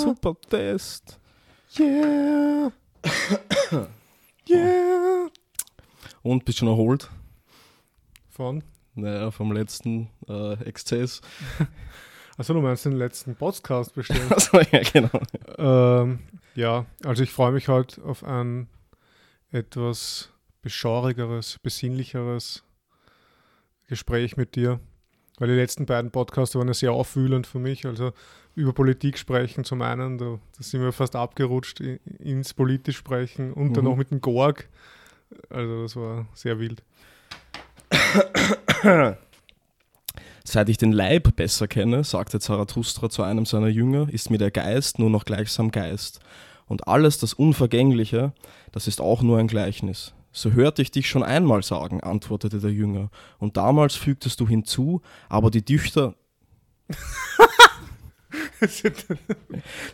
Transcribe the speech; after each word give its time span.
Super 0.00 0.34
Test. 0.48 1.18
Yeah. 1.78 2.72
yeah. 4.48 5.28
Und 6.22 6.44
bist 6.44 6.58
schon 6.58 6.68
erholt? 6.68 7.10
Von? 8.30 8.64
Naja, 8.94 9.30
vom 9.30 9.52
letzten 9.52 10.08
äh, 10.26 10.54
Exzess. 10.64 11.20
Achso, 12.38 12.54
du 12.54 12.62
meinst 12.62 12.86
den 12.86 12.96
letzten 12.96 13.36
Podcast 13.36 13.94
bestimmt. 13.94 14.30
Also, 14.30 14.58
ja, 14.72 14.80
genau. 14.90 15.10
ähm, 15.58 16.20
ja, 16.54 16.86
also 17.04 17.22
ich 17.22 17.30
freue 17.30 17.52
mich 17.52 17.68
heute 17.68 18.02
auf 18.02 18.24
ein 18.24 18.68
etwas 19.50 20.30
beschaulicheres, 20.62 21.58
besinnlicheres 21.62 22.64
Gespräch 23.86 24.38
mit 24.38 24.56
dir. 24.56 24.80
Weil 25.40 25.48
die 25.48 25.54
letzten 25.54 25.86
beiden 25.86 26.10
Podcasts 26.10 26.54
waren 26.54 26.68
ja 26.68 26.74
sehr 26.74 26.92
aufwühlend 26.92 27.46
für 27.46 27.58
mich. 27.58 27.86
Also 27.86 28.12
über 28.54 28.74
Politik 28.74 29.16
sprechen 29.18 29.64
zum 29.64 29.80
einen, 29.80 30.18
da, 30.18 30.38
da 30.56 30.62
sind 30.62 30.82
wir 30.82 30.92
fast 30.92 31.16
abgerutscht 31.16 31.80
ins 31.80 32.52
politisch 32.52 32.98
sprechen 32.98 33.52
und 33.54 33.70
mhm. 33.70 33.72
dann 33.72 33.84
noch 33.84 33.96
mit 33.96 34.10
dem 34.10 34.20
Gorg. 34.20 34.68
Also 35.48 35.82
das 35.82 35.96
war 35.96 36.26
sehr 36.34 36.60
wild. 36.60 36.82
Seit 40.44 40.68
ich 40.68 40.76
den 40.76 40.92
Leib 40.92 41.34
besser 41.36 41.68
kenne, 41.68 42.04
sagte 42.04 42.38
Zarathustra 42.38 43.08
zu 43.08 43.22
einem 43.22 43.46
seiner 43.46 43.68
Jünger, 43.68 44.08
ist 44.10 44.30
mir 44.30 44.38
der 44.38 44.50
Geist 44.50 44.98
nur 44.98 45.08
noch 45.08 45.24
gleichsam 45.24 45.70
Geist. 45.70 46.20
Und 46.66 46.86
alles 46.86 47.18
das 47.18 47.32
Unvergängliche, 47.32 48.34
das 48.72 48.86
ist 48.86 49.00
auch 49.00 49.22
nur 49.22 49.38
ein 49.38 49.48
Gleichnis. 49.48 50.12
So 50.32 50.52
hörte 50.52 50.82
ich 50.82 50.90
dich 50.90 51.08
schon 51.08 51.22
einmal 51.22 51.62
sagen, 51.62 52.00
antwortete 52.00 52.58
der 52.60 52.72
Jünger. 52.72 53.10
Und 53.38 53.56
damals 53.56 53.96
fügtest 53.96 54.40
du 54.40 54.48
hinzu, 54.48 55.02
aber 55.28 55.50
die 55.50 55.64
Düchter. 55.64 56.14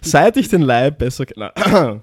seit 0.01 0.37
ich 0.37 0.49
den 0.49 0.63
Leib 0.63 0.99
besser 0.99 1.27
kenne. 1.27 1.53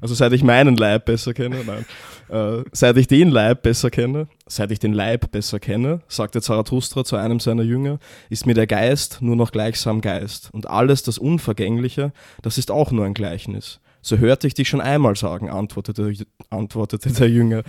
Also 0.00 0.14
seit 0.14 0.32
ich 0.34 0.44
meinen 0.44 0.76
Leib 0.76 1.06
besser 1.06 1.32
kenne, 1.32 1.64
nein. 1.64 1.86
Äh, 2.28 2.64
seit 2.72 2.98
ich 2.98 3.06
den 3.06 3.30
Leib 3.30 3.62
besser 3.62 3.90
kenne, 3.90 4.28
seit 4.46 4.70
ich 4.70 4.78
den 4.78 4.92
Leib 4.92 5.30
besser 5.30 5.58
kenne, 5.58 6.00
sagte 6.06 6.42
Zarathustra 6.42 7.02
zu 7.02 7.16
einem 7.16 7.40
seiner 7.40 7.62
Jünger, 7.62 7.98
ist 8.28 8.44
mir 8.44 8.54
der 8.54 8.66
Geist 8.66 9.22
nur 9.22 9.36
noch 9.36 9.52
gleichsam 9.52 10.02
Geist. 10.02 10.50
Und 10.52 10.68
alles 10.68 11.02
das 11.02 11.16
Unvergängliche, 11.16 12.12
das 12.42 12.58
ist 12.58 12.70
auch 12.70 12.90
nur 12.90 13.06
ein 13.06 13.14
Gleichnis. 13.14 13.80
So 14.06 14.18
hörte 14.18 14.46
ich 14.46 14.54
dich 14.54 14.68
schon 14.68 14.80
einmal 14.80 15.16
sagen, 15.16 15.50
antwortete, 15.50 16.12
antwortete 16.48 17.10
der 17.10 17.28
Jünger. 17.28 17.64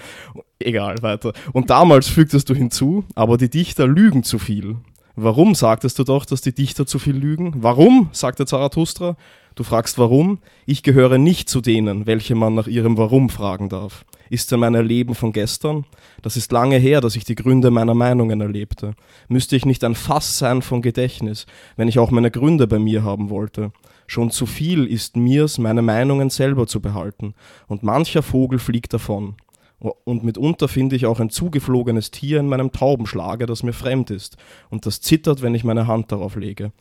Egal, 0.59 1.01
weiter. 1.01 1.33
Und 1.51 1.71
damals 1.71 2.07
fügtest 2.09 2.47
du 2.47 2.53
hinzu, 2.53 3.05
aber 3.15 3.37
die 3.37 3.49
Dichter 3.49 3.87
lügen 3.87 4.21
zu 4.21 4.37
viel. 4.37 4.75
Warum 5.15 5.55
sagtest 5.55 5.97
du 5.97 6.03
doch, 6.03 6.25
dass 6.25 6.41
die 6.41 6.53
Dichter 6.53 6.85
zu 6.85 6.99
viel 6.99 7.15
lügen? 7.15 7.55
Warum? 7.57 8.09
sagte 8.11 8.45
Zarathustra. 8.45 9.17
Du 9.55 9.63
fragst 9.63 9.97
warum? 9.97 10.37
Ich 10.67 10.83
gehöre 10.83 11.17
nicht 11.17 11.49
zu 11.49 11.59
denen, 11.59 12.05
welche 12.05 12.35
man 12.35 12.53
nach 12.53 12.67
ihrem 12.67 12.99
Warum 12.99 13.31
fragen 13.31 13.69
darf. 13.69 14.05
Ist 14.29 14.51
denn 14.51 14.59
mein 14.59 14.75
Erleben 14.75 15.15
von 15.15 15.31
gestern? 15.31 15.85
Das 16.21 16.37
ist 16.37 16.51
lange 16.51 16.77
her, 16.77 17.01
dass 17.01 17.15
ich 17.15 17.23
die 17.23 17.33
Gründe 17.33 17.71
meiner 17.71 17.95
Meinungen 17.95 18.41
erlebte. 18.41 18.93
Müsste 19.27 19.55
ich 19.55 19.65
nicht 19.65 19.83
ein 19.83 19.95
Fass 19.95 20.37
sein 20.37 20.61
von 20.61 20.83
Gedächtnis, 20.83 21.47
wenn 21.77 21.87
ich 21.87 21.97
auch 21.97 22.11
meine 22.11 22.29
Gründe 22.29 22.67
bei 22.67 22.77
mir 22.77 23.03
haben 23.03 23.31
wollte? 23.31 23.71
Schon 24.07 24.31
zu 24.31 24.45
viel 24.45 24.85
ist 24.85 25.17
mir's, 25.17 25.57
meine 25.57 25.81
Meinungen 25.81 26.29
selber 26.29 26.65
zu 26.65 26.81
behalten, 26.81 27.35
und 27.67 27.83
mancher 27.83 28.23
Vogel 28.23 28.57
fliegt 28.57 28.93
davon. 28.93 29.35
Und 29.79 30.23
mitunter 30.23 30.67
finde 30.67 30.95
ich 30.95 31.05
auch 31.05 31.19
ein 31.19 31.29
zugeflogenes 31.29 32.09
Tier 32.09 32.39
in 32.39 32.47
meinem 32.47 32.71
Taubenschlage, 32.71 33.45
das 33.45 33.63
mir 33.63 33.73
fremd 33.73 34.09
ist, 34.09 34.37
und 34.69 34.85
das 34.85 35.01
zittert, 35.01 35.41
wenn 35.41 35.53
ich 35.53 35.63
meine 35.63 35.85
Hand 35.87 36.11
darauf 36.11 36.35
lege. 36.35 36.71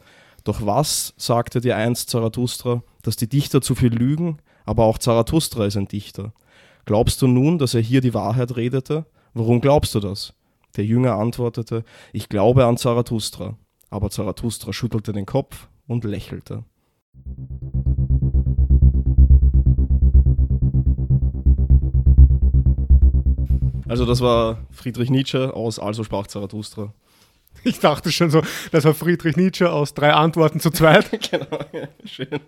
Doch 0.44 0.64
was, 0.64 1.12
sagte 1.16 1.60
dir 1.60 1.77
einst 1.77 2.08
Zarathustra, 2.08 2.82
dass 3.02 3.16
die 3.16 3.28
Dichter 3.28 3.60
zu 3.60 3.74
viel 3.74 3.92
lügen, 3.92 4.38
aber 4.64 4.84
auch 4.84 4.97
Zarathustra 4.97 5.66
ist 5.66 5.77
ein 5.77 5.88
Dichter. 5.88 6.32
Glaubst 6.84 7.20
du 7.20 7.27
nun, 7.27 7.58
dass 7.58 7.74
er 7.74 7.80
hier 7.80 8.00
die 8.00 8.14
Wahrheit 8.14 8.56
redete? 8.56 9.06
Warum 9.34 9.60
glaubst 9.60 9.94
du 9.97 10.00
das? 10.00 10.34
Der 10.76 10.84
Jünger 10.84 11.16
antwortete, 11.16 11.84
ich 12.12 12.28
glaube 12.28 12.64
an 12.64 12.76
Zarathustra. 12.76 13.58
Aber 13.91 14.10
Zarathustra 14.10 14.72
schüttelte 14.72 15.12
den 15.12 15.26
Kopf 15.26 15.69
und 15.88 16.04
lächelte. 16.04 16.64
Also 23.88 24.04
das 24.04 24.21
war 24.21 24.59
Friedrich 24.72 25.10
Nietzsche 25.10 25.55
aus 25.55 25.78
Also 25.78 26.05
sprach 26.05 26.26
Zarathustra. 26.26 26.93
Ich 27.65 27.81
dachte 27.81 28.12
schon 28.12 28.31
so, 28.31 28.43
das 28.71 28.84
war 28.84 28.94
Friedrich 28.94 29.37
Nietzsche 29.37 29.72
aus 29.72 29.94
drei 29.94 30.12
Antworten 30.12 30.60
zu 30.60 30.71
zweit. 30.71 31.10
genau, 31.31 31.59
schön. 32.05 32.38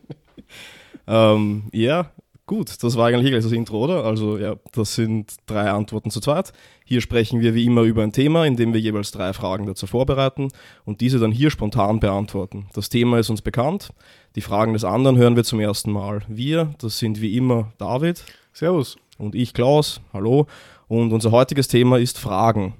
Ähm, 1.06 1.64
ja, 1.72 2.12
Gut, 2.48 2.82
das 2.82 2.96
war 2.96 3.08
eigentlich 3.08 3.30
das 3.30 3.52
Intro, 3.52 3.84
oder? 3.84 4.04
Also 4.04 4.38
ja, 4.38 4.56
das 4.72 4.94
sind 4.94 5.36
drei 5.44 5.70
Antworten 5.70 6.10
zu 6.10 6.18
zweit. 6.18 6.54
Hier 6.82 7.02
sprechen 7.02 7.42
wir 7.42 7.54
wie 7.54 7.66
immer 7.66 7.82
über 7.82 8.02
ein 8.02 8.12
Thema, 8.12 8.46
indem 8.46 8.72
wir 8.72 8.80
jeweils 8.80 9.10
drei 9.10 9.34
Fragen 9.34 9.66
dazu 9.66 9.86
vorbereiten 9.86 10.48
und 10.86 11.02
diese 11.02 11.18
dann 11.18 11.30
hier 11.30 11.50
spontan 11.50 12.00
beantworten. 12.00 12.66
Das 12.72 12.88
Thema 12.88 13.18
ist 13.18 13.28
uns 13.28 13.42
bekannt, 13.42 13.92
die 14.34 14.40
Fragen 14.40 14.72
des 14.72 14.84
anderen 14.84 15.18
hören 15.18 15.36
wir 15.36 15.44
zum 15.44 15.60
ersten 15.60 15.92
Mal. 15.92 16.22
Wir, 16.26 16.72
das 16.78 16.98
sind 16.98 17.20
wie 17.20 17.36
immer 17.36 17.74
David. 17.76 18.24
Servus. 18.54 18.96
Und 19.18 19.34
ich, 19.34 19.52
Klaus. 19.52 20.00
Hallo. 20.14 20.46
Und 20.86 21.12
unser 21.12 21.32
heutiges 21.32 21.68
Thema 21.68 21.98
ist 21.98 22.18
Fragen. 22.18 22.72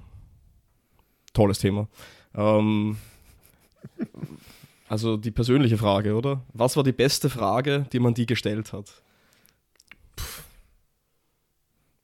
Tolles 1.31 1.59
Thema. 1.59 1.87
Ähm, 2.33 2.97
also 4.87 5.15
die 5.15 5.29
persönliche 5.29 5.77
Frage, 5.77 6.15
oder? 6.15 6.41
Was 6.53 6.75
war 6.75 6.83
die 6.83 6.91
beste 6.91 7.29
Frage, 7.29 7.85
die 7.93 7.99
man 7.99 8.15
dir 8.15 8.25
gestellt 8.25 8.73
hat? 8.73 9.03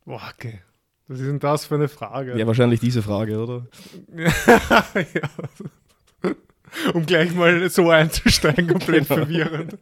Boah, 0.05 0.21
okay. 0.33 0.61
Was 1.07 1.19
ist 1.19 1.27
denn 1.27 1.39
das 1.39 1.66
für 1.66 1.75
eine 1.75 1.88
Frage? 1.88 2.38
Ja, 2.38 2.47
wahrscheinlich 2.47 2.79
diese 2.79 3.01
Frage, 3.01 3.39
oder? 3.39 3.67
ja. 4.16 5.29
Um 6.93 7.05
gleich 7.05 7.33
mal 7.33 7.69
so 7.69 7.89
einzusteigen, 7.89 8.67
komplett 8.67 9.07
genau. 9.07 9.21
verwirrend. 9.21 9.77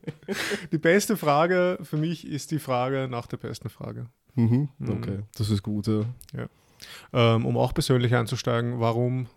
Die 0.72 0.78
beste 0.78 1.18
Frage 1.18 1.80
für 1.82 1.98
mich 1.98 2.28
ist 2.28 2.52
die 2.52 2.60
Frage 2.60 3.08
nach 3.10 3.26
der 3.26 3.38
besten 3.38 3.70
Frage. 3.70 4.08
Mhm. 4.36 4.70
mhm. 4.78 4.90
Okay, 4.90 5.20
das 5.36 5.50
ist 5.50 5.64
gut, 5.64 5.88
ja. 5.88 6.02
ja. 6.38 6.48
Ähm, 7.14 7.46
um 7.48 7.58
auch 7.58 7.74
persönlich 7.74 8.14
einzusteigen, 8.14 8.80
warum 8.80 9.28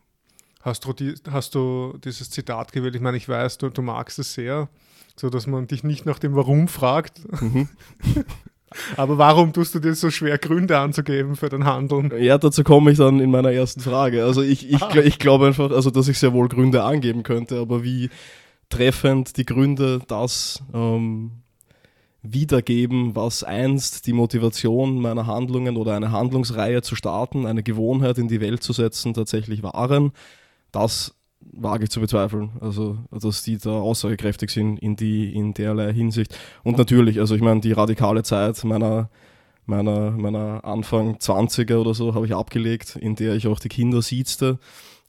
hast 0.61 0.85
du, 0.85 0.93
die, 0.93 1.15
hast 1.31 1.55
du 1.55 1.99
dieses 2.05 2.29
Zitat 2.31 2.73
gewählt? 2.73 2.95
Ich 2.95 3.01
meine, 3.01 3.17
ich 3.17 3.29
weiß, 3.29 3.59
du, 3.59 3.71
du 3.71 3.83
magst 3.83 4.19
es 4.19 4.35
sehr, 4.35 4.69
so 5.17 5.31
dass 5.31 5.47
man 5.47 5.67
dich 5.67 5.83
nicht 5.83 6.05
nach 6.05 6.19
dem 6.19 6.35
Warum 6.35 6.69
fragt. 6.69 7.21
Mhm. 7.41 7.69
Aber 8.97 9.17
warum 9.17 9.53
tust 9.53 9.75
du 9.75 9.79
dir 9.79 9.95
so 9.95 10.11
schwer, 10.11 10.39
Gründe 10.39 10.79
anzugeben 10.79 11.37
für 11.37 11.49
dein 11.49 11.65
Handeln? 11.65 12.13
Ja, 12.19 12.37
dazu 12.37 12.65
komme 12.65 12.91
ich 12.91 12.99
dann 12.99 13.21
in 13.21 13.31
meiner 13.31 13.53
ersten 13.53 13.81
Frage. 13.81 14.25
Also 14.25 14.43
ich, 14.43 14.69
ich, 14.69 14.83
ah. 14.83 14.97
ich 14.97 15.19
glaube 15.19 15.47
einfach, 15.47 15.71
also 15.71 15.91
dass 15.91 16.09
ich 16.09 16.19
sehr 16.19 16.33
wohl 16.33 16.49
Gründe 16.49 16.83
angeben 16.83 17.23
könnte, 17.23 17.61
aber 17.61 17.85
wie 17.85 18.11
treffend 18.69 19.37
die 19.37 19.47
Gründe 19.47 20.01
das 20.09 20.63
ähm, 20.75 21.43
wiedergeben, 22.23 23.15
was 23.15 23.45
einst 23.45 24.07
die 24.07 24.13
Motivation 24.13 25.01
meiner 25.01 25.27
Handlungen 25.27 25.77
oder 25.77 25.95
eine 25.95 26.11
Handlungsreihe 26.11 26.83
zu 26.83 26.97
starten, 26.97 27.47
eine 27.47 27.63
Gewohnheit 27.63 28.19
in 28.19 28.29
die 28.29 28.41
Welt 28.41 28.63
zu 28.63 28.73
setzen, 28.73 29.15
tatsächlich 29.15 29.63
waren, 29.63 30.13
das 30.73 31.15
wage 31.57 31.85
ich 31.85 31.91
zu 31.91 32.01
bezweifeln. 32.01 32.51
Also, 32.61 32.99
dass 33.11 33.43
die 33.43 33.59
da 33.59 33.71
aussagekräftig 33.71 34.51
sind 34.51 34.79
in, 34.79 34.97
die, 34.97 35.35
in 35.35 35.55
derlei 35.55 35.93
Hinsicht. 35.93 36.37
Und 36.63 36.79
natürlich, 36.79 37.19
also 37.21 37.35
ich 37.35 37.43
meine, 37.43 37.61
die 37.61 37.73
radikale 37.73 38.23
Zeit 38.23 38.63
meiner, 38.65 39.11
meiner, 39.67 40.11
meiner 40.13 40.65
Anfang 40.65 41.17
20er 41.17 41.77
oder 41.77 41.95
so 41.95 42.15
habe 42.15 42.27
ich 42.27 42.35
abgelegt, 42.35 42.97
in 42.97 43.17
der 43.17 43.35
ich 43.35 43.47
auch 43.47 43.59
die 43.59 43.69
Kinder 43.69 44.03
siezte. 44.03 44.59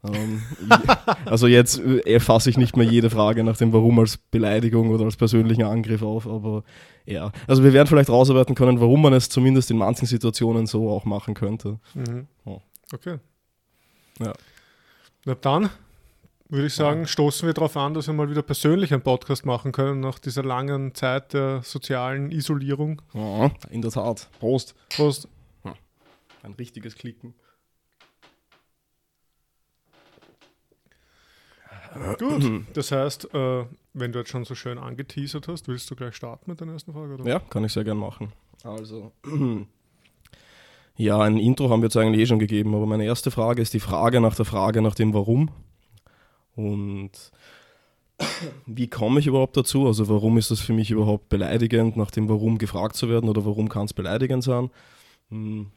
Ähm, 0.04 0.42
also 1.26 1.48
jetzt 1.48 1.80
äh, 1.80 2.20
fasse 2.20 2.50
ich 2.50 2.58
nicht 2.58 2.78
mehr 2.78 2.86
jede 2.86 3.10
Frage 3.10 3.44
nach 3.44 3.58
dem 3.58 3.74
Warum 3.74 4.00
als 4.00 4.18
Beleidigung 4.18 4.90
oder 4.90 5.06
als 5.06 5.18
persönlichen 5.18 5.64
Angriff 5.64 6.02
auf, 6.02 6.28
aber 6.28 6.64
ja. 7.06 7.32
Also 7.48 7.64
wir 7.64 7.74
werden 7.74 7.88
vielleicht 7.88 8.10
rausarbeiten 8.10 8.56
können, 8.56 8.80
warum 8.80 9.02
man 9.02 9.14
es 9.14 9.30
zumindest 9.30 9.72
in 9.72 9.78
manchen 9.78 10.06
Situationen 10.06 10.68
so 10.68 10.90
auch 10.90 11.06
machen 11.06 11.34
könnte. 11.34 11.80
Mhm. 11.96 12.28
Oh. 12.46 12.62
Okay. 12.94 13.18
Ja. 14.20 14.34
Na 15.26 15.36
dann 15.36 15.70
würde 16.50 16.68
ich 16.68 16.74
sagen, 16.74 17.02
ja. 17.02 17.08
stoßen 17.08 17.46
wir 17.48 17.54
darauf 17.54 17.76
an, 17.76 17.94
dass 17.94 18.08
wir 18.08 18.14
mal 18.14 18.30
wieder 18.30 18.42
persönlich 18.42 18.94
einen 18.94 19.02
Podcast 19.02 19.46
machen 19.46 19.72
können 19.72 20.00
nach 20.00 20.20
dieser 20.20 20.44
langen 20.44 20.96
Zeit 20.96 21.34
der 21.34 21.62
sozialen 21.64 22.32
Isolierung. 22.32 23.02
Ja, 23.14 23.52
in 23.70 23.82
der 23.82 23.92
Tat. 23.92 24.30
Prost. 24.40 24.76
Prost. 24.90 25.28
Ein 26.44 26.54
richtiges 26.54 26.96
Klicken. 26.96 27.34
Gut, 32.20 32.64
das 32.74 32.92
heißt, 32.92 33.34
äh, 33.34 33.66
wenn 33.94 34.12
du 34.12 34.20
jetzt 34.20 34.30
schon 34.30 34.46
so 34.46 34.56
schön 34.56 34.78
angeteasert 34.78 35.48
hast, 35.48 35.68
willst 35.68 35.90
du 35.90 35.96
gleich 35.96 36.16
starten 36.16 36.50
mit 36.50 36.60
der 36.60 36.68
ersten 36.68 36.94
Frage? 36.94 37.16
Oder? 37.16 37.26
Ja, 37.26 37.40
kann 37.40 37.64
ich 37.64 37.74
sehr 37.74 37.84
gern 37.84 37.98
machen. 37.98 38.32
Also, 38.64 39.12
ja, 40.96 41.20
ein 41.20 41.38
Intro 41.38 41.70
haben 41.70 41.82
wir 41.82 41.88
jetzt 41.88 41.98
eigentlich 41.98 42.22
eh 42.22 42.26
schon 42.28 42.40
gegeben, 42.40 42.76
aber 42.76 42.86
meine 42.86 43.06
erste 43.06 43.32
Frage 43.32 43.62
ist 43.62 43.74
die 43.74 43.80
Frage 43.80 44.22
nach 44.22 44.36
der 44.36 44.46
Frage 44.46 44.82
nach 44.82 44.96
dem 44.96 45.14
Warum. 45.14 45.50
Und 46.58 47.12
wie 48.66 48.88
komme 48.88 49.20
ich 49.20 49.28
überhaupt 49.28 49.56
dazu? 49.56 49.86
Also 49.86 50.10
warum 50.10 50.38
ist 50.38 50.52
das 50.52 50.60
für 50.60 50.74
mich 50.74 50.92
überhaupt 50.92 51.30
beleidigend, 51.30 51.96
nach 51.96 52.12
dem 52.12 52.28
Warum 52.28 52.58
gefragt 52.58 52.96
zu 52.96 53.10
werden 53.10 53.30
oder 53.30 53.46
warum 53.46 53.70
kann 53.70 53.86
es 53.86 53.94
beleidigend 53.94 54.44
sein? 54.44 54.72
Hm, 55.30 55.68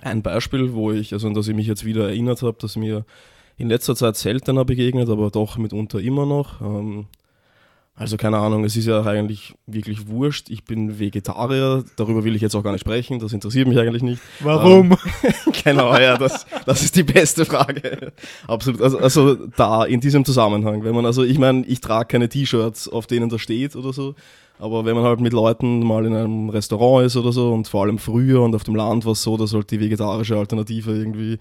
ein 0.00 0.22
Beispiel, 0.22 0.72
wo 0.72 0.92
ich, 0.92 1.12
also 1.12 1.28
an 1.28 1.34
das 1.34 1.46
ich 1.46 1.54
mich 1.54 1.66
jetzt 1.66 1.84
wieder 1.84 2.08
erinnert 2.08 2.42
habe, 2.42 2.56
dass 2.58 2.76
mir 2.76 3.04
in 3.58 3.68
letzter 3.68 3.94
Zeit 3.94 4.16
seltener 4.16 4.64
begegnet, 4.64 5.10
aber 5.10 5.30
doch 5.30 5.58
mitunter 5.58 6.00
immer 6.00 6.24
noch. 6.24 6.60
Ähm, 6.62 7.06
also 7.98 8.16
keine 8.16 8.38
Ahnung, 8.38 8.64
es 8.64 8.76
ist 8.76 8.86
ja 8.86 9.02
eigentlich 9.02 9.54
wirklich 9.66 10.06
wurscht. 10.06 10.50
Ich 10.50 10.64
bin 10.64 11.00
Vegetarier, 11.00 11.84
darüber 11.96 12.22
will 12.22 12.36
ich 12.36 12.42
jetzt 12.42 12.54
auch 12.54 12.62
gar 12.62 12.70
nicht 12.70 12.82
sprechen, 12.82 13.18
das 13.18 13.32
interessiert 13.32 13.66
mich 13.66 13.78
eigentlich 13.78 14.04
nicht. 14.04 14.22
Warum? 14.38 14.92
Ähm, 14.92 15.32
genau, 15.64 15.96
ja, 15.98 16.16
das, 16.16 16.46
das 16.64 16.82
ist 16.82 16.94
die 16.94 17.02
beste 17.02 17.44
Frage. 17.44 18.12
Absolut. 18.46 18.80
Also, 18.80 18.98
also 18.98 19.34
da, 19.34 19.84
in 19.84 20.00
diesem 20.00 20.24
Zusammenhang, 20.24 20.84
wenn 20.84 20.94
man, 20.94 21.06
also 21.06 21.24
ich 21.24 21.38
meine, 21.38 21.66
ich 21.66 21.80
trage 21.80 22.06
keine 22.06 22.28
T-Shirts, 22.28 22.88
auf 22.88 23.08
denen 23.08 23.30
das 23.30 23.40
steht 23.40 23.74
oder 23.74 23.92
so, 23.92 24.14
aber 24.60 24.84
wenn 24.84 24.94
man 24.94 25.04
halt 25.04 25.20
mit 25.20 25.32
Leuten 25.32 25.80
mal 25.80 26.06
in 26.06 26.14
einem 26.14 26.50
Restaurant 26.50 27.06
ist 27.06 27.16
oder 27.16 27.32
so 27.32 27.52
und 27.52 27.66
vor 27.66 27.82
allem 27.82 27.98
früher 27.98 28.42
und 28.42 28.54
auf 28.54 28.64
dem 28.64 28.76
Land 28.76 29.06
war 29.06 29.12
es 29.12 29.22
so, 29.22 29.36
dass 29.36 29.54
halt 29.54 29.70
die 29.72 29.80
vegetarische 29.80 30.36
Alternative 30.36 30.92
irgendwie 30.92 31.38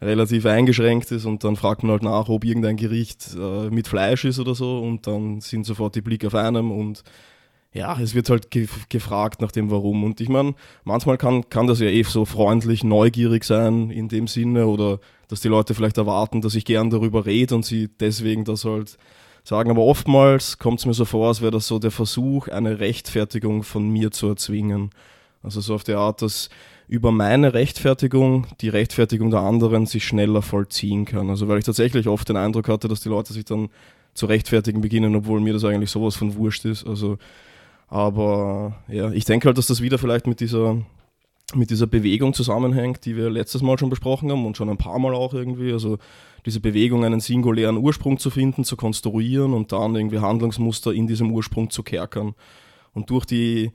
relativ 0.00 0.46
eingeschränkt 0.46 1.10
ist 1.10 1.24
und 1.24 1.42
dann 1.44 1.56
fragt 1.56 1.82
man 1.82 1.92
halt 1.92 2.02
nach, 2.02 2.28
ob 2.28 2.44
irgendein 2.44 2.76
Gericht 2.76 3.36
äh, 3.36 3.70
mit 3.70 3.88
Fleisch 3.88 4.24
ist 4.24 4.38
oder 4.38 4.54
so 4.54 4.78
und 4.78 5.06
dann 5.06 5.40
sind 5.40 5.66
sofort 5.66 5.94
die 5.96 6.02
Blicke 6.02 6.28
auf 6.28 6.34
einem 6.34 6.70
und 6.70 7.02
ja, 7.72 7.98
es 8.00 8.14
wird 8.14 8.30
halt 8.30 8.50
ge 8.50 8.66
gefragt 8.88 9.42
nach 9.42 9.52
dem 9.52 9.70
Warum. 9.70 10.02
Und 10.02 10.20
ich 10.20 10.28
meine, 10.28 10.54
manchmal 10.84 11.18
kann, 11.18 11.48
kann 11.50 11.66
das 11.66 11.80
ja 11.80 11.86
eh 11.86 12.02
so 12.02 12.24
freundlich, 12.24 12.82
neugierig 12.82 13.44
sein 13.44 13.90
in 13.90 14.08
dem 14.08 14.26
Sinne 14.26 14.66
oder 14.66 15.00
dass 15.28 15.40
die 15.40 15.48
Leute 15.48 15.74
vielleicht 15.74 15.98
erwarten, 15.98 16.40
dass 16.40 16.54
ich 16.54 16.64
gern 16.64 16.90
darüber 16.90 17.26
rede 17.26 17.54
und 17.54 17.66
sie 17.66 17.88
deswegen 17.88 18.44
das 18.44 18.64
halt 18.64 18.96
sagen. 19.44 19.70
Aber 19.70 19.82
oftmals 19.82 20.58
kommt 20.58 20.80
es 20.80 20.86
mir 20.86 20.94
so 20.94 21.04
vor, 21.04 21.28
als 21.28 21.42
wäre 21.42 21.52
das 21.52 21.66
so 21.66 21.78
der 21.78 21.90
Versuch, 21.90 22.48
eine 22.48 22.80
Rechtfertigung 22.80 23.62
von 23.62 23.88
mir 23.88 24.10
zu 24.10 24.28
erzwingen. 24.28 24.90
Also 25.42 25.60
so 25.60 25.74
auf 25.74 25.84
die 25.84 25.94
Art, 25.94 26.22
dass 26.22 26.48
über 26.88 27.12
meine 27.12 27.52
Rechtfertigung 27.52 28.46
die 28.60 28.70
Rechtfertigung 28.70 29.30
der 29.30 29.40
anderen 29.40 29.86
sich 29.86 30.04
schneller 30.04 30.42
vollziehen 30.42 31.04
kann. 31.04 31.28
Also 31.28 31.46
weil 31.46 31.58
ich 31.58 31.64
tatsächlich 31.64 32.08
oft 32.08 32.28
den 32.28 32.36
Eindruck 32.36 32.68
hatte, 32.68 32.88
dass 32.88 33.00
die 33.00 33.10
Leute 33.10 33.32
sich 33.32 33.44
dann 33.44 33.68
zu 34.14 34.26
rechtfertigen 34.26 34.80
beginnen, 34.80 35.14
obwohl 35.14 35.40
mir 35.40 35.52
das 35.52 35.64
eigentlich 35.64 35.90
sowas 35.90 36.16
von 36.16 36.34
wurscht 36.34 36.64
ist. 36.64 36.86
Also, 36.86 37.18
aber 37.88 38.82
ja, 38.88 39.12
ich 39.12 39.26
denke 39.26 39.46
halt, 39.46 39.58
dass 39.58 39.66
das 39.66 39.82
wieder 39.82 39.98
vielleicht 39.98 40.26
mit 40.26 40.40
dieser, 40.40 40.78
mit 41.54 41.70
dieser 41.70 41.86
Bewegung 41.86 42.32
zusammenhängt, 42.32 43.04
die 43.04 43.16
wir 43.16 43.30
letztes 43.30 43.62
Mal 43.62 43.78
schon 43.78 43.90
besprochen 43.90 44.30
haben 44.30 44.46
und 44.46 44.56
schon 44.56 44.70
ein 44.70 44.78
paar 44.78 44.98
Mal 44.98 45.14
auch 45.14 45.34
irgendwie. 45.34 45.72
Also 45.72 45.98
diese 46.46 46.60
Bewegung, 46.60 47.04
einen 47.04 47.20
singulären 47.20 47.76
Ursprung 47.76 48.18
zu 48.18 48.30
finden, 48.30 48.64
zu 48.64 48.76
konstruieren 48.76 49.52
und 49.52 49.72
dann 49.72 49.94
irgendwie 49.94 50.18
Handlungsmuster 50.18 50.92
in 50.92 51.06
diesem 51.06 51.30
Ursprung 51.32 51.68
zu 51.68 51.82
kerkern. 51.82 52.34
Und 52.94 53.10
durch 53.10 53.26
die, 53.26 53.72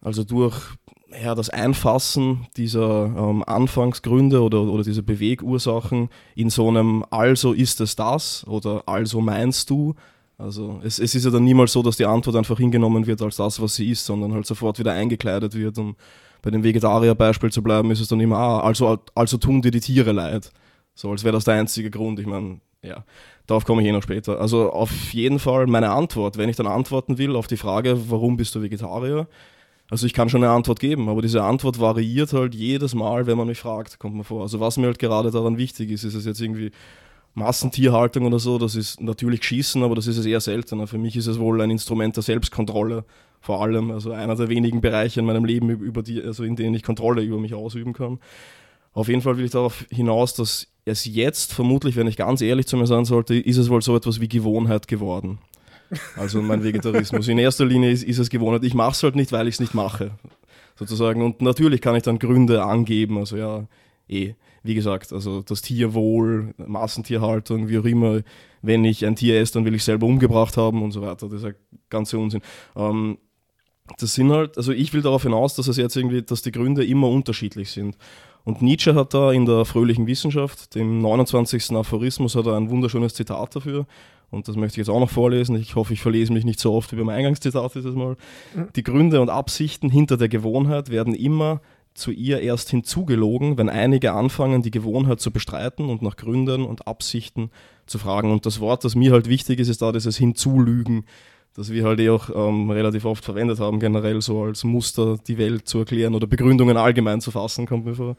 also 0.00 0.24
durch 0.24 0.76
ja, 1.10 1.34
das 1.34 1.48
Einfassen 1.48 2.46
dieser 2.56 3.06
ähm, 3.06 3.42
Anfangsgründe 3.46 4.42
oder, 4.42 4.62
oder 4.62 4.82
diese 4.82 5.02
Bewegursachen 5.02 6.10
in 6.34 6.50
so 6.50 6.68
einem 6.68 7.04
Also 7.10 7.52
ist 7.52 7.80
es 7.80 7.96
das 7.96 8.46
oder 8.46 8.82
Also 8.86 9.20
meinst 9.20 9.70
du. 9.70 9.94
Also 10.36 10.80
es, 10.84 10.98
es 10.98 11.14
ist 11.14 11.24
ja 11.24 11.30
dann 11.30 11.44
niemals 11.44 11.72
so, 11.72 11.82
dass 11.82 11.96
die 11.96 12.04
Antwort 12.06 12.36
einfach 12.36 12.58
hingenommen 12.58 13.06
wird 13.06 13.22
als 13.22 13.36
das, 13.36 13.60
was 13.60 13.74
sie 13.74 13.90
ist, 13.90 14.04
sondern 14.04 14.32
halt 14.34 14.46
sofort 14.46 14.78
wieder 14.78 14.92
eingekleidet 14.92 15.54
wird. 15.54 15.78
Um 15.78 15.96
bei 16.42 16.50
dem 16.50 16.62
Vegetarier-Beispiel 16.62 17.50
zu 17.50 17.62
bleiben, 17.62 17.90
ist 17.90 18.00
es 18.00 18.08
dann 18.08 18.20
immer, 18.20 18.36
ah, 18.36 18.60
also, 18.60 18.98
also 19.14 19.36
tun 19.38 19.62
dir 19.62 19.72
die 19.72 19.80
Tiere 19.80 20.12
leid. 20.12 20.52
So, 20.94 21.10
als 21.10 21.24
wäre 21.24 21.32
das 21.32 21.44
der 21.44 21.54
einzige 21.54 21.90
Grund. 21.90 22.20
Ich 22.20 22.26
meine, 22.26 22.60
ja, 22.82 23.04
darauf 23.46 23.64
komme 23.64 23.82
ich 23.82 23.88
eh 23.88 23.92
noch 23.92 24.02
später. 24.02 24.40
Also 24.40 24.70
auf 24.70 25.12
jeden 25.12 25.38
Fall 25.38 25.66
meine 25.66 25.90
Antwort, 25.90 26.36
wenn 26.36 26.48
ich 26.48 26.56
dann 26.56 26.66
antworten 26.66 27.18
will 27.18 27.34
auf 27.34 27.48
die 27.48 27.56
Frage, 27.56 28.10
warum 28.10 28.36
bist 28.36 28.54
du 28.54 28.62
Vegetarier, 28.62 29.26
also 29.90 30.06
ich 30.06 30.12
kann 30.12 30.28
schon 30.28 30.44
eine 30.44 30.52
Antwort 30.52 30.80
geben, 30.80 31.08
aber 31.08 31.22
diese 31.22 31.42
Antwort 31.42 31.80
variiert 31.80 32.32
halt 32.32 32.54
jedes 32.54 32.94
Mal, 32.94 33.26
wenn 33.26 33.38
man 33.38 33.46
mich 33.46 33.58
fragt, 33.58 33.98
kommt 33.98 34.16
mir 34.16 34.24
vor. 34.24 34.42
Also 34.42 34.60
was 34.60 34.76
mir 34.76 34.86
halt 34.86 34.98
gerade 34.98 35.30
daran 35.30 35.56
wichtig 35.56 35.90
ist, 35.90 36.04
ist 36.04 36.14
es 36.14 36.26
jetzt 36.26 36.40
irgendwie 36.40 36.70
Massentierhaltung 37.34 38.26
oder 38.26 38.38
so, 38.38 38.58
das 38.58 38.74
ist 38.74 39.00
natürlich 39.00 39.44
Schießen, 39.44 39.82
aber 39.82 39.94
das 39.94 40.06
ist 40.06 40.18
es 40.18 40.26
eher 40.26 40.40
seltener. 40.40 40.86
Für 40.86 40.98
mich 40.98 41.16
ist 41.16 41.26
es 41.26 41.38
wohl 41.38 41.60
ein 41.62 41.70
Instrument 41.70 42.16
der 42.16 42.22
Selbstkontrolle, 42.22 43.04
vor 43.40 43.62
allem, 43.62 43.90
also 43.90 44.10
einer 44.12 44.34
der 44.34 44.48
wenigen 44.48 44.80
Bereiche 44.80 45.20
in 45.20 45.26
meinem 45.26 45.44
Leben, 45.44 45.70
über 45.70 46.02
die, 46.02 46.22
also 46.22 46.44
in 46.44 46.56
denen 46.56 46.74
ich 46.74 46.82
Kontrolle 46.82 47.22
über 47.22 47.38
mich 47.38 47.54
ausüben 47.54 47.92
kann. 47.92 48.18
Auf 48.92 49.08
jeden 49.08 49.22
Fall 49.22 49.38
will 49.38 49.44
ich 49.44 49.52
darauf 49.52 49.86
hinaus, 49.90 50.34
dass 50.34 50.66
es 50.84 51.04
jetzt 51.04 51.52
vermutlich, 51.52 51.96
wenn 51.96 52.08
ich 52.08 52.16
ganz 52.16 52.40
ehrlich 52.40 52.66
zu 52.66 52.76
mir 52.76 52.86
sein 52.86 53.04
sollte, 53.04 53.36
ist 53.36 53.56
es 53.56 53.70
wohl 53.70 53.82
so 53.82 53.94
etwas 53.94 54.20
wie 54.20 54.28
Gewohnheit 54.28 54.88
geworden. 54.88 55.38
Also 56.16 56.42
mein 56.42 56.62
Vegetarismus. 56.62 57.28
In 57.28 57.38
erster 57.38 57.64
Linie 57.64 57.90
ist, 57.90 58.04
ist 58.04 58.18
es 58.18 58.30
Gewohnheit. 58.30 58.64
Ich 58.64 58.74
mache 58.74 58.92
es 58.92 59.02
halt 59.02 59.16
nicht, 59.16 59.32
weil 59.32 59.48
ich 59.48 59.54
es 59.54 59.60
nicht 59.60 59.74
mache. 59.74 60.12
Sozusagen. 60.76 61.22
Und 61.22 61.42
natürlich 61.42 61.80
kann 61.80 61.96
ich 61.96 62.02
dann 62.02 62.18
Gründe 62.18 62.62
angeben. 62.64 63.18
Also 63.18 63.36
ja, 63.36 63.66
eh, 64.08 64.34
wie 64.62 64.74
gesagt, 64.74 65.12
also 65.12 65.42
das 65.42 65.62
Tierwohl, 65.62 66.54
Massentierhaltung, 66.58 67.68
wie 67.68 67.78
auch 67.78 67.84
immer. 67.84 68.20
Wenn 68.60 68.84
ich 68.84 69.06
ein 69.06 69.16
Tier 69.16 69.40
esse, 69.40 69.54
dann 69.54 69.64
will 69.64 69.74
ich 69.74 69.84
selber 69.84 70.06
umgebracht 70.06 70.56
haben 70.56 70.82
und 70.82 70.92
so 70.92 71.00
weiter. 71.02 71.28
Das 71.28 71.42
ist 71.42 71.44
ja 71.44 71.52
ganze 71.88 72.18
Unsinn. 72.18 72.42
Ähm, 72.76 73.18
das 73.96 74.14
sind 74.14 74.30
halt, 74.30 74.56
also 74.56 74.72
ich 74.72 74.92
will 74.92 75.00
darauf 75.00 75.22
hinaus, 75.22 75.54
dass 75.54 75.68
es 75.68 75.76
jetzt 75.76 75.96
irgendwie, 75.96 76.22
dass 76.22 76.42
die 76.42 76.52
Gründe 76.52 76.84
immer 76.84 77.08
unterschiedlich 77.08 77.70
sind. 77.70 77.96
Und 78.44 78.62
Nietzsche 78.62 78.94
hat 78.94 79.14
da 79.14 79.32
in 79.32 79.46
der 79.46 79.64
fröhlichen 79.64 80.06
Wissenschaft, 80.06 80.74
dem 80.74 81.00
29. 81.00 81.72
Aphorismus, 81.72 82.34
hat 82.34 82.46
er 82.46 82.56
ein 82.56 82.70
wunderschönes 82.70 83.14
Zitat 83.14 83.56
dafür. 83.56 83.86
Und 84.30 84.46
das 84.46 84.56
möchte 84.56 84.74
ich 84.74 84.86
jetzt 84.86 84.94
auch 84.94 85.00
noch 85.00 85.10
vorlesen. 85.10 85.56
Ich 85.56 85.74
hoffe, 85.74 85.94
ich 85.94 86.00
verlese 86.00 86.32
mich 86.32 86.44
nicht 86.44 86.60
so 86.60 86.72
oft 86.74 86.92
wie 86.92 86.96
beim 86.96 87.08
Eingangszitat 87.08 87.74
dieses 87.74 87.94
Mal. 87.94 88.16
Mhm. 88.54 88.68
Die 88.76 88.82
Gründe 88.82 89.20
und 89.20 89.30
Absichten 89.30 89.90
hinter 89.90 90.16
der 90.16 90.28
Gewohnheit 90.28 90.90
werden 90.90 91.14
immer 91.14 91.60
zu 91.94 92.10
ihr 92.10 92.40
erst 92.40 92.70
hinzugelogen, 92.70 93.58
wenn 93.58 93.68
einige 93.68 94.12
anfangen, 94.12 94.62
die 94.62 94.70
Gewohnheit 94.70 95.20
zu 95.20 95.30
bestreiten 95.30 95.88
und 95.88 96.02
nach 96.02 96.16
Gründen 96.16 96.64
und 96.64 96.86
Absichten 96.86 97.50
zu 97.86 97.98
fragen. 97.98 98.30
Und 98.30 98.46
das 98.46 98.60
Wort, 98.60 98.84
das 98.84 98.94
mir 98.94 99.12
halt 99.12 99.28
wichtig 99.28 99.58
ist, 99.58 99.68
ist 99.68 99.82
da 99.82 99.92
dieses 99.92 100.16
Hinzulügen, 100.16 101.04
das 101.54 101.72
wir 101.72 101.84
halt 101.84 101.98
eh 101.98 102.10
auch 102.10 102.30
ähm, 102.32 102.70
relativ 102.70 103.04
oft 103.04 103.24
verwendet 103.24 103.58
haben, 103.58 103.80
generell 103.80 104.22
so 104.22 104.42
als 104.42 104.62
Muster 104.62 105.18
die 105.26 105.38
Welt 105.38 105.66
zu 105.66 105.78
erklären 105.78 106.14
oder 106.14 106.26
Begründungen 106.26 106.76
allgemein 106.76 107.20
zu 107.20 107.32
fassen, 107.32 107.66
kommt 107.66 107.84
mir 107.84 107.94
vor. 107.94 108.16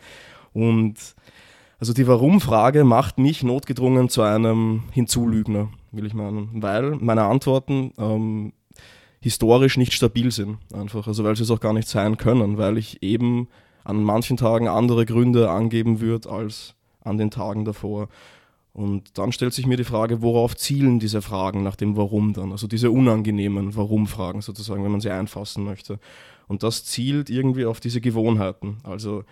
Und 0.54 0.96
also 1.80 1.94
die 1.94 2.08
Warum-Frage 2.08 2.84
macht 2.84 3.18
mich 3.18 3.44
notgedrungen 3.44 4.10
zu 4.10 4.22
einem 4.24 4.84
Hinzulügner, 4.92 5.70
will 5.92 6.06
ich 6.06 6.14
meinen, 6.14 6.62
weil 6.62 6.92
meine 6.96 7.24
Antworten 7.24 7.94
ähm, 7.98 8.54
historisch 9.22 9.78
nicht 9.78 9.94
stabil 9.94 10.32
sind, 10.32 10.58
einfach. 10.74 11.08
Also 11.08 11.24
weil 11.24 11.36
sie 11.36 11.44
es 11.44 11.52
auch 11.52 11.60
gar 11.60 11.74
nicht 11.74 11.88
sein 11.88 12.18
können, 12.18 12.58
weil 12.58 12.78
ich 12.78 13.04
eben 13.04 13.48
an 13.84 14.04
manchen 14.04 14.38
Tagen 14.38 14.68
andere 14.68 15.06
Gründe 15.06 15.50
angeben 15.50 16.00
würde 16.00 16.30
als 16.30 16.76
an 17.02 17.18
den 17.18 17.32
Tagen 17.32 17.66
davor. 17.66 18.08
Und 18.74 19.18
dann 19.18 19.32
stellt 19.32 19.54
sich 19.54 19.66
mir 19.66 19.78
die 19.78 19.84
Frage, 19.84 20.22
worauf 20.22 20.56
zielen 20.56 21.00
diese 21.00 21.22
Fragen 21.22 21.64
nach 21.64 21.76
dem 21.76 21.98
Warum 21.98 22.34
dann? 22.34 22.52
Also 22.52 22.68
diese 22.68 22.92
unangenehmen 22.92 23.76
Warum-Fragen 23.76 24.42
sozusagen, 24.42 24.84
wenn 24.84 24.92
man 24.92 25.02
sie 25.02 25.10
einfassen 25.10 25.64
möchte. 25.64 26.00
Und 26.48 26.64
das 26.64 26.86
zielt 26.86 27.30
irgendwie 27.30 27.66
auf 27.66 27.80
diese 27.80 28.00
Gewohnheiten. 28.00 28.78
Also 28.84 29.24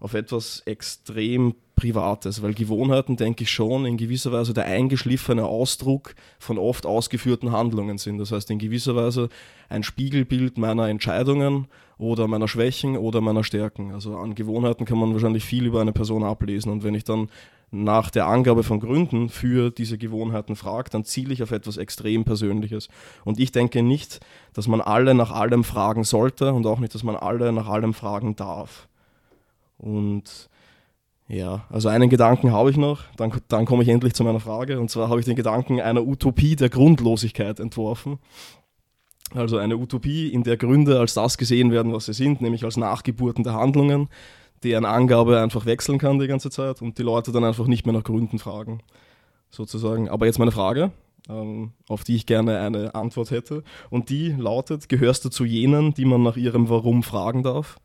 auf 0.00 0.14
etwas 0.14 0.60
extrem 0.66 1.54
Privates, 1.86 2.42
weil 2.42 2.54
Gewohnheiten, 2.54 3.16
denke 3.16 3.44
ich 3.44 3.50
schon, 3.50 3.86
in 3.86 3.96
gewisser 3.96 4.32
Weise 4.32 4.52
der 4.52 4.64
eingeschliffene 4.64 5.44
Ausdruck 5.44 6.14
von 6.38 6.58
oft 6.58 6.84
ausgeführten 6.84 7.52
Handlungen 7.52 7.98
sind. 7.98 8.18
Das 8.18 8.32
heißt, 8.32 8.50
in 8.50 8.58
gewisser 8.58 8.96
Weise 8.96 9.28
ein 9.68 9.82
Spiegelbild 9.82 10.58
meiner 10.58 10.88
Entscheidungen 10.88 11.68
oder 11.98 12.26
meiner 12.26 12.48
Schwächen 12.48 12.96
oder 12.96 13.20
meiner 13.20 13.44
Stärken. 13.44 13.92
Also 13.92 14.16
an 14.16 14.34
Gewohnheiten 14.34 14.84
kann 14.84 14.98
man 14.98 15.12
wahrscheinlich 15.12 15.44
viel 15.44 15.66
über 15.66 15.80
eine 15.80 15.92
Person 15.92 16.24
ablesen. 16.24 16.72
Und 16.72 16.82
wenn 16.82 16.94
ich 16.94 17.04
dann 17.04 17.28
nach 17.70 18.10
der 18.10 18.26
Angabe 18.26 18.62
von 18.62 18.80
Gründen 18.80 19.28
für 19.28 19.70
diese 19.70 19.98
Gewohnheiten 19.98 20.56
frage, 20.56 20.90
dann 20.90 21.04
ziele 21.04 21.32
ich 21.32 21.42
auf 21.42 21.52
etwas 21.52 21.76
extrem 21.76 22.24
Persönliches. 22.24 22.88
Und 23.24 23.38
ich 23.38 23.52
denke 23.52 23.82
nicht, 23.82 24.20
dass 24.54 24.66
man 24.66 24.80
alle 24.80 25.14
nach 25.14 25.30
allem 25.30 25.62
fragen 25.64 26.04
sollte 26.04 26.52
und 26.52 26.66
auch 26.66 26.78
nicht, 26.78 26.94
dass 26.94 27.02
man 27.02 27.16
alle 27.16 27.52
nach 27.52 27.68
allem 27.68 27.94
fragen 27.94 28.36
darf. 28.36 28.88
Und 29.78 30.48
ja, 31.28 31.64
also 31.70 31.88
einen 31.88 32.08
Gedanken 32.08 32.52
habe 32.52 32.70
ich 32.70 32.76
noch, 32.76 33.02
dann, 33.16 33.32
dann 33.48 33.64
komme 33.64 33.82
ich 33.82 33.88
endlich 33.88 34.14
zu 34.14 34.22
meiner 34.22 34.40
Frage. 34.40 34.78
Und 34.78 34.90
zwar 34.90 35.08
habe 35.08 35.18
ich 35.18 35.26
den 35.26 35.34
Gedanken 35.34 35.80
einer 35.80 36.06
Utopie 36.06 36.54
der 36.54 36.68
Grundlosigkeit 36.68 37.58
entworfen. 37.58 38.18
Also 39.34 39.58
eine 39.58 39.76
Utopie, 39.76 40.28
in 40.28 40.44
der 40.44 40.56
Gründe 40.56 41.00
als 41.00 41.14
das 41.14 41.36
gesehen 41.36 41.72
werden, 41.72 41.92
was 41.92 42.06
sie 42.06 42.12
sind, 42.12 42.40
nämlich 42.40 42.64
als 42.64 42.76
Nachgeburten 42.76 43.42
der 43.42 43.54
Handlungen, 43.54 44.08
deren 44.62 44.84
Angabe 44.84 45.40
einfach 45.40 45.66
wechseln 45.66 45.98
kann 45.98 46.20
die 46.20 46.28
ganze 46.28 46.48
Zeit 46.48 46.80
und 46.80 46.96
die 46.98 47.02
Leute 47.02 47.32
dann 47.32 47.44
einfach 47.44 47.66
nicht 47.66 47.86
mehr 47.86 47.92
nach 47.92 48.04
Gründen 48.04 48.38
fragen, 48.38 48.80
sozusagen. 49.50 50.08
Aber 50.08 50.26
jetzt 50.26 50.38
meine 50.38 50.52
Frage, 50.52 50.92
ähm, 51.28 51.72
auf 51.88 52.04
die 52.04 52.14
ich 52.14 52.26
gerne 52.26 52.60
eine 52.60 52.94
Antwort 52.94 53.32
hätte. 53.32 53.64
Und 53.90 54.10
die 54.10 54.28
lautet, 54.30 54.88
gehörst 54.88 55.24
du 55.24 55.28
zu 55.28 55.44
jenen, 55.44 55.92
die 55.92 56.04
man 56.04 56.22
nach 56.22 56.36
ihrem 56.36 56.68
Warum 56.68 57.02
fragen 57.02 57.42
darf? 57.42 57.78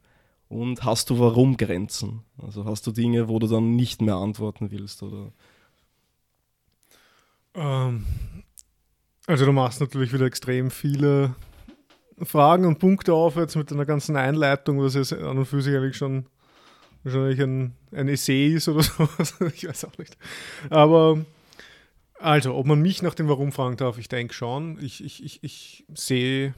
Und 0.51 0.83
hast 0.83 1.09
du 1.09 1.17
warum 1.17 1.55
Grenzen? 1.55 2.23
Also 2.37 2.65
hast 2.65 2.85
du 2.85 2.91
Dinge, 2.91 3.29
wo 3.29 3.39
du 3.39 3.47
dann 3.47 3.77
nicht 3.77 4.01
mehr 4.01 4.15
antworten 4.15 4.69
willst? 4.69 5.01
Oder? 5.01 5.31
Ähm, 7.55 8.05
Also 9.27 9.45
du 9.45 9.53
machst 9.53 9.79
natürlich 9.79 10.11
wieder 10.13 10.25
extrem 10.25 10.71
viele 10.71 11.35
Fragen 12.21 12.65
und 12.65 12.79
Punkte 12.79 13.13
auf 13.13 13.35
jetzt 13.37 13.55
mit 13.55 13.71
einer 13.71 13.85
ganzen 13.85 14.17
Einleitung, 14.17 14.81
was 14.81 14.95
jetzt 14.95 15.13
an 15.13 15.37
und 15.37 15.45
für 15.45 15.61
sich 15.61 15.75
eigentlich 15.75 15.97
schon 15.97 16.25
wahrscheinlich 17.03 17.41
ein, 17.41 17.73
ein 17.93 18.09
Essay 18.09 18.53
ist 18.53 18.67
oder 18.67 18.83
so. 18.83 19.07
ich 19.53 19.67
weiß 19.67 19.85
auch 19.85 19.97
nicht. 19.97 20.17
Aber 20.69 21.23
also, 22.19 22.55
ob 22.55 22.65
man 22.67 22.81
mich 22.81 23.01
nach 23.01 23.15
dem 23.15 23.29
Warum 23.29 23.51
fragen 23.51 23.77
darf, 23.77 23.97
ich 23.97 24.09
denke 24.09 24.33
schon. 24.33 24.77
Ich, 24.83 25.03
ich, 25.03 25.23
ich, 25.23 25.43
ich 25.43 25.85
sehe 25.93 26.53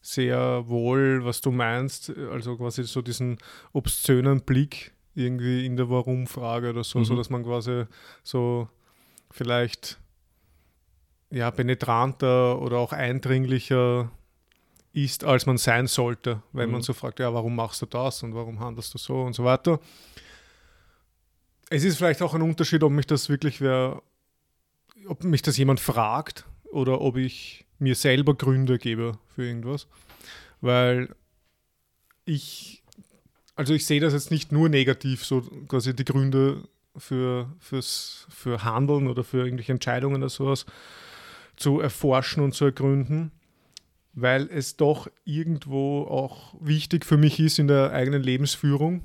sehr 0.00 0.68
wohl, 0.68 1.24
was 1.24 1.40
du 1.40 1.50
meinst. 1.50 2.12
Also 2.30 2.56
quasi 2.56 2.84
so 2.84 3.02
diesen 3.02 3.38
obszönen 3.72 4.42
Blick 4.42 4.92
irgendwie 5.14 5.66
in 5.66 5.76
der 5.76 5.90
Warum-Frage 5.90 6.70
oder 6.70 6.84
so, 6.84 7.00
mhm. 7.00 7.04
so 7.04 7.16
dass 7.16 7.30
man 7.30 7.44
quasi 7.44 7.84
so 8.22 8.68
vielleicht 9.30 9.98
ja, 11.30 11.50
penetranter 11.50 12.60
oder 12.60 12.78
auch 12.78 12.92
eindringlicher 12.92 14.10
ist, 14.92 15.24
als 15.24 15.46
man 15.46 15.56
sein 15.56 15.86
sollte, 15.86 16.42
wenn 16.52 16.66
mhm. 16.66 16.72
man 16.72 16.82
so 16.82 16.92
fragt, 16.92 17.20
ja, 17.20 17.32
warum 17.32 17.54
machst 17.54 17.82
du 17.82 17.86
das 17.86 18.22
und 18.22 18.34
warum 18.34 18.58
handelst 18.58 18.92
du 18.94 18.98
so 18.98 19.22
und 19.22 19.34
so 19.34 19.44
weiter. 19.44 19.78
Es 21.68 21.84
ist 21.84 21.96
vielleicht 21.96 22.22
auch 22.22 22.34
ein 22.34 22.42
Unterschied, 22.42 22.82
ob 22.82 22.90
mich 22.90 23.06
das 23.06 23.28
wirklich 23.28 23.60
wer, 23.60 24.02
ob 25.06 25.22
mich 25.22 25.42
das 25.42 25.56
jemand 25.56 25.78
fragt 25.78 26.46
oder 26.72 27.00
ob 27.00 27.16
ich 27.16 27.64
mir 27.80 27.94
selber 27.94 28.34
Gründe 28.34 28.78
gebe 28.78 29.18
für 29.34 29.46
irgendwas. 29.46 29.86
Weil 30.60 31.14
ich, 32.24 32.82
also 33.56 33.74
ich 33.74 33.86
sehe 33.86 34.00
das 34.00 34.12
jetzt 34.12 34.30
nicht 34.30 34.52
nur 34.52 34.68
negativ, 34.68 35.24
so 35.24 35.42
quasi 35.68 35.94
die 35.94 36.04
Gründe 36.04 36.68
für, 36.96 37.54
fürs, 37.58 38.26
für 38.28 38.64
Handeln 38.64 39.08
oder 39.08 39.24
für 39.24 39.44
irgendwelche 39.44 39.72
Entscheidungen 39.72 40.22
oder 40.22 40.28
sowas 40.28 40.66
zu 41.56 41.80
erforschen 41.80 42.42
und 42.42 42.54
zu 42.54 42.66
ergründen, 42.66 43.32
weil 44.12 44.48
es 44.50 44.76
doch 44.76 45.10
irgendwo 45.24 46.02
auch 46.04 46.54
wichtig 46.60 47.04
für 47.04 47.16
mich 47.16 47.38
ist 47.38 47.58
in 47.58 47.68
der 47.68 47.92
eigenen 47.92 48.22
Lebensführung, 48.22 49.02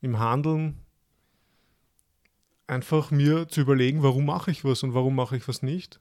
im 0.00 0.18
Handeln, 0.18 0.80
einfach 2.66 3.10
mir 3.10 3.48
zu 3.48 3.60
überlegen, 3.60 4.02
warum 4.02 4.26
mache 4.26 4.50
ich 4.50 4.64
was 4.64 4.82
und 4.82 4.94
warum 4.94 5.14
mache 5.14 5.36
ich 5.36 5.46
was 5.48 5.62
nicht. 5.62 6.00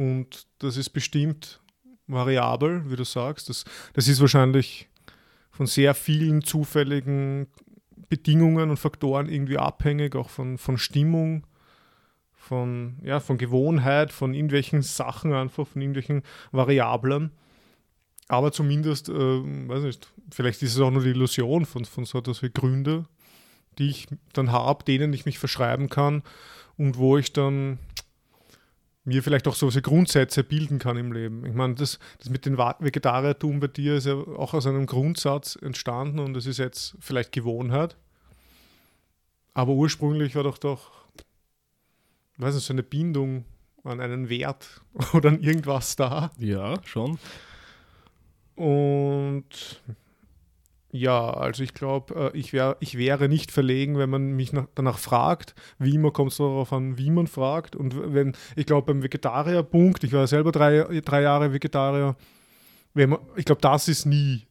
Und 0.00 0.46
das 0.60 0.78
ist 0.78 0.88
bestimmt 0.90 1.60
variabel, 2.06 2.90
wie 2.90 2.96
du 2.96 3.04
sagst. 3.04 3.50
Das, 3.50 3.66
das 3.92 4.08
ist 4.08 4.18
wahrscheinlich 4.22 4.88
von 5.50 5.66
sehr 5.66 5.92
vielen 5.92 6.42
zufälligen 6.42 7.48
Bedingungen 8.08 8.70
und 8.70 8.78
Faktoren 8.78 9.28
irgendwie 9.28 9.58
abhängig, 9.58 10.16
auch 10.16 10.30
von, 10.30 10.56
von 10.56 10.78
Stimmung, 10.78 11.46
von, 12.32 12.96
ja, 13.04 13.20
von 13.20 13.36
Gewohnheit, 13.36 14.10
von 14.10 14.32
irgendwelchen 14.32 14.80
Sachen 14.80 15.34
einfach, 15.34 15.66
von 15.66 15.82
irgendwelchen 15.82 16.22
Variablen. 16.50 17.30
Aber 18.26 18.52
zumindest, 18.52 19.10
äh, 19.10 19.12
weiß 19.12 19.82
nicht, 19.82 20.10
vielleicht 20.30 20.62
ist 20.62 20.76
es 20.76 20.80
auch 20.80 20.90
nur 20.90 21.02
die 21.02 21.10
Illusion 21.10 21.66
von, 21.66 21.84
von 21.84 22.06
so 22.06 22.16
etwas 22.16 22.42
wie 22.42 22.48
Gründe, 22.48 23.04
die 23.78 23.90
ich 23.90 24.08
dann 24.32 24.50
habe, 24.50 24.82
denen 24.82 25.12
ich 25.12 25.26
mich 25.26 25.38
verschreiben 25.38 25.90
kann 25.90 26.22
und 26.78 26.96
wo 26.96 27.18
ich 27.18 27.34
dann 27.34 27.78
mir 29.04 29.22
vielleicht 29.22 29.48
auch 29.48 29.54
so 29.54 29.68
Grundsätze 29.68 30.44
bilden 30.44 30.78
kann 30.78 30.96
im 30.96 31.12
Leben. 31.12 31.46
Ich 31.46 31.54
meine, 31.54 31.74
das, 31.74 31.98
das 32.18 32.28
mit 32.28 32.44
dem 32.46 32.58
Vegetariertum 32.58 33.60
bei 33.60 33.68
dir 33.68 33.94
ist 33.94 34.06
ja 34.06 34.14
auch 34.14 34.54
aus 34.54 34.66
einem 34.66 34.86
Grundsatz 34.86 35.56
entstanden 35.56 36.18
und 36.18 36.36
es 36.36 36.46
ist 36.46 36.58
jetzt 36.58 36.96
vielleicht 37.00 37.32
Gewohnheit. 37.32 37.96
Aber 39.54 39.72
ursprünglich 39.72 40.36
war 40.36 40.44
doch 40.44 40.58
doch 40.58 41.00
weiß 42.40 42.54
nicht, 42.54 42.64
so 42.64 42.72
eine 42.72 42.82
Bindung 42.82 43.44
an 43.84 44.00
einen 44.00 44.28
Wert 44.28 44.82
oder 45.12 45.30
an 45.30 45.40
irgendwas 45.40 45.96
da. 45.96 46.30
Ja, 46.38 46.82
schon. 46.84 47.18
Und 48.56 49.80
ja, 50.92 51.30
also 51.30 51.62
ich 51.62 51.74
glaube, 51.74 52.32
äh, 52.34 52.38
ich, 52.38 52.52
wär, 52.52 52.76
ich 52.80 52.98
wäre 52.98 53.28
nicht 53.28 53.50
verlegen, 53.52 53.98
wenn 53.98 54.10
man 54.10 54.32
mich 54.32 54.52
nach, 54.52 54.66
danach 54.74 54.98
fragt. 54.98 55.54
Wie 55.78 55.94
immer 55.94 56.10
kommt 56.10 56.32
es 56.32 56.38
darauf 56.38 56.72
an, 56.72 56.98
wie 56.98 57.10
man 57.10 57.26
fragt. 57.26 57.76
Und 57.76 57.94
wenn, 58.12 58.34
ich 58.56 58.66
glaube, 58.66 58.92
beim 58.92 59.02
Vegetarierpunkt, 59.02 60.04
ich 60.04 60.12
war 60.12 60.26
selber 60.26 60.52
drei, 60.52 61.00
drei 61.04 61.22
Jahre 61.22 61.52
Vegetarier, 61.52 62.16
man, 62.94 63.18
ich 63.36 63.44
glaube, 63.44 63.60
das 63.60 63.88
ist 63.88 64.04
nie 64.04 64.46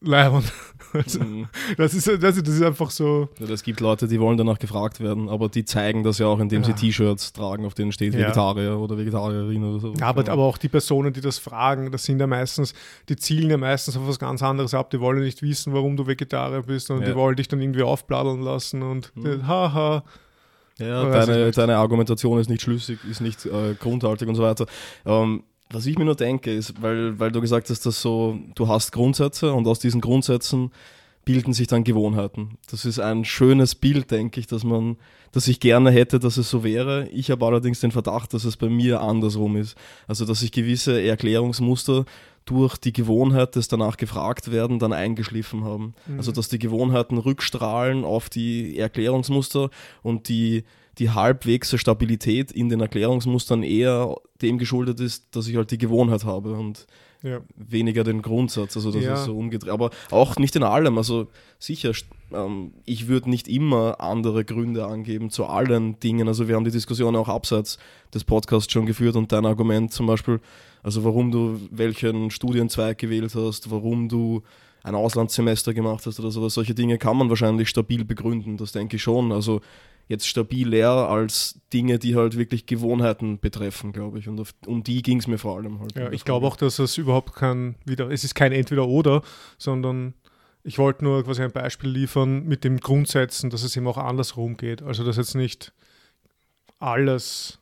Leihwand. 0.00 0.52
Also, 0.94 1.20
mhm. 1.20 1.48
das, 1.76 1.92
ist, 1.92 2.06
das, 2.08 2.18
das 2.18 2.48
ist 2.48 2.62
einfach 2.62 2.90
so. 2.90 3.28
Ja, 3.38 3.46
es 3.50 3.62
gibt 3.62 3.80
Leute, 3.80 4.08
die 4.08 4.18
wollen 4.18 4.38
danach 4.38 4.58
gefragt 4.58 5.00
werden, 5.00 5.28
aber 5.28 5.50
die 5.50 5.66
zeigen 5.66 6.02
das 6.02 6.16
ja 6.16 6.26
auch, 6.26 6.40
indem 6.40 6.62
ja. 6.62 6.68
sie 6.68 6.72
T-Shirts 6.72 7.34
tragen, 7.34 7.66
auf 7.66 7.74
denen 7.74 7.92
steht 7.92 8.14
Vegetarier 8.14 8.70
ja. 8.70 8.74
oder 8.74 8.96
Vegetarierin 8.96 9.62
oder 9.64 9.80
so. 9.80 9.92
Ja, 9.92 10.06
aber, 10.06 10.26
aber 10.30 10.44
auch 10.44 10.56
die 10.56 10.70
Personen, 10.70 11.12
die 11.12 11.20
das 11.20 11.36
fragen, 11.36 11.92
das 11.92 12.04
sind 12.04 12.20
ja 12.20 12.26
meistens, 12.26 12.72
die 13.10 13.16
zielen 13.16 13.50
ja 13.50 13.58
meistens 13.58 13.98
auf 13.98 14.08
was 14.08 14.18
ganz 14.18 14.42
anderes 14.42 14.72
ab. 14.72 14.88
Die 14.88 14.98
wollen 14.98 15.20
nicht 15.20 15.42
wissen, 15.42 15.74
warum 15.74 15.94
du 15.98 16.06
Vegetarier 16.06 16.62
bist 16.62 16.90
und 16.90 17.06
die 17.06 17.14
wollen 17.14 17.36
dich 17.36 17.48
dann 17.48 17.60
irgendwie 17.60 17.82
aufbladdeln 17.82 18.40
lassen 18.40 18.82
und 18.82 19.14
mhm. 19.14 19.46
haha. 19.46 20.04
Ja, 20.78 21.10
deine, 21.10 21.50
deine 21.50 21.76
Argumentation 21.76 22.38
ist 22.38 22.48
nicht 22.48 22.62
schlüssig, 22.62 22.98
ist 23.10 23.20
nicht 23.20 23.44
äh, 23.44 23.74
grundhaltig 23.78 24.26
und 24.26 24.36
so 24.36 24.42
weiter. 24.42 24.64
Ähm, 25.04 25.42
was 25.70 25.86
ich 25.86 25.98
mir 25.98 26.04
nur 26.04 26.16
denke, 26.16 26.52
ist, 26.52 26.80
weil, 26.80 27.18
weil 27.18 27.30
du 27.30 27.40
gesagt 27.40 27.68
hast, 27.70 27.84
dass 27.84 28.00
so, 28.00 28.38
du 28.54 28.68
hast 28.68 28.92
Grundsätze 28.92 29.52
und 29.52 29.66
aus 29.66 29.78
diesen 29.78 30.00
Grundsätzen 30.00 30.70
bilden 31.28 31.52
sich 31.52 31.66
dann 31.66 31.84
Gewohnheiten. 31.84 32.56
Das 32.70 32.86
ist 32.86 32.98
ein 32.98 33.26
schönes 33.26 33.74
Bild, 33.74 34.10
denke 34.10 34.40
ich, 34.40 34.46
dass 34.46 34.64
man, 34.64 34.96
dass 35.30 35.46
ich 35.46 35.60
gerne 35.60 35.90
hätte, 35.90 36.18
dass 36.18 36.38
es 36.38 36.48
so 36.48 36.64
wäre. 36.64 37.06
Ich 37.10 37.30
habe 37.30 37.44
allerdings 37.44 37.80
den 37.80 37.90
Verdacht, 37.90 38.32
dass 38.32 38.44
es 38.44 38.56
bei 38.56 38.70
mir 38.70 39.02
andersrum 39.02 39.56
ist. 39.56 39.76
Also, 40.06 40.24
dass 40.24 40.40
ich 40.40 40.52
gewisse 40.52 41.02
Erklärungsmuster 41.02 42.06
durch 42.46 42.78
die 42.78 42.94
Gewohnheit 42.94 43.56
des 43.56 43.68
danach 43.68 43.98
gefragt 43.98 44.50
werden 44.50 44.78
dann 44.78 44.94
eingeschliffen 44.94 45.64
haben. 45.64 45.94
Mhm. 46.06 46.16
Also, 46.16 46.32
dass 46.32 46.48
die 46.48 46.58
Gewohnheiten 46.58 47.18
rückstrahlen 47.18 48.06
auf 48.06 48.30
die 48.30 48.78
Erklärungsmuster 48.78 49.68
und 50.02 50.30
die 50.30 50.64
die 50.98 51.10
halbwegse 51.10 51.78
Stabilität 51.78 52.50
in 52.50 52.68
den 52.68 52.80
Erklärungsmustern 52.80 53.62
eher 53.62 54.16
dem 54.42 54.58
geschuldet 54.58 55.00
ist, 55.00 55.34
dass 55.36 55.46
ich 55.48 55.56
halt 55.56 55.70
die 55.70 55.78
Gewohnheit 55.78 56.24
habe 56.24 56.52
und 56.52 56.86
ja. 57.22 57.40
weniger 57.56 58.04
den 58.04 58.22
Grundsatz. 58.22 58.76
Also 58.76 58.90
das 58.90 59.02
ja. 59.02 59.14
ist 59.14 59.24
so 59.24 59.36
umgedreht. 59.36 59.72
Aber 59.72 59.90
auch 60.10 60.36
nicht 60.36 60.56
in 60.56 60.62
allem. 60.62 60.98
Also 60.98 61.28
sicher, 61.58 61.92
ähm, 62.32 62.72
ich 62.84 63.08
würde 63.08 63.30
nicht 63.30 63.48
immer 63.48 64.00
andere 64.00 64.44
Gründe 64.44 64.86
angeben 64.86 65.30
zu 65.30 65.46
allen 65.46 65.98
Dingen. 66.00 66.28
Also 66.28 66.48
wir 66.48 66.56
haben 66.56 66.64
die 66.64 66.70
Diskussion 66.70 67.16
auch 67.16 67.28
abseits 67.28 67.78
des 68.14 68.24
Podcasts 68.24 68.72
schon 68.72 68.86
geführt 68.86 69.16
und 69.16 69.32
dein 69.32 69.46
Argument 69.46 69.92
zum 69.92 70.06
Beispiel, 70.06 70.40
also 70.82 71.04
warum 71.04 71.30
du 71.30 71.60
welchen 71.70 72.30
Studienzweig 72.30 72.98
gewählt 72.98 73.34
hast, 73.34 73.70
warum 73.70 74.08
du 74.08 74.42
ein 74.84 74.94
Auslandssemester 74.94 75.74
gemacht 75.74 76.06
hast 76.06 76.20
oder 76.20 76.30
sowas, 76.30 76.54
solche 76.54 76.74
Dinge 76.74 76.98
kann 76.98 77.16
man 77.16 77.28
wahrscheinlich 77.28 77.68
stabil 77.68 78.04
begründen, 78.04 78.56
das 78.56 78.72
denke 78.72 78.96
ich 78.96 79.02
schon. 79.02 79.32
Also 79.32 79.60
jetzt 80.08 80.26
stabil 80.26 80.66
leer 80.66 80.90
als 80.90 81.60
Dinge, 81.72 81.98
die 81.98 82.16
halt 82.16 82.36
wirklich 82.36 82.66
Gewohnheiten 82.66 83.38
betreffen, 83.38 83.92
glaube 83.92 84.18
ich. 84.18 84.28
Und 84.28 84.40
auf, 84.40 84.54
um 84.66 84.82
die 84.82 85.02
ging 85.02 85.18
es 85.18 85.26
mir 85.26 85.38
vor 85.38 85.56
allem 85.56 85.80
halt. 85.80 85.94
Ja, 85.94 86.10
ich 86.10 86.24
glaube 86.24 86.46
auch, 86.46 86.56
dass 86.56 86.78
es 86.78 86.96
überhaupt 86.96 87.34
kein, 87.34 87.76
wieder, 87.84 88.10
es 88.10 88.24
ist 88.24 88.34
kein 88.34 88.52
Entweder-Oder, 88.52 89.22
sondern 89.58 90.14
ich 90.64 90.78
wollte 90.78 91.04
nur 91.04 91.24
quasi 91.24 91.42
ein 91.42 91.52
Beispiel 91.52 91.90
liefern 91.90 92.44
mit 92.46 92.64
den 92.64 92.78
Grundsätzen, 92.78 93.50
dass 93.50 93.62
es 93.62 93.76
eben 93.76 93.86
auch 93.86 93.98
andersrum 93.98 94.56
geht. 94.56 94.82
Also, 94.82 95.04
dass 95.04 95.16
jetzt 95.18 95.34
nicht 95.34 95.72
alles 96.78 97.60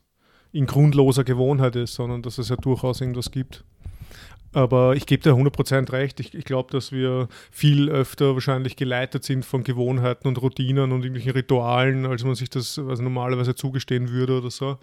in 0.51 0.65
grundloser 0.65 1.23
Gewohnheit 1.23 1.75
ist, 1.75 1.93
sondern 1.95 2.21
dass 2.21 2.37
es 2.37 2.49
ja 2.49 2.55
durchaus 2.55 3.01
irgendwas 3.01 3.31
gibt. 3.31 3.65
Aber 4.57 4.95
ich 4.95 5.05
gebe 5.05 5.21
dir 5.21 5.33
100% 5.33 5.91
recht. 5.91 6.19
Ich, 6.19 6.33
ich 6.33 6.43
glaube, 6.43 6.71
dass 6.71 6.91
wir 6.91 7.27
viel 7.51 7.89
öfter 7.89 8.33
wahrscheinlich 8.33 8.75
geleitet 8.75 9.23
sind 9.23 9.45
von 9.45 9.63
Gewohnheiten 9.63 10.27
und 10.27 10.41
Routinen 10.41 10.91
und 10.91 11.03
irgendwelchen 11.03 11.33
Ritualen, 11.33 12.07
als 12.07 12.23
man 12.23 12.33
sich 12.33 12.49
das 12.49 12.79
also 12.79 13.03
normalerweise 13.03 13.53
zugestehen 13.53 14.09
würde 14.09 14.39
oder 14.39 14.49
so. 14.49 14.79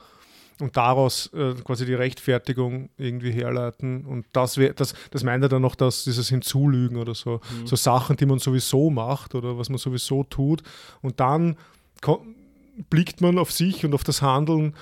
Und 0.60 0.76
daraus 0.76 1.26
äh, 1.32 1.54
quasi 1.64 1.86
die 1.86 1.94
Rechtfertigung 1.94 2.88
irgendwie 2.98 3.32
herleiten. 3.32 4.04
Und 4.04 4.26
das, 4.32 4.58
wär, 4.58 4.74
das, 4.74 4.94
das 5.10 5.24
meint 5.24 5.42
er 5.42 5.48
dann 5.48 5.62
noch, 5.62 5.74
dass 5.74 6.04
dieses 6.04 6.28
Hinzulügen 6.28 6.96
oder 6.96 7.16
so. 7.16 7.40
Mhm. 7.60 7.66
So 7.66 7.74
Sachen, 7.74 8.16
die 8.16 8.26
man 8.26 8.38
sowieso 8.38 8.90
macht 8.90 9.34
oder 9.34 9.58
was 9.58 9.70
man 9.70 9.78
sowieso 9.78 10.22
tut. 10.22 10.62
Und 11.02 11.18
dann 11.18 11.56
blickt 12.90 13.20
man 13.20 13.38
auf 13.38 13.50
sich 13.50 13.84
und 13.84 13.92
auf 13.92 14.04
das 14.04 14.22
Handeln 14.22 14.76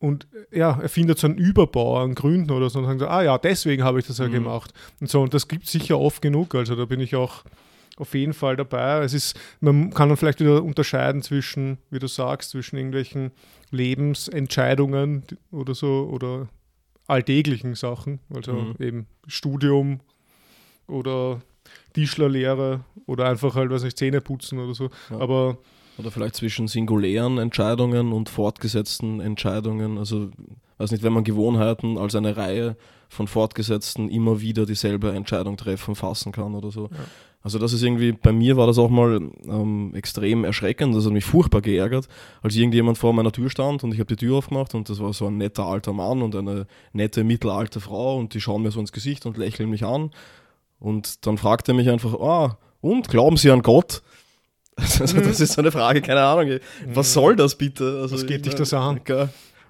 und 0.00 0.26
ja, 0.50 0.78
er 0.80 0.88
findet 0.88 1.18
so 1.18 1.26
einen 1.26 1.36
Überbau 1.36 1.98
an 1.98 2.14
Gründen 2.14 2.50
oder 2.50 2.70
so 2.70 2.78
und 2.78 2.86
sagt, 2.98 3.02
ah 3.02 3.22
ja, 3.22 3.36
deswegen 3.36 3.84
habe 3.84 4.00
ich 4.00 4.06
das 4.06 4.16
ja 4.16 4.28
mhm. 4.28 4.32
gemacht. 4.32 4.72
Und 4.98 5.10
so, 5.10 5.20
und 5.20 5.34
das 5.34 5.46
gibt 5.46 5.66
es 5.66 5.72
sicher 5.72 6.00
oft 6.00 6.22
genug. 6.22 6.54
Also 6.54 6.74
da 6.74 6.86
bin 6.86 7.00
ich 7.00 7.14
auch 7.14 7.44
auf 7.98 8.14
jeden 8.14 8.32
Fall 8.32 8.56
dabei. 8.56 9.04
Es 9.04 9.12
ist, 9.12 9.38
man 9.60 9.90
kann 9.90 10.08
dann 10.08 10.16
vielleicht 10.16 10.40
wieder 10.40 10.64
unterscheiden 10.64 11.20
zwischen, 11.20 11.76
wie 11.90 11.98
du 11.98 12.06
sagst, 12.06 12.50
zwischen 12.50 12.76
irgendwelchen 12.76 13.30
Lebensentscheidungen 13.70 15.24
oder 15.52 15.74
so 15.74 16.08
oder 16.10 16.48
alltäglichen 17.06 17.74
Sachen, 17.74 18.20
also 18.34 18.52
mhm. 18.52 18.74
eben 18.78 19.06
Studium 19.26 20.00
oder 20.86 21.42
Tischlerlehre 21.92 22.84
oder 23.04 23.28
einfach 23.28 23.54
halt, 23.54 23.70
was 23.70 23.82
ich 23.82 23.96
Zähne 23.96 24.22
putzen 24.22 24.60
oder 24.60 24.74
so. 24.74 24.88
Ja. 25.10 25.18
Aber 25.18 25.58
Oder 26.00 26.10
vielleicht 26.10 26.36
zwischen 26.36 26.66
singulären 26.66 27.38
Entscheidungen 27.38 28.12
und 28.12 28.28
fortgesetzten 28.28 29.20
Entscheidungen. 29.20 29.98
Also, 29.98 30.30
weiß 30.78 30.90
nicht, 30.90 31.02
wenn 31.02 31.12
man 31.12 31.24
Gewohnheiten 31.24 31.98
als 31.98 32.14
eine 32.14 32.36
Reihe 32.36 32.76
von 33.08 33.26
fortgesetzten 33.26 34.08
immer 34.08 34.40
wieder 34.40 34.66
dieselbe 34.66 35.12
Entscheidung 35.12 35.56
treffen, 35.56 35.94
fassen 35.94 36.32
kann 36.32 36.54
oder 36.54 36.70
so. 36.70 36.84
Ja. 36.84 36.98
Also 37.42 37.58
das 37.58 37.72
ist 37.72 37.82
irgendwie, 37.82 38.12
bei 38.12 38.32
mir 38.32 38.56
war 38.58 38.66
das 38.66 38.78
auch 38.78 38.90
mal 38.90 39.30
ähm, 39.46 39.94
extrem 39.94 40.44
erschreckend, 40.44 40.94
das 40.94 41.06
hat 41.06 41.12
mich 41.12 41.24
furchtbar 41.24 41.62
geärgert, 41.62 42.06
als 42.42 42.54
irgendjemand 42.54 42.98
vor 42.98 43.14
meiner 43.14 43.32
Tür 43.32 43.48
stand 43.48 43.82
und 43.82 43.94
ich 43.94 43.98
habe 43.98 44.14
die 44.14 44.16
Tür 44.16 44.36
aufgemacht 44.36 44.74
und 44.74 44.90
das 44.90 45.00
war 45.00 45.14
so 45.14 45.26
ein 45.26 45.38
netter 45.38 45.64
alter 45.64 45.94
Mann 45.94 46.20
und 46.20 46.36
eine 46.36 46.66
nette 46.92 47.24
mittelalte 47.24 47.80
Frau 47.80 48.18
und 48.18 48.34
die 48.34 48.42
schauen 48.42 48.62
mir 48.62 48.70
so 48.70 48.80
ins 48.80 48.92
Gesicht 48.92 49.24
und 49.24 49.38
lächeln 49.38 49.70
mich 49.70 49.84
an 49.84 50.10
und 50.78 51.26
dann 51.26 51.38
fragt 51.38 51.66
er 51.68 51.74
mich 51.74 51.88
einfach, 51.88 52.12
ah, 52.20 52.58
und 52.82 53.08
glauben 53.08 53.38
Sie 53.38 53.50
an 53.50 53.62
Gott? 53.62 54.02
Also 54.80 55.20
das 55.20 55.40
ist 55.40 55.52
so 55.52 55.60
eine 55.60 55.70
Frage, 55.70 56.00
keine 56.00 56.22
Ahnung. 56.22 56.58
Was 56.92 57.12
soll 57.12 57.36
das 57.36 57.54
bitte? 57.54 58.00
Also, 58.02 58.14
Was 58.14 58.26
geht 58.26 58.46
dich 58.46 58.54
das 58.54 58.72
an? 58.74 59.00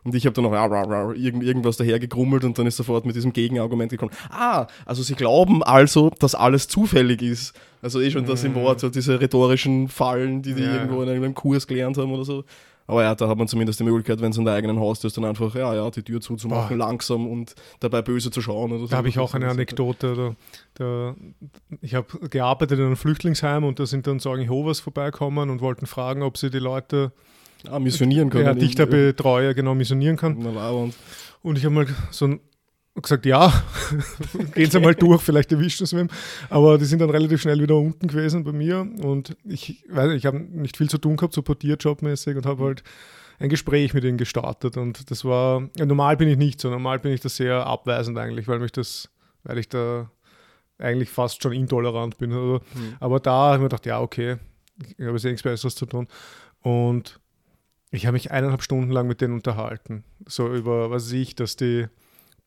Und 0.02 0.14
ich 0.14 0.24
habe 0.24 0.34
dann 0.34 0.44
noch 0.44 1.14
irgend, 1.14 1.42
irgendwas 1.42 1.76
daher 1.76 1.98
gegrummelt 1.98 2.44
und 2.44 2.58
dann 2.58 2.66
ist 2.66 2.76
sofort 2.76 3.04
mit 3.04 3.16
diesem 3.16 3.32
Gegenargument 3.32 3.90
gekommen. 3.90 4.12
Ah, 4.30 4.66
also 4.86 5.02
sie 5.02 5.14
glauben 5.14 5.62
also, 5.62 6.10
dass 6.18 6.34
alles 6.34 6.68
zufällig 6.68 7.20
ist. 7.20 7.54
Also 7.82 8.00
eh 8.00 8.10
schon 8.10 8.24
das 8.26 8.44
im 8.44 8.54
Wort, 8.54 8.80
so 8.80 8.88
diese 8.88 9.20
rhetorischen 9.20 9.88
Fallen, 9.88 10.42
die 10.42 10.54
die 10.54 10.62
ja. 10.62 10.74
irgendwo 10.74 11.02
in 11.02 11.08
einem 11.08 11.34
Kurs 11.34 11.66
gelernt 11.66 11.98
haben 11.98 12.12
oder 12.12 12.24
so. 12.24 12.44
Aber 12.90 13.04
ja, 13.04 13.14
da 13.14 13.28
hat 13.28 13.38
man 13.38 13.46
zumindest 13.46 13.78
die 13.78 13.84
Möglichkeit, 13.84 14.20
wenn 14.20 14.32
es 14.32 14.36
in 14.36 14.44
der 14.44 14.54
eigenen 14.54 14.80
Haustür 14.80 15.06
ist, 15.08 15.16
dann 15.16 15.24
einfach, 15.24 15.54
ja, 15.54 15.72
ja, 15.74 15.88
die 15.90 16.02
Tür 16.02 16.20
zuzumachen, 16.20 16.76
Boah. 16.76 16.86
langsam 16.86 17.28
und 17.30 17.54
dabei 17.78 18.02
böse 18.02 18.32
zu 18.32 18.42
schauen. 18.42 18.72
Oder 18.72 18.80
so. 18.80 18.86
Da 18.88 18.96
habe 18.96 19.08
ich 19.08 19.18
auch 19.20 19.32
eine 19.34 19.48
Anekdote. 19.48 20.36
Da, 20.74 21.14
da 21.14 21.14
ich 21.82 21.94
habe 21.94 22.28
gearbeitet 22.28 22.80
in 22.80 22.86
einem 22.86 22.96
Flüchtlingsheim 22.96 23.62
und 23.62 23.78
da 23.78 23.86
sind 23.86 24.08
dann 24.08 24.18
Sorgen 24.18 24.42
Jehovas 24.42 24.80
vorbeikommen 24.80 25.50
und 25.50 25.60
wollten 25.60 25.86
fragen, 25.86 26.22
ob 26.24 26.36
sie 26.36 26.50
die 26.50 26.58
Leute 26.58 27.12
Ah, 27.68 27.78
missionieren 27.78 28.30
können. 28.30 28.46
Ja, 28.46 28.54
Dichterbetreuer, 28.54 29.54
genau, 29.54 29.74
missionieren 29.74 30.16
kann. 30.16 30.36
Und 31.42 31.58
ich 31.58 31.64
habe 31.64 31.74
mal 31.74 31.86
so 32.10 32.38
gesagt, 33.02 33.26
ja, 33.26 33.52
gehen 34.54 34.70
Sie 34.70 34.80
mal 34.80 34.94
durch, 34.94 35.22
vielleicht 35.22 35.52
erwischen 35.52 35.86
Sie 35.86 35.98
ihn. 35.98 36.08
Aber 36.48 36.78
die 36.78 36.84
sind 36.84 37.00
dann 37.00 37.10
relativ 37.10 37.40
schnell 37.40 37.60
wieder 37.60 37.76
unten 37.76 38.06
gewesen 38.08 38.44
bei 38.44 38.52
mir. 38.52 38.86
Und 39.02 39.36
ich 39.44 39.84
weiß 39.88 40.12
ich 40.12 40.26
habe 40.26 40.38
nicht 40.38 40.76
viel 40.76 40.88
zu 40.88 40.98
tun 40.98 41.16
gehabt, 41.16 41.34
so 41.34 41.42
portierjobmäßig 41.42 42.36
und 42.36 42.46
habe 42.46 42.64
halt 42.64 42.82
ein 43.38 43.48
Gespräch 43.48 43.94
mit 43.94 44.04
ihnen 44.04 44.18
gestartet. 44.18 44.76
Und 44.76 45.10
das 45.10 45.24
war, 45.24 45.68
ja, 45.76 45.86
normal 45.86 46.16
bin 46.16 46.28
ich 46.28 46.36
nicht 46.36 46.60
so, 46.60 46.70
normal 46.70 46.98
bin 46.98 47.12
ich 47.12 47.20
da 47.20 47.28
sehr 47.28 47.66
abweisend 47.66 48.18
eigentlich, 48.18 48.48
weil 48.48 48.58
mich 48.58 48.72
das, 48.72 49.08
weil 49.44 49.58
ich 49.58 49.68
da 49.68 50.10
eigentlich 50.78 51.10
fast 51.10 51.42
schon 51.42 51.52
intolerant 51.52 52.18
bin. 52.18 52.32
Also, 52.32 52.60
mhm. 52.74 52.96
Aber 53.00 53.20
da 53.20 53.32
habe 53.32 53.56
ich 53.56 53.60
mir 53.60 53.68
gedacht, 53.68 53.86
ja, 53.86 54.00
okay, 54.00 54.36
ich 54.96 55.04
habe 55.04 55.12
jetzt 55.12 55.24
nichts 55.24 55.42
Besseres 55.42 55.74
zu 55.74 55.86
tun. 55.86 56.06
Und 56.62 57.20
ich 57.90 58.06
habe 58.06 58.12
mich 58.12 58.30
eineinhalb 58.30 58.62
Stunden 58.62 58.90
lang 58.90 59.06
mit 59.06 59.20
denen 59.20 59.34
unterhalten. 59.34 60.04
So 60.26 60.52
über, 60.52 60.90
was 60.90 61.06
weiß 61.06 61.12
ich, 61.12 61.34
dass 61.34 61.56
die 61.56 61.86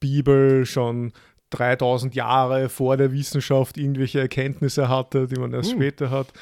Bibel 0.04 0.66
schon 0.66 1.14
3000 1.52 2.14
Jahre 2.14 2.68
vor 2.68 2.98
der 2.98 3.14
Wissenschaft 3.14 3.78
irgendwelche 3.78 4.20
Erkenntnisse 4.20 4.90
hatte, 4.90 5.28
die 5.28 5.40
man 5.40 5.54
erst 5.54 5.72
uh. 5.72 5.76
später 5.76 6.10
hat. 6.10 6.34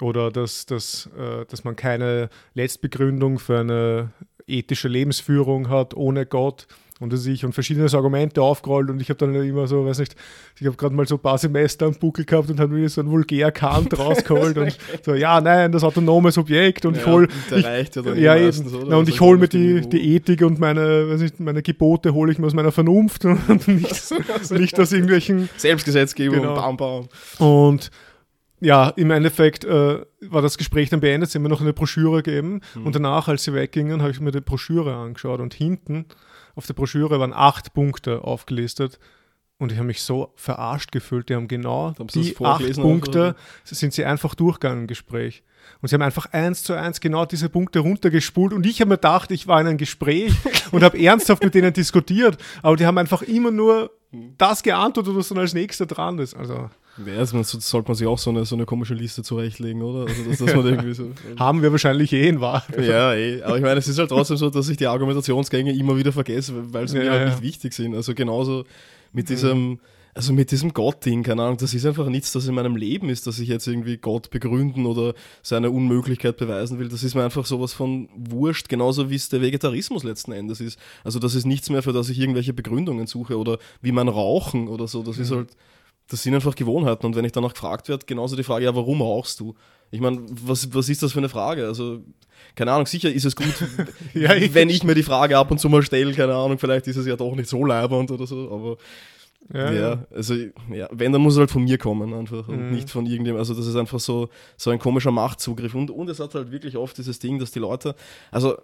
Oder 0.00 0.30
dass, 0.30 0.66
dass, 0.66 1.10
äh, 1.18 1.44
dass 1.46 1.64
man 1.64 1.74
keine 1.74 2.30
Letztbegründung 2.54 3.40
für 3.40 3.58
eine 3.58 4.12
ethische 4.46 4.86
Lebensführung 4.86 5.68
hat 5.68 5.94
ohne 5.94 6.26
Gott 6.26 6.68
und 7.00 7.12
das 7.12 7.24
ich 7.26 7.44
und 7.44 7.54
verschiedene 7.54 7.90
Argumente 7.92 8.42
aufgerollt 8.42 8.90
und 8.90 9.00
ich 9.00 9.08
habe 9.08 9.18
dann 9.18 9.34
immer 9.34 9.66
so, 9.66 9.84
weiß 9.84 9.98
nicht, 9.98 10.14
ich 10.60 10.66
habe 10.66 10.76
gerade 10.76 10.94
mal 10.94 11.06
so 11.06 11.16
ein 11.16 11.20
paar 11.20 11.38
Semester 11.38 11.86
am 11.86 11.94
Buckel 11.94 12.26
gehabt 12.26 12.50
und 12.50 12.60
habe 12.60 12.74
mir 12.74 12.88
so 12.88 13.00
ein 13.00 13.10
vulgär 13.10 13.50
Kant 13.50 13.98
rausgeholt 13.98 14.58
und 14.58 14.78
so, 15.04 15.14
ja, 15.14 15.40
nein, 15.40 15.72
das 15.72 15.82
autonome 15.82 16.30
Subjekt 16.30 16.84
und 16.84 16.96
ja, 16.96 17.00
ich 17.00 17.06
hole 17.06 17.28
ja, 17.50 18.36
ja, 18.36 18.46
und 18.46 18.92
also 18.92 19.10
ich 19.10 19.20
hole 19.20 19.38
mir 19.38 19.48
die, 19.48 19.80
die 19.80 20.14
Ethik 20.14 20.42
und 20.42 20.60
meine, 20.60 21.08
weiß 21.08 21.20
nicht, 21.22 21.40
meine 21.40 21.62
Gebote 21.62 22.12
hole 22.12 22.30
ich 22.30 22.38
mir 22.38 22.46
aus 22.46 22.54
meiner 22.54 22.72
Vernunft 22.72 23.24
und 23.24 23.48
nicht, 23.66 24.14
nicht 24.50 24.78
aus 24.78 24.92
irgendwelchen 24.92 25.48
Selbstgesetzgebung, 25.56 26.40
genau. 26.40 26.54
bam, 26.54 26.76
bam. 26.76 27.08
Und 27.38 27.90
ja, 28.60 28.90
im 28.90 29.10
Endeffekt 29.10 29.64
äh, 29.64 30.00
war 30.20 30.42
das 30.42 30.58
Gespräch 30.58 30.90
dann 30.90 31.00
beendet, 31.00 31.30
sie 31.30 31.38
haben 31.38 31.44
mir 31.44 31.48
noch 31.48 31.62
eine 31.62 31.72
Broschüre 31.72 32.22
gegeben 32.22 32.60
mhm. 32.74 32.84
und 32.86 32.94
danach, 32.94 33.28
als 33.28 33.44
sie 33.44 33.54
weggingen, 33.54 34.02
habe 34.02 34.10
ich 34.10 34.20
mir 34.20 34.32
die 34.32 34.42
Broschüre 34.42 34.94
angeschaut 34.94 35.40
und 35.40 35.54
hinten 35.54 36.04
auf 36.54 36.66
der 36.66 36.74
Broschüre 36.74 37.20
waren 37.20 37.32
acht 37.32 37.74
Punkte 37.74 38.24
aufgelistet 38.24 38.98
und 39.60 39.72
ich 39.72 39.78
habe 39.78 39.86
mich 39.86 40.02
so 40.02 40.32
verarscht 40.36 40.90
gefühlt. 40.90 41.28
Die 41.28 41.34
haben 41.34 41.46
genau 41.46 41.94
haben 41.98 42.06
die 42.06 42.34
acht 42.42 42.80
Punkte, 42.80 43.36
sind 43.64 43.92
sie 43.92 44.06
einfach 44.06 44.34
durchgegangen 44.34 44.80
im 44.80 44.86
Gespräch. 44.86 45.42
Und 45.82 45.88
sie 45.88 45.94
haben 45.94 46.02
einfach 46.02 46.32
eins 46.32 46.62
zu 46.62 46.72
eins 46.72 46.98
genau 46.98 47.26
diese 47.26 47.50
Punkte 47.50 47.80
runtergespult. 47.80 48.54
Und 48.54 48.64
ich 48.64 48.80
habe 48.80 48.88
mir 48.88 48.96
gedacht, 48.96 49.30
ich 49.30 49.46
war 49.46 49.60
in 49.60 49.66
einem 49.66 49.76
Gespräch 49.76 50.32
und 50.72 50.82
habe 50.82 50.98
ernsthaft 50.98 51.44
mit 51.44 51.54
denen 51.54 51.74
diskutiert. 51.74 52.38
Aber 52.62 52.76
die 52.76 52.86
haben 52.86 52.96
einfach 52.96 53.20
immer 53.20 53.50
nur 53.50 53.90
das 54.38 54.62
geantwortet, 54.62 55.14
was 55.14 55.28
dann 55.28 55.38
als 55.38 55.52
nächster 55.52 55.84
dran 55.84 56.18
ist. 56.18 56.34
Also. 56.34 56.70
Ja, 57.06 57.18
also 57.18 57.42
sollte 57.42 57.88
man 57.88 57.96
sich 57.96 58.06
auch 58.06 58.18
so 58.18 58.30
eine, 58.30 58.44
so 58.44 58.54
eine 58.54 58.66
komische 58.66 58.94
Liste 58.94 59.22
zurechtlegen, 59.22 59.82
oder? 59.82 60.08
Also, 60.08 60.24
dass, 60.24 60.38
dass 60.38 60.54
man 60.54 60.66
irgendwie 60.66 60.94
so, 60.94 61.10
Haben 61.38 61.62
wir 61.62 61.72
wahrscheinlich 61.72 62.12
eh 62.12 62.28
in 62.28 62.40
Wahrheit. 62.40 62.84
Ja, 62.84 63.14
eh. 63.14 63.42
Aber 63.42 63.56
ich 63.56 63.62
meine, 63.62 63.78
es 63.78 63.88
ist 63.88 63.98
halt 63.98 64.10
trotzdem 64.10 64.36
so, 64.36 64.50
dass 64.50 64.68
ich 64.68 64.76
die 64.76 64.86
Argumentationsgänge 64.86 65.72
immer 65.72 65.96
wieder 65.96 66.12
vergesse, 66.12 66.72
weil 66.72 66.88
sie 66.88 66.98
ja, 66.98 67.04
mir 67.04 67.10
halt 67.10 67.20
ja. 67.22 67.28
nicht 67.30 67.42
wichtig 67.42 67.72
sind. 67.72 67.94
Also 67.94 68.14
genauso 68.14 68.64
mit 69.12 69.28
diesem, 69.28 69.80
also 70.14 70.32
mit 70.32 70.50
diesem 70.50 70.74
Gott-Ding, 70.74 71.22
keine 71.22 71.42
Ahnung, 71.42 71.56
das 71.56 71.72
ist 71.72 71.86
einfach 71.86 72.06
nichts, 72.08 72.32
das 72.32 72.46
in 72.46 72.54
meinem 72.54 72.76
Leben 72.76 73.08
ist, 73.08 73.26
dass 73.26 73.38
ich 73.38 73.48
jetzt 73.48 73.66
irgendwie 73.66 73.96
Gott 73.96 74.30
begründen 74.30 74.86
oder 74.86 75.14
seine 75.42 75.70
Unmöglichkeit 75.70 76.36
beweisen 76.36 76.78
will. 76.78 76.88
Das 76.88 77.02
ist 77.02 77.14
mir 77.14 77.24
einfach 77.24 77.46
sowas 77.46 77.72
von 77.72 78.08
wurscht, 78.16 78.68
genauso 78.68 79.08
wie 79.10 79.14
es 79.14 79.28
der 79.28 79.40
Vegetarismus 79.40 80.02
letzten 80.02 80.32
Endes 80.32 80.60
ist. 80.60 80.78
Also 81.04 81.18
das 81.18 81.34
ist 81.34 81.46
nichts 81.46 81.70
mehr, 81.70 81.82
für 81.82 81.92
das 81.92 82.08
ich 82.08 82.18
irgendwelche 82.18 82.52
Begründungen 82.52 83.06
suche 83.06 83.38
oder 83.38 83.58
wie 83.82 83.92
mein 83.92 84.08
Rauchen 84.08 84.68
oder 84.68 84.88
so. 84.88 85.02
Das 85.02 85.16
mhm. 85.16 85.22
ist 85.22 85.30
halt 85.30 85.48
das 86.10 86.22
sind 86.22 86.34
einfach 86.34 86.54
Gewohnheiten. 86.54 87.06
Und 87.06 87.16
wenn 87.16 87.24
ich 87.24 87.32
danach 87.32 87.52
gefragt 87.52 87.88
werde, 87.88 88.04
genauso 88.04 88.36
die 88.36 88.42
Frage, 88.42 88.64
ja, 88.64 88.74
warum 88.74 89.00
rauchst 89.00 89.40
du? 89.40 89.54
Ich 89.90 90.00
meine, 90.00 90.20
was, 90.28 90.72
was 90.74 90.88
ist 90.88 91.02
das 91.02 91.12
für 91.12 91.18
eine 91.18 91.28
Frage? 91.28 91.66
Also, 91.66 92.00
keine 92.54 92.72
Ahnung, 92.72 92.86
sicher 92.86 93.12
ist 93.12 93.24
es 93.24 93.36
gut, 93.36 93.54
ja, 94.14 94.34
ich 94.34 94.52
wenn 94.54 94.68
ich 94.68 94.82
mir 94.84 94.94
die 94.94 95.02
Frage 95.02 95.38
ab 95.38 95.50
und 95.50 95.58
zu 95.58 95.68
mal 95.68 95.82
stelle, 95.82 96.12
keine 96.12 96.34
Ahnung, 96.34 96.58
vielleicht 96.58 96.86
ist 96.88 96.96
es 96.96 97.06
ja 97.06 97.16
doch 97.16 97.34
nicht 97.34 97.48
so 97.48 97.64
leibernd 97.64 98.10
oder 98.10 98.26
so, 98.26 98.50
aber 98.50 98.76
ja, 99.52 99.72
ja, 99.72 100.06
also 100.14 100.34
ja, 100.72 100.88
wenn, 100.92 101.12
dann 101.12 101.20
muss 101.22 101.34
es 101.34 101.40
halt 101.40 101.50
von 101.50 101.64
mir 101.64 101.76
kommen 101.76 102.14
einfach 102.14 102.46
und 102.46 102.68
mhm. 102.68 102.72
nicht 102.72 102.88
von 102.88 103.04
irgendjemandem. 103.04 103.38
Also 103.38 103.54
das 103.54 103.66
ist 103.66 103.74
einfach 103.74 103.98
so, 103.98 104.28
so 104.56 104.70
ein 104.70 104.78
komischer 104.78 105.10
Machtzugriff. 105.10 105.74
Und, 105.74 105.90
und 105.90 106.08
es 106.08 106.20
hat 106.20 106.34
halt 106.36 106.52
wirklich 106.52 106.76
oft 106.76 106.96
dieses 106.96 107.18
Ding, 107.18 107.40
dass 107.40 107.50
die 107.50 107.58
Leute, 107.58 107.96
also 108.30 108.58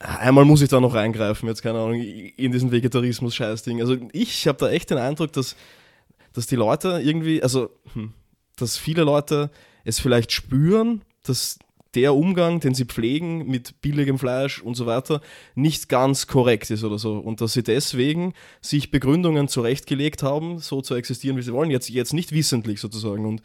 einmal 0.00 0.44
muss 0.44 0.60
ich 0.60 0.68
da 0.68 0.80
noch 0.80 0.94
reingreifen, 0.94 1.48
jetzt 1.48 1.62
keine 1.62 1.78
Ahnung, 1.78 2.00
in 2.00 2.50
diesen 2.50 2.72
Vegetarismus-Scheiß-Ding. 2.72 3.80
Also 3.80 3.96
ich 4.12 4.48
habe 4.48 4.58
da 4.58 4.70
echt 4.70 4.90
den 4.90 4.98
Eindruck, 4.98 5.32
dass 5.32 5.54
dass 6.32 6.46
die 6.46 6.56
Leute 6.56 7.00
irgendwie, 7.02 7.42
also, 7.42 7.70
hm, 7.94 8.12
dass 8.56 8.76
viele 8.76 9.04
Leute 9.04 9.50
es 9.84 9.98
vielleicht 9.98 10.32
spüren, 10.32 11.02
dass 11.24 11.58
der 11.94 12.14
Umgang, 12.14 12.60
den 12.60 12.74
sie 12.74 12.86
pflegen 12.86 13.46
mit 13.46 13.82
billigem 13.82 14.18
Fleisch 14.18 14.62
und 14.62 14.74
so 14.74 14.86
weiter, 14.86 15.20
nicht 15.54 15.88
ganz 15.88 16.26
korrekt 16.26 16.70
ist 16.70 16.84
oder 16.84 16.98
so. 16.98 17.18
Und 17.18 17.40
dass 17.40 17.52
sie 17.52 17.62
deswegen 17.62 18.32
sich 18.62 18.90
Begründungen 18.90 19.48
zurechtgelegt 19.48 20.22
haben, 20.22 20.58
so 20.58 20.80
zu 20.80 20.94
existieren, 20.94 21.36
wie 21.36 21.42
sie 21.42 21.52
wollen, 21.52 21.70
jetzt, 21.70 21.90
jetzt 21.90 22.14
nicht 22.14 22.32
wissentlich 22.32 22.80
sozusagen. 22.80 23.26
Und 23.26 23.42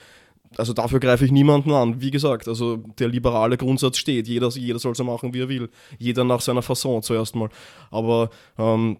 also 0.55 0.71
dafür 0.71 1.01
greife 1.01 1.25
ich 1.25 1.31
niemanden 1.31 1.71
an. 1.71 1.99
Wie 1.99 2.11
gesagt, 2.11 2.47
also 2.47 2.77
der 2.77 3.09
liberale 3.09 3.57
Grundsatz 3.57 3.97
steht. 3.97 4.27
Jeder, 4.29 4.49
jeder 4.49 4.79
soll 4.79 4.95
so 4.95 5.03
machen, 5.03 5.33
wie 5.33 5.41
er 5.41 5.49
will. 5.49 5.69
Jeder 5.97 6.23
nach 6.23 6.39
seiner 6.39 6.61
Fasson 6.61 7.03
zuerst 7.03 7.35
mal. 7.35 7.49
Aber 7.91 8.29
ähm, 8.57 8.97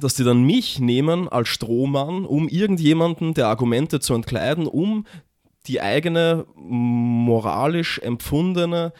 dass 0.00 0.14
die 0.14 0.24
dann 0.24 0.42
mich 0.42 0.78
nehmen 0.80 1.28
als 1.28 1.48
Strohmann, 1.48 2.24
um 2.24 2.48
irgendjemanden 2.48 3.34
der 3.34 3.48
Argumente 3.48 4.00
zu 4.00 4.14
entkleiden, 4.14 4.66
um 4.66 5.06
die 5.66 5.80
eigene 5.80 6.46
moralisch 6.56 7.98
empfundene, 7.98 8.92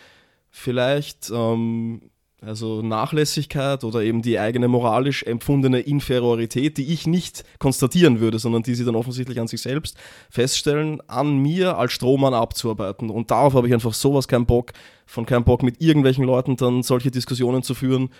vielleicht 0.50 1.30
ähm, 1.34 2.10
also 2.44 2.82
Nachlässigkeit 2.82 3.84
oder 3.84 4.02
eben 4.02 4.20
die 4.20 4.38
eigene 4.38 4.68
moralisch 4.68 5.22
empfundene 5.22 5.80
Inferiorität, 5.80 6.76
die 6.76 6.92
ich 6.92 7.06
nicht 7.06 7.44
konstatieren 7.58 8.20
würde, 8.20 8.38
sondern 8.38 8.62
die 8.62 8.74
sie 8.74 8.84
dann 8.84 8.96
offensichtlich 8.96 9.40
an 9.40 9.46
sich 9.46 9.62
selbst 9.62 9.96
feststellen, 10.28 11.00
an 11.08 11.38
mir 11.38 11.78
als 11.78 11.92
Strohmann 11.92 12.34
abzuarbeiten. 12.34 13.10
Und 13.10 13.30
darauf 13.30 13.54
habe 13.54 13.68
ich 13.68 13.74
einfach 13.74 13.94
sowas 13.94 14.26
keinen 14.28 14.46
Bock, 14.46 14.72
von 15.06 15.24
keinem 15.24 15.44
Bock 15.44 15.62
mit 15.62 15.80
irgendwelchen 15.80 16.24
Leuten 16.24 16.56
dann 16.56 16.82
solche 16.82 17.10
Diskussionen 17.10 17.62
zu 17.62 17.74
führen, 17.74 18.10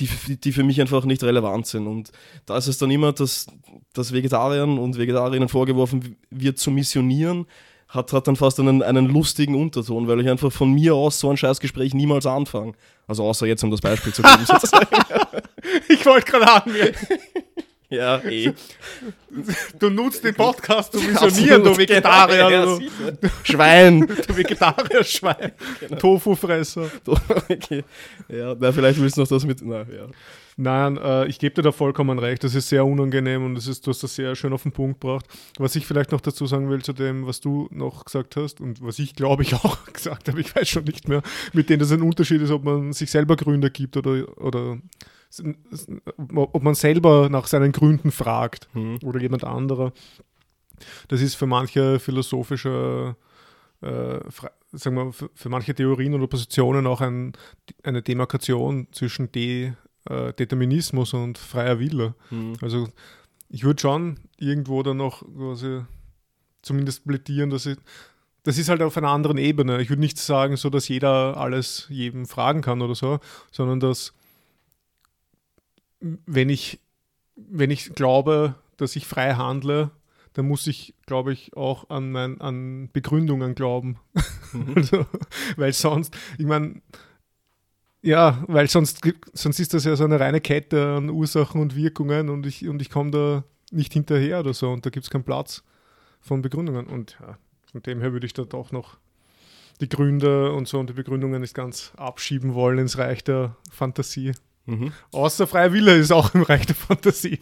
die, 0.00 0.36
die 0.36 0.52
für 0.52 0.64
mich 0.64 0.80
einfach 0.80 1.04
nicht 1.04 1.22
relevant 1.22 1.66
sind. 1.66 1.86
Und 1.86 2.12
da 2.46 2.56
ist 2.56 2.66
es 2.66 2.78
dann 2.78 2.90
immer, 2.90 3.12
dass, 3.12 3.46
dass 3.92 4.12
Vegetariern 4.12 4.78
und 4.78 4.98
Vegetarierinnen 4.98 5.48
vorgeworfen 5.48 6.16
wird 6.30 6.58
zu 6.58 6.70
missionieren, 6.70 7.46
hat, 7.88 8.12
hat 8.12 8.28
dann 8.28 8.36
fast 8.36 8.60
einen, 8.60 8.82
einen 8.82 9.06
lustigen 9.06 9.54
Unterton, 9.54 10.06
weil 10.06 10.20
ich 10.20 10.28
einfach 10.28 10.52
von 10.52 10.72
mir 10.72 10.94
aus 10.94 11.18
so 11.18 11.28
ein 11.30 11.36
Scheißgespräch 11.36 11.92
niemals 11.92 12.24
anfange. 12.24 12.72
Also 13.06 13.24
außer 13.24 13.46
jetzt, 13.46 13.64
um 13.64 13.70
das 13.70 13.80
Beispiel 13.80 14.12
zu 14.12 14.22
geben. 14.22 14.46
ich 15.88 16.06
wollte 16.06 16.30
gerade 16.30 16.64
anmerken. 16.64 17.18
Ja, 17.90 18.18
eh. 18.18 18.52
Du 19.78 19.90
nutzt 19.90 20.22
den 20.22 20.34
Podcast, 20.34 20.94
du 20.94 21.00
missionieren, 21.00 21.64
du 21.64 21.70
Absolut, 21.70 21.78
Vegetarier. 21.78 22.48
genau, 22.48 22.78
du. 22.78 23.28
Schwein. 23.42 24.00
du 24.28 24.36
Vegetarier-Schwein. 24.36 25.52
Genau. 25.80 25.96
Tofu-Fresser. 25.96 26.88
okay. 27.48 27.82
Ja, 28.28 28.54
na, 28.58 28.70
vielleicht 28.70 29.00
willst 29.00 29.16
du 29.16 29.22
noch 29.22 29.28
das 29.28 29.44
mit. 29.44 29.60
Na, 29.62 29.80
ja. 29.80 30.06
Nein, 30.56 30.98
äh, 30.98 31.26
ich 31.26 31.40
gebe 31.40 31.54
dir 31.56 31.62
da 31.62 31.72
vollkommen 31.72 32.20
recht. 32.20 32.44
Das 32.44 32.54
ist 32.54 32.68
sehr 32.68 32.86
unangenehm 32.86 33.44
und 33.44 33.56
das 33.56 33.66
ist, 33.66 33.84
du 33.84 33.90
hast 33.90 34.02
das 34.04 34.14
sehr 34.14 34.36
schön 34.36 34.52
auf 34.52 34.62
den 34.62 34.72
Punkt 34.72 35.00
gebracht. 35.00 35.26
Was 35.58 35.74
ich 35.74 35.84
vielleicht 35.84 36.12
noch 36.12 36.20
dazu 36.20 36.46
sagen 36.46 36.70
will 36.70 36.82
zu 36.82 36.92
dem, 36.92 37.26
was 37.26 37.40
du 37.40 37.68
noch 37.72 38.04
gesagt 38.04 38.36
hast 38.36 38.60
und 38.60 38.80
was 38.82 39.00
ich 39.00 39.16
glaube 39.16 39.42
ich 39.42 39.54
auch 39.64 39.84
gesagt 39.92 40.28
habe, 40.28 40.40
ich 40.40 40.54
weiß 40.54 40.68
schon 40.68 40.84
nicht 40.84 41.08
mehr, 41.08 41.22
mit 41.54 41.70
denen 41.70 41.80
das 41.80 41.90
ein 41.90 42.02
Unterschied 42.02 42.40
ist, 42.40 42.50
ob 42.50 42.62
man 42.62 42.92
sich 42.92 43.10
selber 43.10 43.34
Gründe 43.34 43.70
gibt 43.70 43.96
oder, 43.96 44.26
oder 44.38 44.78
ob 46.34 46.62
man 46.62 46.74
selber 46.74 47.28
nach 47.28 47.46
seinen 47.46 47.72
Gründen 47.72 48.10
fragt 48.10 48.68
Hm. 48.72 48.98
oder 49.04 49.20
jemand 49.20 49.44
anderer. 49.44 49.92
Das 51.08 51.20
ist 51.20 51.34
für 51.34 51.46
manche 51.46 51.98
philosophische, 51.98 53.16
äh, 53.82 54.18
sagen 54.72 54.96
wir, 54.96 55.12
für, 55.12 55.30
für 55.34 55.48
manche 55.48 55.74
Theorien 55.74 56.14
oder 56.14 56.26
Positionen 56.26 56.86
auch 56.86 57.00
ein, 57.00 57.32
eine 57.82 58.02
Demarkation 58.02 58.88
zwischen 58.92 59.30
De, 59.32 59.72
äh, 60.08 60.32
Determinismus 60.32 61.12
und 61.14 61.38
freier 61.38 61.78
Wille. 61.78 62.14
Hm. 62.30 62.54
Also 62.60 62.88
ich 63.48 63.64
würde 63.64 63.80
schon 63.80 64.18
irgendwo 64.38 64.82
dann 64.82 64.96
noch 64.96 65.22
quasi 65.36 65.82
zumindest 66.62 67.04
plädieren, 67.06 67.50
dass 67.50 67.66
ich, 67.66 67.78
das 68.42 68.58
ist 68.58 68.68
halt 68.68 68.82
auf 68.82 68.96
einer 68.96 69.08
anderen 69.08 69.38
Ebene. 69.38 69.82
Ich 69.82 69.90
würde 69.90 70.00
nicht 70.00 70.18
sagen, 70.18 70.56
so 70.56 70.70
dass 70.70 70.88
jeder 70.88 71.36
alles 71.36 71.86
jedem 71.90 72.26
fragen 72.26 72.62
kann 72.62 72.80
oder 72.80 72.94
so, 72.94 73.18
sondern 73.50 73.80
dass 73.80 74.14
wenn 76.00 76.48
ich, 76.48 76.80
wenn 77.36 77.70
ich 77.70 77.94
glaube, 77.94 78.54
dass 78.76 78.96
ich 78.96 79.06
frei 79.06 79.34
handle, 79.34 79.90
dann 80.32 80.46
muss 80.46 80.66
ich, 80.66 80.94
glaube 81.06 81.32
ich, 81.32 81.56
auch 81.56 81.90
an, 81.90 82.12
mein, 82.12 82.40
an 82.40 82.88
Begründungen 82.92 83.54
glauben. 83.54 83.98
Mhm. 84.52 84.74
Also, 84.76 85.06
weil 85.56 85.72
sonst, 85.72 86.16
ich 86.38 86.46
meine, 86.46 86.82
ja, 88.02 88.42
weil 88.48 88.68
sonst, 88.68 89.00
sonst 89.32 89.60
ist 89.60 89.74
das 89.74 89.84
ja 89.84 89.94
so 89.94 90.04
eine 90.04 90.18
reine 90.18 90.40
Kette 90.40 90.94
an 90.96 91.10
Ursachen 91.10 91.60
und 91.60 91.76
Wirkungen 91.76 92.28
und 92.28 92.46
ich, 92.46 92.66
und 92.66 92.80
ich 92.80 92.90
komme 92.90 93.10
da 93.10 93.44
nicht 93.70 93.92
hinterher 93.92 94.40
oder 94.40 94.54
so 94.54 94.70
und 94.70 94.86
da 94.86 94.90
gibt 94.90 95.04
es 95.04 95.10
keinen 95.10 95.24
Platz 95.24 95.62
von 96.20 96.42
Begründungen. 96.42 96.86
Und 96.86 97.16
ja, 97.20 97.38
von 97.70 97.82
dem 97.82 98.00
her 98.00 98.12
würde 98.12 98.26
ich 98.26 98.32
da 98.32 98.44
doch 98.44 98.72
noch 98.72 98.98
die 99.80 99.88
Gründe 99.88 100.52
und 100.52 100.68
so 100.68 100.78
und 100.78 100.90
die 100.90 100.94
Begründungen 100.94 101.40
nicht 101.40 101.54
ganz 101.54 101.92
abschieben 101.96 102.54
wollen 102.54 102.78
ins 102.78 102.98
Reich 102.98 103.24
der 103.24 103.56
Fantasie. 103.70 104.32
Mhm. 104.70 104.92
Außer 105.12 105.46
freier 105.46 105.72
Wille 105.72 105.96
ist 105.96 106.12
auch 106.12 106.34
im 106.34 106.42
Reich 106.42 106.66
der 106.66 106.76
Fantasie. 106.76 107.40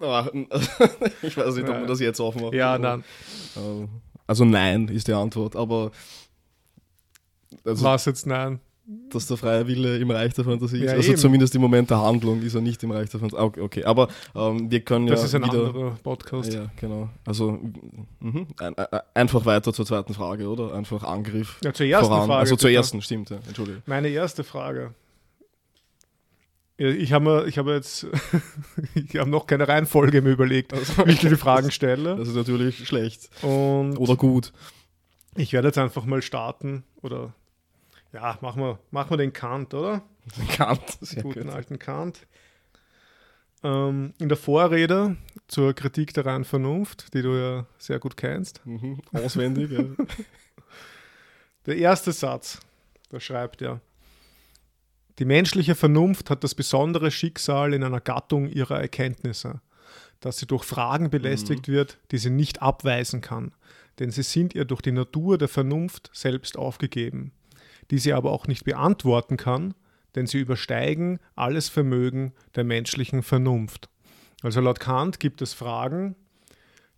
Ah, 0.00 0.28
ich 1.22 1.36
weiß 1.36 1.54
nicht, 1.56 1.68
ob 1.68 1.76
man 1.76 1.86
das 1.86 2.00
jetzt 2.00 2.20
aufmacht. 2.20 2.52
Ja, 2.54 2.78
nein. 2.78 3.02
äh, 3.56 3.86
Also 4.26 4.44
nein 4.44 4.88
ist 4.88 5.08
die 5.08 5.12
Antwort, 5.14 5.56
aber 5.56 5.90
also, 7.64 7.84
Was 7.84 8.04
jetzt 8.04 8.26
nein? 8.26 8.60
dass 9.08 9.26
der 9.28 9.38
freie 9.38 9.66
Wille 9.66 9.96
im 9.96 10.10
Reich 10.10 10.34
der 10.34 10.44
Fantasie 10.44 10.76
ist. 10.84 10.90
Ja, 10.90 10.96
also 10.96 11.12
eben. 11.12 11.18
zumindest 11.18 11.54
im 11.54 11.62
Moment 11.62 11.88
der 11.88 12.02
Handlung 12.02 12.42
ist 12.42 12.54
er 12.54 12.60
nicht 12.60 12.82
im 12.82 12.90
Reich 12.90 13.08
der 13.08 13.18
Fantasie. 13.18 13.42
Okay, 13.42 13.60
okay. 13.62 13.84
aber 13.84 14.08
ähm, 14.34 14.70
wir 14.70 14.80
können 14.80 15.06
Das 15.06 15.20
ja 15.20 15.26
ist 15.26 15.34
ein 15.36 15.42
wieder... 15.44 15.68
anderer 15.68 15.90
Podcast. 16.02 16.52
Ja, 16.52 16.66
genau. 16.76 17.08
Also 17.24 17.52
mhm. 18.20 18.46
ein, 18.58 18.76
ein, 18.76 18.86
einfach 19.14 19.46
weiter 19.46 19.72
zur 19.72 19.86
zweiten 19.86 20.12
Frage, 20.12 20.46
oder? 20.50 20.74
Einfach 20.74 21.02
Angriff 21.02 21.58
Ja, 21.64 21.72
zur 21.72 21.86
ersten 21.86 22.08
voran. 22.08 22.26
Frage. 22.26 22.40
also 22.40 22.56
zur 22.56 22.68
bitte. 22.68 22.76
ersten, 22.76 23.00
stimmt, 23.00 23.30
ja. 23.30 23.38
Entschuldige. 23.46 23.80
Meine 23.86 24.08
erste 24.08 24.44
Frage. 24.44 24.92
Ja, 26.78 26.88
Ich 26.88 27.12
habe 27.12 27.44
ich 27.48 27.58
habe 27.58 27.72
jetzt 27.74 28.06
ich 28.94 29.16
habe 29.16 29.30
noch 29.30 29.46
keine 29.46 29.68
Reihenfolge 29.68 30.22
mir 30.22 30.30
überlegt, 30.30 30.72
wie 31.06 31.12
ich 31.12 31.20
die 31.20 31.36
Fragen 31.36 31.70
stelle. 31.70 32.16
Das 32.16 32.28
ist 32.28 32.34
natürlich 32.36 32.86
schlecht. 32.86 33.30
Und 33.42 33.96
Oder 33.96 34.16
gut. 34.16 34.52
ich 35.36 35.52
werde 35.52 35.68
jetzt 35.68 35.78
einfach 35.78 36.04
mal 36.04 36.22
starten. 36.22 36.84
Oder 37.02 37.34
ja, 38.12 38.38
machen 38.40 38.62
wir, 38.62 38.78
machen 38.90 39.10
wir 39.10 39.16
den 39.16 39.32
Kant, 39.32 39.74
oder? 39.74 40.02
Kant. 40.56 40.98
Sehr 41.00 41.22
Guten 41.22 41.44
gut. 41.44 41.52
alten 41.54 41.78
Kant. 41.78 42.26
Ähm, 43.62 44.12
in 44.18 44.28
der 44.28 44.36
Vorrede 44.36 45.16
zur 45.48 45.72
Kritik 45.74 46.12
der 46.14 46.26
reinen 46.26 46.44
Vernunft, 46.44 47.14
die 47.14 47.22
du 47.22 47.34
ja 47.38 47.66
sehr 47.78 47.98
gut 47.98 48.16
kennst. 48.16 48.64
Mhm. 48.66 49.00
Auswendig, 49.12 49.70
ja. 49.70 49.84
Der 51.66 51.78
erste 51.78 52.12
Satz, 52.12 52.60
da 53.08 53.18
schreibt 53.20 53.62
er, 53.62 53.80
die 55.18 55.24
menschliche 55.24 55.74
Vernunft 55.74 56.30
hat 56.30 56.42
das 56.42 56.54
besondere 56.54 57.10
Schicksal 57.10 57.72
in 57.72 57.84
einer 57.84 58.00
Gattung 58.00 58.48
ihrer 58.48 58.80
Erkenntnisse, 58.80 59.60
dass 60.20 60.38
sie 60.38 60.46
durch 60.46 60.64
Fragen 60.64 61.10
belästigt 61.10 61.68
wird, 61.68 61.98
die 62.10 62.18
sie 62.18 62.30
nicht 62.30 62.62
abweisen 62.62 63.20
kann, 63.20 63.52
denn 63.98 64.10
sie 64.10 64.22
sind 64.22 64.54
ihr 64.54 64.64
durch 64.64 64.82
die 64.82 64.92
Natur 64.92 65.38
der 65.38 65.48
Vernunft 65.48 66.10
selbst 66.12 66.58
aufgegeben, 66.58 67.32
die 67.90 67.98
sie 67.98 68.12
aber 68.12 68.32
auch 68.32 68.48
nicht 68.48 68.64
beantworten 68.64 69.36
kann, 69.36 69.74
denn 70.14 70.26
sie 70.26 70.38
übersteigen 70.38 71.20
alles 71.36 71.68
Vermögen 71.68 72.32
der 72.56 72.64
menschlichen 72.64 73.22
Vernunft. 73.22 73.88
Also 74.42 74.60
laut 74.60 74.80
Kant 74.80 75.20
gibt 75.20 75.42
es 75.42 75.54
Fragen, 75.54 76.16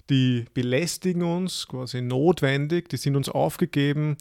die 0.08 0.46
belästigen 0.54 1.22
uns, 1.22 1.66
quasi 1.68 2.00
notwendig, 2.00 2.88
die 2.88 2.96
sind 2.96 3.16
uns 3.16 3.28
aufgegeben, 3.28 4.16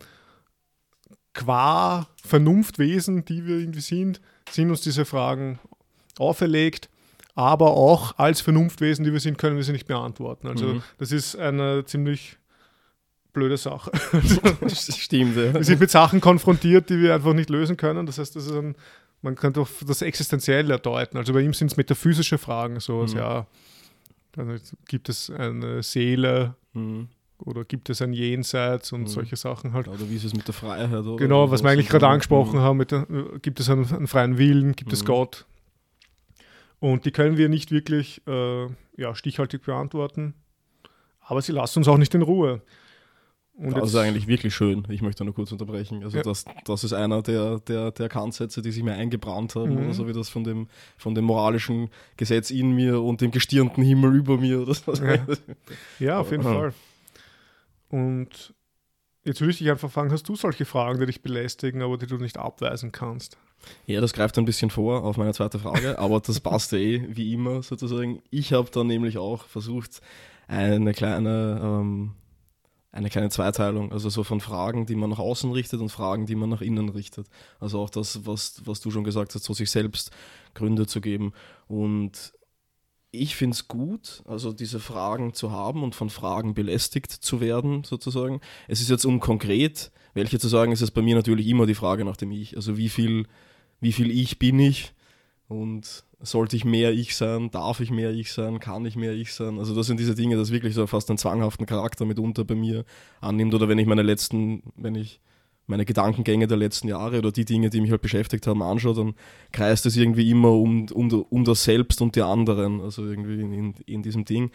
qua 1.36 2.08
Vernunftwesen, 2.26 3.24
die 3.26 3.46
wir 3.46 3.58
irgendwie 3.60 3.82
sind, 3.82 4.20
sind 4.50 4.72
uns 4.72 4.82
diese 4.82 5.06
Fragen 5.06 5.60
auferlegt, 6.18 6.90
aber 7.36 7.72
auch 7.72 8.18
als 8.18 8.42
Vernunftwesen, 8.42 9.06
die 9.06 9.12
wir 9.14 9.20
sind, 9.20 9.38
können 9.38 9.58
wir 9.58 9.64
sie 9.64 9.74
nicht 9.74 9.86
beantworten. 9.88 10.48
Also 10.48 10.66
Mhm. 10.66 10.84
das 10.98 11.12
ist 11.12 11.36
eine 11.36 11.86
ziemlich 11.86 12.38
blöde 13.34 13.58
Sache. 13.58 13.92
Stimmt, 14.70 15.36
ja. 15.36 15.54
Wir 15.54 15.64
sind 15.64 15.80
mit 15.82 15.92
Sachen 15.92 16.22
konfrontiert, 16.22 16.90
die 16.90 17.00
wir 17.00 17.14
einfach 17.14 17.34
nicht 17.34 17.50
lösen 17.50 17.76
können. 17.78 18.06
Das 18.06 18.18
heißt, 18.18 18.36
das 18.36 18.46
ist 18.46 18.54
ein, 18.54 18.76
man 19.22 19.36
kann 19.36 19.52
doch 19.54 19.68
das 19.86 20.02
Existenzielle 20.02 20.80
deuten. 20.80 21.18
Also 21.18 21.34
bei 21.34 21.42
ihm 21.42 21.54
sind 21.54 21.70
es 21.72 21.78
metaphysische 21.78 22.38
Fragen, 22.38 22.80
so 22.80 23.02
Mhm. 23.04 23.18
ja, 23.18 23.48
also 24.38 24.56
gibt 24.88 25.10
es 25.10 25.30
eine 25.30 25.84
Seele 25.84 26.56
Mhm. 26.74 27.10
Oder 27.38 27.66
gibt 27.66 27.90
es 27.90 28.02
ein 28.02 28.14
Jenseits 28.14 28.92
und 28.94 29.02
Mhm. 29.02 29.08
solche 29.08 29.36
Sachen 29.36 29.74
halt. 29.74 29.88
Oder 29.88 30.10
wie 30.10 30.16
ist 30.16 30.24
es 30.24 30.34
mit 30.34 30.48
der 30.48 30.54
Freiheit? 30.54 31.06
Oder? 31.06 31.18
Genau, 31.18 31.52
was 31.52 31.64
wir 31.64 31.70
eigentlich 31.70 31.90
gerade 31.90 32.08
angesprochen 32.08 32.60
Mhm. 32.60 32.64
haben, 32.64 32.78
mit 32.78 32.92
der, 32.92 33.08
äh, 33.10 33.40
gibt 33.42 33.60
es 33.60 33.70
einen, 33.70 33.86
einen 33.94 34.08
freien 34.08 34.38
Willen, 34.38 34.76
gibt 34.76 34.94
es 34.94 35.02
Mhm. 35.04 35.08
Gott? 35.08 35.46
Und 36.80 37.06
die 37.06 37.12
können 37.12 37.38
wir 37.38 37.50
nicht 37.50 37.72
wirklich 37.72 38.22
äh, 38.28 38.66
ja, 38.98 39.16
stichhaltig 39.16 39.64
beantworten, 39.64 40.34
aber 41.22 41.42
sie 41.42 41.52
lassen 41.52 41.80
uns 41.80 41.88
auch 41.88 41.98
nicht 41.98 42.14
in 42.16 42.22
Ruhe. 42.22 42.62
Und 43.58 43.76
Das 43.78 43.90
ist 43.92 43.96
eigentlich 43.96 44.28
wirklich 44.28 44.54
schön. 44.54 44.86
Ich 44.90 45.02
möchte 45.02 45.24
nur 45.24 45.34
kurz 45.34 45.50
unterbrechen. 45.54 46.04
Also 46.04 46.18
Ja. 46.18 46.24
das, 46.24 46.44
das 46.66 46.84
ist 46.84 46.92
einer 46.92 47.22
der, 47.22 47.60
der, 47.62 47.92
der 47.92 48.10
Kantsätze, 48.10 48.62
die 48.62 48.70
sich 48.72 48.84
mir 48.84 48.94
eingebrannt 48.96 49.56
haben, 49.56 49.76
Mhm. 49.76 49.84
oder 49.86 49.94
so 49.94 50.08
wie 50.10 50.14
das 50.14 50.28
von 50.28 50.44
dem, 50.44 50.68
von 50.98 51.16
dem 51.16 51.24
moralischen 51.24 51.90
Gesetz 52.18 52.52
in 52.52 52.72
mir 52.74 53.02
und 53.02 53.22
dem 53.22 53.32
gestirnten 53.32 53.82
Himmel 53.82 54.14
über 54.14 54.38
mir. 54.38 54.60
Oder 54.62 54.74
so. 54.74 54.94
Ja. 54.94 55.26
Ja, 56.00 56.20
auf 56.20 56.32
jeden. 56.32 56.44
Fall. 56.44 56.74
Und 57.96 58.54
jetzt 59.24 59.40
würde 59.40 59.52
ich 59.52 59.60
dich 59.60 59.72
einfach 59.72 59.90
fragen, 59.90 60.12
hast 60.12 60.28
du 60.28 60.36
solche 60.36 60.66
Fragen, 60.66 61.00
die 61.00 61.06
dich 61.06 61.22
belästigen, 61.22 61.82
aber 61.82 61.98
die 61.98 62.08
du 62.08 62.18
nicht 62.18 62.38
abweisen 62.38 62.92
kannst? 62.92 63.38
Ja, 63.86 64.02
das 64.02 64.12
greift 64.12 64.38
ein 64.38 64.44
bisschen 64.44 64.70
vor 64.70 65.06
auf 65.06 65.16
meine 65.16 65.34
zweite 65.34 65.60
Frage, 65.60 65.98
aber 66.00 66.20
das 66.20 66.42
passt 66.42 66.74
eh 66.74 67.06
wie 67.08 67.32
immer 67.32 67.64
sozusagen. 67.64 68.22
Ich 68.32 68.52
habe 68.52 68.70
dann 68.70 68.88
nämlich 68.88 69.18
auch 69.18 69.46
versucht, 69.46 70.02
eine 70.50 70.92
kleine, 70.92 71.62
ähm, 71.64 72.16
eine 72.92 73.10
kleine 73.10 73.30
Zweiteilung, 73.30 73.94
also 73.94 74.10
so 74.10 74.26
von 74.26 74.42
Fragen, 74.42 74.86
die 74.86 74.96
man 74.96 75.10
nach 75.10 75.20
außen 75.20 75.54
richtet 75.54 75.80
und 75.80 75.90
Fragen, 75.90 76.26
die 76.26 76.36
man 76.36 76.50
nach 76.50 76.62
innen 76.62 76.90
richtet. 76.90 77.28
Also 77.62 77.80
auch 77.80 77.90
das, 77.90 78.26
was, 78.26 78.62
was 78.66 78.82
du 78.82 78.92
schon 78.92 79.06
gesagt 79.06 79.34
hast, 79.34 79.46
so 79.46 79.54
sich 79.54 79.72
selbst 79.72 80.12
Gründe 80.54 80.86
zu 80.86 81.00
geben. 81.00 81.32
Und 81.70 82.34
ich 83.16 83.36
finde 83.36 83.56
es 83.56 83.68
gut, 83.68 84.24
also 84.26 84.54
diese 84.54 84.80
Fragen 84.80 85.34
zu 85.34 85.52
haben 85.52 85.84
und 85.84 85.96
von 85.96 86.10
Fragen 86.10 86.54
belästigt 86.54 87.12
zu 87.12 87.42
werden, 87.42 87.84
sozusagen. 87.84 88.42
Es 88.68 88.82
ist 88.82 88.90
jetzt 88.90 89.06
um 89.06 89.20
konkret, 89.20 89.92
welche 90.14 90.40
zu 90.40 90.48
sagen, 90.48 90.72
ist 90.72 90.82
es 90.82 90.92
bei 90.92 91.02
mir 91.02 91.16
natürlich 91.16 91.48
immer 91.48 91.66
die 91.66 91.76
Frage 91.76 92.06
nach 92.06 92.18
dem 92.18 92.32
Ich. 92.32 92.56
Also 92.56 92.78
wie 92.78 92.90
viel, 92.90 93.28
wie 93.82 93.92
viel 93.92 94.12
Ich 94.12 94.40
bin 94.40 94.60
ich 94.60 94.94
und 95.48 96.04
sollte 96.22 96.56
ich 96.56 96.66
mehr 96.66 96.92
Ich 96.92 97.16
sein, 97.16 97.52
darf 97.52 97.80
ich 97.80 97.92
mehr 97.92 98.12
Ich 98.12 98.32
sein, 98.32 98.60
kann 98.60 98.86
ich 98.86 98.96
mehr 98.96 99.14
Ich 99.14 99.34
sein? 99.34 99.60
Also 99.60 99.76
das 99.76 99.88
sind 99.88 100.00
diese 100.00 100.16
Dinge, 100.16 100.38
das 100.38 100.52
wirklich 100.52 100.74
so 100.74 100.88
fast 100.88 101.10
einen 101.10 101.18
zwanghaften 101.18 101.66
Charakter 101.66 102.06
mitunter 102.06 102.46
bei 102.46 102.56
mir 102.56 102.86
annimmt. 103.22 103.54
Oder 103.54 103.68
wenn 103.68 103.78
ich 103.78 103.88
meine 103.88 104.02
letzten, 104.02 104.64
wenn 104.76 104.96
ich 104.96 105.20
meine 105.68 105.86
Gedankengänge 105.86 106.48
der 106.48 106.58
letzten 106.58 106.88
Jahre 106.88 107.18
oder 107.18 107.32
die 107.32 107.46
Dinge, 107.46 107.70
die 107.70 107.82
mich 107.82 107.92
halt 107.92 108.02
beschäftigt 108.02 108.46
haben, 108.48 108.62
anschaue, 108.62 108.94
dann 108.94 109.16
kreist 109.52 109.86
es 109.86 109.98
irgendwie 109.98 110.30
immer 110.30 110.52
um, 110.52 110.88
um, 110.92 111.12
um 111.12 111.44
das 111.44 111.64
Selbst 111.64 112.02
und 112.02 112.16
die 112.16 112.22
anderen, 112.22 112.82
also 112.82 113.06
irgendwie 113.06 113.42
in, 113.42 113.74
in, 113.86 114.04
diesem 114.04 114.26
Ding. 114.26 114.52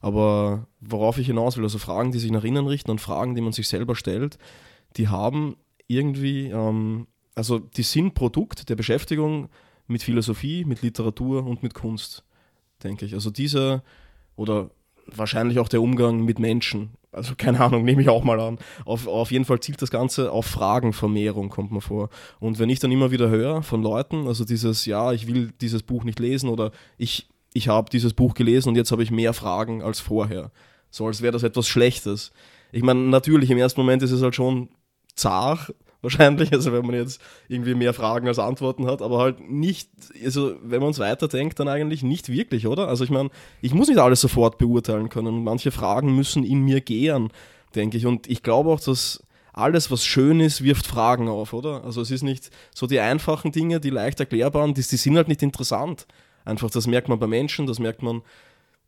Aber 0.00 0.66
worauf 0.80 1.18
ich 1.18 1.26
hinaus 1.26 1.56
will, 1.56 1.64
also 1.64 1.78
Fragen, 1.78 2.12
die 2.12 2.18
sich 2.18 2.30
nach 2.30 2.44
innen 2.44 2.66
richten 2.66 2.90
und 2.90 3.00
Fragen, 3.00 3.34
die 3.34 3.40
man 3.40 3.52
sich 3.52 3.68
selber 3.68 3.96
stellt, 3.96 4.38
die 4.96 5.08
haben 5.08 5.56
irgendwie, 5.88 6.48
ähm, 6.48 7.06
also 7.34 7.58
die 7.58 7.82
sind 7.82 8.14
Produkt 8.14 8.68
der 8.68 8.76
Beschäftigung 8.76 9.48
mit 9.86 10.02
Philosophie, 10.02 10.64
mit 10.64 10.82
Literatur 10.82 11.44
und 11.44 11.62
mit 11.62 11.74
Kunst. 11.74 12.24
denke 12.82 13.04
ich. 13.04 13.14
Also 13.14 13.30
diese 13.30 13.82
oder 14.36 14.70
wahrscheinlich 15.06 15.58
auch 15.58 15.68
der 15.68 15.82
Umgang 15.82 16.24
mit 16.24 16.38
Menschen. 16.38 16.90
Also 17.12 17.34
keine 17.36 17.60
Ahnung, 17.60 17.84
nehme 17.84 18.00
ich 18.00 18.08
auch 18.08 18.24
mal 18.24 18.40
an. 18.40 18.58
Auf, 18.86 19.06
auf 19.06 19.30
jeden 19.30 19.44
Fall 19.44 19.60
zielt 19.60 19.82
das 19.82 19.90
Ganze 19.90 20.32
auf 20.32 20.46
Fragenvermehrung, 20.46 21.50
kommt 21.50 21.70
mir 21.70 21.82
vor. 21.82 22.08
Und 22.40 22.58
wenn 22.58 22.70
ich 22.70 22.78
dann 22.78 22.90
immer 22.90 23.10
wieder 23.10 23.28
höre 23.28 23.62
von 23.62 23.82
Leuten, 23.82 24.26
also 24.26 24.46
dieses, 24.46 24.86
ja, 24.86 25.12
ich 25.12 25.26
will 25.26 25.52
dieses 25.60 25.82
Buch 25.82 26.04
nicht 26.04 26.18
lesen 26.18 26.48
oder 26.48 26.72
ich, 26.96 27.28
ich 27.52 27.68
habe 27.68 27.90
dieses 27.90 28.14
Buch 28.14 28.32
gelesen 28.32 28.70
und 28.70 28.76
jetzt 28.76 28.92
habe 28.92 29.02
ich 29.02 29.10
mehr 29.10 29.34
Fragen 29.34 29.82
als 29.82 30.00
vorher. 30.00 30.50
So 30.90 31.06
als 31.06 31.20
wäre 31.20 31.32
das 31.32 31.42
etwas 31.42 31.68
Schlechtes. 31.68 32.32
Ich 32.72 32.82
meine, 32.82 33.00
natürlich, 33.00 33.50
im 33.50 33.58
ersten 33.58 33.80
Moment 33.80 34.02
ist 34.02 34.12
es 34.12 34.22
halt 34.22 34.34
schon 34.34 34.70
zart, 35.14 35.74
wahrscheinlich, 36.02 36.52
also 36.52 36.72
wenn 36.72 36.84
man 36.84 36.96
jetzt 36.96 37.20
irgendwie 37.48 37.74
mehr 37.74 37.94
Fragen 37.94 38.28
als 38.28 38.38
Antworten 38.38 38.86
hat, 38.86 39.00
aber 39.00 39.18
halt 39.18 39.48
nicht, 39.48 39.88
also 40.22 40.56
wenn 40.62 40.80
man 40.80 40.90
es 40.90 40.98
weiterdenkt, 40.98 41.58
dann 41.60 41.68
eigentlich 41.68 42.02
nicht 42.02 42.28
wirklich, 42.28 42.66
oder? 42.66 42.88
Also 42.88 43.04
ich 43.04 43.10
meine, 43.10 43.30
ich 43.60 43.72
muss 43.72 43.88
nicht 43.88 43.98
alles 43.98 44.20
sofort 44.20 44.58
beurteilen 44.58 45.08
können. 45.08 45.44
Manche 45.44 45.70
Fragen 45.70 46.14
müssen 46.14 46.44
in 46.44 46.62
mir 46.62 46.80
gären, 46.80 47.30
denke 47.74 47.96
ich. 47.96 48.06
Und 48.06 48.28
ich 48.28 48.42
glaube 48.42 48.70
auch, 48.70 48.80
dass 48.80 49.22
alles, 49.52 49.90
was 49.90 50.04
schön 50.04 50.40
ist, 50.40 50.64
wirft 50.64 50.86
Fragen 50.86 51.28
auf, 51.28 51.52
oder? 51.52 51.84
Also 51.84 52.00
es 52.00 52.10
ist 52.10 52.22
nicht 52.22 52.50
so 52.74 52.86
die 52.86 53.00
einfachen 53.00 53.52
Dinge, 53.52 53.80
die 53.80 53.90
leicht 53.90 54.18
erklärbaren, 54.18 54.74
die, 54.74 54.82
die 54.82 54.96
sind 54.96 55.16
halt 55.16 55.28
nicht 55.28 55.42
interessant. 55.42 56.06
Einfach, 56.44 56.70
das 56.70 56.86
merkt 56.86 57.08
man 57.08 57.18
bei 57.18 57.26
Menschen, 57.26 57.66
das 57.66 57.78
merkt 57.78 58.02
man 58.02 58.22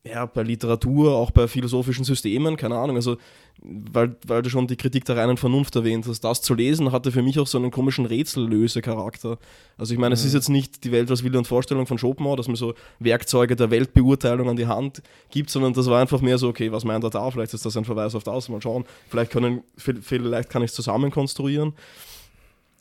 ja, 0.06 0.26
bei 0.26 0.42
Literatur, 0.42 1.14
auch 1.14 1.30
bei 1.30 1.48
philosophischen 1.48 2.04
Systemen, 2.04 2.58
keine 2.58 2.76
Ahnung, 2.76 2.96
also 2.96 3.16
weil, 3.62 4.16
weil 4.26 4.42
du 4.42 4.50
schon 4.50 4.66
die 4.66 4.76
Kritik 4.76 5.06
der 5.06 5.16
reinen 5.16 5.38
Vernunft 5.38 5.74
erwähnt 5.76 6.06
hast, 6.06 6.20
das 6.20 6.42
zu 6.42 6.52
lesen 6.52 6.92
hatte 6.92 7.10
für 7.10 7.22
mich 7.22 7.38
auch 7.38 7.46
so 7.46 7.56
einen 7.56 7.70
komischen 7.70 8.04
Rätsellöse-Charakter. 8.04 9.38
Also 9.78 9.94
ich 9.94 9.98
meine, 9.98 10.10
mhm. 10.10 10.18
es 10.18 10.24
ist 10.26 10.34
jetzt 10.34 10.50
nicht 10.50 10.84
die 10.84 10.92
Welt 10.92 11.10
als 11.10 11.24
Wille 11.24 11.38
und 11.38 11.46
Vorstellung 11.46 11.86
von 11.86 11.96
Schopenhauer, 11.96 12.36
dass 12.36 12.48
man 12.48 12.56
so 12.56 12.74
Werkzeuge 12.98 13.56
der 13.56 13.70
Weltbeurteilung 13.70 14.50
an 14.50 14.56
die 14.56 14.66
Hand 14.66 15.02
gibt, 15.30 15.48
sondern 15.48 15.72
das 15.72 15.86
war 15.86 16.00
einfach 16.00 16.20
mehr 16.20 16.36
so, 16.36 16.48
okay, 16.48 16.70
was 16.70 16.84
meint 16.84 17.04
er 17.04 17.10
da? 17.10 17.30
Vielleicht 17.30 17.54
ist 17.54 17.64
das 17.64 17.76
ein 17.76 17.86
Verweis 17.86 18.14
auf 18.14 18.24
das, 18.24 18.50
mal 18.50 18.60
schauen. 18.60 18.84
Vielleicht, 19.08 19.30
können, 19.30 19.62
vielleicht 19.76 20.50
kann 20.50 20.62
ich 20.62 20.70
es 20.70 20.74
zusammen 20.74 21.10
konstruieren. 21.10 21.72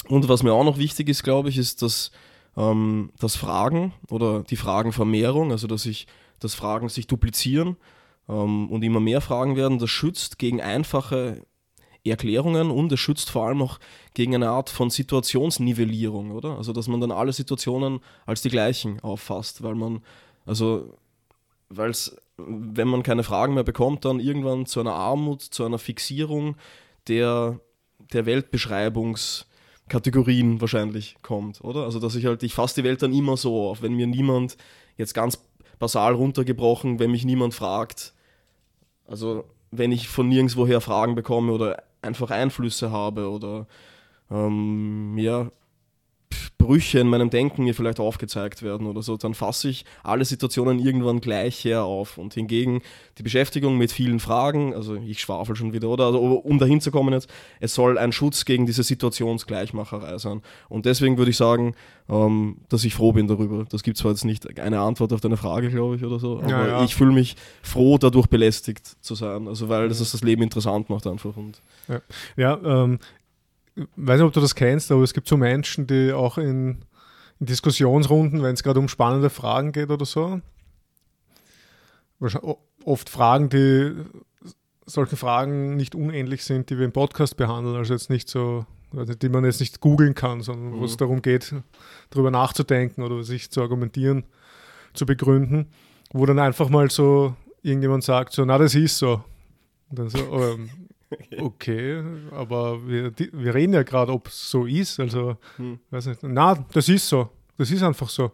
Und 0.10 0.28
was 0.28 0.44
mir 0.44 0.52
auch 0.52 0.66
noch 0.66 0.78
wichtig 0.78 1.08
ist, 1.08 1.24
glaube 1.24 1.48
ich, 1.48 1.58
ist, 1.58 1.82
dass 1.82 2.12
ähm, 2.58 3.12
das 3.20 3.38
Fragen 3.38 3.94
oder 4.10 4.44
die 4.44 4.58
Fragenvermehrung, 4.58 5.52
also 5.52 5.68
dass 5.68 5.86
ich 5.86 6.08
dass 6.40 6.56
Fragen 6.56 6.90
sich 6.90 7.08
duplizieren 7.08 7.78
ähm, 8.30 8.70
und 8.70 8.84
immer 8.84 9.00
mehr 9.00 9.22
Fragen 9.22 9.56
werden. 9.56 9.80
Das 9.80 9.90
schützt 9.90 10.40
gegen 10.40 10.62
einfache 10.62 11.42
Erklärungen 12.06 12.70
und 12.70 12.92
es 12.92 13.00
schützt 13.00 13.30
vor 13.30 13.48
allem 13.48 13.62
auch 13.62 13.80
gegen 14.14 14.36
eine 14.36 14.50
Art 14.50 14.70
von 14.70 14.90
Situationsnivellierung, 14.90 16.32
oder? 16.32 16.58
Also, 16.58 16.74
dass 16.74 16.90
man 16.90 17.00
dann 17.00 17.12
alle 17.12 17.32
Situationen 17.32 18.02
als 18.26 18.42
die 18.42 18.50
gleichen 18.50 19.00
auffasst, 19.00 19.64
weil 19.64 19.76
man, 19.76 20.02
also, 20.46 20.98
weil 21.70 21.92
es, 21.92 22.18
wenn 22.38 22.90
man 22.90 23.04
keine 23.04 23.24
Fragen 23.24 23.54
mehr 23.54 23.64
bekommt, 23.64 24.04
dann 24.04 24.20
irgendwann 24.20 24.66
zu 24.66 24.82
einer 24.82 24.96
Armut, 24.96 25.44
zu 25.44 25.64
einer 25.64 25.80
Fixierung 25.80 26.58
der, 27.08 27.62
der 28.12 28.26
Weltbeschreibungskategorien 28.26 30.60
wahrscheinlich 30.60 31.16
kommt, 31.22 31.62
oder? 31.62 31.86
Also, 31.86 32.00
dass 32.00 32.16
ich 32.16 32.26
halt, 32.26 32.44
ich 32.44 32.54
fasse 32.54 32.82
die 32.82 32.86
Welt 32.86 33.02
dann 33.02 33.14
immer 33.14 33.38
so 33.38 33.70
auf, 33.70 33.82
wenn 33.82 33.94
mir 33.94 34.08
niemand 34.08 34.58
jetzt 34.98 35.14
ganz 35.14 35.42
basal 35.84 36.14
runtergebrochen, 36.14 36.98
wenn 37.00 37.12
mich 37.12 37.26
niemand 37.26 37.54
fragt. 37.54 38.14
Also 39.06 39.44
wenn 39.70 39.92
ich 39.92 40.08
von 40.08 40.30
nirgendwoher 40.30 40.80
Fragen 40.80 41.14
bekomme 41.14 41.52
oder 41.52 41.84
einfach 42.02 42.32
Einflüsse 42.32 42.90
habe 42.90 43.30
oder 43.30 43.68
ähm, 44.32 45.18
ja, 45.18 45.52
Brüche 46.58 47.00
in 47.00 47.08
meinem 47.08 47.30
Denken 47.30 47.64
mir 47.64 47.76
vielleicht 47.76 48.00
aufgezeigt 48.00 48.64
werden 48.64 48.88
oder 48.88 49.02
so, 49.02 49.18
dann 49.18 49.34
fasse 49.34 49.70
ich 49.70 49.86
alle 50.04 50.24
Situationen 50.24 50.80
irgendwann 50.80 51.20
gleich 51.20 51.66
her 51.66 51.84
auf. 51.84 52.18
Und 52.18 52.34
hingegen 52.34 52.82
die 53.18 53.24
Beschäftigung 53.24 53.78
mit 53.78 53.92
vielen 53.92 54.20
Fragen, 54.20 54.74
also 54.74 54.96
ich 54.96 55.20
schwafel 55.20 55.56
schon 55.56 55.74
wieder, 55.74 55.90
oder 55.90 56.06
also, 56.06 56.20
um 56.20 56.60
dahin 56.60 56.80
zu 56.80 56.92
kommen 56.92 57.14
jetzt, 57.14 57.30
es 57.60 57.74
soll 57.74 57.98
ein 57.98 58.12
Schutz 58.12 58.46
gegen 58.46 58.66
diese 58.66 58.84
Situationsgleichmacherei 58.84 60.18
sein. 60.18 60.42
Und 60.70 60.86
deswegen 60.86 61.18
würde 61.18 61.32
ich 61.32 61.38
sagen, 61.38 61.76
ähm, 62.10 62.58
dass 62.70 62.84
ich 62.86 62.94
froh 62.96 63.12
bin 63.12 63.28
darüber. 63.28 63.66
Das 63.70 63.84
gibt 63.84 63.98
zwar 63.98 64.12
jetzt 64.12 64.26
nicht 64.26 64.60
eine 64.60 64.80
Antwort 64.80 65.14
auf 65.14 65.22
deine 65.22 65.38
Frage, 65.38 65.70
glaube 65.70 65.96
ich, 65.96 66.04
oder 66.04 66.20
so, 66.20 66.40
aber 66.40 66.50
ja, 66.50 66.68
ja. 66.68 66.84
ich 66.84 66.96
fühle 66.96 67.12
mich 67.12 67.36
froh, 67.62 67.98
dadurch 67.98 68.28
belästigt 68.28 68.86
zu 69.02 69.16
sein. 69.16 69.48
Also 69.48 69.70
weil 69.70 69.90
das 69.90 70.00
das 70.00 70.22
Leben 70.22 70.42
interessant 70.42 70.90
macht 70.90 71.08
einfach. 71.08 71.36
Und 71.36 71.62
ja, 71.88 72.02
ja 72.36 72.84
ähm, 72.84 73.00
weiß 73.76 74.20
nicht, 74.20 74.28
ob 74.28 74.34
du 74.34 74.42
das 74.42 74.56
kennst, 74.56 74.92
aber 74.92 75.04
es 75.04 75.14
gibt 75.14 75.28
so 75.28 75.38
Menschen, 75.38 75.88
die 75.88 76.14
auch 76.14 76.38
in, 76.38 76.86
in 77.40 77.46
Diskussionsrunden, 77.46 78.44
wenn 78.44 78.54
es 78.54 78.64
gerade 78.64 78.80
um 78.80 78.88
spannende 78.88 79.30
Fragen 79.30 79.72
geht 79.72 79.90
oder 79.90 80.06
so, 80.06 80.42
oft 82.86 83.10
Fragen, 83.10 83.50
die 83.50 83.96
solche 84.86 85.16
Fragen 85.16 85.76
nicht 85.76 85.96
unähnlich 85.96 86.44
sind, 86.44 86.70
die 86.70 86.78
wir 86.78 86.86
im 86.86 86.92
Podcast 86.92 87.38
behandeln, 87.38 87.76
also 87.76 87.94
jetzt 87.94 88.10
nicht 88.10 88.30
so, 88.30 88.66
die 88.92 89.30
man 89.30 89.46
jetzt 89.46 89.60
nicht 89.60 89.80
googeln 89.80 90.14
kann, 90.14 90.42
sondern 90.42 90.74
mhm. 90.74 90.80
wo 90.80 90.86
es 90.86 90.94
mhm. 90.94 90.98
darum 90.98 91.22
geht, 91.22 91.54
darüber 92.10 92.32
nachzudenken 92.32 93.02
oder 93.04 93.24
sich 93.24 93.50
zu 93.50 93.62
argumentieren, 93.62 94.26
zu 94.94 95.06
begründen, 95.06 95.72
wo 96.12 96.26
dann 96.26 96.40
einfach 96.40 96.70
mal 96.70 96.90
so 96.92 97.36
irgendjemand 97.62 98.04
sagt, 98.04 98.34
so, 98.34 98.46
na, 98.46 98.58
das 98.58 98.76
ist 98.76 98.98
so. 98.98 99.24
Und 99.90 100.00
dann 100.00 100.10
so, 100.10 100.20
ähm, 100.20 100.70
Okay, 101.38 102.04
aber 102.32 102.88
wir, 102.88 103.12
wir 103.18 103.54
reden 103.54 103.74
ja 103.74 103.84
gerade, 103.84 104.12
ob 104.12 104.28
es 104.28 104.50
so 104.50 104.66
ist. 104.66 105.00
Also, 105.00 105.38
hm. 105.58 105.80
weiß 105.90 106.08
nicht. 106.08 106.24
Na, 106.24 106.66
das 106.74 106.90
ist 106.90 107.08
so. 107.08 107.30
Das 107.58 107.72
ist 107.72 107.84
einfach 107.84 108.10
so. 108.10 108.32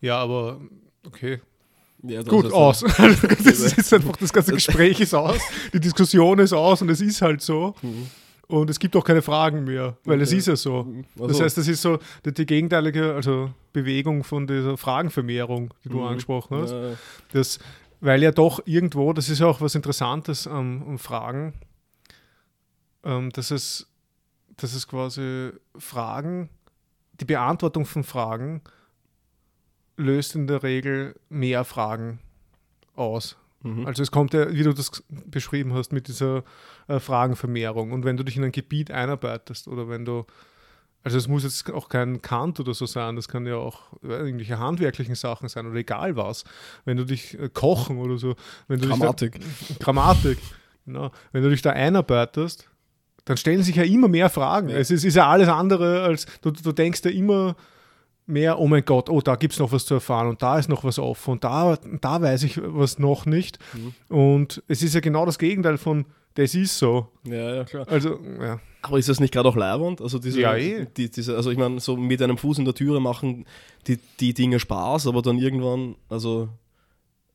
Ja, 0.00 0.18
aber 0.18 0.60
okay. 1.06 1.40
Ja, 2.02 2.22
Gut, 2.22 2.52
aus. 2.52 2.84
Also, 2.84 3.26
das 3.44 3.72
ist 3.72 3.92
einfach, 3.92 4.16
das 4.16 4.32
ganze 4.32 4.52
Gespräch 4.52 5.00
ist 5.00 5.14
aus, 5.14 5.40
die 5.72 5.80
Diskussion 5.80 6.38
ist 6.38 6.52
aus 6.52 6.82
und 6.82 6.90
es 6.90 7.00
ist 7.00 7.22
halt 7.22 7.40
so. 7.40 7.74
Mhm. 7.82 8.06
Und 8.48 8.70
es 8.70 8.78
gibt 8.78 8.94
auch 8.94 9.02
keine 9.02 9.22
Fragen 9.22 9.64
mehr, 9.64 9.96
weil 10.04 10.16
okay. 10.16 10.22
es 10.22 10.32
ist 10.32 10.46
ja 10.46 10.54
so. 10.54 10.86
Also. 11.16 11.26
Das 11.26 11.40
heißt, 11.40 11.58
das 11.58 11.66
ist 11.66 11.82
so 11.82 11.98
die, 12.24 12.32
die, 12.32 12.46
gegenteilige 12.46 13.12
also 13.14 13.50
Bewegung 13.72 14.22
von 14.22 14.46
dieser 14.46 14.76
Fragenvermehrung, 14.76 15.74
die 15.84 15.88
du 15.88 15.98
mhm. 15.98 16.06
angesprochen 16.06 16.58
hast. 16.58 16.70
Ja. 16.70 16.92
Das, 17.32 17.58
weil 18.00 18.22
ja 18.22 18.30
doch 18.30 18.60
irgendwo, 18.64 19.12
das 19.12 19.28
ist 19.28 19.40
ja 19.40 19.46
auch 19.46 19.60
was 19.60 19.74
Interessantes 19.74 20.46
am, 20.46 20.84
am 20.86 20.98
Fragen, 20.98 21.54
ähm, 23.06 23.30
dass, 23.30 23.50
es, 23.50 23.86
dass 24.56 24.74
es 24.74 24.86
quasi 24.86 25.52
Fragen, 25.78 26.50
die 27.20 27.24
Beantwortung 27.24 27.86
von 27.86 28.04
Fragen 28.04 28.60
löst 29.96 30.34
in 30.34 30.46
der 30.46 30.62
Regel 30.62 31.18
mehr 31.30 31.64
Fragen 31.64 32.18
aus. 32.94 33.36
Mhm. 33.62 33.86
Also 33.86 34.02
es 34.02 34.10
kommt 34.10 34.34
ja, 34.34 34.52
wie 34.52 34.62
du 34.62 34.74
das 34.74 35.02
beschrieben 35.08 35.72
hast, 35.72 35.92
mit 35.92 36.08
dieser 36.08 36.44
äh, 36.88 36.98
Fragenvermehrung. 36.98 37.92
Und 37.92 38.04
wenn 38.04 38.16
du 38.16 38.24
dich 38.24 38.36
in 38.36 38.44
ein 38.44 38.52
Gebiet 38.52 38.90
einarbeitest 38.90 39.68
oder 39.68 39.88
wenn 39.88 40.04
du, 40.04 40.26
also 41.02 41.16
es 41.16 41.28
muss 41.28 41.44
jetzt 41.44 41.70
auch 41.72 41.88
kein 41.88 42.20
Kant 42.20 42.60
oder 42.60 42.74
so 42.74 42.84
sein, 42.84 43.16
das 43.16 43.28
kann 43.28 43.46
ja 43.46 43.56
auch 43.56 43.92
irgendwelche 44.02 44.58
handwerklichen 44.58 45.14
Sachen 45.14 45.48
sein 45.48 45.66
oder 45.66 45.76
egal 45.76 46.16
was. 46.16 46.44
Wenn 46.84 46.96
du 46.96 47.04
dich 47.04 47.38
äh, 47.38 47.48
kochen 47.48 47.98
oder 47.98 48.18
so, 48.18 48.34
wenn 48.68 48.80
du 48.80 48.88
Grammatik. 48.88 49.40
Dich 49.40 49.78
da, 49.78 49.84
Grammatik, 49.84 50.38
genau. 50.84 51.12
Wenn 51.32 51.42
du 51.42 51.50
dich 51.50 51.62
da 51.62 51.70
einarbeitest, 51.70 52.68
dann 53.26 53.36
stellen 53.36 53.62
sich 53.62 53.76
ja 53.76 53.82
immer 53.82 54.08
mehr 54.08 54.30
Fragen. 54.30 54.70
Ja. 54.70 54.78
Es 54.78 54.90
ist, 54.90 55.04
ist, 55.04 55.16
ja 55.16 55.28
alles 55.28 55.48
andere 55.48 56.02
als, 56.02 56.26
du, 56.40 56.50
du 56.50 56.72
denkst 56.72 57.02
ja 57.04 57.10
immer 57.10 57.56
mehr, 58.24 58.58
oh 58.58 58.66
mein 58.66 58.84
Gott, 58.84 59.10
oh, 59.10 59.20
da 59.20 59.36
gibt 59.36 59.52
es 59.52 59.58
noch 59.58 59.72
was 59.72 59.84
zu 59.84 59.94
erfahren 59.94 60.28
und 60.28 60.42
da 60.42 60.58
ist 60.58 60.68
noch 60.68 60.84
was 60.84 60.98
offen 60.98 61.32
und 61.32 61.44
da, 61.44 61.76
da 62.00 62.22
weiß 62.22 62.44
ich 62.44 62.60
was 62.62 62.98
noch 62.98 63.26
nicht. 63.26 63.58
Mhm. 63.74 64.16
Und 64.16 64.62
es 64.68 64.82
ist 64.82 64.94
ja 64.94 65.00
genau 65.00 65.26
das 65.26 65.38
Gegenteil 65.38 65.76
von, 65.76 66.06
das 66.34 66.54
ist 66.54 66.78
so. 66.78 67.08
Ja, 67.24 67.56
ja, 67.56 67.64
klar. 67.64 67.86
Also, 67.88 68.20
ja. 68.40 68.60
Aber 68.82 68.98
ist 68.98 69.08
das 69.08 69.20
nicht 69.20 69.32
gerade 69.32 69.48
auch 69.48 69.56
leibend? 69.56 70.00
Also, 70.00 70.18
diese, 70.18 70.40
ja, 70.40 70.54
eh. 70.54 70.86
die, 70.96 71.10
diese, 71.10 71.34
also 71.34 71.50
ich 71.50 71.58
meine, 71.58 71.80
so 71.80 71.96
mit 71.96 72.22
einem 72.22 72.38
Fuß 72.38 72.58
in 72.58 72.64
der 72.64 72.74
Türe 72.74 73.00
machen 73.00 73.44
die, 73.86 73.98
die 74.20 74.34
Dinge 74.34 74.60
Spaß, 74.60 75.08
aber 75.08 75.22
dann 75.22 75.38
irgendwann, 75.38 75.96
also 76.08 76.48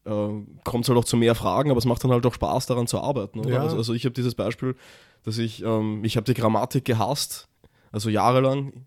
äh, 0.06 0.30
kommt 0.64 0.86
es 0.86 0.90
halt 0.90 0.98
auch 0.98 1.06
zu 1.06 1.18
mehr 1.18 1.36
Fragen, 1.36 1.72
aber 1.72 1.80
es 1.80 1.86
macht 1.86 2.04
dann 2.04 2.12
halt 2.12 2.26
auch 2.26 2.34
Spaß, 2.34 2.68
daran 2.68 2.88
zu 2.88 3.00
arbeiten. 3.00 3.46
Ja. 3.48 3.62
Also, 3.62 3.78
also, 3.78 3.94
ich 3.94 4.06
habe 4.06 4.14
dieses 4.14 4.36
Beispiel, 4.36 4.76
dass 5.24 5.38
ich, 5.38 5.64
ähm, 5.64 6.04
ich 6.04 6.18
habe 6.18 6.26
die 6.26 6.40
Grammatik 6.40 6.86
gehasst, 6.86 7.48
also 7.92 8.10
jahrelang, 8.10 8.86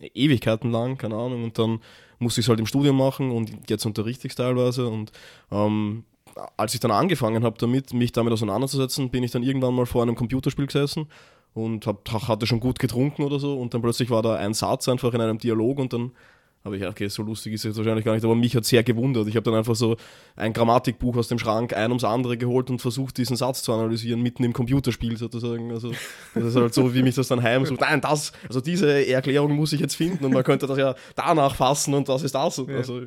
Ewigkeiten 0.00 0.70
lang, 0.70 0.98
keine 0.98 1.16
Ahnung, 1.16 1.44
und 1.44 1.58
dann 1.58 1.80
musste 2.18 2.40
ich 2.40 2.46
es 2.46 2.48
halt 2.48 2.60
im 2.60 2.66
Studium 2.66 2.96
machen 2.96 3.30
und 3.30 3.70
jetzt 3.70 3.84
unterrichte 3.86 4.26
ich 4.26 4.32
es 4.32 4.36
teilweise 4.36 4.86
und 4.88 5.12
ähm, 5.50 6.04
als 6.56 6.74
ich 6.74 6.80
dann 6.80 6.90
angefangen 6.90 7.44
habe 7.44 7.58
damit, 7.58 7.92
mich 7.92 8.12
damit 8.12 8.32
auseinanderzusetzen, 8.32 9.10
bin 9.10 9.22
ich 9.22 9.30
dann 9.30 9.42
irgendwann 9.42 9.74
mal 9.74 9.86
vor 9.86 10.02
einem 10.02 10.14
Computerspiel 10.16 10.66
gesessen 10.66 11.06
und 11.52 11.86
hab, 11.86 12.10
hatte 12.10 12.46
schon 12.46 12.60
gut 12.60 12.78
getrunken 12.78 13.22
oder 13.22 13.38
so 13.38 13.58
und 13.58 13.74
dann 13.74 13.82
plötzlich 13.82 14.10
war 14.10 14.22
da 14.22 14.34
ein 14.36 14.54
Satz 14.54 14.88
einfach 14.88 15.14
in 15.14 15.20
einem 15.20 15.38
Dialog 15.38 15.78
und 15.78 15.92
dann 15.92 16.12
aber 16.64 16.76
ich, 16.76 16.86
okay, 16.86 17.08
so 17.08 17.22
lustig 17.22 17.52
ist 17.52 17.60
es 17.60 17.64
jetzt 17.64 17.76
wahrscheinlich 17.76 18.04
gar 18.04 18.14
nicht, 18.14 18.24
aber 18.24 18.34
mich 18.34 18.56
hat 18.56 18.64
sehr 18.64 18.82
gewundert. 18.82 19.28
Ich 19.28 19.36
habe 19.36 19.44
dann 19.44 19.54
einfach 19.54 19.76
so 19.76 19.96
ein 20.34 20.52
Grammatikbuch 20.52 21.16
aus 21.16 21.28
dem 21.28 21.38
Schrank 21.38 21.76
ein 21.76 21.90
ums 21.90 22.04
andere 22.04 22.36
geholt 22.36 22.70
und 22.70 22.80
versucht, 22.80 23.18
diesen 23.18 23.36
Satz 23.36 23.62
zu 23.62 23.72
analysieren, 23.72 24.22
mitten 24.22 24.42
im 24.44 24.52
Computerspiel 24.52 25.16
sozusagen. 25.16 25.70
Also, 25.70 25.92
das 26.34 26.44
ist 26.44 26.56
halt 26.56 26.74
so, 26.74 26.94
wie 26.94 27.02
mich 27.02 27.14
das 27.14 27.28
dann 27.28 27.42
heimsucht. 27.42 27.80
Nein, 27.80 28.00
das, 28.00 28.32
also 28.48 28.60
diese 28.60 29.06
Erklärung 29.06 29.52
muss 29.52 29.72
ich 29.72 29.80
jetzt 29.80 29.94
finden 29.94 30.24
und 30.24 30.32
man 30.32 30.42
könnte 30.42 30.66
das 30.66 30.78
ja 30.78 30.94
danach 31.14 31.54
fassen 31.54 31.94
und 31.94 32.08
das 32.08 32.22
ist 32.22 32.34
das. 32.34 32.58
Also, 32.58 33.02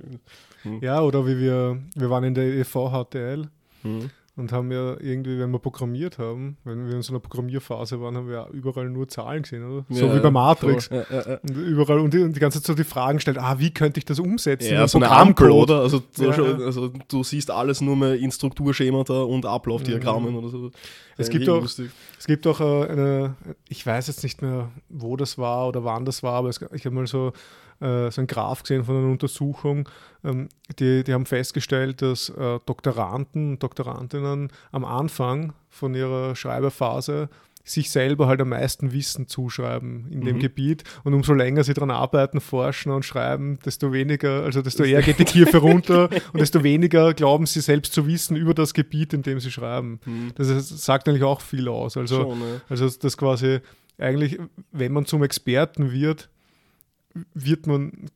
Hm. 0.64 0.82
Ja, 0.82 1.02
oder 1.02 1.26
wie 1.26 1.38
wir, 1.38 1.82
wir 1.96 2.10
waren 2.10 2.24
in 2.24 2.34
der 2.34 2.46
EV 2.46 2.90
HTL 2.92 3.50
Hm. 3.84 4.10
Und 4.38 4.52
haben 4.52 4.72
ja 4.72 4.96
irgendwie, 5.02 5.38
wenn 5.40 5.52
wir 5.52 5.60
programmiert 5.60 6.18
haben, 6.20 6.58
wenn 6.64 6.88
wir 6.88 6.96
in 6.96 7.02
so 7.02 7.12
einer 7.12 7.20
Programmierphase 7.20 8.00
waren, 8.00 8.16
haben 8.16 8.28
wir 8.28 8.36
ja 8.36 8.48
überall 8.52 8.88
nur 8.90 9.08
Zahlen 9.08 9.42
gesehen, 9.42 9.64
oder? 9.70 9.86
so 9.90 10.06
Ja, 10.06 10.16
wie 10.16 10.20
bei 10.20 10.32
Matrix. 10.32 10.90
Ja, 10.90 11.04
ja. 11.10 11.40
Und 11.42 11.58
überall 11.58 12.00
und 12.00 12.14
die, 12.14 12.20
und 12.20 12.36
die 12.36 12.40
ganze 12.40 12.60
Zeit 12.62 12.68
so 12.68 12.74
die 12.76 12.84
Fragen 12.84 13.20
stellt, 13.20 13.38
ah, 13.40 13.56
wie 13.60 13.72
könnte 13.72 13.98
ich 14.00 14.06
das 14.06 14.20
umsetzen? 14.20 14.74
Ja, 14.74 14.88
so 14.88 15.00
eine? 15.00 15.10
Ampel, 15.10 15.50
oder? 15.52 15.82
Also, 15.82 16.02
du 16.16 16.24
Ja, 16.24 16.34
schon, 16.34 16.62
also 16.62 16.92
du 17.08 17.24
siehst 17.24 17.50
alles 17.52 17.82
nur 17.82 17.96
mehr 17.98 18.16
in 18.16 18.32
Strukturschemata 18.32 19.22
und 19.24 19.46
Ablaufdiagrammen 19.46 20.36
oder 20.36 20.50
so. 20.50 20.72
Es 21.18 21.30
gibt 21.30 21.50
auch- 21.50 21.62
lustig. 21.62 21.90
Es 22.20 22.28
gibt 22.28 22.46
auch 22.46 22.60
äh, 22.60 22.88
eine, 22.90 23.36
ich 23.68 23.86
weiß 23.86 24.06
jetzt 24.08 24.22
nicht 24.24 24.42
mehr, 24.44 24.70
wo 24.90 25.18
das 25.18 25.38
war 25.38 25.68
oder 25.68 25.84
wann 25.84 26.06
das 26.06 26.22
war, 26.22 26.34
aber 26.34 26.50
es, 26.50 26.60
ich 26.74 26.86
habe 26.86 26.94
mal 26.96 27.08
so, 27.08 27.34
äh, 27.80 28.12
so 28.12 28.22
einen 28.22 28.28
Graph 28.28 28.64
gesehen 28.64 28.84
von 28.84 28.98
einer 28.98 29.12
Untersuchung. 29.12 29.88
Ähm, 30.24 30.50
die, 30.80 31.04
die 31.04 31.14
haben 31.14 31.26
festgestellt, 31.26 32.02
dass 32.02 32.30
äh, 32.30 32.60
Doktoranden 32.66 33.52
und 33.52 33.64
Doktorandinnen 33.64 34.52
am 34.72 34.86
Anfang 34.86 35.54
von 35.70 35.94
ihrer 35.94 36.36
Schreiberphase 36.36 37.30
sich 37.70 37.92
selber 37.92 38.28
halt 38.28 38.40
am 38.42 38.50
meisten 38.50 38.94
Wissen 38.94 39.28
zuschreiben 39.28 40.08
in 40.10 40.22
dem 40.22 40.38
Mhm. 40.38 40.40
Gebiet 40.42 40.84
und 41.04 41.14
umso 41.14 41.34
länger 41.34 41.64
sie 41.66 41.74
daran 41.74 41.92
arbeiten, 41.92 42.40
forschen 42.40 42.92
und 42.92 43.04
schreiben, 43.04 43.60
desto 43.66 43.92
weniger, 43.92 44.44
also 44.44 44.62
desto 44.62 44.84
eher 44.84 45.02
geht 45.02 45.20
die 45.20 45.26
Kurve 45.26 45.58
runter 45.58 46.10
und 46.32 46.40
desto 46.40 46.64
weniger 46.64 47.14
glauben 47.14 47.46
sie 47.46 47.60
selbst 47.60 47.94
zu 47.94 48.08
wissen 48.08 48.38
über 48.38 48.54
das 48.54 48.74
Gebiet, 48.74 49.14
in 49.14 49.22
dem 49.22 49.42
sie 49.42 49.52
schreiben. 49.52 50.00
Hm. 50.06 50.32
Das 50.36 50.48
sagt 50.70 51.10
eigentlich 51.10 51.24
auch 51.24 51.42
viel 51.42 51.68
aus. 51.68 51.98
Also, 51.98 52.22
Schon, 52.22 52.40
ja. 52.40 52.62
also 52.70 52.90
das 52.90 53.18
quasi 53.18 53.60
eigentlich, 53.98 54.40
wenn 54.72 54.94
man 54.94 55.06
zum 55.06 55.24
Experten 55.24 55.92
wird, 55.92 56.30
wird 57.34 57.68
man, 57.68 58.10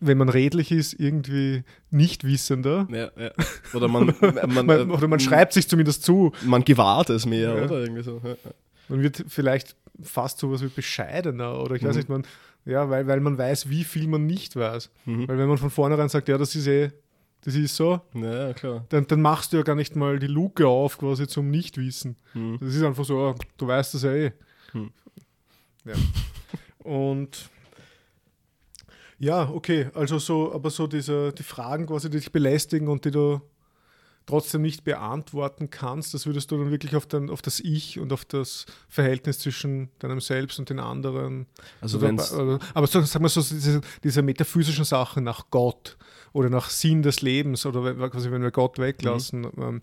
wenn 0.00 0.18
man 0.18 0.28
redlich 0.28 0.70
ist, 0.72 0.92
irgendwie 0.94 1.62
nicht 1.90 2.24
wissender. 2.24 2.86
Ja, 2.90 3.10
ja. 3.22 3.30
Oder 3.74 3.88
man, 3.88 4.14
man, 4.48 4.66
Man, 4.66 4.90
oder 4.90 5.08
man 5.08 5.20
schreibt 5.20 5.52
sich 5.52 5.68
zumindest 5.68 6.02
zu. 6.04 6.32
Man 6.44 6.64
gewahrt 6.64 7.10
es 7.10 7.26
mehr, 7.26 7.56
Ja. 7.56 7.64
oder? 7.64 7.80
Irgendwie 7.80 8.02
so. 8.02 8.20
Man 8.88 9.02
wird 9.02 9.24
vielleicht 9.28 9.76
fast 10.02 10.38
sowas 10.38 10.62
wie 10.62 10.68
bescheidener 10.68 11.58
oder 11.60 11.74
ich 11.74 11.82
weiß 11.82 11.94
Mhm. 11.94 11.98
nicht, 11.98 12.08
man, 12.08 12.22
ja, 12.64 12.88
weil, 12.90 13.06
weil 13.06 13.20
man 13.20 13.36
weiß, 13.38 13.68
wie 13.70 13.84
viel 13.84 14.06
man 14.08 14.26
nicht 14.26 14.54
weiß. 14.56 14.90
Mhm. 15.06 15.26
Weil 15.28 15.38
wenn 15.38 15.48
man 15.48 15.58
von 15.58 15.70
vornherein 15.70 16.08
sagt, 16.08 16.28
ja, 16.28 16.38
das 16.38 16.54
ist 16.54 16.66
eh, 16.66 16.90
das 17.44 17.54
ist 17.54 17.74
so, 17.76 18.00
Ja, 18.14 18.48
ja, 18.48 18.52
klar. 18.52 18.84
dann, 18.90 19.06
dann 19.06 19.22
machst 19.22 19.52
du 19.52 19.56
ja 19.58 19.62
gar 19.62 19.74
nicht 19.74 19.96
mal 19.96 20.18
die 20.18 20.26
Luke 20.26 20.66
auf 20.66 20.98
quasi 20.98 21.26
zum 21.26 21.50
Nichtwissen. 21.50 22.16
Mhm. 22.34 22.58
Das 22.60 22.74
ist 22.74 22.82
einfach 22.82 23.04
so, 23.04 23.18
ah, 23.20 23.34
du 23.56 23.66
weißt 23.66 23.94
das 23.94 24.02
ja 24.02 24.12
eh. 24.12 24.32
Hm. 24.72 24.90
Ja. 25.84 25.94
Und 26.84 27.48
ja, 29.18 29.48
okay, 29.50 29.90
also 29.94 30.18
so, 30.18 30.52
aber 30.52 30.70
so 30.70 30.86
diese, 30.86 31.32
die 31.32 31.42
Fragen 31.42 31.86
quasi, 31.86 32.08
die 32.10 32.18
dich 32.18 32.32
belästigen 32.32 32.88
und 32.88 33.04
die 33.04 33.10
du 33.10 33.40
trotzdem 34.26 34.60
nicht 34.60 34.84
beantworten 34.84 35.70
kannst, 35.70 36.12
das 36.12 36.26
würdest 36.26 36.50
du 36.50 36.58
dann 36.58 36.70
wirklich 36.70 36.94
auf, 36.94 37.06
dein, 37.06 37.30
auf 37.30 37.40
das 37.40 37.60
Ich 37.60 37.98
und 37.98 38.12
auf 38.12 38.26
das 38.26 38.66
Verhältnis 38.88 39.38
zwischen 39.38 39.88
deinem 40.00 40.20
Selbst 40.20 40.58
und 40.58 40.68
den 40.68 40.78
anderen. 40.78 41.46
Also 41.80 41.98
oder, 41.98 42.58
aber 42.74 42.86
so, 42.86 43.00
sagen 43.00 43.24
wir 43.24 43.28
so, 43.30 43.40
diese, 43.40 43.80
diese 44.04 44.22
metaphysischen 44.22 44.84
Sachen 44.84 45.24
nach 45.24 45.46
Gott 45.50 45.96
oder 46.34 46.50
nach 46.50 46.68
Sinn 46.68 47.02
des 47.02 47.22
Lebens 47.22 47.64
oder 47.64 48.10
quasi, 48.10 48.30
wenn 48.30 48.42
wir 48.42 48.50
Gott 48.50 48.78
weglassen, 48.78 49.40
Mhm. 49.40 49.52
ähm, 49.62 49.82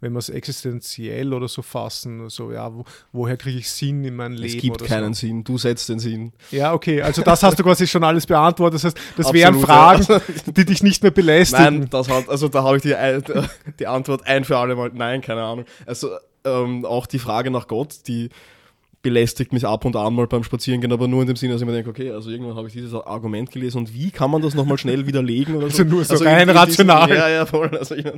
wenn 0.00 0.12
wir 0.12 0.18
es 0.18 0.28
existenziell 0.28 1.32
oder 1.32 1.48
so 1.48 1.62
fassen, 1.62 2.28
so 2.28 2.52
ja, 2.52 2.72
wo, 2.74 2.84
woher 3.12 3.36
kriege 3.36 3.58
ich 3.58 3.70
Sinn 3.70 4.04
in 4.04 4.16
mein 4.16 4.32
Leben? 4.32 4.56
es 4.56 4.60
gibt 4.62 4.84
keinen 4.84 5.14
so. 5.14 5.20
Sinn, 5.26 5.44
du 5.44 5.58
setzt 5.58 5.88
den 5.88 5.98
Sinn. 5.98 6.32
Ja, 6.50 6.72
okay, 6.72 7.02
also 7.02 7.22
das 7.22 7.42
hast 7.42 7.58
du 7.58 7.62
quasi 7.62 7.86
schon 7.86 8.04
alles 8.04 8.26
beantwortet. 8.26 8.74
Das 8.76 8.84
heißt, 8.84 8.98
das 9.16 9.32
wären 9.32 9.54
Absolut, 9.62 9.66
Fragen, 9.66 10.22
die 10.56 10.64
dich 10.64 10.82
nicht 10.82 11.02
mehr 11.02 11.12
belästigen. 11.12 11.80
Nein, 11.80 11.88
das 11.90 12.08
hat, 12.08 12.28
also 12.28 12.48
da 12.48 12.62
habe 12.64 12.76
ich 12.76 12.82
die, 12.82 12.94
ein- 12.94 13.22
die 13.78 13.86
Antwort 13.86 14.26
ein 14.26 14.44
für 14.44 14.58
alle 14.58 14.74
Mal, 14.76 14.90
nein, 14.94 15.20
keine 15.20 15.42
Ahnung. 15.42 15.64
Also 15.86 16.10
ähm, 16.44 16.84
auch 16.84 17.06
die 17.06 17.18
Frage 17.18 17.50
nach 17.50 17.68
Gott, 17.68 18.06
die 18.06 18.28
belästigt 19.04 19.52
mich 19.52 19.64
ab 19.64 19.84
und 19.84 19.94
an 19.94 20.12
mal 20.14 20.26
beim 20.26 20.42
Spazierengehen, 20.42 20.92
aber 20.92 21.06
nur 21.06 21.20
in 21.20 21.28
dem 21.28 21.36
Sinne, 21.36 21.52
dass 21.52 21.62
ich 21.62 21.66
mir 21.68 21.72
denke, 21.74 21.90
okay, 21.90 22.10
also 22.10 22.30
irgendwann 22.30 22.56
habe 22.56 22.66
ich 22.66 22.72
dieses 22.72 22.92
Argument 22.92 23.52
gelesen 23.52 23.78
und 23.78 23.94
wie 23.94 24.10
kann 24.10 24.32
man 24.32 24.42
das 24.42 24.54
nochmal 24.54 24.78
schnell 24.78 25.06
widerlegen 25.06 25.54
oder 25.54 25.70
so? 25.70 25.82
Also 25.82 25.94
nur 25.94 26.04
so 26.04 26.16
in- 26.16 26.26
rein 26.26 26.50
rational. 26.50 27.08
Ja, 27.10 27.28
ja, 27.28 27.46
voll. 27.46 27.68
Also 27.78 27.94
ich, 27.94 28.04
ja, 28.04 28.12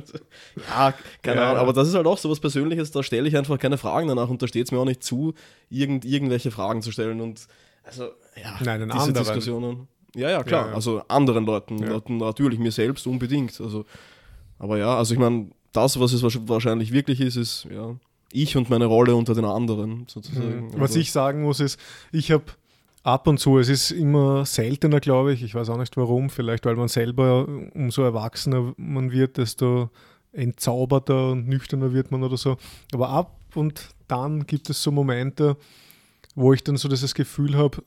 keine 1.21 1.41
Ja, 1.41 1.43
Ahnung, 1.43 1.55
ja. 1.57 1.61
aber 1.61 1.73
das 1.73 1.87
ist 1.87 1.93
halt 1.93 2.07
auch 2.07 2.17
so 2.17 2.31
was 2.31 2.39
Persönliches, 2.39 2.89
da 2.89 3.03
stelle 3.03 3.27
ich 3.27 3.37
einfach 3.37 3.59
keine 3.59 3.77
Fragen 3.77 4.07
danach 4.07 4.29
und 4.29 4.41
da 4.41 4.47
steht 4.47 4.65
es 4.65 4.71
mir 4.71 4.79
auch 4.79 4.85
nicht 4.85 5.03
zu, 5.03 5.35
irgend, 5.69 6.05
irgendwelche 6.05 6.49
Fragen 6.49 6.81
zu 6.81 6.91
stellen 6.91 7.21
und 7.21 7.45
also, 7.83 8.05
ja, 8.41 8.57
Nein, 8.63 8.81
diese 8.89 8.99
anderen. 8.99 9.13
Diskussionen. 9.13 9.87
Ja, 10.15 10.29
ja, 10.31 10.43
klar. 10.43 10.69
Ja. 10.69 10.73
Also 10.73 11.03
anderen 11.07 11.45
Leuten. 11.45 11.77
Leuten 11.79 12.17
natürlich 12.17 12.57
mir 12.59 12.71
selbst 12.71 13.05
unbedingt. 13.07 13.61
Also, 13.61 13.85
aber 14.57 14.77
ja, 14.77 14.97
also 14.97 15.13
ich 15.13 15.19
meine, 15.19 15.49
das, 15.73 15.99
was 15.99 16.11
es 16.13 16.23
wahrsch- 16.23 16.41
wahrscheinlich 16.47 16.91
wirklich 16.91 17.21
ist, 17.21 17.35
ist 17.35 17.67
ja 17.71 17.95
ich 18.31 18.57
und 18.57 18.69
meine 18.69 18.85
Rolle 18.85 19.15
unter 19.15 19.33
den 19.33 19.45
anderen 19.45 20.05
sozusagen. 20.07 20.67
Mhm. 20.67 20.73
Was 20.73 20.91
Also, 20.91 20.99
ich 20.99 21.11
sagen 21.11 21.43
muss, 21.43 21.59
ist, 21.59 21.79
ich 22.11 22.31
habe 22.31 22.45
ab 23.03 23.27
und 23.27 23.39
zu, 23.39 23.57
es 23.57 23.69
ist 23.69 23.91
immer 23.91 24.45
seltener, 24.45 24.99
glaube 24.99 25.33
ich, 25.33 25.43
ich 25.43 25.55
weiß 25.55 25.69
auch 25.69 25.77
nicht 25.77 25.95
warum, 25.97 26.29
vielleicht 26.29 26.65
weil 26.65 26.75
man 26.75 26.87
selber, 26.87 27.47
umso 27.73 28.03
erwachsener 28.03 28.73
man 28.77 29.11
wird, 29.11 29.37
desto 29.37 29.89
entzauberter 30.33 31.31
und 31.31 31.47
nüchterner 31.47 31.93
wird 31.93 32.11
man 32.11 32.23
oder 32.23 32.37
so. 32.37 32.57
Aber 32.93 33.09
ab 33.09 33.37
und 33.55 33.89
dann 34.07 34.45
gibt 34.45 34.69
es 34.69 34.83
so 34.83 34.91
Momente, 34.91 35.57
wo 36.35 36.53
ich 36.53 36.63
dann 36.63 36.77
so 36.77 36.87
dieses 36.89 37.15
Gefühl 37.15 37.55
habe, 37.55 37.81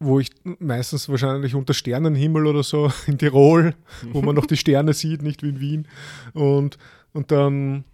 wo 0.00 0.18
ich 0.18 0.30
meistens 0.58 1.08
wahrscheinlich 1.08 1.54
unter 1.54 1.74
Sternenhimmel 1.74 2.46
oder 2.46 2.62
so 2.62 2.90
in 3.06 3.18
Tirol, 3.18 3.74
wo 4.12 4.22
man 4.22 4.34
noch 4.34 4.46
die 4.46 4.56
Sterne 4.56 4.94
sieht, 4.94 5.22
nicht 5.22 5.42
wie 5.42 5.50
in 5.50 5.60
Wien. 5.60 5.88
Und, 6.32 6.78
und 7.12 7.30
dann, 7.30 7.84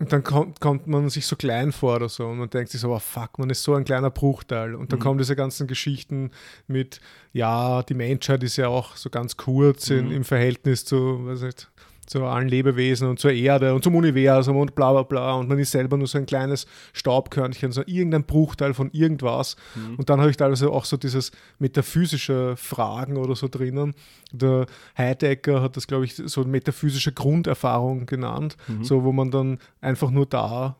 und 0.00 0.12
dann 0.12 0.22
kommt, 0.22 0.60
kommt 0.60 0.86
man 0.86 1.08
sich 1.10 1.26
so 1.26 1.34
klein 1.34 1.72
vor 1.72 1.96
oder 1.96 2.08
so 2.08 2.26
und 2.28 2.38
man 2.38 2.48
denkt 2.50 2.70
sich 2.70 2.80
so, 2.80 2.92
oh 2.94 2.98
fuck, 3.00 3.38
man 3.38 3.50
ist 3.50 3.62
so 3.64 3.74
ein 3.74 3.84
kleiner 3.84 4.10
Bruchteil. 4.10 4.74
Und 4.76 4.92
dann 4.92 4.98
Mhm. 4.98 5.02
kommen 5.02 5.18
diese 5.18 5.34
ganzen 5.34 5.66
Geschichten 5.66 6.30
mit, 6.68 7.00
ja, 7.32 7.82
die 7.82 7.94
Menschheit 7.94 8.42
ist 8.44 8.56
ja 8.56 8.68
auch 8.68 8.94
so 8.96 9.10
ganz 9.10 9.36
kurz 9.36 9.90
in, 9.90 10.06
Mhm. 10.06 10.12
im 10.12 10.24
Verhältnis 10.24 10.84
zu, 10.84 11.26
weiß 11.26 11.42
nicht, 11.42 11.68
zu 12.08 12.24
allen 12.24 12.48
Lebewesen 12.48 13.08
und 13.08 13.18
zur 13.18 13.32
Erde 13.32 13.74
und 13.74 13.84
zum 13.84 13.94
Universum 13.94 14.56
und 14.56 14.74
bla 14.74 14.92
bla 14.92 15.02
bla. 15.02 15.34
Und 15.34 15.48
man 15.48 15.58
ist 15.58 15.70
selber 15.70 15.96
nur 15.96 16.06
so 16.06 16.18
ein 16.18 16.26
kleines 16.26 16.66
Staubkörnchen, 16.92 17.72
so 17.72 17.82
irgendein 17.86 18.24
Bruchteil 18.24 18.74
von 18.74 18.90
irgendwas. 18.92 19.56
Mhm. 19.74 19.96
Und 19.96 20.10
dann 20.10 20.20
habe 20.20 20.30
ich 20.30 20.36
teilweise 20.36 20.70
auch 20.70 20.84
so 20.84 20.96
dieses 20.96 21.30
metaphysische 21.58 22.56
Fragen 22.56 23.16
oder 23.16 23.36
so 23.36 23.48
drinnen. 23.48 23.94
Der 24.32 24.66
Heidegger 24.96 25.62
hat 25.62 25.76
das, 25.76 25.86
glaube 25.86 26.04
ich, 26.04 26.14
so 26.16 26.44
metaphysische 26.44 27.12
Grunderfahrung 27.12 28.06
genannt, 28.06 28.56
Mhm. 28.66 28.84
so 28.84 29.04
wo 29.04 29.12
man 29.12 29.30
dann 29.30 29.58
einfach 29.80 30.10
nur 30.10 30.26
da 30.26 30.76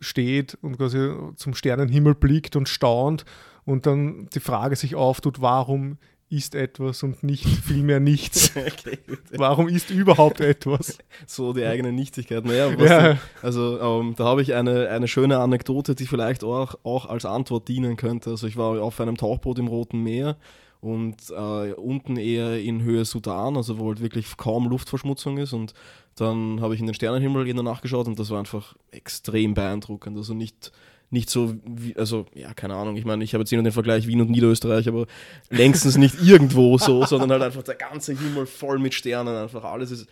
steht 0.00 0.58
und 0.62 0.78
quasi 0.78 1.12
zum 1.36 1.54
Sternenhimmel 1.54 2.14
blickt 2.14 2.56
und 2.56 2.68
staunt 2.68 3.24
und 3.64 3.86
dann 3.86 4.28
die 4.34 4.40
Frage 4.40 4.74
sich 4.74 4.96
auftut, 4.96 5.40
warum 5.40 5.98
ist 6.32 6.54
etwas 6.54 7.02
und 7.02 7.22
nicht 7.22 7.46
vielmehr 7.46 8.00
nichts? 8.00 8.52
okay. 8.56 8.98
Warum 9.32 9.68
ist 9.68 9.90
überhaupt 9.90 10.40
etwas? 10.40 10.98
so 11.26 11.52
die 11.52 11.64
eigene 11.64 11.92
Nichtigkeit. 11.92 12.44
Naja, 12.44 12.70
Ja. 12.70 13.18
also 13.42 13.78
ähm, 13.80 14.14
da 14.16 14.24
habe 14.24 14.42
ich 14.42 14.54
eine, 14.54 14.88
eine 14.88 15.08
schöne 15.08 15.38
Anekdote, 15.38 15.94
die 15.94 16.06
vielleicht 16.06 16.42
auch, 16.42 16.76
auch 16.84 17.06
als 17.06 17.24
Antwort 17.24 17.68
dienen 17.68 17.96
könnte. 17.96 18.30
Also 18.30 18.46
ich 18.46 18.56
war 18.56 18.82
auf 18.82 19.00
einem 19.00 19.16
Tauchboot 19.16 19.58
im 19.58 19.68
Roten 19.68 20.02
Meer 20.02 20.36
und 20.80 21.16
äh, 21.30 21.72
unten 21.74 22.16
eher 22.16 22.58
in 22.60 22.82
Höhe 22.82 23.04
Sudan, 23.04 23.56
also 23.56 23.78
wo 23.78 23.88
halt 23.88 24.00
wirklich 24.00 24.36
kaum 24.36 24.68
Luftverschmutzung 24.68 25.38
ist 25.38 25.52
und 25.52 25.74
dann 26.16 26.60
habe 26.60 26.74
ich 26.74 26.80
in 26.80 26.86
den 26.86 26.94
Sternenhimmel 26.94 27.48
in 27.48 27.56
der 27.56 27.62
Nacht 27.64 27.82
geschaut 27.82 28.06
und 28.06 28.18
das 28.18 28.30
war 28.30 28.38
einfach 28.38 28.74
extrem 28.90 29.54
beeindruckend. 29.54 30.16
Also 30.16 30.34
nicht, 30.34 30.72
nicht 31.12 31.28
so, 31.28 31.54
wie, 31.64 31.94
also 31.96 32.26
ja, 32.34 32.54
keine 32.54 32.74
Ahnung, 32.74 32.96
ich 32.96 33.04
meine, 33.04 33.22
ich 33.22 33.34
habe 33.34 33.42
jetzt 33.42 33.52
nur 33.52 33.62
den 33.62 33.72
Vergleich 33.72 34.06
Wien 34.06 34.22
und 34.22 34.30
Niederösterreich, 34.30 34.88
aber 34.88 35.06
längstens 35.50 35.96
nicht 35.98 36.16
irgendwo 36.22 36.78
so, 36.78 37.04
sondern 37.04 37.30
halt 37.32 37.42
einfach 37.42 37.62
der 37.62 37.74
ganze 37.74 38.16
Himmel 38.16 38.46
voll 38.46 38.78
mit 38.78 38.94
Sternen, 38.94 39.36
einfach 39.36 39.64
alles 39.64 39.90
ist 39.90 40.06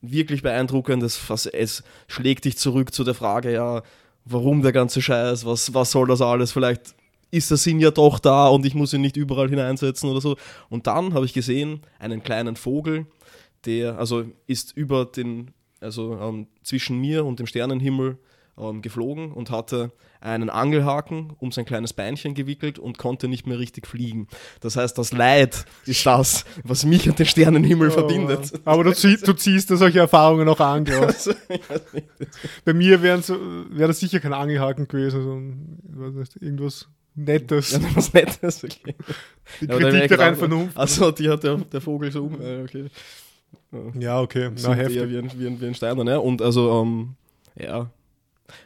wirklich 0.00 0.42
beeindruckend. 0.42 1.02
Es, 1.02 1.20
es 1.52 1.82
schlägt 2.06 2.44
dich 2.44 2.58
zurück 2.58 2.94
zu 2.94 3.02
der 3.02 3.14
Frage, 3.14 3.52
ja, 3.52 3.82
warum 4.24 4.62
der 4.62 4.72
ganze 4.72 5.02
Scheiß, 5.02 5.44
was, 5.44 5.74
was 5.74 5.90
soll 5.90 6.06
das 6.06 6.20
alles? 6.20 6.52
Vielleicht 6.52 6.94
ist 7.30 7.50
der 7.50 7.56
Sinn 7.56 7.80
ja 7.80 7.90
doch 7.90 8.18
da 8.18 8.48
und 8.48 8.64
ich 8.64 8.74
muss 8.74 8.92
ihn 8.92 9.00
nicht 9.00 9.16
überall 9.16 9.48
hineinsetzen 9.48 10.08
oder 10.08 10.20
so. 10.20 10.36
Und 10.68 10.86
dann 10.86 11.14
habe 11.14 11.26
ich 11.26 11.32
gesehen, 11.32 11.80
einen 11.98 12.22
kleinen 12.22 12.56
Vogel, 12.56 13.06
der, 13.64 13.98
also 13.98 14.24
ist 14.46 14.76
über 14.76 15.06
den, 15.06 15.50
also 15.80 16.18
ähm, 16.20 16.46
zwischen 16.62 17.00
mir 17.00 17.24
und 17.24 17.40
dem 17.40 17.46
Sternenhimmel 17.46 18.18
ähm, 18.58 18.82
geflogen 18.82 19.32
und 19.32 19.50
hatte 19.50 19.92
einen 20.20 20.50
Angelhaken 20.50 21.34
um 21.38 21.52
sein 21.52 21.64
kleines 21.64 21.92
Beinchen 21.92 22.34
gewickelt 22.34 22.78
und 22.78 22.98
konnte 22.98 23.28
nicht 23.28 23.46
mehr 23.46 23.58
richtig 23.58 23.86
fliegen. 23.86 24.28
Das 24.60 24.76
heißt, 24.76 24.96
das 24.98 25.12
Leid 25.12 25.66
ist 25.84 26.04
das, 26.06 26.44
was 26.64 26.84
mich 26.84 27.08
und 27.08 27.18
den 27.18 27.26
Sternenhimmel 27.26 27.90
verbindet. 27.90 28.52
Oh. 28.54 28.58
Aber 28.64 28.84
du, 28.84 28.94
zieh, 28.94 29.16
du 29.18 29.34
ziehst 29.34 29.70
dir 29.70 29.76
solche 29.76 29.98
Erfahrungen 29.98 30.48
auch 30.48 30.60
an, 30.60 30.84
glaube 30.84 31.12
ich. 31.12 31.26
Also. 31.26 31.32
Bei 32.64 32.72
mir 32.72 33.02
wären 33.02 33.22
so, 33.22 33.36
wäre 33.70 33.88
das 33.88 34.00
sicher 34.00 34.20
kein 34.20 34.32
Angelhaken 34.32 34.88
gewesen, 34.88 35.22
sondern 35.22 36.18
nicht, 36.18 36.36
irgendwas 36.36 36.88
Nettes. 37.14 37.72
Ja, 37.72 37.80
was 37.94 38.12
Nettes, 38.12 38.64
okay. 38.64 38.94
Die 39.60 39.66
Ja, 39.66 39.78
Kritik 39.78 40.00
der 40.00 40.08
gedacht, 40.08 40.36
Vernunft. 40.36 40.76
Also, 40.76 41.10
die 41.10 41.28
hat 41.30 41.44
der, 41.44 41.56
der 41.56 41.80
Vogel 41.80 42.12
so 42.12 42.24
um. 42.24 42.40
äh, 42.40 42.62
Okay. 42.62 42.90
Ja, 43.98 44.20
okay. 44.20 44.50
Na, 44.62 44.74
heftig. 44.74 45.08
wie 45.08 45.18
ein, 45.18 45.30
wie, 45.38 45.46
ein, 45.46 45.60
wie 45.60 45.66
ein 45.66 45.74
Steiner, 45.74 46.04
ne? 46.04 46.20
Und 46.20 46.42
also, 46.42 46.82
ähm, 46.82 47.14
ja, 47.58 47.90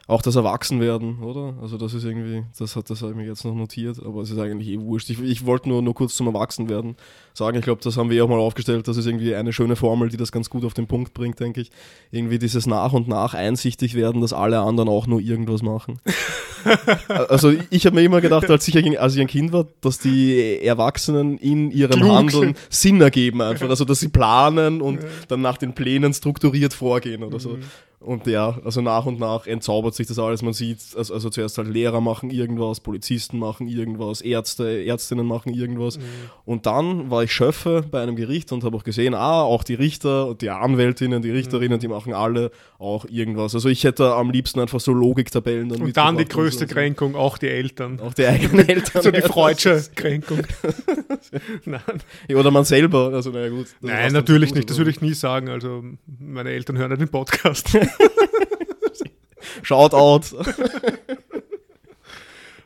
auch 0.07 0.23
das 0.23 0.37
Erwachsenwerden, 0.37 1.23
oder? 1.23 1.55
Also 1.63 1.77
das 1.79 1.95
ist 1.95 2.05
irgendwie, 2.05 2.45
das 2.59 2.77
hat 2.77 2.91
das 2.91 3.03
habe 3.03 3.13
ich 3.13 3.17
mir 3.17 3.27
jetzt 3.27 3.45
noch 3.45 3.55
notiert, 3.55 3.99
aber 4.05 4.23
es 4.23 4.31
ist 4.31 4.39
eigentlich 4.39 4.69
eh 4.69 4.81
wurscht. 4.81 5.11
Ich, 5.11 5.21
ich 5.23 5.47
wollte 5.47 5.69
nur, 5.69 5.83
nur 5.83 5.95
kurz 5.95 6.15
zum 6.15 6.27
Erwachsenwerden 6.27 6.97
sagen, 7.33 7.59
ich 7.59 7.65
glaube, 7.65 7.81
das 7.83 7.97
haben 7.97 8.11
wir 8.11 8.19
eh 8.19 8.21
auch 8.23 8.29
mal 8.29 8.39
aufgestellt, 8.39 8.89
das 8.89 8.97
ist 8.97 9.07
irgendwie 9.07 9.35
eine 9.35 9.53
schöne 9.53 9.77
Formel, 9.77 10.09
die 10.09 10.17
das 10.17 10.33
ganz 10.33 10.51
gut 10.51 10.65
auf 10.65 10.75
den 10.75 10.87
Punkt 10.87 11.15
bringt, 11.15 11.39
denke 11.41 11.61
ich. 11.61 11.71
Irgendwie 12.11 12.39
dieses 12.39 12.67
nach 12.67 12.93
und 12.93 13.09
nach 13.09 13.35
einsichtig 13.35 13.95
werden, 13.95 14.21
dass 14.21 14.33
alle 14.33 14.61
anderen 14.61 14.89
auch 14.89 15.07
nur 15.07 15.21
irgendwas 15.21 15.63
machen. 15.63 16.01
also 17.29 17.53
ich 17.71 17.87
habe 17.87 17.97
mir 17.97 18.03
immer 18.03 18.21
gedacht, 18.21 18.51
als 18.51 18.67
ich, 18.69 18.77
ein- 18.77 18.99
als 18.99 19.15
ich 19.15 19.21
ein 19.21 19.27
Kind 19.27 19.53
war, 19.53 19.67
dass 19.81 19.99
die 19.99 20.59
Erwachsenen 20.63 21.39
in 21.39 21.71
ihrem 21.71 21.93
Klug 22.01 22.11
Handeln. 22.13 22.55
Sinn 22.69 23.01
ergeben 23.01 23.41
einfach. 23.43 23.69
Also 23.71 23.85
dass 23.85 24.01
sie 24.01 24.09
planen 24.09 24.81
und 24.81 24.99
dann 25.29 25.41
nach 25.43 25.57
den 25.57 25.75
Plänen 25.75 26.13
strukturiert 26.13 26.75
vorgehen 26.75 27.23
oder 27.23 27.39
so. 27.39 27.57
Und 28.01 28.27
ja, 28.27 28.59
also 28.65 28.81
nach 28.81 29.05
und 29.05 29.21
nach 29.21 29.47
entzaubert 29.47 29.95
sich 29.95 30.07
das 30.07 30.19
alles. 30.19 30.41
Man 30.41 30.55
sieht, 30.55 30.79
also, 30.97 31.13
also 31.13 31.29
zuerst 31.29 31.59
halt 31.59 31.69
Lehrer 31.69 32.01
machen 32.01 32.31
irgendwas, 32.31 32.81
Polizisten 32.81 33.39
machen 33.39 33.69
irgendwas, 33.69 34.23
Ärzte, 34.23 34.85
Ärztinnen 34.87 35.27
machen 35.27 35.53
irgendwas. 35.53 35.99
Und 36.47 36.65
dann 36.65 37.11
war 37.11 37.25
ich 37.25 37.33
Schöffe 37.33 37.85
bei 37.91 38.03
einem 38.03 38.17
Gericht 38.17 38.53
und 38.53 38.65
habe 38.65 38.77
auch 38.79 38.85
gesehen, 38.85 39.13
ah, 39.15 39.43
auch 39.43 39.65
die 39.65 39.75
Richter 39.75 40.29
und 40.29 40.41
die 40.41 40.49
Anwältinnen, 40.49 41.21
die 41.21 41.31
Richterinnen, 41.31 41.79
die 41.79 41.89
machen 41.89 42.15
alle 42.15 42.51
auch 42.79 43.05
irgendwas. 43.05 43.55
Also 43.55 43.69
ich 43.69 43.85
hätte 43.85 44.15
am 44.15 44.31
liebsten 44.31 44.61
einfach 44.61 44.81
so 44.81 44.95
Logiktabellen 44.95 45.69
dann 45.69 45.83
Und 45.83 45.95
dann 45.95 46.17
die 46.17 46.25
größte 46.25 46.67
so. 46.67 46.73
Kränkung, 46.73 47.15
auch 47.15 47.37
die 47.37 47.49
Eltern. 47.49 48.01
Auch 48.01 48.15
die 48.15 48.25
eigenen 48.25 48.67
Eltern. 48.69 49.03
So 49.03 49.11
die 49.11 49.21
freudsche 49.21 49.83
Kränkung. 49.95 50.39
Nein, 51.67 51.81
Ja, 52.29 52.37
Oder 52.37 52.51
man 52.51 52.65
selber. 52.65 53.13
Also 53.13 53.31
naja 53.31 53.51
gut. 53.51 53.67
Nein 53.83 54.13
natürlich 54.15 54.55
nicht, 54.55 54.71
das 54.71 54.79
würde 54.79 54.91
ich 54.91 55.03
nie 55.03 55.13
sagen. 55.13 55.51
Also 55.51 55.85
meine 56.19 56.51
Eltern 56.51 56.79
hören 56.79 56.91
ja 56.91 56.97
den 56.97 57.09
Podcast. 57.09 57.77
Shout 59.63 59.95
out. 59.95 60.27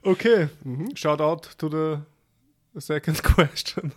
Okay, 0.02 0.48
Mhm. 0.64 0.94
shout 0.96 1.20
out 1.20 1.48
to 1.58 1.68
the 1.68 2.80
second 2.80 3.22
question. 3.22 3.92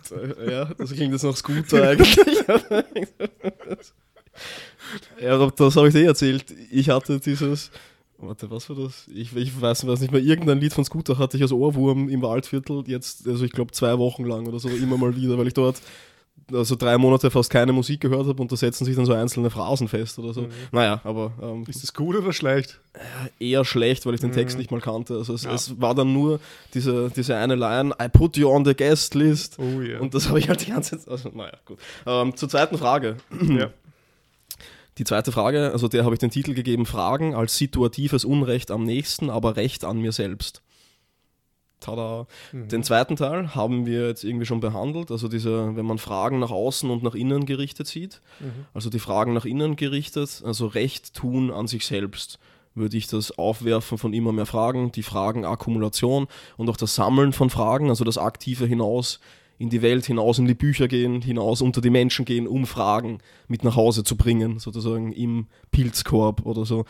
ja, 0.48 0.64
das 0.66 0.92
klingt 0.92 1.12
jetzt 1.12 1.22
noch 1.24 1.36
Scooter 1.36 1.90
eigentlich. 1.90 2.16
ja, 5.20 5.50
das 5.50 5.76
habe 5.76 5.88
ich 5.88 5.94
dir 5.94 6.02
eh 6.02 6.06
erzählt. 6.06 6.44
Ich 6.70 6.88
hatte 6.88 7.20
dieses. 7.20 7.70
Warte, 8.20 8.50
was 8.50 8.68
war 8.68 8.76
das? 8.76 9.06
Ich, 9.14 9.34
ich 9.36 9.60
weiß, 9.60 9.86
weiß 9.86 10.00
nicht 10.00 10.10
mehr. 10.12 10.20
Irgendein 10.22 10.58
Lied 10.58 10.72
von 10.72 10.84
Scooter 10.84 11.18
hatte 11.18 11.36
ich 11.36 11.42
als 11.42 11.52
Ohrwurm 11.52 12.08
im 12.08 12.20
Waldviertel 12.22 12.82
jetzt, 12.86 13.28
also 13.28 13.44
ich 13.44 13.52
glaube 13.52 13.70
zwei 13.72 13.96
Wochen 13.98 14.24
lang 14.24 14.46
oder 14.48 14.58
so, 14.58 14.68
immer 14.70 14.96
mal 14.96 15.14
wieder, 15.14 15.38
weil 15.38 15.46
ich 15.46 15.54
dort 15.54 15.80
also 16.52 16.76
drei 16.76 16.96
Monate 16.98 17.30
fast 17.30 17.50
keine 17.50 17.72
Musik 17.72 18.00
gehört 18.00 18.26
habe 18.26 18.40
und 18.40 18.50
da 18.50 18.56
setzen 18.56 18.84
sich 18.84 18.96
dann 18.96 19.04
so 19.06 19.12
einzelne 19.12 19.50
Phrasen 19.50 19.88
fest 19.88 20.18
oder 20.18 20.32
so. 20.32 20.42
Mhm. 20.42 20.48
Naja, 20.72 21.00
aber 21.04 21.32
ähm, 21.42 21.64
Ist 21.68 21.82
das 21.82 21.92
gut 21.94 22.16
oder 22.16 22.32
schlecht? 22.32 22.80
eher 23.38 23.64
schlecht, 23.64 24.06
weil 24.06 24.14
ich 24.14 24.20
den 24.20 24.30
Mhm. 24.30 24.34
Text 24.34 24.58
nicht 24.58 24.70
mal 24.70 24.80
kannte. 24.80 25.14
Also 25.16 25.34
es, 25.34 25.44
Ja. 25.44 25.52
es 25.54 25.80
war 25.80 25.94
dann 25.94 26.12
nur 26.12 26.40
diese, 26.74 27.10
diese 27.14 27.36
eine 27.36 27.54
Line, 27.54 27.94
I 28.02 28.08
put 28.08 28.36
you 28.36 28.48
on 28.50 28.64
the 28.64 28.74
guest 28.74 29.14
list. 29.14 29.58
Oh 29.58 29.80
ja. 29.80 29.98
Und 30.00 30.14
das 30.14 30.28
habe 30.28 30.38
ich 30.38 30.48
halt 30.48 30.66
die 30.66 30.70
ganze 30.70 30.98
Zeit. 30.98 31.08
Also, 31.08 31.28
naja, 31.34 31.52
gut. 31.64 31.78
Ähm, 32.06 32.34
zur 32.36 32.48
zweiten 32.48 32.78
Frage. 32.78 33.16
ja. 33.48 33.70
Die 34.98 35.04
zweite 35.04 35.30
Frage, 35.30 35.70
also 35.72 35.86
der 35.86 36.04
habe 36.04 36.14
ich 36.14 36.18
den 36.18 36.30
Titel 36.30 36.54
gegeben: 36.54 36.84
Fragen 36.84 37.34
als 37.34 37.56
situatives 37.56 38.24
Unrecht 38.24 38.70
am 38.72 38.82
nächsten, 38.82 39.30
aber 39.30 39.54
Recht 39.56 39.84
an 39.84 40.00
mir 40.00 40.10
selbst. 40.12 40.60
Tada. 41.80 42.26
Mhm. 42.52 42.68
Den 42.68 42.82
zweiten 42.82 43.16
Teil 43.16 43.54
haben 43.54 43.86
wir 43.86 44.08
jetzt 44.08 44.24
irgendwie 44.24 44.46
schon 44.46 44.60
behandelt. 44.60 45.10
Also 45.10 45.28
diese, 45.28 45.76
wenn 45.76 45.86
man 45.86 45.98
Fragen 45.98 46.38
nach 46.38 46.50
außen 46.50 46.90
und 46.90 47.02
nach 47.02 47.14
innen 47.14 47.46
gerichtet 47.46 47.86
sieht. 47.86 48.20
Mhm. 48.40 48.66
Also 48.74 48.90
die 48.90 48.98
Fragen 48.98 49.32
nach 49.32 49.44
innen 49.44 49.76
gerichtet, 49.76 50.42
also 50.44 50.66
Recht 50.66 51.14
tun 51.14 51.50
an 51.50 51.66
sich 51.66 51.86
selbst, 51.86 52.38
würde 52.74 52.96
ich 52.96 53.06
das 53.06 53.36
Aufwerfen 53.38 53.98
von 53.98 54.12
immer 54.12 54.32
mehr 54.32 54.46
Fragen, 54.46 54.92
die 54.92 55.02
Fragenakkumulation 55.02 56.28
und 56.56 56.68
auch 56.68 56.76
das 56.76 56.94
Sammeln 56.94 57.32
von 57.32 57.50
Fragen, 57.50 57.88
also 57.88 58.04
das 58.04 58.18
aktive 58.18 58.66
hinaus 58.66 59.20
in 59.58 59.70
die 59.70 59.82
Welt, 59.82 60.06
hinaus 60.06 60.38
in 60.38 60.46
die 60.46 60.54
Bücher 60.54 60.86
gehen, 60.86 61.20
hinaus 61.20 61.60
unter 61.60 61.80
die 61.80 61.90
Menschen 61.90 62.24
gehen, 62.24 62.46
um 62.46 62.64
Fragen 62.64 63.18
mit 63.48 63.64
nach 63.64 63.74
Hause 63.74 64.04
zu 64.04 64.16
bringen, 64.16 64.60
sozusagen 64.60 65.12
im 65.12 65.48
Pilzkorb 65.72 66.46
oder 66.46 66.64
so. 66.64 66.84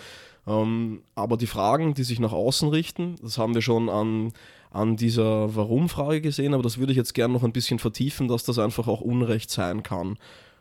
Ähm, 0.47 1.03
aber 1.15 1.37
die 1.37 1.47
Fragen, 1.47 1.95
die 1.95 2.05
sich 2.05 2.21
nach 2.21 2.33
außen 2.33 2.69
richten, 2.69 3.17
das 3.23 3.39
haben 3.39 3.55
wir 3.55 3.63
schon 3.63 3.89
an, 3.89 4.33
an 4.71 4.97
dieser 4.97 5.55
Warum-Frage 5.55 6.21
gesehen, 6.21 6.55
aber 6.55 6.63
das 6.63 6.79
würde 6.79 6.93
ich 6.93 6.99
jetzt 6.99 7.15
gerne 7.15 7.35
noch 7.35 7.43
ein 7.43 7.53
bisschen 7.53 7.79
vertiefen, 7.79 8.29
dass 8.29 8.45
das 8.45 8.59
einfach 8.59 8.87
auch 8.89 9.01
Unrecht 9.01 9.51
sein 9.51 9.83
kann. 9.83 10.19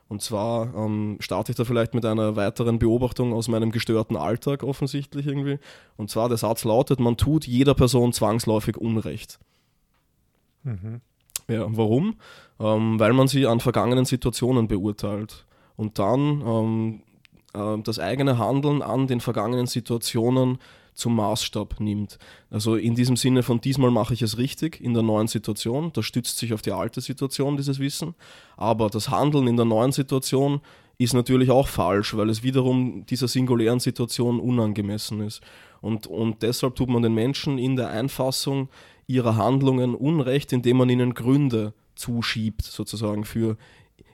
Und 0.10 0.22
zwar 0.22 0.74
ähm, 0.76 1.18
starte 1.20 1.52
ich 1.52 1.58
da 1.58 1.66
vielleicht 1.66 1.94
mit 1.94 2.06
einer 2.06 2.36
weiteren 2.38 2.80
Beobachtung 2.80 3.34
aus 3.34 3.50
meinem 3.50 3.72
gestörten 3.72 4.16
Alltag 4.16 4.64
offensichtlich 4.64 5.28
irgendwie. 5.28 5.60
Und 5.98 6.10
zwar 6.10 6.30
der 6.30 6.38
Satz 6.38 6.64
lautet, 6.64 7.00
man 7.00 7.18
tut 7.18 7.46
jeder 7.46 7.74
Person 7.74 8.14
zwangsläufig 8.14 8.78
Unrecht. 8.78 9.38
Mhm. 10.64 11.02
Ja, 11.50 11.66
warum? 11.68 12.16
Ähm, 12.60 13.00
weil 13.00 13.14
man 13.14 13.28
sie 13.28 13.46
an 13.48 13.60
vergangenen 13.60 14.06
Situationen 14.06 14.68
beurteilt 14.68 15.46
und 15.76 16.00
dann 16.00 16.42
ähm, 16.46 17.02
äh, 17.54 17.82
das 17.84 18.00
eigene 18.00 18.38
Handeln 18.38 18.82
an 18.82 19.08
den 19.08 19.22
vergangenen 19.22 19.68
Situationen 19.68 20.58
zum 20.98 21.16
Maßstab 21.16 21.80
nimmt. 21.80 22.18
Also 22.50 22.76
in 22.76 22.96
diesem 22.96 23.16
Sinne 23.16 23.44
von 23.44 23.62
diesmal 23.62 23.92
mache 23.92 24.14
ich 24.14 24.22
es 24.22 24.38
richtig 24.38 24.82
in 24.82 24.94
der 24.94 25.04
neuen 25.04 25.28
Situation, 25.28 25.92
das 25.94 26.06
stützt 26.06 26.38
sich 26.38 26.54
auf 26.54 26.62
die 26.62 26.72
alte 26.72 27.02
Situation, 27.02 27.58
dieses 27.58 27.80
Wissen, 27.80 28.16
aber 28.58 28.90
das 28.90 29.10
Handeln 29.10 29.48
in 29.48 29.58
der 29.58 29.66
neuen 29.66 29.92
Situation 29.92 30.62
ist 30.98 31.14
natürlich 31.14 31.52
auch 31.52 31.68
falsch, 31.68 32.18
weil 32.18 32.30
es 32.30 32.42
wiederum 32.42 33.06
dieser 33.06 33.28
singulären 33.28 33.80
Situation 33.80 34.40
unangemessen 34.40 35.22
ist. 35.22 35.42
Und, 35.80 36.08
und 36.08 36.42
deshalb 36.42 36.76
tut 36.76 36.90
man 36.90 37.04
den 37.04 37.14
Menschen 37.14 37.60
in 37.60 37.76
der 37.76 37.90
Einfassung 37.90 38.70
ihrer 39.06 39.36
Handlungen 39.36 39.94
Unrecht, 39.94 40.52
indem 40.54 40.78
man 40.78 40.90
ihnen 40.90 41.14
Gründe 41.14 41.74
zuschiebt, 41.96 42.64
sozusagen 42.64 43.26
für 43.26 43.58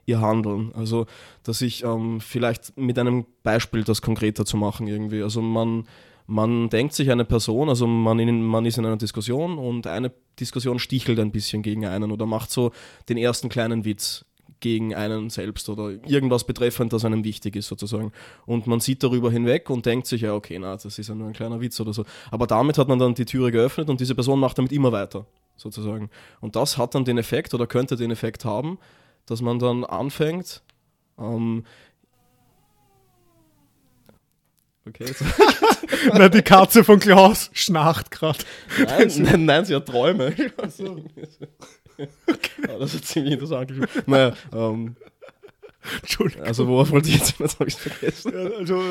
ihr 0.05 0.19
Handeln. 0.19 0.73
Also, 0.75 1.05
dass 1.43 1.61
ich 1.61 1.83
ähm, 1.83 2.19
vielleicht 2.19 2.77
mit 2.77 2.99
einem 2.99 3.25
Beispiel 3.43 3.83
das 3.83 4.01
konkreter 4.01 4.45
zu 4.45 4.57
machen 4.57 4.87
irgendwie. 4.87 5.21
Also 5.21 5.41
man, 5.41 5.85
man 6.25 6.69
denkt 6.69 6.93
sich 6.93 7.11
eine 7.11 7.25
Person, 7.25 7.69
also 7.69 7.85
man, 7.87 8.19
in, 8.19 8.43
man 8.43 8.65
ist 8.65 8.77
in 8.77 8.85
einer 8.85 8.97
Diskussion 8.97 9.57
und 9.57 9.87
eine 9.87 10.11
Diskussion 10.39 10.79
stichelt 10.79 11.19
ein 11.19 11.31
bisschen 11.31 11.61
gegen 11.61 11.85
einen 11.85 12.11
oder 12.11 12.25
macht 12.25 12.51
so 12.51 12.71
den 13.09 13.17
ersten 13.17 13.49
kleinen 13.49 13.85
Witz 13.85 14.25
gegen 14.63 14.95
einen 14.95 15.29
selbst 15.29 15.67
oder 15.67 15.89
irgendwas 16.07 16.45
betreffend, 16.45 16.93
das 16.93 17.03
einem 17.03 17.25
wichtig 17.25 17.57
ist 17.57 17.67
sozusagen. 17.67 18.13
Und 18.45 18.65
man 18.65 18.79
sieht 18.79 19.03
darüber 19.03 19.29
hinweg 19.29 19.69
und 19.69 19.85
denkt 19.85 20.07
sich, 20.07 20.21
ja, 20.21 20.33
okay, 20.33 20.57
na, 20.57 20.77
das 20.77 20.97
ist 20.97 21.09
ja 21.09 21.15
nur 21.15 21.27
ein 21.27 21.33
kleiner 21.33 21.59
Witz 21.59 21.81
oder 21.81 21.91
so. 21.91 22.05
Aber 22.31 22.47
damit 22.47 22.77
hat 22.77 22.87
man 22.87 22.97
dann 22.97 23.13
die 23.13 23.25
Türe 23.25 23.51
geöffnet 23.51 23.89
und 23.89 23.99
diese 23.99 24.15
Person 24.15 24.39
macht 24.39 24.57
damit 24.57 24.71
immer 24.71 24.93
weiter, 24.93 25.25
sozusagen. 25.57 26.09
Und 26.39 26.55
das 26.55 26.77
hat 26.77 26.95
dann 26.95 27.03
den 27.03 27.17
Effekt 27.17 27.53
oder 27.53 27.67
könnte 27.67 27.97
den 27.97 28.09
Effekt 28.09 28.45
haben, 28.45 28.79
dass 29.25 29.41
man 29.41 29.59
dann 29.59 29.83
anfängt, 29.83 30.63
ähm, 31.19 31.65
Okay, 34.87 35.05
jetzt, 35.07 35.23
Na, 36.13 36.27
die 36.29 36.41
Katze 36.41 36.83
von 36.83 36.99
Klaus 36.99 37.49
schnarcht 37.53 38.11
gerade. 38.11 38.39
nein, 38.85 39.11
nein, 39.17 39.45
nein, 39.45 39.65
sie 39.65 39.75
hat 39.75 39.85
Träume. 39.87 40.33
Ja, 41.97 42.79
das 42.79 42.95
ist 42.95 43.05
ziemlich 43.05 43.33
interessant. 43.33 43.67
gefühlt. 43.67 44.07
Naja, 44.07 44.33
ähm, 44.51 44.95
Entschuldigung. 46.01 46.43
also 46.43 46.67
worauf 46.67 46.89
wollte 46.89 47.09
ich 47.09 47.17
jetzt? 47.19 47.39
Jetzt 47.39 47.59
habe 47.59 47.69
ich 47.69 47.75
vergessen. 47.75 48.33
Ja, 48.33 48.57
also, 48.57 48.81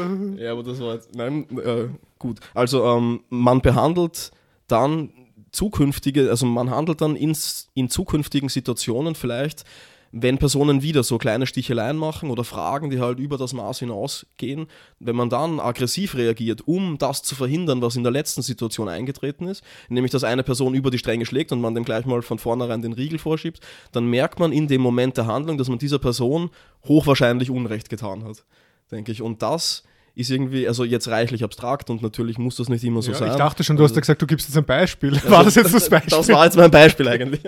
Ja, 0.40 0.53
aber 0.53 0.62
das 0.62 0.78
war 0.80 0.95
jetzt. 0.95 1.12
Nein, 1.14 1.47
äh, 1.59 1.88
gut. 2.20 2.38
Also 2.55 2.84
ähm, 2.86 3.24
man 3.28 3.61
behandelt 3.61 4.30
dann 4.68 5.11
zukünftige, 5.51 6.30
also 6.30 6.47
man 6.47 6.70
handelt 6.70 7.01
dann 7.01 7.16
ins, 7.16 7.70
in 7.74 7.88
zukünftigen 7.90 8.49
Situationen 8.49 9.16
vielleicht, 9.16 9.64
wenn 10.13 10.37
Personen 10.37 10.83
wieder 10.83 11.03
so 11.03 11.17
kleine 11.17 11.47
Sticheleien 11.47 11.97
machen 11.97 12.31
oder 12.31 12.45
Fragen, 12.45 12.91
die 12.91 13.01
halt 13.01 13.19
über 13.19 13.39
das 13.39 13.55
Maß 13.55 13.79
hinausgehen, 13.79 14.67
wenn 15.01 15.17
man 15.17 15.31
dann 15.31 15.59
aggressiv 15.59 16.15
reagiert, 16.15 16.69
um 16.69 16.99
das 16.99 17.23
zu 17.23 17.35
verhindern, 17.35 17.81
was 17.81 17.97
in 17.97 18.03
der 18.03 18.13
letzten 18.13 18.43
Situation 18.43 18.91
eingetreten 18.91 19.49
ist, 19.49 19.65
nämlich 19.89 20.13
dass 20.13 20.23
eine 20.23 20.43
Person 20.43 20.75
über 20.75 20.91
die 20.91 20.99
Stränge 20.99 21.25
schlägt 21.25 21.51
und 21.51 21.63
man 21.63 21.75
dem 21.75 21.85
gleich 21.85 22.05
mal 22.05 22.21
von 22.21 22.39
vornherein 22.39 22.83
den 22.83 22.93
Riegel 22.93 23.19
vorschiebt, 23.19 23.61
dann 23.93 24.05
merkt 24.05 24.39
man 24.39 24.53
in 24.53 24.69
dem 24.69 24.83
Moment 24.83 25.17
der 25.17 25.27
Handlung, 25.27 25.57
dass 25.57 25.69
man 25.69 25.79
dieser 25.79 25.99
Person 25.99 26.51
hochwahrscheinlich 26.87 27.49
Unrecht 27.49 27.89
getan 27.89 28.25
hat, 28.25 28.45
denke 28.91 29.13
ich. 29.13 29.23
Und 29.23 29.41
das 29.41 29.83
ist 30.15 30.31
irgendwie, 30.31 30.69
also 30.69 30.85
jetzt 30.85 31.09
reichlich 31.09 31.43
abstrakt 31.43 31.89
und 31.89 32.03
natürlich 32.03 32.37
muss 32.37 32.57
das 32.57 32.69
nicht 32.69 32.85
immer 32.85 33.01
so 33.01 33.13
ja, 33.13 33.19
sein. 33.19 33.31
ich 33.31 33.37
dachte 33.37 33.65
schon, 33.65 33.77
du 33.77 33.85
hast 33.85 33.95
ja 33.95 34.01
gesagt, 34.01 34.21
du 34.21 34.27
gibst 34.27 34.47
jetzt 34.47 34.59
ein 34.59 34.65
Beispiel. 34.65 35.19
War 35.25 35.43
das 35.43 35.55
jetzt 35.55 35.73
das 35.73 35.89
Beispiel? 35.91 36.11
Das 36.11 36.29
war 36.29 36.45
jetzt 36.45 36.57
mein 36.57 36.71
Beispiel 36.71 37.09
eigentlich. 37.09 37.41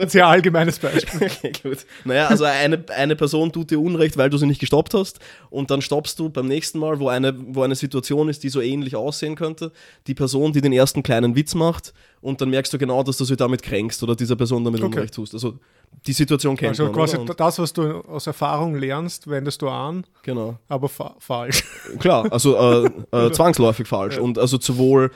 ein 0.00 0.08
sehr 0.08 0.26
allgemeines 0.26 0.78
Beispiel. 0.78 1.12
Okay, 1.32 1.52
gut. 1.62 1.78
Naja, 2.04 2.28
also 2.28 2.44
eine, 2.44 2.84
eine 2.96 3.16
Person 3.16 3.52
tut 3.52 3.70
dir 3.70 3.80
Unrecht, 3.80 4.16
weil 4.16 4.30
du 4.30 4.36
sie 4.36 4.46
nicht 4.46 4.60
gestoppt 4.60 4.94
hast 4.94 5.18
und 5.50 5.70
dann 5.70 5.82
stoppst 5.82 6.18
du 6.18 6.28
beim 6.28 6.46
nächsten 6.46 6.78
Mal, 6.78 7.00
wo 7.00 7.08
eine, 7.08 7.34
wo 7.48 7.62
eine 7.62 7.74
Situation 7.74 8.28
ist, 8.28 8.42
die 8.42 8.48
so 8.48 8.60
ähnlich 8.60 8.94
aussehen 8.94 9.34
könnte, 9.34 9.72
die 10.06 10.14
Person, 10.14 10.52
die 10.52 10.60
den 10.60 10.72
ersten 10.72 11.02
kleinen 11.02 11.34
Witz 11.34 11.54
macht 11.54 11.92
und 12.20 12.40
dann 12.40 12.50
merkst 12.50 12.72
du 12.72 12.78
genau, 12.78 13.02
dass 13.02 13.16
du 13.16 13.24
sie 13.24 13.36
damit 13.36 13.62
kränkst 13.62 14.02
oder 14.02 14.14
dieser 14.14 14.36
Person 14.36 14.64
damit 14.64 14.82
Okay. 14.82 14.96
Unrecht 14.96 15.14
tust. 15.14 15.34
Also 15.34 15.58
die 16.06 16.12
Situation 16.12 16.56
kennt 16.56 16.70
Also 16.70 16.84
man. 16.84 16.92
quasi 16.92 17.16
oder? 17.16 17.34
Das, 17.34 17.58
was 17.58 17.72
du 17.72 18.00
aus 18.00 18.26
Erfahrung 18.26 18.74
lernst, 18.74 19.28
wendest 19.28 19.62
du 19.62 19.68
an, 19.68 20.04
genau. 20.22 20.56
aber 20.68 20.88
fa 20.88 21.14
falsch. 21.18 21.64
Klar, 21.98 22.30
also 22.32 22.56
äh, 22.56 22.90
äh, 23.12 23.30
zwangsläufig 23.32 23.86
falsch. 23.86 24.18
Und 24.18 24.38
also 24.38 24.58
sowohl 24.60 25.10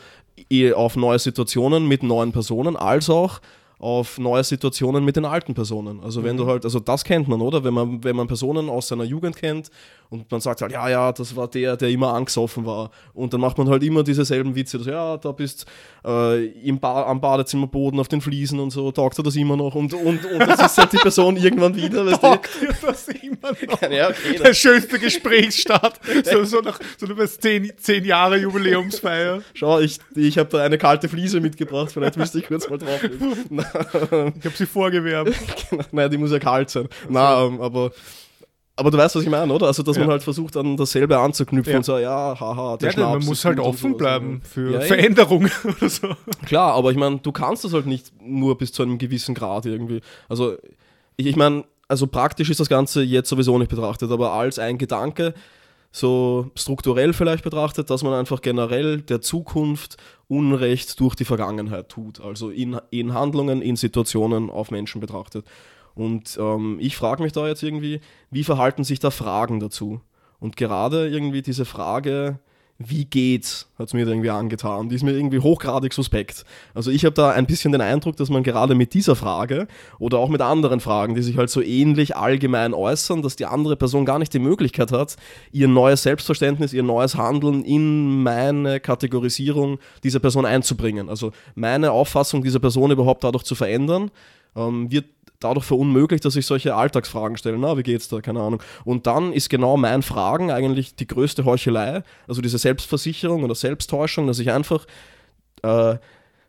auf 0.74 0.96
neue 0.96 1.18
Situationen 1.18 1.88
mit 1.88 2.02
neuen 2.02 2.30
Personen, 2.30 2.76
als 2.76 3.10
auch 3.10 3.40
auf 3.78 4.18
neue 4.18 4.42
Situationen 4.42 5.04
mit 5.04 5.16
den 5.16 5.26
alten 5.26 5.52
Personen. 5.52 6.00
Also 6.02 6.24
wenn 6.24 6.36
du 6.36 6.46
halt, 6.46 6.64
also 6.64 6.80
das 6.80 7.04
kennt 7.04 7.28
man, 7.28 7.42
oder? 7.42 7.62
Wenn 7.62 7.74
man, 7.74 8.02
wenn 8.02 8.16
man 8.16 8.26
Personen 8.26 8.70
aus 8.70 8.88
seiner 8.88 9.04
Jugend 9.04 9.36
kennt 9.36 9.70
und 10.08 10.30
man 10.30 10.40
sagt 10.40 10.62
halt, 10.62 10.72
ja, 10.72 10.88
ja, 10.88 11.12
das 11.12 11.36
war 11.36 11.48
der, 11.48 11.76
der 11.76 11.90
immer 11.90 12.14
angesoffen 12.14 12.64
war. 12.64 12.90
Und 13.12 13.34
dann 13.34 13.40
macht 13.40 13.58
man 13.58 13.68
halt 13.68 13.82
immer 13.82 14.02
diese 14.02 14.24
selben 14.24 14.54
Witze, 14.54 14.78
dass, 14.78 14.86
ja, 14.86 15.18
da 15.18 15.32
bist 15.32 15.66
äh, 16.06 16.46
im 16.46 16.80
ba 16.80 17.02
am 17.02 17.20
Badezimmerboden 17.20 18.00
auf 18.00 18.08
den 18.08 18.22
Fliesen 18.22 18.60
und 18.60 18.70
so, 18.70 18.90
taugt 18.92 19.18
er 19.18 19.24
das 19.24 19.36
immer 19.36 19.56
noch 19.56 19.74
und, 19.74 19.92
und, 19.92 20.24
und 20.24 20.40
das 20.40 20.72
ist 20.72 20.78
halt 20.78 20.92
die 20.92 20.98
Person 20.98 21.36
irgendwann 21.42 21.76
wieder, 21.76 22.06
weißt 22.06 22.22
du? 22.22 22.28
Taugt 22.28 22.50
dir 22.62 22.74
das 22.80 23.08
immer 23.08 23.50
noch? 23.66 23.82
Ja, 23.90 24.08
okay, 24.08 24.38
Der 24.42 24.54
schönste 24.54 24.98
Gesprächsstart. 24.98 26.00
so, 26.24 26.44
so 26.44 26.60
nach 26.60 26.80
so 26.98 27.06
über 27.06 27.26
10, 27.26 27.72
10 27.76 28.04
Jahre 28.04 28.38
Jubiläumsfeier. 28.38 29.42
Schau, 29.54 29.80
ich, 29.80 29.98
ich 30.14 30.38
habe 30.38 30.48
da 30.50 30.62
eine 30.62 30.78
kalte 30.78 31.08
Fliese 31.08 31.40
mitgebracht, 31.40 31.92
vielleicht 31.92 32.16
müsste 32.16 32.38
ich 32.38 32.46
kurz 32.46 32.68
mal 32.68 32.78
drauf. 32.78 33.00
Ich 34.38 34.44
habe 34.44 34.56
sie 34.56 34.66
vorgewärmt. 34.66 35.34
Nein, 35.92 36.10
die 36.10 36.18
muss 36.18 36.30
ja 36.32 36.38
kalt 36.38 36.70
sein. 36.70 36.88
Nein, 37.08 37.52
ähm, 37.54 37.60
aber, 37.60 37.90
aber 38.76 38.90
du 38.90 38.98
weißt, 38.98 39.16
was 39.16 39.22
ich 39.22 39.28
meine, 39.30 39.52
oder? 39.52 39.66
Also, 39.66 39.82
dass 39.82 39.96
man 39.96 40.06
Ja. 40.06 40.12
halt 40.12 40.22
versucht, 40.22 40.56
an 40.56 40.76
dasselbe 40.76 41.18
anzuknüpfen 41.18 41.72
Ja. 41.72 41.78
und 41.78 41.84
so, 41.84 41.98
ja, 41.98 42.36
haha, 42.38 42.76
der 42.76 42.92
Ja, 42.92 43.10
man 43.10 43.24
muss 43.24 43.44
halt 43.44 43.58
offen 43.60 43.92
so. 43.92 43.96
bleiben 43.96 44.40
für 44.42 44.72
Ja. 44.72 44.80
Veränderungen 44.80 45.50
oder 45.64 45.88
so. 45.88 46.08
Klar, 46.44 46.74
aber 46.74 46.90
ich 46.90 46.96
meine, 46.96 47.18
du 47.18 47.32
kannst 47.32 47.64
das 47.64 47.72
halt 47.72 47.86
nicht 47.86 48.12
nur 48.22 48.56
bis 48.58 48.72
zu 48.72 48.82
einem 48.82 48.98
gewissen 48.98 49.34
Grad 49.34 49.66
irgendwie. 49.66 50.00
Also, 50.28 50.56
ich, 51.16 51.26
ich 51.26 51.36
meine, 51.36 51.64
also 51.88 52.06
praktisch 52.06 52.50
ist 52.50 52.60
das 52.60 52.68
Ganze 52.68 53.02
jetzt 53.02 53.28
sowieso 53.28 53.56
nicht 53.58 53.68
betrachtet, 53.70 54.10
aber 54.10 54.32
als 54.32 54.58
ein 54.58 54.76
Gedanke, 54.76 55.34
so 55.96 56.50
strukturell 56.54 57.14
vielleicht 57.14 57.42
betrachtet, 57.42 57.88
dass 57.88 58.02
man 58.02 58.12
einfach 58.12 58.42
generell 58.42 59.00
der 59.00 59.22
Zukunft 59.22 59.96
Unrecht 60.28 61.00
durch 61.00 61.14
die 61.14 61.24
Vergangenheit 61.24 61.88
tut. 61.88 62.20
Also 62.20 62.50
in, 62.50 62.78
in 62.90 63.14
Handlungen, 63.14 63.62
in 63.62 63.76
Situationen 63.76 64.50
auf 64.50 64.70
Menschen 64.70 65.00
betrachtet. 65.00 65.46
Und 65.94 66.36
ähm, 66.38 66.76
ich 66.80 66.98
frage 66.98 67.22
mich 67.22 67.32
da 67.32 67.48
jetzt 67.48 67.62
irgendwie, 67.62 68.00
wie 68.30 68.44
verhalten 68.44 68.84
sich 68.84 68.98
da 68.98 69.10
Fragen 69.10 69.58
dazu? 69.58 70.02
Und 70.38 70.58
gerade 70.58 71.08
irgendwie 71.08 71.40
diese 71.40 71.64
Frage, 71.64 72.40
wie 72.78 73.06
geht's, 73.06 73.68
hat 73.78 73.88
es 73.88 73.94
mir 73.94 74.06
irgendwie 74.06 74.30
angetan. 74.30 74.88
Die 74.88 74.96
ist 74.96 75.02
mir 75.02 75.12
irgendwie 75.12 75.38
hochgradig 75.38 75.94
suspekt. 75.94 76.44
Also 76.74 76.90
ich 76.90 77.04
habe 77.04 77.14
da 77.14 77.30
ein 77.30 77.46
bisschen 77.46 77.72
den 77.72 77.80
Eindruck, 77.80 78.16
dass 78.16 78.28
man 78.28 78.42
gerade 78.42 78.74
mit 78.74 78.92
dieser 78.92 79.16
Frage 79.16 79.66
oder 79.98 80.18
auch 80.18 80.28
mit 80.28 80.42
anderen 80.42 80.80
Fragen, 80.80 81.14
die 81.14 81.22
sich 81.22 81.38
halt 81.38 81.48
so 81.48 81.62
ähnlich 81.62 82.16
allgemein 82.16 82.74
äußern, 82.74 83.22
dass 83.22 83.36
die 83.36 83.46
andere 83.46 83.76
Person 83.76 84.04
gar 84.04 84.18
nicht 84.18 84.34
die 84.34 84.38
Möglichkeit 84.38 84.92
hat, 84.92 85.16
ihr 85.52 85.68
neues 85.68 86.02
Selbstverständnis, 86.02 86.74
ihr 86.74 86.82
neues 86.82 87.16
Handeln 87.16 87.64
in 87.64 88.22
meine 88.22 88.78
Kategorisierung 88.78 89.78
dieser 90.04 90.20
Person 90.20 90.44
einzubringen. 90.44 91.08
Also 91.08 91.32
meine 91.54 91.92
Auffassung 91.92 92.42
dieser 92.42 92.60
Person 92.60 92.90
überhaupt 92.90 93.24
dadurch 93.24 93.44
zu 93.44 93.54
verändern, 93.54 94.10
ähm, 94.54 94.90
wird 94.90 95.06
dadurch 95.40 95.64
verunmöglicht, 95.64 96.24
dass 96.24 96.36
ich 96.36 96.46
solche 96.46 96.74
Alltagsfragen 96.74 97.36
stelle. 97.36 97.58
Na, 97.58 97.76
wie 97.76 97.82
geht's 97.82 98.08
da? 98.08 98.20
Keine 98.20 98.40
Ahnung. 98.40 98.62
Und 98.84 99.06
dann 99.06 99.32
ist 99.32 99.50
genau 99.50 99.76
mein 99.76 100.02
Fragen 100.02 100.50
eigentlich 100.50 100.96
die 100.96 101.06
größte 101.06 101.44
Heuchelei, 101.44 102.02
also 102.26 102.40
diese 102.40 102.58
Selbstversicherung 102.58 103.44
oder 103.44 103.54
Selbsttäuschung, 103.54 104.26
dass 104.26 104.38
ich 104.38 104.50
einfach 104.50 104.86
äh, 105.62 105.96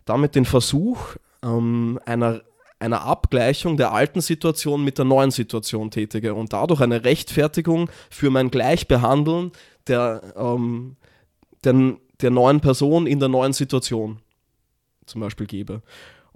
damit 0.06 0.36
den 0.36 0.46
Versuch 0.46 1.16
ähm, 1.44 2.00
einer, 2.06 2.42
einer 2.80 3.02
Abgleichung 3.02 3.78
der 3.78 3.92
alten 3.92 4.22
Situation 4.22 4.84
mit 4.84 4.98
der 4.98 5.06
neuen 5.06 5.32
Situation 5.32 5.92
tätige 5.92 6.34
und 6.34 6.54
dadurch 6.54 6.82
eine 6.82 7.04
Rechtfertigung 7.04 7.90
für 8.10 8.30
mein 8.30 8.52
Gleichbehandeln 8.52 9.52
der, 9.88 10.22
ähm, 10.36 10.96
der, 11.64 11.96
der 12.22 12.32
neuen 12.32 12.62
Person 12.62 13.08
in 13.08 13.20
der 13.20 13.30
neuen 13.30 13.54
Situation 13.54 14.20
zum 15.06 15.22
Beispiel 15.22 15.48
gebe. 15.48 15.82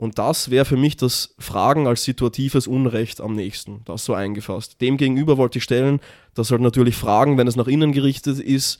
Und 0.02 0.18
das 0.18 0.50
wäre 0.50 0.66
für 0.66 0.78
mich 0.78 0.98
das 0.98 1.36
Fragen 1.38 1.86
als 1.86 2.04
situatives 2.04 2.66
Unrecht 2.66 3.22
am 3.22 3.36
nächsten, 3.36 3.82
das 3.86 4.04
so 4.04 4.16
eingefasst. 4.16 4.82
Demgegenüber 4.82 5.38
wollte 5.38 5.60
ich 5.60 5.64
stellen, 5.64 6.00
dass 6.34 6.50
halt 6.50 6.62
natürlich 6.62 6.96
Fragen, 6.96 7.38
wenn 7.38 7.46
es 7.46 7.56
nach 7.56 7.68
innen 7.68 7.92
gerichtet 7.92 8.40
ist, 8.40 8.80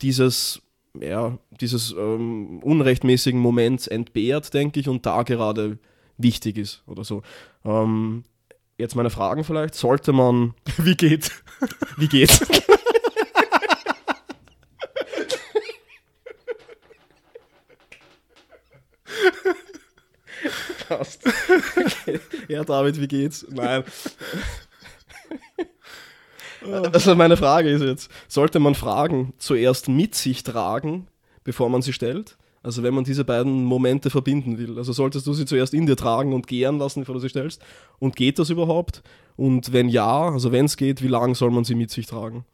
dieses, 0.00 0.60
ja, 1.00 1.38
dieses 1.60 1.92
ähm, 1.96 2.58
unrechtmäßigen 2.58 3.38
Moments 3.38 3.86
entbehrt, 3.86 4.52
denke 4.52 4.80
ich, 4.80 4.88
und 4.88 5.06
da 5.06 5.22
gerade 5.22 5.78
wichtig 6.18 6.58
ist 6.58 6.82
oder 6.88 7.04
so. 7.04 7.22
Ähm, 7.64 8.24
jetzt 8.78 8.96
meine 8.96 9.10
Fragen 9.10 9.44
vielleicht. 9.44 9.76
Sollte 9.76 10.12
man, 10.12 10.54
Wie 10.78 10.96
geht's? 10.96 11.30
wie 11.96 12.08
geht's? 12.08 12.44
Okay. 21.76 22.20
Ja, 22.48 22.64
David, 22.64 23.00
wie 23.00 23.08
geht's? 23.08 23.46
Nein. 23.50 23.84
Also 26.92 27.16
meine 27.16 27.36
Frage 27.36 27.70
ist 27.70 27.82
jetzt, 27.82 28.08
sollte 28.28 28.60
man 28.60 28.76
Fragen 28.76 29.32
zuerst 29.38 29.88
mit 29.88 30.14
sich 30.14 30.44
tragen, 30.44 31.08
bevor 31.42 31.68
man 31.68 31.82
sie 31.82 31.92
stellt? 31.92 32.36
Also 32.62 32.84
wenn 32.84 32.94
man 32.94 33.02
diese 33.02 33.24
beiden 33.24 33.64
Momente 33.64 34.10
verbinden 34.10 34.58
will. 34.58 34.78
Also 34.78 34.92
solltest 34.92 35.26
du 35.26 35.32
sie 35.32 35.44
zuerst 35.44 35.74
in 35.74 35.86
dir 35.86 35.96
tragen 35.96 36.32
und 36.32 36.46
gären 36.46 36.78
lassen, 36.78 37.00
bevor 37.00 37.16
du 37.16 37.20
sie 37.20 37.28
stellst? 37.28 37.60
Und 37.98 38.14
geht 38.14 38.38
das 38.38 38.50
überhaupt? 38.50 39.02
Und 39.36 39.72
wenn 39.72 39.88
ja, 39.88 40.28
also 40.28 40.52
wenn 40.52 40.66
es 40.66 40.76
geht, 40.76 41.02
wie 41.02 41.08
lange 41.08 41.34
soll 41.34 41.50
man 41.50 41.64
sie 41.64 41.74
mit 41.74 41.90
sich 41.90 42.06
tragen? 42.06 42.44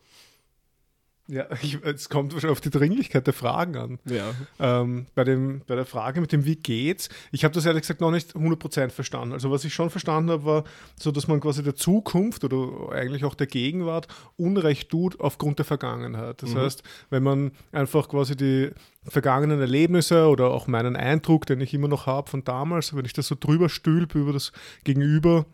Ja, 1.31 1.47
ich, 1.62 1.79
es 1.85 2.09
kommt 2.09 2.33
wahrscheinlich 2.33 2.53
auf 2.57 2.61
die 2.62 2.70
Dringlichkeit 2.70 3.26
der 3.26 3.35
Fragen 3.35 3.76
an. 3.76 3.99
Ja. 4.07 4.31
Ähm, 4.59 5.07
bei, 5.14 5.24
dem, 5.24 5.61
bei 5.66 5.74
der 5.76 5.85
Frage 5.85 6.20
mit 6.20 6.33
dem 6.33 6.45
Wie 6.45 6.57
geht's, 6.57 7.09
ich 7.33 7.45
habe 7.45 7.53
das 7.55 7.66
ehrlich 7.66 7.83
gesagt 7.83 8.01
noch 8.01 8.11
nicht 8.11 8.35
100% 8.35 8.91
verstanden. 8.91 9.35
Also 9.35 9.51
was 9.51 9.64
ich 9.64 9.74
schon 9.74 9.91
verstanden 9.91 10.31
habe, 10.31 10.45
war 10.45 10.64
so, 10.99 11.11
dass 11.12 11.29
man 11.29 11.41
quasi 11.41 11.62
der 11.62 11.76
Zukunft 11.76 12.45
oder 12.45 12.93
eigentlich 12.93 13.24
auch 13.24 13.35
der 13.35 13.47
Gegenwart 13.47 14.09
Unrecht 14.37 14.91
tut 14.91 15.20
aufgrund 15.20 15.59
der 15.59 15.66
Vergangenheit. 15.66 16.43
Das 16.43 16.55
Mhm. 16.55 16.59
heißt, 16.59 16.83
wenn 17.11 17.22
man 17.22 17.53
einfach 17.72 18.09
quasi 18.09 18.37
die 18.37 18.70
vergangenen 19.07 19.61
Erlebnisse 19.61 20.26
oder 20.29 20.51
auch 20.51 20.66
meinen 20.66 20.97
Eindruck, 20.97 21.47
den 21.47 21.61
ich 21.61 21.72
immer 21.74 21.89
noch 21.89 22.07
habe 22.07 22.29
von 22.31 22.45
damals, 22.45 22.95
wenn 22.97 23.05
ich 23.05 23.12
das 23.12 23.26
so 23.26 23.37
drüber 23.39 23.68
stülpe 23.68 24.18
über 24.18 24.33
das 24.33 24.53
Gegenüber, 24.85 25.47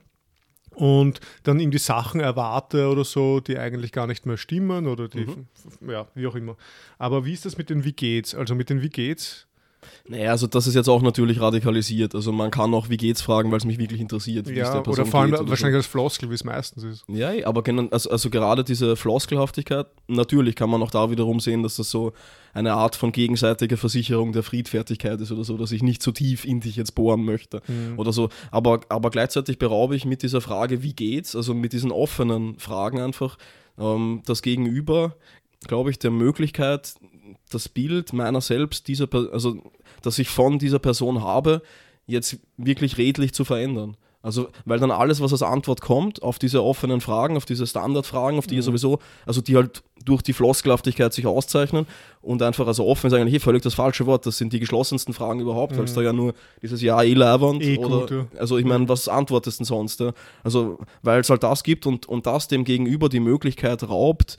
und 0.75 1.21
dann 1.43 1.59
die 1.71 1.79
Sachen 1.79 2.21
erwarte 2.21 2.89
oder 2.89 3.05
so, 3.05 3.41
die 3.41 3.59
eigentlich 3.59 3.93
gar 3.93 4.07
nicht 4.07 4.27
mehr 4.27 4.37
stimmen 4.37 4.87
oder 4.87 5.09
die, 5.09 5.27
Mhm. 5.27 5.47
ja, 5.91 6.07
wie 6.15 6.27
auch 6.27 6.35
immer. 6.35 6.57
Aber 6.99 7.25
wie 7.25 7.33
ist 7.33 7.45
das 7.45 7.57
mit 7.59 7.71
den 7.71 7.85
Wie 7.85 7.93
geht's? 7.93 8.35
Also 8.35 8.55
mit 8.55 8.71
den 8.71 8.83
Wie 8.83 8.91
geht's? 8.91 9.47
Naja, 10.09 10.31
also 10.31 10.47
das 10.47 10.67
ist 10.67 10.75
jetzt 10.75 10.89
auch 10.89 11.03
natürlich 11.03 11.41
radikalisiert. 11.41 12.15
Also 12.15 12.33
man 12.33 12.51
kann 12.51 12.73
auch, 12.75 12.89
wie 12.91 12.97
geht's 12.97 13.23
fragen, 13.23 13.51
weil 13.51 13.59
es 13.59 13.65
mich 13.65 13.79
wirklich 13.79 14.01
interessiert. 14.01 14.49
Ja, 14.49 14.83
oder 14.83 15.07
vor 15.07 15.21
allem 15.21 15.31
oder 15.33 15.39
so. 15.45 15.49
wahrscheinlich 15.49 15.77
als 15.77 15.87
Floskel, 15.87 16.31
wie 16.31 16.35
es 16.35 16.45
meistens 16.45 16.85
ist. 16.85 17.05
Ja, 17.09 17.33
eh, 17.33 17.45
aber 17.45 17.63
gen- 17.63 17.93
also, 17.93 18.11
also 18.11 18.31
gerade 18.31 18.65
diese 18.65 18.97
Floskelhaftigkeit, 18.97 19.87
natürlich 20.09 20.55
kann 20.57 20.71
man 20.71 20.83
auch 20.83 20.91
da 20.91 21.11
wiederum 21.11 21.41
sehen, 21.41 21.63
dass 21.63 21.77
das 21.77 21.91
so 21.91 22.13
eine 22.53 22.75
Art 22.75 22.95
von 22.97 23.11
gegenseitiger 23.13 23.77
Versicherung 23.77 24.33
der 24.33 24.43
Friedfertigkeit 24.43 25.21
ist 25.21 25.33
oder 25.33 25.43
so, 25.45 25.57
dass 25.57 25.73
ich 25.73 25.83
nicht 25.83 26.03
zu 26.03 26.13
tief 26.13 26.45
in 26.45 26.61
dich 26.61 26.77
jetzt 26.77 26.95
bohren 26.95 27.25
möchte 27.25 27.61
oder 27.97 28.13
so. 28.13 28.29
Aber, 28.51 28.81
aber 28.89 29.11
gleichzeitig 29.11 29.59
beraube 29.59 29.97
ich 29.97 30.05
mit 30.05 30.23
dieser 30.23 30.41
Frage, 30.41 30.83
wie 30.83 30.93
geht's, 30.93 31.35
also 31.35 31.53
mit 31.55 31.73
diesen 31.73 31.91
offenen 31.91 32.59
Fragen 32.59 33.01
einfach 33.01 33.39
ähm, 33.79 34.23
das 34.27 34.43
Gegenüber, 34.43 35.17
glaube 35.67 35.91
ich, 35.91 35.99
der 35.99 36.11
Möglichkeit, 36.13 36.95
das 37.51 37.69
Bild 37.69 38.13
meiner 38.13 38.41
selbst, 38.41 38.89
dieser, 38.89 39.09
also 39.33 39.63
das 40.03 40.19
ich 40.19 40.29
von 40.29 40.59
dieser 40.59 40.79
Person 40.79 41.23
habe, 41.23 41.63
jetzt 42.07 42.39
wirklich 42.57 42.99
redlich 42.99 43.33
zu 43.33 43.45
verändern. 43.45 43.97
Also, 44.25 44.49
weil 44.65 44.79
dann 44.79 44.91
alles, 44.91 45.21
was 45.21 45.33
als 45.33 45.43
Antwort 45.43 45.83
kommt 45.83 46.23
auf 46.23 46.39
diese 46.39 46.65
offenen 46.65 47.03
Fragen, 47.03 47.37
auf 47.37 47.45
diese 47.45 47.67
Standardfragen, 47.67 48.39
auf 48.39 48.47
die 48.47 48.55
ihr 48.55 48.63
sowieso, 48.63 48.99
also 49.27 49.43
die 49.43 49.55
halt 49.55 49.83
durch 50.03 50.23
die 50.23 50.33
Floskelhaftigkeit 50.33 51.13
sich 51.13 51.27
auszeichnen 51.27 51.87
und 52.23 52.41
einfach 52.41 52.67
also 52.67 52.87
offen 52.87 53.13
eigentlich 53.13 53.35
eh 53.35 53.39
völlig 53.39 53.61
das 53.61 53.75
falsche 53.75 54.07
Wort. 54.07 54.25
Das 54.25 54.39
sind 54.39 54.55
die 54.55 54.61
geschlossensten 54.61 55.13
Fragen 55.13 55.41
überhaupt, 55.41 55.77
weil 55.77 55.85
es 55.85 55.93
da 55.93 56.01
ja 56.01 56.15
nur 56.15 56.33
dieses 56.63 56.81
Ja, 56.81 57.03
eh 57.03 57.13
leibernd 57.13 57.63
Eh 57.63 57.77
oder, 57.77 58.01
gut, 58.01 58.11
ja. 58.11 58.27
also 58.39 58.57
ich 58.57 58.65
meine, 58.65 58.89
was 58.89 59.09
antwortest 59.09 59.61
denn 59.61 59.67
sonst? 59.67 60.01
Ja? 60.01 60.13
Also, 60.43 60.79
weil 61.03 61.21
es 61.21 61.29
halt 61.29 61.43
das 61.43 61.63
gibt 61.63 61.85
und, 61.87 62.07
und 62.07 62.25
das 62.25 62.49
dem 62.49 62.65
Gegenüber 62.65 63.11
die 63.11 63.21
Möglichkeit 63.21 63.87
raubt, 63.87 64.39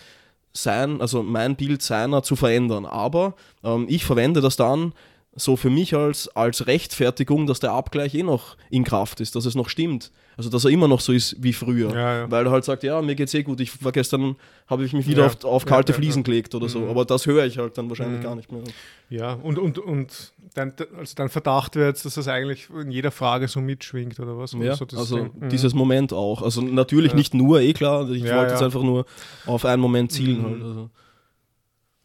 sein, 0.57 1.01
also 1.01 1.23
mein 1.23 1.55
Bild 1.55 1.81
seiner 1.81 2.23
zu 2.23 2.35
verändern. 2.35 2.85
Aber 2.85 3.35
ähm, 3.63 3.85
ich 3.89 4.05
verwende 4.05 4.41
das 4.41 4.55
dann 4.55 4.93
so 5.37 5.57
für 5.57 5.69
mich 5.69 5.93
als, 5.93 6.29
als 6.29 6.65
Rechtfertigung, 6.65 7.45
dass 7.45 7.59
der 7.59 7.71
Abgleich 7.73 8.15
eh 8.15 8.23
noch 8.23 8.55
in 8.69 8.85
Kraft 8.85 9.19
ist, 9.19 9.35
dass 9.35 9.45
es 9.45 9.53
noch 9.55 9.67
stimmt. 9.67 10.11
Also 10.37 10.49
dass 10.49 10.63
er 10.65 10.71
immer 10.71 10.87
noch 10.87 10.99
so 11.01 11.11
ist 11.11 11.35
wie 11.39 11.51
früher. 11.53 11.93
Ja, 11.93 12.17
ja. 12.19 12.31
Weil 12.31 12.45
er 12.45 12.51
halt 12.51 12.63
sagt, 12.65 12.83
ja, 12.83 13.01
mir 13.01 13.15
geht's 13.15 13.33
eh 13.33 13.43
gut, 13.43 13.59
ich 13.59 13.83
war 13.83 13.91
gestern, 13.91 14.35
habe 14.67 14.85
ich 14.85 14.93
mich 14.93 15.07
wieder 15.07 15.23
Ja. 15.23 15.27
auf, 15.27 15.43
auf 15.43 15.65
kalte 15.65 15.91
Fliesen 15.93 16.23
gelegt 16.23 16.55
oder 16.55 16.69
so. 16.69 16.79
Mhm. 16.79 16.89
Aber 16.89 17.03
das 17.05 17.25
höre 17.25 17.45
ich 17.45 17.57
halt 17.57 17.77
dann 17.77 17.89
wahrscheinlich 17.89 18.19
Mhm. 18.19 18.23
gar 18.23 18.35
nicht 18.35 18.51
mehr. 18.51 18.61
Ja, 19.09 19.33
und, 19.33 19.59
und, 19.59 19.77
und 19.77 20.33
dein, 20.53 20.73
also 20.97 21.13
dein 21.15 21.29
Verdacht 21.29 21.75
wäre 21.75 21.87
jetzt, 21.89 22.05
dass 22.05 22.15
das 22.15 22.27
eigentlich 22.29 22.69
in 22.69 22.91
jeder 22.91 23.11
Frage 23.11 23.47
so 23.49 23.59
mitschwingt, 23.61 24.19
oder 24.19 24.37
was? 24.37 24.53
Ja, 24.53 24.75
so 24.75 24.85
also. 24.95 25.17
Mhm. 25.37 25.49
dieses 25.49 25.73
Moment 25.73 26.13
auch. 26.13 26.41
Also 26.41 26.61
natürlich 26.61 27.13
nicht 27.13 27.33
nur, 27.33 27.59
eh 27.59 27.73
klar, 27.73 28.09
ich 28.09 28.23
wollte 28.23 28.51
jetzt 28.53 28.63
einfach 28.63 28.83
nur 28.83 29.05
auf 29.45 29.65
einen 29.65 29.81
Moment 29.81 30.11
zielen 30.13 30.39
Mhm. 30.39 30.45
halt. 30.45 30.63
Also. 30.63 30.89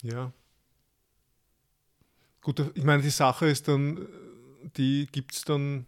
Ja. 0.02 0.32
Gut, 2.56 2.72
ich 2.74 2.82
meine, 2.82 3.00
die 3.02 3.10
Sache 3.10 3.46
ist 3.46 3.68
dann, 3.68 4.06
die 4.76 5.06
gibt 5.12 5.34
es 5.34 5.42
dann, 5.42 5.86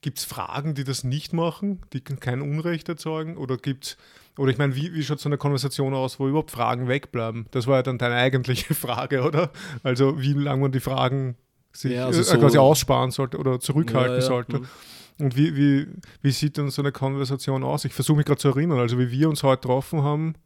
gibt 0.00 0.16
es 0.18 0.24
Fragen, 0.24 0.74
die 0.74 0.84
das 0.84 1.04
nicht 1.04 1.34
machen, 1.34 1.82
die 1.92 2.00
kein 2.00 2.40
Unrecht 2.40 2.88
erzeugen? 2.88 3.36
Oder 3.36 3.58
gibt's, 3.58 3.98
oder 4.38 4.50
ich 4.50 4.56
meine, 4.56 4.74
wie, 4.74 4.94
wie 4.94 5.02
schaut 5.04 5.20
so 5.20 5.28
eine 5.28 5.36
Konversation 5.36 5.92
aus, 5.92 6.18
wo 6.18 6.28
überhaupt 6.28 6.50
Fragen 6.50 6.88
wegbleiben? 6.88 7.44
Das 7.50 7.66
war 7.66 7.76
ja 7.76 7.82
dann 7.82 7.98
deine 7.98 8.14
eigentliche 8.14 8.72
Frage, 8.86 9.22
oder? 9.22 9.50
Also 9.82 10.18
wie 10.18 10.32
lange 10.32 10.62
man 10.62 10.72
die 10.72 10.80
Fragen 10.80 11.36
sich 11.72 11.92
Ja, 11.92 12.06
also 12.06 12.22
äh, 12.22 12.24
so- 12.24 12.38
quasi 12.38 12.56
aussparen 12.56 13.10
sollte 13.10 13.36
oder 13.36 13.60
zurückhalten 13.60 14.12
Ja, 14.14 14.20
ja. 14.20 14.26
sollte. 14.26 14.60
Mhm. 14.60 14.66
Und 15.18 15.36
wie, 15.36 15.56
wie, 15.56 15.88
wie 16.22 16.30
sieht 16.30 16.56
dann 16.56 16.70
so 16.70 16.80
eine 16.80 16.92
Konversation 16.92 17.64
aus? 17.64 17.84
Ich 17.84 17.92
versuche 17.92 18.16
mich 18.16 18.24
gerade 18.26 18.40
zu 18.40 18.48
erinnern, 18.48 18.78
also 18.78 18.98
wie 18.98 19.10
wir 19.10 19.28
uns 19.28 19.42
heute 19.42 19.60
getroffen 19.60 20.02
haben, 20.02 20.36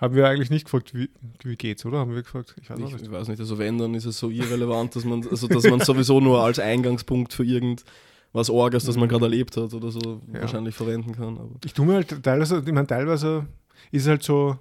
haben 0.00 0.14
wir 0.14 0.26
eigentlich 0.28 0.50
nicht 0.50 0.64
gefragt, 0.64 0.94
wie, 0.94 1.10
wie 1.42 1.56
geht's, 1.56 1.84
oder? 1.84 1.98
Haben 1.98 2.14
wir 2.14 2.22
gefragt? 2.22 2.54
Ich 2.60 2.70
weiß 2.70 2.78
Ich, 2.78 2.84
nicht. 2.92 3.02
ich 3.02 3.10
weiß 3.10 3.28
nicht, 3.28 3.38
also 3.40 3.58
wenn, 3.58 3.76
dann 3.78 3.94
ist 3.94 4.06
es 4.06 4.18
so 4.18 4.30
irrelevant, 4.30 4.96
dass 4.96 5.04
man, 5.04 5.26
also 5.28 5.46
dass 5.46 5.64
man 5.64 5.80
sowieso 5.80 6.20
nur 6.20 6.42
als 6.42 6.58
Eingangspunkt 6.58 7.34
für 7.34 7.44
irgendwas 7.44 8.48
Orgas, 8.48 8.84
das 8.84 8.96
man 8.96 9.08
gerade 9.08 9.26
erlebt 9.26 9.56
hat 9.56 9.74
oder 9.74 9.90
so. 9.90 10.22
Ja. 10.32 10.40
wahrscheinlich 10.40 10.74
verwenden 10.74 11.12
kann. 11.12 11.36
Aber 11.38 11.50
Ich 11.64 11.74
tue 11.74 11.84
mir 11.84 11.94
halt 11.94 12.22
teilweise, 12.22 12.62
ich 12.64 12.72
meine, 12.72 12.86
teilweise 12.86 13.46
ist 13.90 14.02
es 14.02 14.08
halt 14.08 14.22
so, 14.22 14.58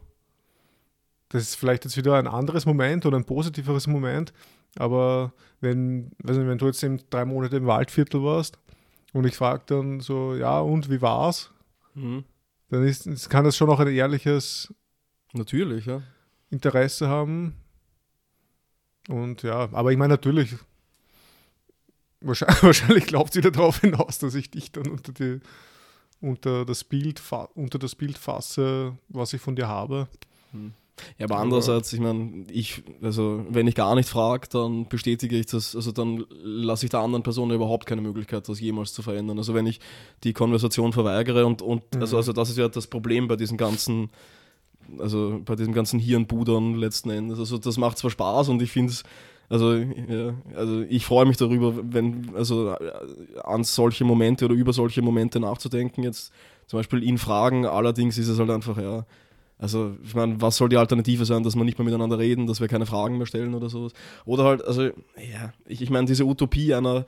das 1.30 1.44
ist 1.44 1.56
vielleicht 1.56 1.86
jetzt 1.86 1.96
wieder 1.96 2.16
ein 2.16 2.28
anderes 2.28 2.66
Moment 2.66 3.06
oder 3.06 3.16
ein 3.18 3.26
positiveres 3.26 3.88
Moment, 3.88 4.34
aber 4.78 5.32
wenn, 5.62 6.12
weiß 6.24 6.38
nicht, 6.38 6.48
wenn 6.48 6.58
du 6.58 6.66
jetzt 6.66 6.84
eben 6.84 7.00
drei 7.10 7.24
Monate 7.26 7.58
im 7.58 7.66
Waldviertel 7.66 8.24
warst 8.24 8.58
und 9.14 9.26
ich 9.26 9.36
frage 9.36 9.64
dann 9.68 10.00
so, 10.02 10.36
ja, 10.36 10.60
und 10.60 10.90
wie 10.90 11.02
war's? 11.02 11.52
mhm. 11.96 12.24
Dann 12.72 12.84
ist, 12.84 13.30
kann 13.32 13.46
das 13.46 13.58
schon 13.58 13.68
auch 13.72 13.80
ein 13.80 13.88
ehrliches 13.88 14.72
natürlich, 15.34 15.86
ja. 15.86 16.02
Interesse 16.50 17.08
haben. 17.08 17.56
Und 19.08 19.44
ja, 19.44 19.70
aber 19.72 19.92
ich 19.92 19.98
meine 19.98 20.14
natürlich, 20.14 20.56
wahrscheinlich, 22.22 22.64
wahrscheinlich 22.64 23.14
es 23.14 23.36
wieder 23.36 23.52
darauf 23.52 23.82
hinaus, 23.82 24.20
dass 24.20 24.36
ich 24.36 24.52
dich 24.52 24.72
dann 24.72 24.88
unter, 24.88 25.12
die, 25.12 25.40
unter, 26.22 26.66
das 26.66 26.84
Bild, 26.84 27.22
unter 27.56 27.80
das 27.80 27.96
Bild 27.96 28.18
fasse, 28.18 28.98
was 29.10 29.34
ich 29.34 29.42
von 29.42 29.56
dir 29.56 29.68
habe. 29.68 30.08
Ja, 31.18 31.26
aber 31.26 31.38
andererseits, 31.38 31.94
ich 31.94 32.00
meine, 32.00 32.46
ich, 32.52 32.84
also 33.02 33.46
wenn 33.50 33.68
ich 33.68 33.76
gar 33.76 33.96
nicht 33.96 34.10
frage, 34.10 34.48
dann 34.50 34.88
bestätige 34.90 35.38
ich 35.38 35.46
das, 35.46 35.76
also 35.76 35.92
dann 35.92 36.26
lasse 36.30 36.86
ich 36.86 36.90
der 36.90 37.00
anderen 37.00 37.24
Person 37.24 37.52
überhaupt 37.52 37.86
keine 37.86 38.02
Möglichkeit, 38.02 38.48
das 38.50 38.60
jemals 38.60 38.94
zu 38.94 39.02
verändern. 39.02 39.38
Also 39.38 39.54
wenn 39.54 39.66
ich 39.66 39.80
die 40.24 40.34
Konversation 40.34 40.92
verweigere 40.94 41.46
und, 41.46 41.62
und 41.62 41.84
also, 41.96 42.16
Mhm. 42.16 42.18
also 42.18 42.34
das 42.34 42.50
ist 42.50 42.58
ja 42.58 42.68
das 42.68 42.88
Problem 42.88 43.28
bei 43.28 43.36
diesen 43.38 43.58
ganzen, 43.58 44.10
also 44.98 45.42
bei 45.46 45.56
diesem 45.56 45.74
ganzen 45.74 46.00
Hirnpudern 46.00 46.76
letzten 46.76 47.10
Endes. 47.10 47.40
Also 47.40 47.58
das 47.58 47.78
macht 47.78 47.98
zwar 47.98 48.12
Spaß 48.12 48.50
und 48.50 48.62
ich 48.62 48.72
finde 48.72 48.94
es, 48.94 49.04
also, 49.50 49.74
ja, 49.74 50.34
also 50.56 50.82
ich 50.82 51.06
freue 51.06 51.26
mich 51.26 51.38
darüber, 51.38 51.74
wenn, 51.82 52.32
also 52.36 52.76
an 53.44 53.64
solche 53.64 54.06
Momente 54.06 54.46
oder 54.46 54.54
über 54.54 54.74
solche 54.74 55.02
Momente 55.02 55.40
nachzudenken, 55.40 56.04
jetzt 56.04 56.32
zum 56.68 56.80
Beispiel 56.80 57.04
ihn 57.04 57.18
fragen, 57.18 57.66
allerdings 57.66 58.18
ist 58.18 58.28
es 58.28 58.38
halt 58.40 58.52
einfach, 58.52 58.78
ja, 58.78 59.06
also, 59.58 59.98
ich 60.06 60.16
meine, 60.16 60.40
was 60.40 60.56
soll 60.56 60.70
die 60.70 60.78
Alternative 60.78 61.26
sein, 61.26 61.44
dass 61.44 61.56
wir 61.56 61.66
nicht 61.66 61.78
mehr 61.78 61.84
miteinander 61.84 62.18
reden, 62.18 62.48
dass 62.48 62.62
wir 62.62 62.70
keine 62.70 62.86
Fragen 62.86 63.18
mehr 63.18 63.28
stellen 63.28 63.54
oder 63.54 63.70
sowas? 63.70 63.92
Oder 64.24 64.46
halt, 64.46 64.64
also, 64.64 64.84
ja, 64.84 65.52
ich, 65.66 65.82
ich 65.82 65.90
meine, 65.90 66.08
diese 66.08 66.26
Utopie 66.26 66.74
einer, 66.74 67.06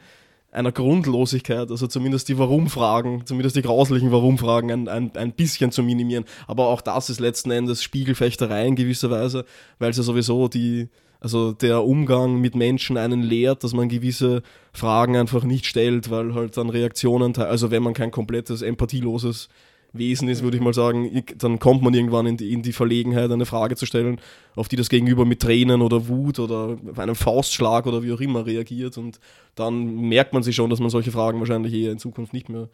einer 0.52 0.72
Grundlosigkeit, 0.72 1.72
also 1.72 1.88
zumindest 1.88 2.28
die 2.28 2.38
Warum-Fragen, 2.38 3.26
zumindest 3.26 3.56
die 3.56 3.62
grauslichen 3.62 4.12
Warum-Fragen 4.12 4.72
ein, 4.72 4.88
ein, 4.88 5.16
ein 5.16 5.32
bisschen 5.32 5.72
zu 5.72 5.82
minimieren. 5.82 6.26
Aber 6.46 6.68
auch 6.68 6.82
das 6.82 7.10
ist 7.10 7.20
letzten 7.20 7.52
Endes 7.52 7.82
Spiegelfechterei 7.84 8.68
in 8.68 8.76
gewisser 8.76 9.10
Weise, 9.10 9.46
weil 9.80 9.92
es 9.92 9.98
ja 9.98 10.04
sowieso 10.04 10.50
die, 10.50 10.90
also 11.22 11.54
der 11.54 11.84
Umgang 11.84 12.42
mit 12.42 12.56
Menschen 12.56 12.98
einen 12.98 13.22
lehrt, 13.22 13.64
dass 13.64 13.74
man 13.74 13.88
gewisse 13.88 14.42
Fragen 14.74 15.16
einfach 15.16 15.46
nicht 15.46 15.66
stellt, 15.66 16.12
weil 16.12 16.36
halt 16.36 16.58
dann 16.58 16.70
Reaktionen, 16.70 17.36
also 17.38 17.72
wenn 17.72 17.84
man 17.84 17.94
kein 17.94 18.12
komplettes 18.12 18.62
empathieloses 18.62 19.48
Wesen 19.94 20.30
ist, 20.30 20.42
würde 20.42 20.58
ich 20.58 20.64
mal 20.64 20.74
sagen, 20.74 21.24
dann 21.38 21.60
kommt 21.60 21.82
man 21.82 21.94
irgendwann 21.94 22.26
in 22.26 22.38
die, 22.38 22.54
in 22.54 22.62
die 22.62 22.72
Verlegenheit, 22.72 23.30
eine 23.30 23.46
Frage 23.46 23.76
zu 23.76 23.86
stellen, 23.86 24.22
auf 24.56 24.70
die 24.70 24.78
das 24.78 24.90
Gegenüber 24.90 25.26
mit 25.26 25.42
Tränen 25.42 25.82
oder 25.82 26.08
Wut 26.08 26.40
oder 26.40 26.78
einem 26.96 27.16
Faustschlag 27.16 27.86
oder 27.88 28.02
wie 28.02 28.14
auch 28.14 28.22
immer 28.22 28.46
reagiert. 28.46 28.98
Und 28.98 29.20
dann 29.56 29.96
merkt 29.96 30.34
man 30.34 30.44
sich 30.44 30.56
schon, 30.56 30.70
dass 30.70 30.80
man 30.80 30.90
solche 30.90 31.12
Fragen 31.12 31.40
wahrscheinlich 31.40 31.74
eher 31.74 31.92
in 31.92 32.00
Zukunft 32.00 32.32
nicht 32.32 32.48
mehr, 32.48 32.70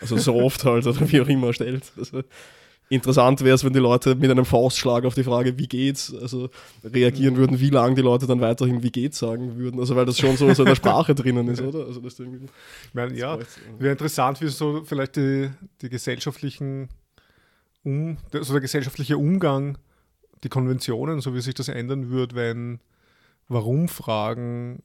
also 0.00 0.16
so 0.16 0.34
oft 0.34 0.64
halt 0.64 0.86
oder 0.86 1.10
wie 1.10 1.20
auch 1.20 1.28
immer 1.28 1.52
stellt. 1.52 1.92
Also, 1.98 2.22
interessant 2.92 3.40
wäre 3.42 3.54
es, 3.54 3.64
wenn 3.64 3.72
die 3.72 3.78
Leute 3.78 4.14
mit 4.14 4.30
einem 4.30 4.44
Faustschlag 4.44 5.04
auf 5.04 5.14
die 5.14 5.24
Frage, 5.24 5.58
wie 5.58 5.66
geht's, 5.66 6.14
also 6.14 6.50
reagieren 6.84 7.36
würden, 7.36 7.58
wie 7.58 7.70
lange 7.70 7.94
die 7.94 8.02
Leute 8.02 8.26
dann 8.26 8.40
weiterhin 8.40 8.82
wie 8.82 8.90
geht's 8.90 9.18
sagen 9.18 9.56
würden. 9.56 9.80
Also 9.80 9.96
weil 9.96 10.04
das 10.04 10.18
schon 10.18 10.36
so, 10.36 10.52
so 10.52 10.62
in 10.62 10.68
der 10.68 10.74
Sprache 10.74 11.14
drinnen 11.14 11.48
ist, 11.48 11.62
oder? 11.62 11.86
Also 11.86 12.00
das 12.00 12.18
irgendwie. 12.18 12.44
Ich 12.44 12.94
meine, 12.94 13.16
ja, 13.16 13.38
wäre 13.78 13.92
interessant, 13.92 14.40
wie 14.42 14.48
so 14.48 14.82
vielleicht 14.84 15.16
die, 15.16 15.50
die 15.80 15.88
gesellschaftlichen, 15.88 16.90
um, 17.82 18.18
also 18.32 18.52
der 18.52 18.60
gesellschaftliche 18.60 19.16
Umgang, 19.16 19.78
die 20.44 20.50
Konventionen, 20.50 21.20
so 21.20 21.34
wie 21.34 21.40
sich 21.40 21.54
das 21.54 21.68
ändern 21.68 22.10
würde, 22.10 22.34
wenn 22.34 22.80
Warum-Fragen 23.48 24.82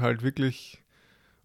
halt 0.00 0.22
wirklich 0.22 0.82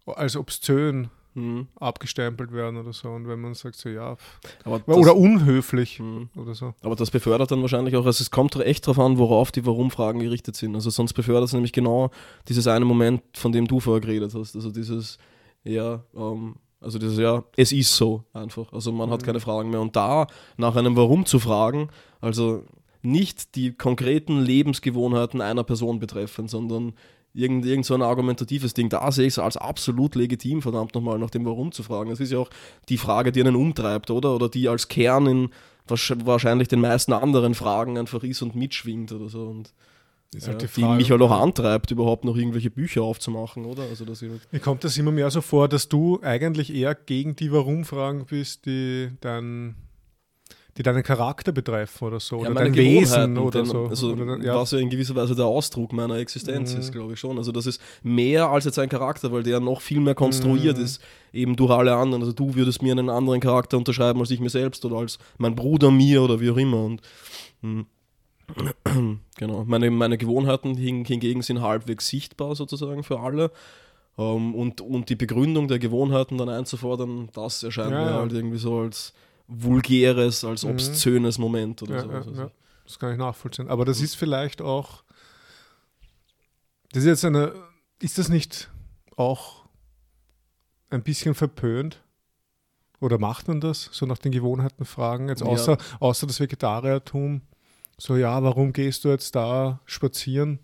als 0.06 0.36
obszön 0.36 1.10
Mhm. 1.34 1.68
abgestempelt 1.80 2.52
werden 2.52 2.76
oder 2.76 2.92
so. 2.92 3.08
Und 3.08 3.26
wenn 3.26 3.40
man 3.40 3.54
sagt 3.54 3.76
so, 3.76 3.88
ja, 3.88 4.16
das, 4.64 4.82
oder 4.86 5.16
unhöflich 5.16 5.98
Mhm. 6.00 6.28
oder 6.36 6.54
so. 6.54 6.74
Aber 6.82 6.94
das 6.96 7.10
befördert 7.10 7.50
dann 7.50 7.62
wahrscheinlich 7.62 7.96
auch, 7.96 8.04
also 8.06 8.22
es 8.22 8.30
kommt 8.30 8.54
echt 8.56 8.86
darauf 8.86 8.98
an, 8.98 9.18
worauf 9.18 9.50
die 9.52 9.64
Warum-Fragen 9.64 10.20
gerichtet 10.20 10.56
sind. 10.56 10.74
Also 10.74 10.90
sonst 10.90 11.14
befördert 11.14 11.44
es 11.44 11.52
nämlich 11.52 11.72
genau 11.72 12.10
dieses 12.48 12.66
eine 12.66 12.84
Moment, 12.84 13.22
von 13.34 13.52
dem 13.52 13.66
du 13.66 13.80
vorher 13.80 14.00
geredet 14.00 14.34
hast. 14.34 14.54
Also 14.54 14.70
dieses, 14.70 15.18
ja, 15.64 16.02
ähm, 16.14 16.56
also 16.80 16.98
dieses, 16.98 17.18
ja, 17.18 17.44
es 17.56 17.72
ist 17.72 17.96
so 17.96 18.24
einfach. 18.32 18.72
Also 18.72 18.92
man 18.92 19.10
hat 19.10 19.22
Mhm. 19.22 19.26
keine 19.26 19.40
Fragen 19.40 19.70
mehr. 19.70 19.80
Und 19.80 19.96
da 19.96 20.26
nach 20.56 20.76
einem 20.76 20.96
Warum 20.96 21.24
zu 21.26 21.38
fragen, 21.38 21.88
also 22.20 22.64
nicht 23.00 23.54
die 23.56 23.72
konkreten 23.72 24.38
Lebensgewohnheiten 24.40 25.40
einer 25.40 25.64
Person 25.64 25.98
betreffen, 25.98 26.46
sondern 26.48 26.92
irgend, 27.34 27.64
irgend 27.64 27.86
so 27.86 27.94
ein 27.94 28.02
argumentatives 28.02 28.74
Ding, 28.74 28.88
da 28.88 29.10
sehe 29.10 29.26
ich 29.26 29.34
es 29.34 29.38
als 29.38 29.56
absolut 29.56 30.14
legitim, 30.14 30.62
verdammt 30.62 30.94
nochmal 30.94 31.18
nach 31.18 31.30
dem 31.30 31.44
Warum 31.46 31.72
zu 31.72 31.82
fragen. 31.82 32.10
Das 32.10 32.20
ist 32.20 32.32
ja 32.32 32.38
auch 32.38 32.50
die 32.88 32.98
Frage, 32.98 33.32
die 33.32 33.40
einen 33.40 33.56
umtreibt, 33.56 34.10
oder? 34.10 34.34
Oder 34.34 34.48
die 34.48 34.68
als 34.68 34.88
Kern 34.88 35.26
in 35.26 35.48
wahrsch- 35.88 36.26
wahrscheinlich 36.26 36.68
den 36.68 36.80
meisten 36.80 37.12
anderen 37.12 37.54
Fragen 37.54 37.98
einfach 37.98 38.22
ist 38.22 38.42
und 38.42 38.54
mitschwingt 38.54 39.12
oder 39.12 39.28
so. 39.28 39.44
Und 39.46 39.72
Ist 40.34 40.46
ja, 40.46 40.52
halt 40.52 40.62
die, 40.62 40.66
die 40.66 40.80
Frage. 40.82 40.96
mich 40.96 41.10
halt 41.10 41.22
auch 41.22 41.30
antreibt, 41.30 41.90
überhaupt 41.90 42.24
noch 42.24 42.36
irgendwelche 42.36 42.70
Bücher 42.70 43.02
aufzumachen, 43.02 43.64
oder? 43.64 43.82
Also 43.84 44.04
dass 44.04 44.22
ich 44.22 44.30
halt, 44.30 44.40
Mir 44.52 44.60
kommt 44.60 44.84
das 44.84 44.96
immer 44.98 45.10
mehr 45.12 45.30
so 45.30 45.40
vor, 45.40 45.68
dass 45.68 45.88
du 45.88 46.20
eigentlich 46.22 46.72
eher 46.74 46.94
gegen 46.94 47.34
die 47.36 47.50
Warum-Fragen 47.52 48.26
bist, 48.26 48.66
die 48.66 49.10
dann 49.20 49.74
die 50.78 50.82
deinen 50.82 51.02
Charakter 51.02 51.52
betreffen 51.52 52.04
oder 52.06 52.18
so, 52.18 52.36
Ja, 52.36 52.42
oder 52.42 52.50
meine 52.54 52.66
dein 52.70 52.76
Wesen 52.76 53.36
oder 53.36 53.64
so. 53.66 53.86
Also, 53.88 54.12
oder, 54.12 54.38
ja. 54.42 54.54
was 54.54 54.70
ja 54.70 54.78
in 54.78 54.88
gewisser 54.88 55.14
Weise 55.14 55.34
der 55.34 55.44
Ausdruck 55.44 55.92
meiner 55.92 56.16
Existenz 56.16 56.72
Mhm. 56.72 56.80
ist, 56.80 56.92
glaube 56.92 57.12
ich 57.12 57.20
schon. 57.20 57.36
Also 57.36 57.52
das 57.52 57.66
ist 57.66 57.80
mehr 58.02 58.48
als 58.48 58.64
jetzt 58.64 58.78
ein 58.78 58.88
Charakter, 58.88 59.30
weil 59.32 59.42
der 59.42 59.60
noch 59.60 59.82
viel 59.82 60.00
mehr 60.00 60.14
konstruiert 60.14 60.78
Mhm. 60.78 60.84
ist, 60.84 61.02
eben 61.32 61.56
durch 61.56 61.70
alle 61.70 61.94
anderen. 61.94 62.22
Also 62.22 62.32
du 62.32 62.54
würdest 62.54 62.80
mir 62.82 62.92
einen 62.92 63.10
anderen 63.10 63.40
Charakter 63.40 63.76
unterschreiben 63.76 64.18
als 64.20 64.30
ich 64.30 64.40
mir 64.40 64.48
selbst 64.50 64.82
oder 64.86 64.96
als 64.96 65.18
mein 65.36 65.54
Bruder 65.54 65.90
mir 65.90 66.22
oder 66.22 66.40
wie 66.40 66.50
auch 66.50 66.56
immer. 66.56 66.84
Und 66.84 67.02
mh. 67.60 67.84
genau, 69.38 69.64
meine, 69.66 69.90
meine 69.90 70.18
Gewohnheiten 70.18 70.74
hin, 70.76 71.04
hingegen 71.04 71.42
sind 71.42 71.60
halbwegs 71.60 72.08
sichtbar 72.08 72.54
sozusagen 72.54 73.02
für 73.02 73.20
alle. 73.20 73.50
Ähm, 74.18 74.54
und, 74.54 74.80
und 74.80 75.08
die 75.08 75.16
Begründung 75.16 75.68
der 75.68 75.78
Gewohnheiten 75.78 76.36
dann 76.38 76.48
einzufordern, 76.48 77.28
das 77.32 77.62
erscheint 77.62 77.92
Ja, 77.92 78.04
mir 78.04 78.12
halt 78.14 78.32
irgendwie 78.32 78.58
so 78.58 78.78
als 78.80 79.14
vulgäres, 79.46 80.44
als 80.44 80.64
Mhm. 80.64 80.70
obszönes 80.72 81.38
Moment 81.38 81.82
oder 81.82 81.96
Ja, 82.06 82.22
so. 82.22 82.30
ja. 82.32 82.50
Das 82.84 82.98
kann 82.98 83.12
ich 83.12 83.18
nachvollziehen. 83.18 83.68
Aber 83.68 83.84
das 83.84 84.00
ist 84.00 84.16
vielleicht 84.16 84.60
auch. 84.60 85.02
Das 86.92 87.02
ist 87.04 87.08
jetzt 87.08 87.24
eine. 87.24 87.54
Ist 88.00 88.18
das 88.18 88.28
nicht 88.28 88.70
auch 89.16 89.64
ein 90.90 91.02
bisschen 91.02 91.34
verpönt? 91.34 92.02
Oder 93.00 93.18
macht 93.18 93.48
man 93.48 93.60
das? 93.60 93.88
So 93.92 94.06
nach 94.06 94.18
den 94.18 94.32
Gewohnheiten 94.32 94.84
fragen? 94.84 95.28
Jetzt 95.28 95.40
Ja. 95.40 95.46
außer, 95.46 95.76
außer 96.00 96.26
das 96.26 96.38
Vegetariertum. 96.40 97.42
So, 97.98 98.16
ja, 98.16 98.42
warum 98.42 98.72
gehst 98.72 99.04
du 99.04 99.08
jetzt 99.08 99.34
da 99.34 99.80
spazieren? 99.86 100.58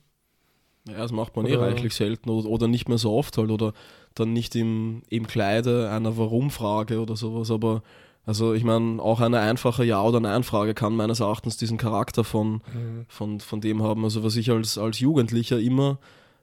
Ja, 0.88 0.98
das 0.98 1.12
macht 1.12 1.36
man 1.36 1.46
eh 1.46 1.56
Oder- 1.56 1.66
reichlich 1.68 1.94
selten 1.94 2.30
oder, 2.30 2.48
oder 2.48 2.68
nicht 2.68 2.88
mehr 2.88 2.98
so 2.98 3.12
oft 3.12 3.36
halt 3.38 3.50
oder 3.50 3.72
dann 4.14 4.32
nicht 4.32 4.54
im, 4.56 5.02
im 5.08 5.26
Kleide 5.26 5.90
einer 5.90 6.16
Warum-Frage 6.16 7.00
oder 7.00 7.14
sowas, 7.16 7.50
aber 7.50 7.82
also 8.26 8.52
ich 8.52 8.64
meine, 8.64 9.02
auch 9.02 9.20
eine 9.20 9.40
einfache 9.40 9.84
Ja- 9.84 10.02
oder 10.02 10.20
Nein-Frage 10.20 10.74
kann 10.74 10.94
meines 10.94 11.20
Erachtens 11.20 11.56
diesen 11.56 11.78
Charakter 11.78 12.24
von, 12.24 12.60
von, 13.08 13.40
von 13.40 13.60
dem 13.60 13.82
haben. 13.82 14.04
Also 14.04 14.22
was 14.22 14.36
ich 14.36 14.50
als, 14.50 14.76
als 14.76 15.00
Jugendlicher 15.00 15.58
immer, 15.58 15.98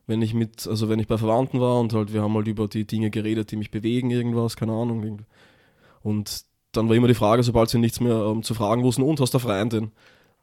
wenn 0.08 0.22
ich 0.22 0.34
mit, 0.34 0.68
also 0.68 0.90
wenn 0.90 1.00
ich 1.00 1.08
bei 1.08 1.18
Verwandten 1.18 1.60
war 1.60 1.80
und 1.80 1.94
halt 1.94 2.14
wir 2.14 2.22
haben 2.22 2.34
halt 2.36 2.48
über 2.48 2.68
die 2.68 2.86
Dinge 2.86 3.10
geredet, 3.12 3.52
die 3.52 3.56
mich 3.56 3.72
bewegen, 3.72 4.10
irgendwas, 4.10 4.56
keine 4.56 4.72
Ahnung. 4.74 5.26
Und 6.02 6.44
dann 6.72 6.90
war 6.90 6.96
immer 6.96 7.08
die 7.08 7.14
Frage, 7.14 7.44
sobald 7.44 7.70
sie 7.70 7.80
nichts 7.80 8.00
mehr 8.00 8.16
ähm, 8.16 8.44
zu 8.44 8.54
fragen 8.54 8.84
wussten, 8.84 9.04
und 9.04 9.20
hast 9.20 9.34
du 9.34 9.38
eine 9.38 9.48
Freundin? 9.48 9.92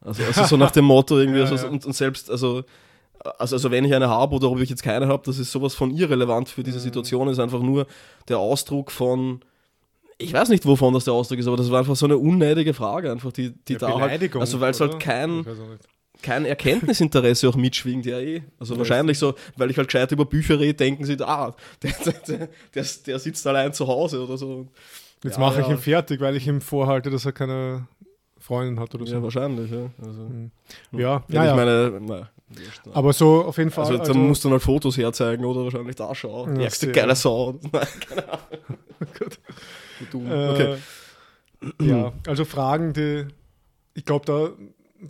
Also, 0.01 0.23
also 0.23 0.43
so 0.45 0.57
nach 0.57 0.71
dem 0.71 0.85
Motto 0.85 1.17
irgendwie, 1.17 1.39
Ja, 1.41 1.45
also, 1.45 1.55
ja. 1.65 1.71
Und, 1.71 1.85
und 1.85 1.93
selbst, 1.93 2.29
also 2.29 2.63
also, 3.37 3.55
also 3.55 3.71
wenn 3.71 3.85
ich 3.85 3.93
eine 3.93 4.09
habe 4.09 4.35
oder 4.35 4.49
ob 4.49 4.59
ich 4.59 4.69
jetzt 4.69 4.83
keine 4.83 5.07
habe, 5.07 5.23
das 5.25 5.39
ist 5.39 5.51
sowas 5.51 5.75
von 5.75 5.91
irrelevant 5.91 6.49
für 6.49 6.63
diese 6.63 6.77
Mhm. 6.79 6.83
Situation, 6.83 7.27
ist 7.29 7.39
einfach 7.39 7.61
nur 7.61 7.87
der 8.27 8.39
Ausdruck 8.39 8.91
von, 8.91 9.39
ich 10.23 10.33
weiß 10.33 10.49
nicht, 10.49 10.65
wovon 10.65 10.93
das 10.93 11.05
der 11.05 11.13
Ausdruck 11.13 11.39
ist, 11.39 11.47
aber 11.47 11.57
das 11.57 11.69
war 11.71 11.79
einfach 11.79 11.95
so 11.95 12.05
eine 12.05 12.17
unnötige 12.17 12.73
Frage, 12.73 13.11
einfach 13.11 13.31
die, 13.31 13.51
die 13.51 13.73
Ja, 13.73 13.79
da 13.79 13.99
halt, 13.99 14.35
also 14.35 14.59
weil 14.59 14.71
es 14.71 14.79
halt 14.79 14.99
kein, 14.99 15.45
kein 16.21 16.45
Erkenntnisinteresse 16.45 17.49
auch 17.49 17.55
mitschwingt, 17.55 18.05
ja 18.05 18.19
eh. 18.19 18.43
Also 18.59 18.73
Ja, 18.73 18.79
wahrscheinlich 18.79 19.19
so, 19.19 19.35
weil 19.57 19.69
ich 19.71 19.77
halt 19.77 19.87
gescheit 19.87 20.11
über 20.11 20.25
Bücher 20.25 20.59
rede, 20.59 20.73
denken 20.75 21.05
sie, 21.05 21.17
ah, 21.21 21.53
der, 21.81 21.91
der, 22.27 22.49
der, 22.73 22.85
der 23.05 23.19
sitzt 23.19 23.45
allein 23.47 23.73
zu 23.73 23.87
Hause 23.87 24.23
oder 24.23 24.37
so. 24.37 24.67
Jetzt 25.23 25.35
Ja, 25.35 25.39
mache 25.39 25.61
ich 25.61 25.69
ihn 25.69 25.77
fertig, 25.77 26.19
weil 26.19 26.35
ich 26.35 26.47
ihm 26.47 26.59
vorhalte, 26.61 27.09
dass 27.09 27.25
er 27.25 27.31
keine 27.31 27.87
Freundin 28.43 28.79
hat 28.79 28.93
oder 28.93 29.05
so. 29.05 29.13
Ja, 29.15 29.23
wahrscheinlich, 29.23 29.71
ja. 29.71 29.89
Also, 30.05 30.21
Mhm. 30.23 30.51
Ja, 30.91 31.23
ja, 31.29 31.49
ich 31.49 31.55
meine, 31.55 31.99
na, 32.01 32.29
wurscht, 32.49 32.81
na. 32.85 32.93
aber 32.93 33.13
so 33.13 33.45
auf 33.45 33.57
jeden 33.57 33.71
Fall. 33.71 33.85
also, 33.85 33.97
dann 34.13 34.27
musst 34.27 34.43
du 34.43 34.49
dann 34.49 34.53
halt 34.53 34.63
Fotos 34.63 34.97
herzeigen 34.97 35.45
oder 35.45 35.63
wahrscheinlich 35.63 35.95
da 35.95 36.13
schauen. 36.13 36.57
Ja, 36.57 36.63
Ärgste 36.63 36.91
geile 36.91 37.15
Sau. 37.15 37.57
Nein, 37.71 37.87
keine 38.09 38.27
Ahnung. 38.27 38.47
Gut. 39.19 39.39
Dumm. 40.11 40.31
Äh, 40.31 40.77
Okay. 41.63 41.87
Ja, 41.87 42.13
also 42.27 42.45
Fragen, 42.45 42.93
die, 42.93 43.25
ich 43.93 44.05
glaube, 44.05 44.25
da, 44.25 44.49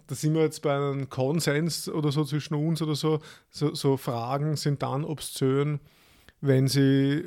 da 0.07 0.15
sind 0.15 0.33
wir 0.33 0.41
jetzt 0.41 0.61
bei 0.61 0.75
einem 0.75 1.09
Konsens 1.09 1.89
oder 1.89 2.11
so 2.11 2.23
zwischen 2.23 2.55
uns 2.55 2.81
oder 2.81 2.95
so. 2.95 3.19
So, 3.49 3.73
so 3.73 3.97
Fragen 3.97 4.55
sind 4.55 4.83
dann 4.83 5.03
obszön, 5.03 5.79
wenn 6.41 6.67
sie 6.67 7.25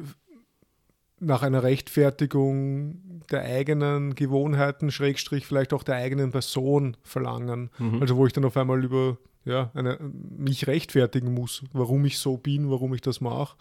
nach 1.19 1.43
einer 1.43 1.63
Rechtfertigung 1.63 3.23
der 3.31 3.43
eigenen 3.43 4.15
Gewohnheiten, 4.15 4.91
Schrägstrich 4.91 5.47
vielleicht 5.47 5.73
auch 5.73 5.83
der 5.83 5.97
eigenen 5.97 6.31
Person 6.31 6.97
verlangen. 7.03 7.71
Mhm. 7.79 8.03
Also 8.03 8.17
wo 8.17 8.27
ich 8.27 8.33
dann 8.33 8.45
auf 8.45 8.57
einmal 8.57 8.85
über 8.85 9.17
ja, 9.45 9.71
eine, 9.75 9.99
mich 10.01 10.67
rechtfertigen 10.67 11.33
muss, 11.33 11.63
warum 11.73 12.05
ich 12.05 12.19
so 12.19 12.37
bin, 12.37 12.71
warum 12.71 12.93
ich 12.95 13.01
das 13.01 13.21
mache. 13.21 13.57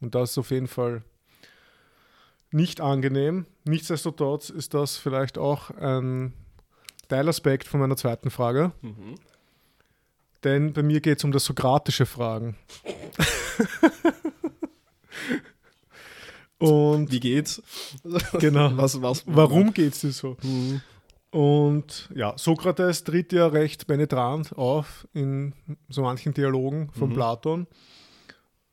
Und 0.00 0.14
das 0.14 0.30
ist 0.30 0.38
auf 0.38 0.50
jeden 0.50 0.68
Fall 0.68 1.02
nicht 2.50 2.80
angenehm. 2.80 3.46
Nichtsdestotrotz 3.64 4.50
ist 4.50 4.74
das 4.74 4.96
vielleicht 4.96 5.38
auch 5.38 5.70
ein 5.70 6.32
Teilaspekt 7.08 7.68
von 7.68 7.80
meiner 7.80 7.96
zweiten 7.96 8.30
Frage. 8.30 8.72
Mhm. 8.82 9.14
Denn 10.44 10.72
bei 10.72 10.82
mir 10.82 11.00
geht 11.00 11.18
es 11.18 11.24
um 11.24 11.32
das 11.32 11.44
sokratische 11.44 12.06
Fragen. 12.06 12.56
Und 16.58 17.12
Wie 17.12 17.20
geht's? 17.20 17.62
genau, 18.40 18.76
Was, 18.76 19.00
was, 19.00 19.22
warum 19.26 19.72
geht 19.72 19.92
es 19.94 20.00
dir 20.00 20.10
so? 20.12 20.36
Mhm. 20.42 20.80
Und 21.30 22.08
ja, 22.14 22.36
Sokrates 22.36 23.04
tritt 23.04 23.32
ja 23.32 23.46
recht 23.46 23.86
penetrant 23.86 24.56
auf 24.56 25.06
in 25.12 25.52
so 25.88 26.02
manchen 26.02 26.34
Dialogen 26.34 26.90
von 26.92 27.10
Mhm. 27.10 27.14
Platon. 27.14 27.66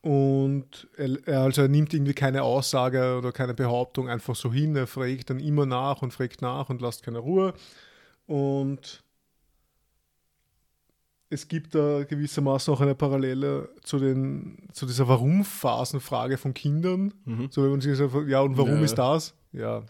Und 0.06 0.88
er, 0.98 1.42
also 1.42 1.64
er 1.64 1.68
nimmt 1.68 1.92
irgendwie 1.92 2.14
keine 2.14 2.44
Aussage 2.44 3.18
oder 3.18 3.32
keine 3.32 3.56
Behauptung 3.56 4.08
einfach 4.08 4.36
so 4.36 4.54
hin. 4.54 4.76
Er 4.76 4.86
fragt 4.86 5.32
dann 5.32 5.40
immer 5.40 5.66
nach 5.66 6.04
und 6.04 6.12
fragt 6.14 6.44
nach 6.44 6.70
und 6.70 6.80
lässt 6.80 7.02
keine 7.02 7.18
Ruhe. 7.18 7.56
Und 8.28 9.04
es 11.32 11.48
gibt 11.48 11.74
da 11.74 12.04
gewissermaßen 12.04 12.72
auch 12.72 12.82
eine 12.82 12.94
Parallele 12.94 13.70
zu, 13.82 13.98
den, 13.98 14.70
zu 14.74 14.86
dieser 14.86 15.08
Warum-Phasenfrage 15.08 16.38
von 16.38 16.54
Kindern. 16.54 17.12
Mhm. 17.26 17.48
So, 17.50 17.64
wenn 17.64 17.72
man 17.72 17.82
sich 17.82 17.98
so, 17.98 18.22
ja, 18.28 18.42
und 18.42 18.60
warum 18.60 18.76
Ja. 18.78 18.84
ist 18.84 18.96
das? 18.96 19.34
Ja, 19.54 19.82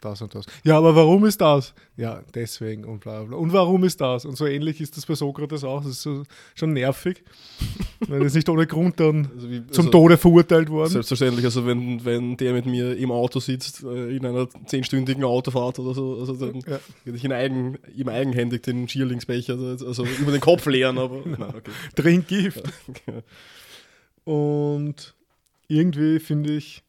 das 0.00 0.22
und 0.22 0.34
das. 0.34 0.46
Ja, 0.64 0.78
aber 0.78 0.94
warum 0.94 1.24
ist 1.26 1.40
das? 1.40 1.74
Ja, 1.96 2.22
deswegen 2.34 2.84
und 2.84 3.00
bla 3.00 3.22
bla. 3.22 3.36
Und 3.36 3.52
warum 3.52 3.84
ist 3.84 4.00
das? 4.00 4.24
Und 4.24 4.36
so 4.36 4.46
ähnlich 4.46 4.80
ist 4.80 4.96
das 4.96 5.06
bei 5.06 5.14
Sokrates 5.14 5.64
auch. 5.64 5.82
Das 5.82 5.92
ist 5.92 6.02
so, 6.02 6.22
schon 6.54 6.72
nervig. 6.72 7.22
Wenn 8.08 8.22
es 8.22 8.34
nicht 8.34 8.48
ohne 8.48 8.66
Grund 8.66 8.98
dann 9.00 9.28
Also 9.34 9.50
wie, 9.50 9.66
zum 9.68 9.86
also, 9.86 9.90
Tode 9.90 10.16
verurteilt 10.16 10.70
worden. 10.70 10.90
Selbstverständlich, 10.90 11.44
also 11.44 11.66
wenn, 11.66 12.04
wenn 12.04 12.36
der 12.36 12.52
mit 12.52 12.64
mir 12.66 12.96
im 12.96 13.10
Auto 13.10 13.40
sitzt, 13.40 13.82
äh, 13.82 14.16
in 14.16 14.24
einer 14.24 14.48
zehnstündigen 14.66 15.24
Autofahrt 15.24 15.78
oder 15.80 15.94
so, 15.94 16.16
also 16.20 16.34
dann 16.34 16.60
Ja. 16.60 16.78
würde 17.04 17.16
ich 17.16 17.24
in 17.24 17.32
eigen, 17.32 17.76
ihm 17.94 18.08
eigenhändig 18.08 18.62
den 18.62 18.88
Schierlingsbecher, 18.88 19.54
also, 19.58 19.86
also 19.86 20.04
über 20.04 20.30
den 20.30 20.40
Kopf 20.40 20.64
leeren, 20.66 20.96
aber 20.98 21.16
nein, 21.24 21.42
okay. 21.42 21.70
Trink 21.96 22.28
Gift. 22.28 22.62
Und 24.24 25.14
irgendwie 25.68 26.18
finde 26.20 26.52
ich, 26.54 26.82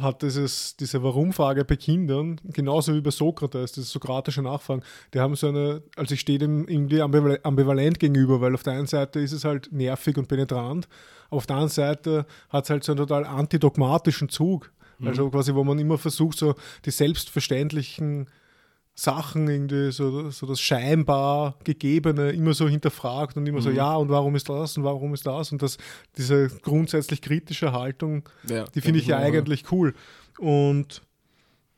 hat 0.00 0.22
dieses, 0.22 0.76
diese 0.76 1.02
Warum-Frage 1.02 1.64
bei 1.64 1.76
Kindern, 1.76 2.40
genauso 2.44 2.94
wie 2.94 3.00
bei 3.00 3.10
Sokrates, 3.10 3.72
das 3.72 3.90
sokratische 3.90 4.42
Nachfragen, 4.42 4.82
die 5.14 5.20
haben 5.20 5.34
so 5.36 5.48
eine, 5.48 5.82
also 5.96 6.14
ich 6.14 6.20
stehe 6.20 6.38
dem 6.38 6.66
irgendwie 6.68 7.02
ambival- 7.02 7.42
ambivalent 7.42 7.98
gegenüber, 7.98 8.40
weil 8.40 8.54
auf 8.54 8.62
der 8.62 8.74
einen 8.74 8.86
Seite 8.86 9.20
ist 9.20 9.32
es 9.32 9.44
halt 9.44 9.72
nervig 9.72 10.16
und 10.16 10.28
penetrant, 10.28 10.88
auf 11.30 11.46
der 11.46 11.56
anderen 11.56 11.72
Seite 11.72 12.26
hat 12.48 12.64
es 12.64 12.70
halt 12.70 12.84
so 12.84 12.92
einen 12.92 12.98
total 12.98 13.24
antidogmatischen 13.24 14.28
Zug. 14.28 14.72
Also 15.00 15.30
quasi, 15.30 15.54
wo 15.54 15.62
man 15.62 15.78
immer 15.78 15.96
versucht, 15.96 16.38
so 16.38 16.56
die 16.84 16.90
selbstverständlichen 16.90 18.28
Sachen 18.98 19.48
irgendwie, 19.48 19.92
so, 19.92 20.28
so 20.30 20.44
das 20.44 20.60
scheinbar 20.60 21.56
Gegebene 21.62 22.32
immer 22.32 22.52
so 22.52 22.68
hinterfragt 22.68 23.36
und 23.36 23.46
immer 23.46 23.60
so, 23.60 23.70
ja, 23.70 23.94
und 23.94 24.08
warum 24.08 24.34
ist 24.34 24.48
das 24.48 24.76
und 24.76 24.82
warum 24.82 25.14
ist 25.14 25.24
das? 25.24 25.52
Und 25.52 25.62
das, 25.62 25.78
diese 26.16 26.48
grundsätzlich 26.48 27.22
kritische 27.22 27.70
Haltung, 27.70 28.28
Ja, 28.48 28.64
die 28.64 28.80
finde 28.80 28.98
ich 28.98 29.06
ja 29.06 29.18
eigentlich 29.18 29.70
cool. 29.70 29.94
Und 30.40 31.02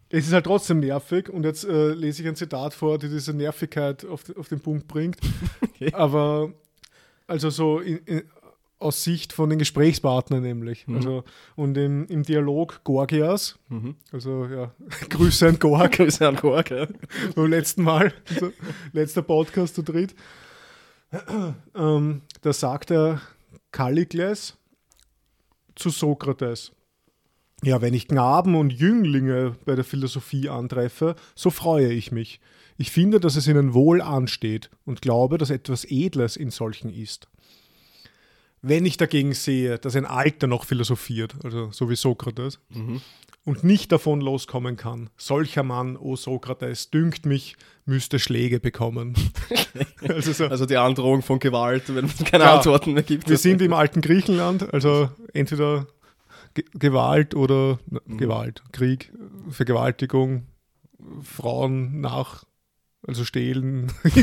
es 0.08 0.28
ist 0.28 0.32
halt 0.32 0.46
trotzdem 0.46 0.80
nervig 0.80 1.28
und 1.28 1.44
jetzt 1.44 1.64
äh, 1.64 1.92
lese 1.92 2.22
ich 2.22 2.28
ein 2.28 2.36
Zitat 2.36 2.72
vor, 2.72 2.96
die 2.96 3.10
diese 3.10 3.34
Nervigkeit 3.34 4.06
auf, 4.06 4.24
auf 4.38 4.48
den 4.48 4.60
Punkt 4.60 4.88
bringt. 4.88 5.18
Okay. 5.62 5.94
Aber 5.94 6.52
also 7.26 7.48
so 7.48 7.80
in, 7.80 7.98
in, 8.04 8.22
aus 8.80 9.04
Sicht 9.04 9.32
von 9.32 9.48
den 9.50 9.58
Gesprächspartnern 9.58 10.42
nämlich. 10.42 10.88
Mhm. 10.88 10.96
Also, 10.96 11.24
und 11.54 11.76
im, 11.76 12.06
im 12.06 12.22
Dialog 12.24 12.80
Gorgias, 12.82 13.58
Mhm. 13.68 13.94
also 14.10 14.46
ja, 14.46 14.74
Grüße 15.10 15.46
an 15.48 15.58
Gorg 15.58 15.92
Grüße 15.96 16.26
an 16.26 16.36
Kork, 16.36 16.70
ja. 16.70 16.86
beim 17.36 17.46
letzten 17.50 17.82
Mal, 17.82 18.12
also, 18.28 18.50
letzter 18.92 19.22
Podcast 19.22 19.74
zu 19.76 19.82
dritt, 19.82 20.14
ähm, 21.74 22.22
da 22.42 22.52
sagt 22.52 22.90
er 22.90 23.20
Kallikles 23.72 24.56
zu 25.74 25.90
Sokrates. 25.90 26.72
Ja, 27.62 27.82
wenn 27.82 27.94
ich 27.94 28.08
Knaben 28.08 28.54
und 28.54 28.72
Jünglinge 28.72 29.56
bei 29.66 29.74
der 29.74 29.84
Philosophie 29.84 30.48
antreffe, 30.48 31.14
so 31.34 31.50
freue 31.50 31.92
ich 31.92 32.10
mich. 32.10 32.40
Ich 32.78 32.90
finde, 32.90 33.20
dass 33.20 33.36
es 33.36 33.46
ihnen 33.46 33.74
wohl 33.74 34.00
ansteht 34.00 34.70
und 34.86 35.02
glaube, 35.02 35.36
dass 35.36 35.50
etwas 35.50 35.84
Edles 35.84 36.36
in 36.36 36.50
solchen 36.50 36.88
ist. 36.90 37.28
Wenn 38.62 38.84
ich 38.84 38.96
dagegen 38.96 39.32
sehe, 39.32 39.78
dass 39.78 39.96
ein 39.96 40.06
Alter 40.06 40.46
noch 40.46 40.64
philosophiert, 40.64 41.34
also 41.44 41.70
so 41.72 41.88
wie 41.88 41.96
Sokrates, 41.96 42.58
Mhm. 42.70 43.00
und 43.44 43.64
nicht 43.64 43.90
davon 43.90 44.20
loskommen 44.20 44.76
kann. 44.76 45.08
Solcher 45.16 45.62
Mann, 45.62 45.96
o 45.96 46.14
Sokrates, 46.16 46.90
dünkt 46.90 47.24
mich, 47.24 47.56
müsste 47.86 48.18
Schläge 48.18 48.60
bekommen. 48.60 49.14
also 50.08 50.32
so, 50.32 50.46
Also 50.46 50.66
die 50.66 50.76
Androhung 50.76 51.22
von 51.22 51.38
Gewalt, 51.38 51.84
wenn 51.94 52.04
es 52.04 52.18
keine 52.18 52.44
Ja. 52.44 52.56
Antworten 52.56 52.92
mehr 52.92 53.02
gibt. 53.02 53.28
wir 53.30 53.38
sind 53.38 53.62
im 53.62 53.72
alten 53.72 54.02
Griechenland, 54.02 54.72
also 54.74 55.08
entweder 55.32 55.86
Ge 56.52 56.64
Gewalt 56.74 57.34
oder 57.34 57.78
na, 57.88 58.00
Mhm. 58.04 58.18
Gewalt, 58.18 58.62
Krieg, 58.72 59.10
Vergewaltigung, 59.50 60.46
Frauen 61.22 62.00
nach, 62.00 62.44
also 63.06 63.24
stehlen. 63.24 63.90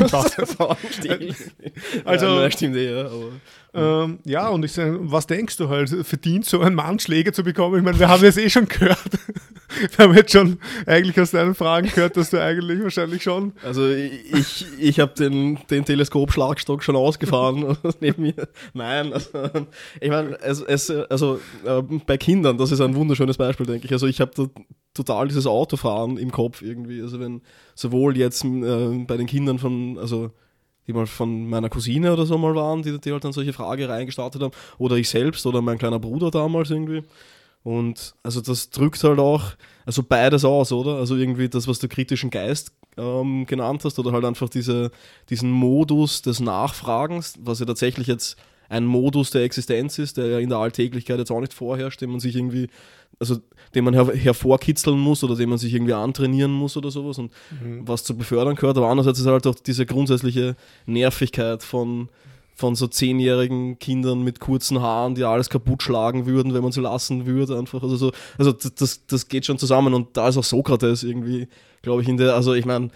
Also- 2.04 2.40
ja, 2.40 2.50
stimmt 2.50 2.76
eh, 2.76 2.90
ja, 2.90 3.06
aber 3.06 3.30
ähm, 3.74 4.18
ja, 4.24 4.48
und 4.48 4.64
ich 4.64 4.72
sage, 4.72 4.98
was 5.00 5.26
denkst 5.26 5.56
du 5.58 5.68
halt, 5.68 5.90
verdient 6.06 6.46
so 6.46 6.60
ein 6.60 6.74
Mann 6.74 6.98
Schläge 6.98 7.32
zu 7.32 7.42
bekommen? 7.42 7.76
Ich 7.78 7.84
meine, 7.84 7.98
wir 7.98 8.08
haben 8.08 8.22
das 8.22 8.36
eh 8.38 8.48
schon 8.48 8.66
gehört. 8.66 8.98
wir 9.96 10.04
haben 10.04 10.14
jetzt 10.14 10.32
schon 10.32 10.58
eigentlich 10.86 11.20
aus 11.20 11.32
deinen 11.32 11.54
Fragen 11.54 11.88
gehört, 11.88 12.16
dass 12.16 12.30
du 12.30 12.42
eigentlich 12.42 12.82
wahrscheinlich 12.82 13.22
schon 13.22 13.52
Also 13.62 13.88
ich, 13.88 14.66
ich 14.78 15.00
habe 15.00 15.12
den, 15.14 15.58
den 15.70 15.84
Teleskopschlagstock 15.84 16.82
schon 16.82 16.96
ausgefahren 16.96 17.76
neben 18.00 18.22
mir. 18.22 18.48
Nein, 18.72 19.12
also, 19.12 19.28
ich 20.00 20.10
meine, 20.10 20.40
es, 20.40 20.62
es, 20.62 20.90
also 20.90 21.38
äh, 21.64 21.82
bei 22.06 22.16
Kindern, 22.16 22.56
das 22.56 22.72
ist 22.72 22.80
ein 22.80 22.94
wunderschönes 22.94 23.36
Beispiel, 23.36 23.66
denke 23.66 23.86
ich. 23.86 23.92
Also 23.92 24.06
ich 24.06 24.20
habe 24.20 24.32
da 24.34 24.46
total 24.94 25.28
dieses 25.28 25.46
Autofahren 25.46 26.16
im 26.16 26.32
Kopf 26.32 26.62
irgendwie. 26.62 27.02
Also 27.02 27.20
wenn 27.20 27.42
sowohl 27.74 28.16
jetzt 28.16 28.44
äh, 28.44 29.04
bei 29.06 29.16
den 29.16 29.26
Kindern 29.26 29.58
von, 29.58 29.98
also 29.98 30.30
die 30.88 30.94
mal 30.94 31.06
von 31.06 31.48
meiner 31.48 31.68
Cousine 31.68 32.12
oder 32.12 32.26
so 32.26 32.38
mal 32.38 32.54
waren, 32.54 32.82
die, 32.82 32.98
die 32.98 33.12
halt 33.12 33.22
dann 33.22 33.32
solche 33.32 33.52
Fragereien 33.52 34.06
gestartet 34.06 34.42
haben. 34.42 34.52
Oder 34.78 34.96
ich 34.96 35.08
selbst 35.08 35.46
oder 35.46 35.60
mein 35.60 35.78
kleiner 35.78 36.00
Bruder 36.00 36.30
damals 36.30 36.70
irgendwie. 36.70 37.04
Und 37.62 38.14
also 38.22 38.40
das 38.40 38.70
drückt 38.70 39.04
halt 39.04 39.18
auch, 39.18 39.42
also 39.84 40.02
beides 40.02 40.44
aus, 40.44 40.72
oder? 40.72 40.96
Also 40.96 41.16
irgendwie 41.16 41.50
das, 41.50 41.68
was 41.68 41.78
du 41.78 41.88
kritischen 41.88 42.30
Geist 42.30 42.72
ähm, 42.96 43.44
genannt 43.46 43.84
hast, 43.84 43.98
oder 43.98 44.12
halt 44.12 44.24
einfach 44.24 44.48
diese, 44.48 44.90
diesen 45.28 45.50
Modus 45.50 46.22
des 46.22 46.40
Nachfragens, 46.40 47.34
was 47.38 47.60
ja 47.60 47.66
tatsächlich 47.66 48.06
jetzt 48.06 48.36
ein 48.68 48.84
Modus 48.84 49.30
der 49.30 49.42
Existenz 49.42 49.98
ist, 49.98 50.16
der 50.16 50.26
ja 50.26 50.38
in 50.38 50.48
der 50.48 50.58
Alltäglichkeit 50.58 51.18
jetzt 51.18 51.30
auch 51.30 51.40
nicht 51.40 51.54
vorherrscht, 51.54 52.00
den 52.00 52.10
man 52.10 52.20
sich 52.20 52.36
irgendwie, 52.36 52.68
also 53.18 53.38
den 53.74 53.84
man 53.84 53.94
her 53.94 54.06
hervorkitzeln 54.14 54.98
muss 54.98 55.24
oder 55.24 55.36
den 55.36 55.48
man 55.48 55.58
sich 55.58 55.72
irgendwie 55.74 55.94
antrainieren 55.94 56.52
muss 56.52 56.76
oder 56.76 56.90
sowas 56.90 57.18
und 57.18 57.32
mhm. 57.62 57.86
was 57.86 58.04
zu 58.04 58.16
befördern 58.16 58.56
gehört. 58.56 58.76
Aber 58.76 58.88
andererseits 58.88 59.18
ist 59.18 59.26
halt 59.26 59.46
auch 59.46 59.54
diese 59.54 59.86
grundsätzliche 59.86 60.56
Nervigkeit 60.86 61.62
von, 61.62 62.08
von 62.54 62.74
so 62.74 62.86
zehnjährigen 62.86 63.78
Kindern 63.78 64.22
mit 64.22 64.40
kurzen 64.40 64.80
Haaren, 64.80 65.14
die 65.14 65.24
alles 65.24 65.48
kaputt 65.48 65.82
schlagen 65.82 66.26
würden, 66.26 66.52
wenn 66.52 66.62
man 66.62 66.72
sie 66.72 66.80
lassen 66.80 67.24
würde, 67.24 67.58
einfach. 67.58 67.82
Also 67.82 67.96
so, 67.96 68.12
also 68.36 68.52
das, 68.52 69.06
das 69.06 69.28
geht 69.28 69.46
schon 69.46 69.58
zusammen 69.58 69.94
und 69.94 70.16
da 70.16 70.28
ist 70.28 70.36
auch 70.36 70.44
Sokrates 70.44 71.04
irgendwie, 71.04 71.48
glaube 71.82 72.02
ich, 72.02 72.08
in 72.08 72.18
der, 72.18 72.34
also 72.34 72.52
ich 72.52 72.66
meine, 72.66 72.90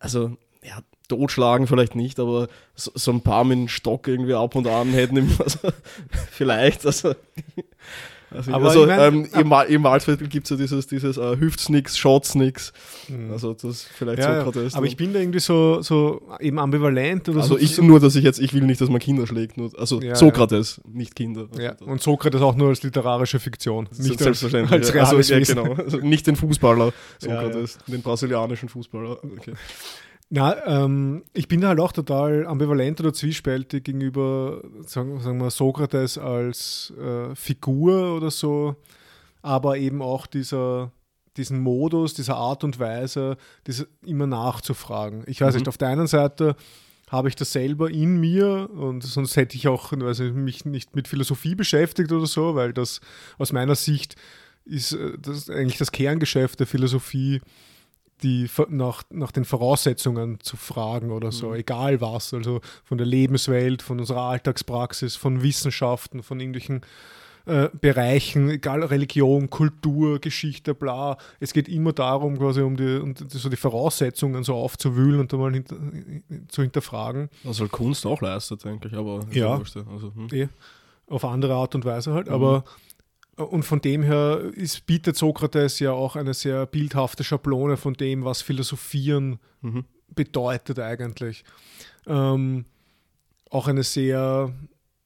also 0.00 0.36
ja, 0.64 0.78
totschlagen 1.08 1.66
vielleicht 1.66 1.94
nicht, 1.94 2.18
aber 2.18 2.48
so, 2.74 2.90
so, 2.94 3.10
ein 3.12 3.20
paar 3.20 3.44
mit 3.44 3.58
dem 3.58 3.68
Stock 3.68 4.08
irgendwie 4.08 4.34
ab 4.34 4.54
und 4.54 4.66
an 4.66 4.92
hätten 4.92 5.18
also, 5.38 5.58
vielleicht, 6.30 6.86
also 6.86 7.14
also, 8.34 8.52
aber 8.52 8.68
also 8.68 8.82
ich 8.82 8.88
mein, 8.88 9.14
ähm, 9.14 9.28
im, 9.34 9.52
im 9.74 9.84
Waldviertel 9.84 10.28
gibt 10.28 10.46
es 10.46 10.50
ja 10.50 10.56
dieses, 10.56 10.86
dieses 10.86 11.18
uh, 11.18 11.36
Hüft's 11.38 11.68
nix, 11.68 11.98
Shots 11.98 12.34
nix. 12.34 12.72
Mhm. 13.08 13.32
Also 13.32 13.54
das 13.54 13.82
vielleicht 13.82 14.20
ja, 14.20 14.38
so 14.38 14.44
Protest. 14.44 14.76
Aber 14.76 14.86
ich 14.86 14.96
bin 14.96 15.12
da 15.12 15.20
irgendwie 15.20 15.40
so, 15.40 15.82
so 15.82 16.22
eben 16.40 16.58
ambivalent 16.58 17.28
oder 17.28 17.40
also 17.40 17.54
so. 17.54 17.60
ich 17.60 17.78
nur, 17.78 18.00
dass 18.00 18.16
ich 18.16 18.24
jetzt, 18.24 18.40
ich 18.40 18.54
will 18.54 18.62
nicht, 18.62 18.80
dass 18.80 18.88
man 18.88 19.00
Kinder 19.00 19.26
schlägt. 19.26 19.56
Nur, 19.56 19.70
also 19.78 20.00
ja, 20.00 20.14
Sokrates, 20.14 20.80
nicht 20.90 21.14
Kinder. 21.14 21.48
Also. 21.52 21.84
Und 21.84 22.02
Sokrates 22.02 22.40
auch 22.40 22.56
nur 22.56 22.68
als 22.68 22.82
literarische 22.82 23.38
Fiktion. 23.38 23.88
Nicht 23.98 24.18
selbstverständlich. 24.18 24.72
Als, 24.72 24.94
als 24.94 25.30
also, 25.30 25.54
genau. 25.54 25.74
Also 25.74 25.98
nicht 25.98 26.26
den 26.26 26.36
Fußballer 26.36 26.92
Sokrates, 27.18 27.78
den 27.86 28.02
brasilianischen 28.02 28.68
Fußballer. 28.68 29.18
Okay. 29.22 29.52
Na, 30.34 30.66
ähm, 30.66 31.24
ich 31.34 31.46
bin 31.46 31.62
halt 31.62 31.78
auch 31.78 31.92
total 31.92 32.46
ambivalent 32.46 32.98
oder 33.00 33.12
zwiespältig 33.12 33.84
gegenüber, 33.84 34.62
sagen, 34.86 35.20
sagen 35.20 35.38
wir, 35.42 35.50
Sokrates 35.50 36.16
als 36.16 36.90
äh, 36.98 37.34
Figur 37.34 38.16
oder 38.16 38.30
so, 38.30 38.76
aber 39.42 39.76
eben 39.76 40.00
auch 40.00 40.26
dieser, 40.26 40.90
diesen 41.36 41.60
Modus, 41.60 42.14
dieser 42.14 42.36
Art 42.36 42.64
und 42.64 42.78
Weise, 42.78 43.36
diese 43.66 43.88
immer 44.06 44.26
nachzufragen. 44.26 45.22
Ich 45.26 45.42
weiß 45.42 45.52
mhm. 45.52 45.58
nicht, 45.58 45.68
auf 45.68 45.76
der 45.76 45.88
einen 45.88 46.06
Seite 46.06 46.56
habe 47.10 47.28
ich 47.28 47.36
das 47.36 47.52
selber 47.52 47.90
in 47.90 48.18
mir 48.18 48.70
und 48.72 49.04
sonst 49.04 49.36
hätte 49.36 49.54
ich 49.58 49.68
auch 49.68 49.92
also 49.92 50.24
mich 50.24 50.64
nicht 50.64 50.96
mit 50.96 51.08
Philosophie 51.08 51.54
beschäftigt 51.54 52.10
oder 52.10 52.24
so, 52.24 52.54
weil 52.54 52.72
das 52.72 53.02
aus 53.36 53.52
meiner 53.52 53.74
Sicht 53.74 54.16
ist 54.64 54.92
äh, 54.92 55.12
das 55.20 55.50
eigentlich 55.50 55.76
das 55.76 55.92
Kerngeschäft 55.92 56.58
der 56.58 56.66
Philosophie 56.66 57.42
die 58.22 58.48
nach, 58.68 59.02
nach 59.10 59.32
den 59.32 59.44
Voraussetzungen 59.44 60.40
zu 60.40 60.56
fragen 60.56 61.10
oder 61.10 61.32
so, 61.32 61.48
mhm. 61.48 61.54
egal 61.56 62.00
was, 62.00 62.32
also 62.32 62.60
von 62.84 62.98
der 62.98 63.06
Lebenswelt, 63.06 63.82
von 63.82 64.00
unserer 64.00 64.22
Alltagspraxis, 64.22 65.16
von 65.16 65.42
Wissenschaften, 65.42 66.22
von 66.22 66.40
irgendwelchen 66.40 66.82
äh, 67.44 67.68
Bereichen, 67.80 68.50
egal 68.50 68.84
Religion, 68.84 69.50
Kultur, 69.50 70.20
Geschichte, 70.20 70.74
bla. 70.74 71.16
Es 71.40 71.52
geht 71.52 71.68
immer 71.68 71.92
darum, 71.92 72.38
quasi 72.38 72.60
um 72.60 72.76
die, 72.76 73.00
um 73.00 73.14
die, 73.14 73.24
so 73.28 73.48
die 73.48 73.56
Voraussetzungen 73.56 74.44
so 74.44 74.54
aufzuwühlen 74.54 75.18
und 75.18 75.34
einmal 75.34 75.52
hinter, 75.52 75.76
zu 76.48 76.62
hinterfragen. 76.62 77.30
Was 77.42 77.60
halt 77.60 77.72
Kunst 77.72 78.06
auch 78.06 78.20
leistet, 78.20 78.64
denke 78.64 78.88
ich, 78.88 78.94
aber 78.94 79.26
ja, 79.32 79.54
also, 79.54 80.12
hm. 80.14 80.28
eh, 80.32 80.48
auf 81.08 81.24
andere 81.24 81.54
Art 81.54 81.74
und 81.74 81.84
Weise 81.84 82.12
halt, 82.12 82.28
mhm. 82.28 82.34
aber 82.34 82.64
und 83.50 83.64
von 83.64 83.80
dem 83.80 84.02
her 84.02 84.50
ist, 84.54 84.86
bietet 84.86 85.16
Sokrates 85.16 85.78
ja 85.78 85.92
auch 85.92 86.16
eine 86.16 86.34
sehr 86.34 86.66
bildhafte 86.66 87.24
Schablone 87.24 87.76
von 87.76 87.94
dem, 87.94 88.24
was 88.24 88.42
Philosophieren 88.42 89.38
mhm. 89.60 89.84
bedeutet 90.08 90.78
eigentlich. 90.78 91.44
Ähm, 92.06 92.64
auch 93.50 93.68
eine 93.68 93.82
sehr, 93.82 94.52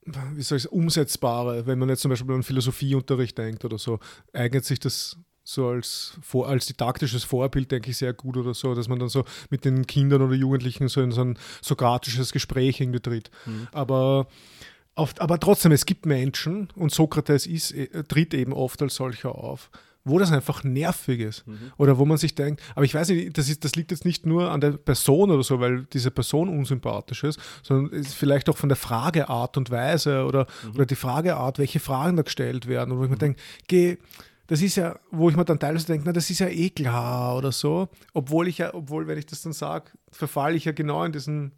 wie 0.04 0.42
soll 0.42 0.58
ich 0.58 0.70
umsetzbare, 0.70 1.66
wenn 1.66 1.78
man 1.78 1.88
jetzt 1.88 2.02
zum 2.02 2.10
Beispiel 2.10 2.34
an 2.34 2.42
Philosophieunterricht 2.42 3.36
denkt 3.36 3.64
oder 3.64 3.78
so, 3.78 3.98
eignet 4.32 4.64
sich 4.64 4.78
das 4.78 5.16
so 5.42 5.68
als, 5.68 6.18
als 6.44 6.66
didaktisches 6.66 7.22
Vorbild, 7.22 7.70
denke 7.70 7.90
ich, 7.90 7.96
sehr 7.96 8.12
gut 8.12 8.36
oder 8.36 8.52
so, 8.52 8.74
dass 8.74 8.88
man 8.88 8.98
dann 8.98 9.08
so 9.08 9.24
mit 9.48 9.64
den 9.64 9.86
Kindern 9.86 10.22
oder 10.22 10.34
Jugendlichen 10.34 10.88
so 10.88 11.00
in 11.00 11.12
so 11.12 11.22
ein 11.22 11.38
sokratisches 11.62 12.32
Gespräch 12.32 12.80
irgendwie 12.80 13.00
tritt. 13.00 13.30
Mhm. 13.46 13.68
Aber 13.72 14.26
Oft, 14.96 15.20
aber 15.20 15.38
trotzdem, 15.38 15.72
es 15.72 15.84
gibt 15.84 16.06
Menschen, 16.06 16.68
und 16.74 16.90
Sokrates 16.90 17.46
ist, 17.46 17.72
äh, 17.72 18.02
tritt 18.04 18.32
eben 18.32 18.54
oft 18.54 18.80
als 18.80 18.94
solcher 18.94 19.34
auf, 19.34 19.70
wo 20.04 20.18
das 20.18 20.32
einfach 20.32 20.64
nervig 20.64 21.20
ist. 21.20 21.46
Mhm. 21.46 21.72
Oder 21.76 21.98
wo 21.98 22.06
man 22.06 22.16
sich 22.16 22.34
denkt, 22.34 22.62
aber 22.74 22.86
ich 22.86 22.94
weiß 22.94 23.10
nicht, 23.10 23.36
das, 23.36 23.50
ist, 23.50 23.62
das 23.64 23.76
liegt 23.76 23.90
jetzt 23.90 24.06
nicht 24.06 24.24
nur 24.24 24.50
an 24.50 24.62
der 24.62 24.70
Person 24.70 25.30
oder 25.30 25.42
so, 25.42 25.60
weil 25.60 25.84
diese 25.92 26.10
Person 26.10 26.48
unsympathisch 26.48 27.24
ist, 27.24 27.38
sondern 27.62 27.92
ist 27.92 28.14
vielleicht 28.14 28.48
auch 28.48 28.56
von 28.56 28.70
der 28.70 28.76
Frageart 28.76 29.58
und 29.58 29.70
Weise 29.70 30.24
oder, 30.24 30.46
mhm. 30.64 30.76
oder 30.76 30.86
die 30.86 30.94
Frageart, 30.94 31.58
welche 31.58 31.78
Fragen 31.80 32.16
da 32.16 32.22
gestellt 32.22 32.66
werden. 32.66 32.92
Und 32.92 32.98
wo 32.98 33.04
ich 33.04 33.10
mir 33.10 33.16
mhm. 33.16 33.20
denke, 33.20 33.40
geh, 33.68 33.98
das 34.46 34.62
ist 34.62 34.76
ja, 34.76 34.98
wo 35.10 35.28
ich 35.28 35.36
mir 35.36 35.44
dann 35.44 35.58
teilweise 35.58 35.88
denke, 35.88 36.04
na, 36.06 36.12
das 36.12 36.30
ist 36.30 36.38
ja 36.38 36.48
eh 36.48 36.70
klar 36.70 37.36
oder 37.36 37.52
so. 37.52 37.90
Obwohl 38.14 38.48
ich 38.48 38.58
ja, 38.58 38.72
obwohl, 38.72 39.06
wenn 39.08 39.18
ich 39.18 39.26
das 39.26 39.42
dann 39.42 39.52
sage, 39.52 39.90
verfalle 40.10 40.56
ich 40.56 40.64
ja 40.64 40.72
genau 40.72 41.04
in 41.04 41.12
diesen 41.12 41.52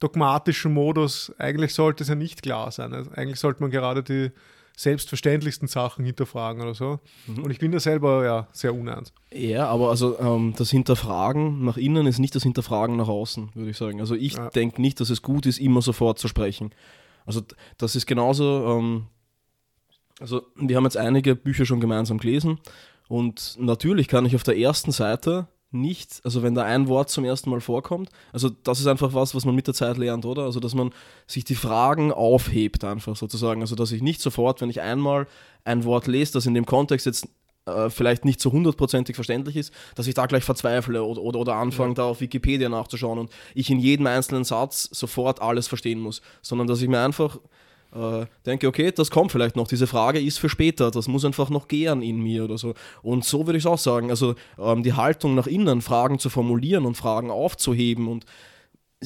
dogmatischen 0.00 0.72
Modus, 0.72 1.32
eigentlich 1.38 1.74
sollte 1.74 2.02
es 2.02 2.08
ja 2.08 2.14
nicht 2.14 2.42
klar 2.42 2.70
sein. 2.70 2.92
Also 2.92 3.10
eigentlich 3.12 3.40
sollte 3.40 3.62
man 3.62 3.70
gerade 3.70 4.02
die 4.02 4.30
selbstverständlichsten 4.76 5.68
Sachen 5.68 6.04
hinterfragen 6.04 6.62
oder 6.62 6.74
so. 6.74 6.98
Mhm. 7.26 7.44
Und 7.44 7.50
ich 7.50 7.58
bin 7.58 7.70
da 7.70 7.78
selber 7.78 8.24
ja 8.24 8.48
sehr 8.52 8.74
uneins. 8.74 9.12
Ja, 9.32 9.68
aber 9.68 9.90
also 9.90 10.18
ähm, 10.18 10.54
das 10.56 10.70
Hinterfragen 10.70 11.64
nach 11.64 11.76
innen 11.76 12.06
ist 12.06 12.18
nicht 12.18 12.34
das 12.34 12.42
Hinterfragen 12.42 12.96
nach 12.96 13.08
außen, 13.08 13.50
würde 13.54 13.70
ich 13.70 13.76
sagen. 13.76 14.00
Also 14.00 14.16
ich 14.16 14.34
ja. 14.34 14.50
denke 14.50 14.80
nicht, 14.80 14.98
dass 15.00 15.10
es 15.10 15.22
gut 15.22 15.46
ist, 15.46 15.58
immer 15.58 15.80
sofort 15.80 16.18
zu 16.18 16.26
sprechen. 16.26 16.74
Also 17.24 17.42
das 17.78 17.94
ist 17.94 18.06
genauso, 18.06 18.78
ähm, 18.78 19.06
also 20.18 20.42
wir 20.56 20.76
haben 20.76 20.84
jetzt 20.84 20.96
einige 20.96 21.36
Bücher 21.36 21.66
schon 21.66 21.80
gemeinsam 21.80 22.18
gelesen 22.18 22.58
und 23.08 23.56
natürlich 23.58 24.08
kann 24.08 24.26
ich 24.26 24.34
auf 24.34 24.42
der 24.42 24.58
ersten 24.58 24.90
Seite 24.90 25.46
nicht, 25.74 26.20
also 26.24 26.42
wenn 26.42 26.54
da 26.54 26.64
ein 26.64 26.88
Wort 26.88 27.10
zum 27.10 27.24
ersten 27.24 27.50
Mal 27.50 27.60
vorkommt, 27.60 28.10
also 28.32 28.48
das 28.48 28.80
ist 28.80 28.86
einfach 28.86 29.12
was, 29.12 29.34
was 29.34 29.44
man 29.44 29.54
mit 29.54 29.66
der 29.66 29.74
Zeit 29.74 29.98
lernt, 29.98 30.24
oder? 30.24 30.44
Also 30.44 30.60
dass 30.60 30.74
man 30.74 30.92
sich 31.26 31.44
die 31.44 31.54
Fragen 31.54 32.12
aufhebt 32.12 32.84
einfach 32.84 33.16
sozusagen, 33.16 33.60
also 33.60 33.74
dass 33.74 33.92
ich 33.92 34.02
nicht 34.02 34.20
sofort, 34.20 34.60
wenn 34.60 34.70
ich 34.70 34.80
einmal 34.80 35.26
ein 35.64 35.84
Wort 35.84 36.06
lese, 36.06 36.32
das 36.32 36.46
in 36.46 36.54
dem 36.54 36.66
Kontext 36.66 37.06
jetzt 37.06 37.28
äh, 37.66 37.88
vielleicht 37.88 38.24
nicht 38.24 38.40
so 38.40 38.52
hundertprozentig 38.52 39.16
verständlich 39.16 39.56
ist, 39.56 39.72
dass 39.94 40.06
ich 40.06 40.14
da 40.14 40.26
gleich 40.26 40.44
verzweifle 40.44 41.02
oder, 41.02 41.22
oder, 41.22 41.40
oder 41.40 41.54
anfange, 41.54 41.90
ja. 41.90 41.94
da 41.94 42.04
auf 42.04 42.20
Wikipedia 42.20 42.68
nachzuschauen 42.68 43.18
und 43.18 43.30
ich 43.54 43.70
in 43.70 43.78
jedem 43.78 44.06
einzelnen 44.06 44.44
Satz 44.44 44.88
sofort 44.92 45.40
alles 45.40 45.66
verstehen 45.66 46.00
muss, 46.00 46.20
sondern 46.42 46.66
dass 46.66 46.82
ich 46.82 46.88
mir 46.88 47.00
einfach 47.00 47.38
äh, 47.94 48.26
denke, 48.44 48.66
okay, 48.66 48.90
das 48.92 49.10
kommt 49.10 49.32
vielleicht 49.32 49.56
noch. 49.56 49.68
Diese 49.68 49.86
Frage 49.86 50.20
ist 50.20 50.38
für 50.38 50.48
später. 50.48 50.90
Das 50.90 51.08
muss 51.08 51.24
einfach 51.24 51.50
noch 51.50 51.68
gären 51.68 52.02
in 52.02 52.20
mir 52.20 52.44
oder 52.44 52.58
so. 52.58 52.74
Und 53.02 53.24
so 53.24 53.46
würde 53.46 53.56
ich 53.56 53.64
es 53.64 53.70
auch 53.70 53.78
sagen. 53.78 54.10
Also 54.10 54.34
ähm, 54.58 54.82
die 54.82 54.94
Haltung 54.94 55.34
nach 55.34 55.46
innen, 55.46 55.80
Fragen 55.80 56.18
zu 56.18 56.28
formulieren 56.28 56.86
und 56.86 56.96
Fragen 56.96 57.30
aufzuheben 57.30 58.08
und 58.08 58.24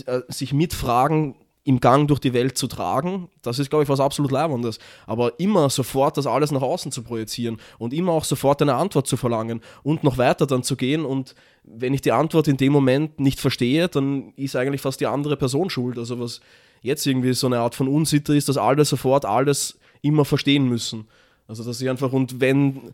äh, 0.07 0.21
sich 0.29 0.53
mit 0.53 0.75
Fragen 0.75 1.37
im 1.65 1.81
Gang 1.81 2.09
durch 2.09 2.21
die 2.21 2.33
Welt 2.33 2.57
zu 2.57 2.67
tragen, 2.67 3.29
das 3.43 3.59
ist, 3.59 3.69
glaube 3.69 3.83
ich, 3.83 3.91
was 3.91 4.01
absolut 4.01 4.31
Leibendes. 4.31 4.79
Aber 5.07 5.39
immer 5.39 5.69
sofort 5.69 6.17
das 6.17 6.27
alles 6.27 6.51
nach 6.51 6.63
außen 6.63 6.91
zu 6.93 7.03
projizieren 7.03 7.59
und 7.77 7.93
immer 7.93 8.13
auch 8.13 8.25
sofort 8.25 8.63
eine 8.63 8.75
Antwort 8.75 9.07
zu 9.07 9.19
verlangen 9.19 9.61
und 9.83 10.03
noch 10.03 10.17
weiter 10.17 10.47
dann 10.47 10.63
zu 10.63 10.77
gehen. 10.77 11.05
Und 11.05 11.35
wenn 11.65 11.93
ich 11.93 12.01
die 12.01 12.13
Antwort 12.13 12.49
in 12.49 12.57
dem 12.57 12.73
Moment 12.73 13.21
nicht 13.21 13.39
verstehe, 13.39 13.89
dann 13.89 14.33
ist 14.37 14.57
eigentlich 14.57 14.81
fast 14.81 14.99
die 15.03 15.07
andere 15.07 15.37
Person 15.37 15.69
schuld. 15.69 15.99
Also 15.99 16.19
was 16.19 16.41
jetzt 16.89 17.07
irgendwie 17.07 17.33
so 17.35 17.47
eine 17.47 17.61
Art 17.61 17.75
von 17.75 17.87
Unsitte 17.87 18.35
ist, 18.35 18.49
dass 18.49 18.57
alle 18.57 18.85
sofort 18.85 19.25
alles 19.25 19.79
immer 20.03 20.25
verstehen 20.25 20.69
müssen. 20.69 21.07
Also 21.47 21.65
dass 21.65 21.81
ich 21.81 21.89
einfach, 21.89 22.13
und 22.13 22.41
wenn, 22.41 22.93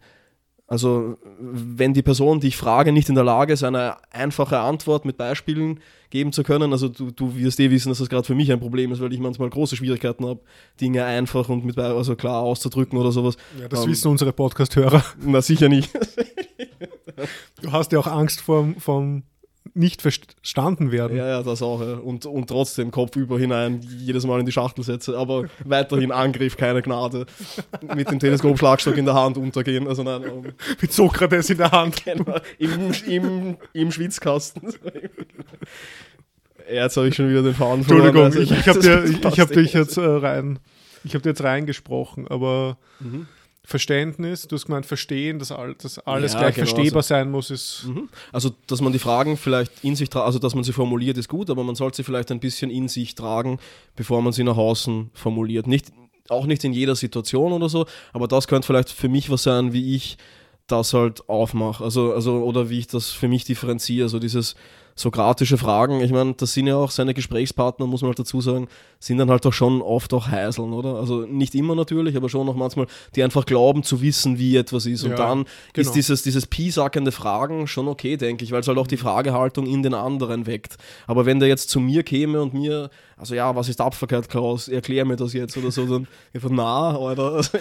also 0.67 1.17
wenn 1.41 1.95
die 1.95 2.03
Person, 2.03 2.41
die 2.41 2.49
ich 2.49 2.57
frage, 2.57 2.93
nicht 2.93 3.09
in 3.09 3.15
der 3.15 3.25
Lage 3.25 3.53
ist, 3.53 3.65
eine 3.65 3.97
einfache 4.13 4.59
Antwort 4.59 5.05
mit 5.05 5.17
Beispielen 5.17 5.81
geben 6.11 6.33
zu 6.33 6.43
können, 6.43 6.73
also 6.73 6.89
du, 6.89 7.11
du 7.11 7.37
wirst 7.37 7.59
eh 7.61 7.71
wissen, 7.71 7.89
dass 7.89 7.99
das 7.99 8.09
gerade 8.09 8.25
für 8.25 8.35
mich 8.35 8.53
ein 8.53 8.61
Problem 8.61 8.93
ist, 8.93 9.01
weil 9.01 9.13
ich 9.13 9.19
manchmal 9.19 9.51
große 9.51 9.77
Schwierigkeiten 9.77 10.27
habe, 10.27 10.41
Dinge 10.81 11.05
einfach 11.05 11.49
und 11.49 11.65
mit 11.65 11.79
also 11.79 12.15
klar 12.17 12.43
auszudrücken 12.43 12.99
oder 12.99 13.13
sowas. 13.13 13.37
Ja, 13.61 13.69
das 13.69 13.81
um, 13.81 13.87
ähm, 13.87 13.93
wissen 13.93 14.09
unsere 14.09 14.33
Podcast-Hörer. 14.33 15.05
Na 15.21 15.43
sicher 15.43 15.69
nicht. 15.69 15.91
du 17.63 17.73
hast 17.73 17.93
ja 17.93 17.99
auch 17.99 18.07
Angst 18.07 18.41
vor, 18.41 18.69
vom 18.79 19.25
nicht 19.75 20.03
verstanden 20.03 20.93
werden. 20.93 21.17
Ja, 21.17 21.27
ja, 21.27 21.43
das 21.43 21.61
auch. 21.61 21.81
Ja. 21.81 21.95
Und, 21.95 22.27
und 22.27 22.49
trotzdem 22.49 22.91
Kopf 22.91 23.17
über 23.17 23.39
hinein 23.39 23.81
jedes 23.83 24.25
Mal 24.25 24.39
in 24.41 24.47
die 24.47 24.53
Schachtel 24.53 24.85
setze, 24.85 25.19
aber 25.19 25.47
weiterhin 25.65 26.13
Angriff, 26.13 26.57
keine 26.57 26.81
Gnade. 26.81 27.27
Mit 27.95 28.11
dem 28.11 28.21
Teleskopschlagstock 28.21 28.97
in 28.97 29.05
der 29.05 29.15
Hand 29.15 29.37
untergehen. 29.37 29.89
Also 29.89 30.05
nein, 30.05 30.25
um, 30.31 30.45
Mit 30.81 30.93
Sokrates 30.93 31.51
in 31.51 31.59
der 31.59 31.73
Hand. 31.73 32.05
Genau, 32.05 32.39
im, 32.59 32.93
im, 33.07 33.57
Im 33.73 33.91
Schwitzkasten. 33.91 34.73
Jetzt 36.71 36.97
habe 36.97 37.09
ich 37.09 37.15
schon 37.15 37.29
wieder 37.29 37.43
den 37.43 37.55
Faden 37.55 37.81
Entschuldigung, 37.81 38.23
Also, 38.23 38.41
ich, 38.41 38.51
ich 38.51 38.69
habe 38.69 38.79
dir, 38.81 39.05
ich, 39.05 39.41
hab 39.41 39.51
dich 39.51 39.73
jetzt 39.73 39.97
äh, 39.97 40.03
rein, 40.03 40.59
ich 41.03 41.15
habe 41.15 41.23
dir 41.23 41.31
jetzt 41.31 41.43
reingesprochen, 41.43 42.29
aber 42.29 42.79
Mhm. 43.01 43.27
Verständnis, 43.67 44.47
du 44.47 44.57
hast 44.57 44.67
gemeint 44.67 44.85
Verstehen, 44.85 45.39
dass, 45.39 45.51
all, 45.51 45.75
dass 45.75 45.99
alles 46.01 46.35
Ja, 46.35 46.41
gleich 46.41 46.55
genau 46.55 46.67
verstehbar 46.67 47.03
so. 47.03 47.09
sein 47.09 47.31
muss, 47.31 47.51
ist 47.51 47.85
Mhm. 47.87 48.09
Also, 48.31 48.51
dass 48.67 48.81
man 48.83 48.93
die 48.93 48.99
Fragen 48.99 49.37
vielleicht 49.39 49.73
in 49.83 49.97
sich 49.97 50.11
tragen, 50.11 50.27
also 50.27 50.39
dass 50.39 50.55
man 50.55 50.65
sie 50.65 50.73
formuliert, 50.73 51.17
ist 51.17 51.29
gut, 51.29 51.49
aber 51.49 51.65
man 51.65 51.75
sollte 51.75 51.97
sie 51.97 52.05
vielleicht 52.05 52.31
ein 52.31 52.41
bisschen 52.41 52.71
in 52.71 52.89
sich 52.89 53.15
tragen, 53.15 53.59
bevor 53.97 54.21
man 54.21 54.33
sie 54.35 54.45
nach 54.45 54.59
außen 54.59 55.11
formuliert. 55.15 55.67
Nicht, 55.67 55.87
auch 56.29 56.45
nicht 56.47 56.63
in 56.65 56.73
jeder 56.75 56.95
Situation 56.95 57.53
oder 57.53 57.69
so, 57.71 57.87
aber 58.13 58.29
das 58.29 58.49
könnte 58.49 58.67
vielleicht 58.67 58.91
für 58.91 59.09
mich 59.09 59.31
was 59.31 59.43
sein, 59.45 59.73
wie 59.73 59.95
ich 59.97 60.19
das 60.67 60.95
halt 60.95 61.29
aufmache. 61.29 61.85
Also, 61.85 62.13
also, 62.13 62.43
oder 62.43 62.71
wie 62.71 62.79
ich 62.79 62.87
das 62.87 63.11
für 63.11 63.29
mich 63.29 63.45
differenziere. 63.45 64.05
Also 64.05 64.19
dieses 64.19 64.55
sokratische 64.97 65.59
Fragen, 65.59 66.01
ich 66.01 66.13
meine, 66.13 66.35
das 66.35 66.55
sind 66.55 66.69
ja 66.69 66.77
auch 66.77 66.91
seine 66.91 67.15
Gesprächspartner, 67.15 67.87
muss 67.87 68.03
man 68.03 68.11
halt 68.11 68.19
dazu 68.21 68.41
sagen, 68.41 68.69
sind 69.01 69.19
dann 69.19 69.29
halt 69.29 69.45
auch 69.45 69.53
schon 69.53 69.83
oft 69.83 70.15
auch 70.15 70.29
Heiseln, 70.29 70.73
oder? 70.73 70.95
Also 70.95 71.23
nicht 71.23 71.57
immer 71.57 71.75
natürlich, 71.75 72.17
aber 72.17 72.29
schon 72.29 72.49
auch 72.49 72.55
manchmal, 72.55 72.87
die 73.17 73.25
einfach 73.25 73.45
glauben 73.45 73.83
zu 73.83 74.01
wissen, 74.01 74.39
wie 74.39 74.57
etwas 74.57 74.87
ist. 74.87 75.03
Und 75.03 75.11
Ja, 75.11 75.17
dann 75.17 75.47
genau. 75.73 75.87
ist 75.89 75.93
dieses, 75.97 76.23
dieses 76.23 76.47
piesackende 76.47 77.11
Fragen 77.11 77.67
schon 77.67 77.89
okay, 77.89 78.17
denke 78.17 78.45
ich, 78.45 78.53
weil 78.53 78.61
es 78.61 78.69
halt 78.69 78.79
auch 78.79 78.87
die 78.87 78.97
Fragehaltung 78.97 79.67
in 79.67 79.83
den 79.83 79.95
anderen 79.95 80.47
weckt. 80.47 80.77
Aber 81.09 81.27
wenn 81.27 81.41
der 81.41 81.49
jetzt 81.49 81.71
zu 81.71 81.81
mir 81.81 82.05
käme 82.05 82.41
und 82.41 82.55
mir, 82.55 82.89
also 83.17 83.35
ja, 83.35 83.55
was 83.57 83.69
ist 83.69 83.77
Tapferkeit, 83.77 84.29
Klaus, 84.29 84.69
erklär 84.69 85.05
mir 85.05 85.17
das 85.17 85.33
jetzt 85.33 85.57
oder 85.57 85.73
so, 85.73 85.87
dann 85.87 86.07
einfach, 86.33 86.51
na, 86.51 86.97
Alter, 86.97 87.33
also 87.33 87.59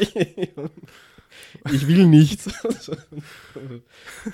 ich, 1.72 1.88
will 1.88 2.08
nicht. 2.08 2.42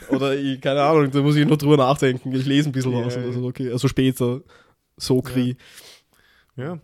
oder 0.09 0.35
ich, 0.35 0.59
keine 0.61 0.81
Ahnung, 0.81 1.11
da 1.11 1.21
muss 1.21 1.35
ich 1.35 1.47
noch 1.47 1.57
drüber 1.57 1.77
nachdenken, 1.77 2.33
ich 2.33 2.45
lese 2.45 2.69
ein 2.69 2.71
bisschen 2.71 2.93
Ja, 2.93 3.05
was 3.05 3.17
oder 3.17 3.27
ja. 3.27 3.31
so, 3.31 3.45
okay, 3.45 3.71
also 3.71 3.87
später, 3.87 4.41
so 4.97 5.21
Kri. 5.21 5.57
ja. 6.55 6.79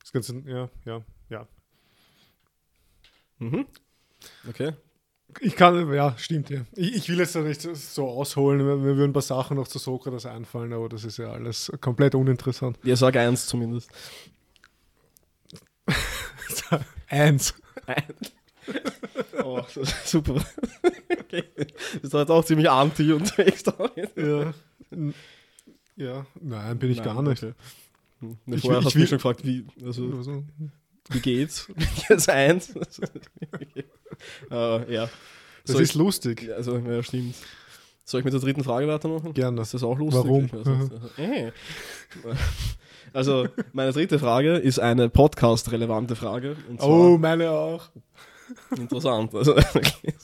Das 0.00 0.12
Ganze, 0.12 0.42
ja, 0.46 0.68
ja, 0.84 1.04
ja. 1.28 1.46
Mhm. 3.38 3.66
Okay. 4.48 4.72
Ich 5.40 5.54
kann, 5.54 5.92
ja, 5.92 6.14
stimmt, 6.18 6.50
ja. 6.50 6.62
Ich, 6.74 6.96
ich 6.96 7.08
will 7.08 7.18
jetzt 7.18 7.36
da 7.36 7.40
nicht 7.40 7.60
so 7.60 8.08
ausholen, 8.08 8.58
mir, 8.58 8.82
würden 8.82 9.10
ein 9.10 9.12
paar 9.12 9.22
Sachen 9.22 9.56
noch 9.56 9.68
zu 9.68 9.78
Sokrates 9.78 10.26
einfallen, 10.26 10.72
aber 10.72 10.88
das 10.88 11.04
ist 11.04 11.18
ja 11.18 11.30
alles 11.30 11.70
komplett 11.80 12.16
uninteressant. 12.16 12.78
Ja, 12.82 12.96
sag 12.96 13.16
eins 13.16 13.46
zumindest. 13.46 13.90
Eins. 17.08 17.54
Oh, 19.44 19.62
super. 20.04 20.36
okay. 21.10 21.44
Das 21.94 22.02
ist 22.02 22.14
halt 22.14 22.30
auch 22.30 22.44
ziemlich 22.44 22.68
anti 22.70 23.12
unterwegs 23.12 23.62
da. 23.62 23.90
Ja. 24.16 24.52
Ja, 25.96 26.26
nein, 26.40 26.78
bin 26.78 26.90
ich 26.90 26.98
Nein, 26.98 27.06
gar 27.06 27.22
nicht. 27.22 27.42
okay. 27.42 27.54
Hm. 28.20 28.36
Ich 28.46 28.60
vorher 28.60 28.84
hast 28.84 28.94
du 28.94 28.98
mich 28.98 29.08
schon 29.08 29.18
gefragt, 29.18 29.44
wie, 29.44 29.66
also, 29.84 30.10
Also, 30.16 30.44
wie 31.10 31.20
geht's? 31.20 31.68
Jetzt 32.08 32.28
eins. 32.28 32.74
äh, 34.50 34.92
ja. 34.94 35.08
das 35.64 35.72
Soll 35.72 35.82
ist 35.82 35.94
lustig. 35.94 36.42
ich, 36.42 36.52
also, 36.54 36.78
ja, 36.78 37.02
stimmt. 37.02 37.34
Soll 38.04 38.20
ich 38.20 38.24
mit 38.24 38.32
der 38.34 38.40
dritten 38.40 38.64
Frage 38.64 38.88
weitermachen? 38.88 39.32
Gerne. 39.34 39.62
Ist 39.62 39.72
das 39.74 39.82
auch 39.82 39.98
lustig? 39.98 40.24
Warum? 40.24 40.42
Nicht. 40.44 41.18
Äh. 41.18 41.52
Also, 43.12 43.48
meine 43.72 43.92
dritte 43.92 44.18
Frage 44.18 44.56
ist 44.56 44.78
eine 44.80 45.08
podcast-relevante 45.08 46.16
Frage. 46.16 46.56
Und 46.68 46.80
zwar, 46.80 46.88
Oh, 46.88 47.18
meine 47.18 47.50
auch. 47.50 47.90
Interessant. 48.76 49.34
Also, 49.34 49.56
okay, 49.74 50.14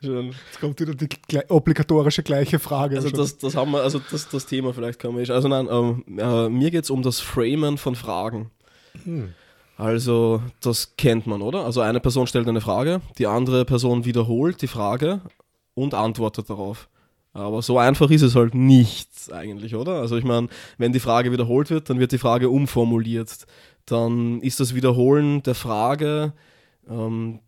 Jetzt 0.00 0.60
kommt 0.60 0.80
wieder 0.80 0.94
die 0.94 1.08
obligatorische 1.48 2.22
gleiche 2.22 2.58
Frage. 2.58 2.96
Also 2.96 3.10
das, 3.10 3.38
das 3.38 3.56
haben 3.56 3.72
wir, 3.72 3.82
also 3.82 4.00
das, 4.10 4.28
das 4.28 4.46
Thema 4.46 4.72
vielleicht 4.72 4.98
kann 4.98 5.14
man 5.14 5.28
Also 5.30 5.48
nein, 5.48 5.68
ähm, 5.70 6.18
äh, 6.18 6.48
mir 6.48 6.70
geht 6.70 6.84
es 6.84 6.90
um 6.90 7.02
das 7.02 7.20
Framen 7.20 7.78
von 7.78 7.94
Fragen. 7.94 8.50
Hm. 9.04 9.34
Also 9.76 10.42
das 10.60 10.96
kennt 10.96 11.26
man, 11.26 11.42
oder? 11.42 11.64
Also 11.64 11.80
eine 11.80 12.00
Person 12.00 12.26
stellt 12.26 12.48
eine 12.48 12.60
Frage, 12.60 13.00
die 13.18 13.26
andere 13.26 13.64
Person 13.64 14.04
wiederholt 14.04 14.62
die 14.62 14.68
Frage 14.68 15.22
und 15.74 15.94
antwortet 15.94 16.48
darauf. 16.50 16.88
Aber 17.34 17.62
so 17.62 17.78
einfach 17.78 18.10
ist 18.10 18.22
es 18.22 18.36
halt 18.36 18.54
nicht 18.54 19.08
eigentlich, 19.32 19.74
oder? 19.74 19.94
Also 19.94 20.18
ich 20.18 20.24
meine, 20.24 20.48
wenn 20.76 20.92
die 20.92 21.00
Frage 21.00 21.32
wiederholt 21.32 21.70
wird, 21.70 21.88
dann 21.88 21.98
wird 21.98 22.12
die 22.12 22.18
Frage 22.18 22.50
umformuliert. 22.50 23.46
Dann 23.86 24.40
ist 24.42 24.60
das 24.60 24.74
Wiederholen 24.74 25.42
der 25.42 25.54
Frage, 25.54 26.34
ähm, 26.88 27.40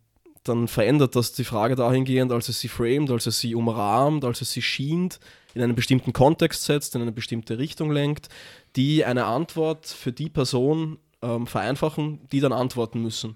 dann 0.43 0.67
verändert 0.67 1.15
das 1.15 1.33
die 1.33 1.43
Frage 1.43 1.75
dahingehend, 1.75 2.31
als 2.31 2.49
es 2.49 2.59
sie 2.59 2.67
framet, 2.67 3.09
als 3.09 3.25
es 3.25 3.39
sie 3.39 3.55
umrahmt, 3.55 4.23
als 4.23 4.41
es 4.41 4.51
sie 4.51 4.61
schient, 4.61 5.19
in 5.55 5.61
einen 5.61 5.75
bestimmten 5.75 6.13
Kontext 6.13 6.63
setzt, 6.63 6.95
in 6.95 7.01
eine 7.01 7.11
bestimmte 7.11 7.57
Richtung 7.57 7.91
lenkt, 7.91 8.29
die 8.75 9.03
eine 9.05 9.25
Antwort 9.25 9.87
für 9.87 10.11
die 10.11 10.29
Person 10.29 10.99
ähm, 11.21 11.47
vereinfachen, 11.47 12.19
die 12.31 12.41
dann 12.41 12.53
antworten 12.53 13.01
müssen. 13.01 13.35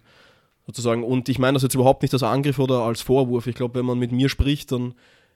Sozusagen. 0.68 1.04
Und 1.04 1.30
ich 1.30 1.40
meine 1.40 1.56
das 1.56 1.64
jetzt 1.64 1.74
überhaupt 1.74 2.04
nicht 2.04 2.14
als 2.14 2.22
Angriff 2.22 2.60
oder 2.60 2.82
als 2.82 3.02
Vorwurf. 3.02 3.48
Ich 3.48 3.56
glaube, 3.56 3.80
wenn 3.80 3.86
man 3.86 3.98
mit 3.98 4.12
mir 4.12 4.30
spricht, 4.30 4.72
dann 4.72 4.94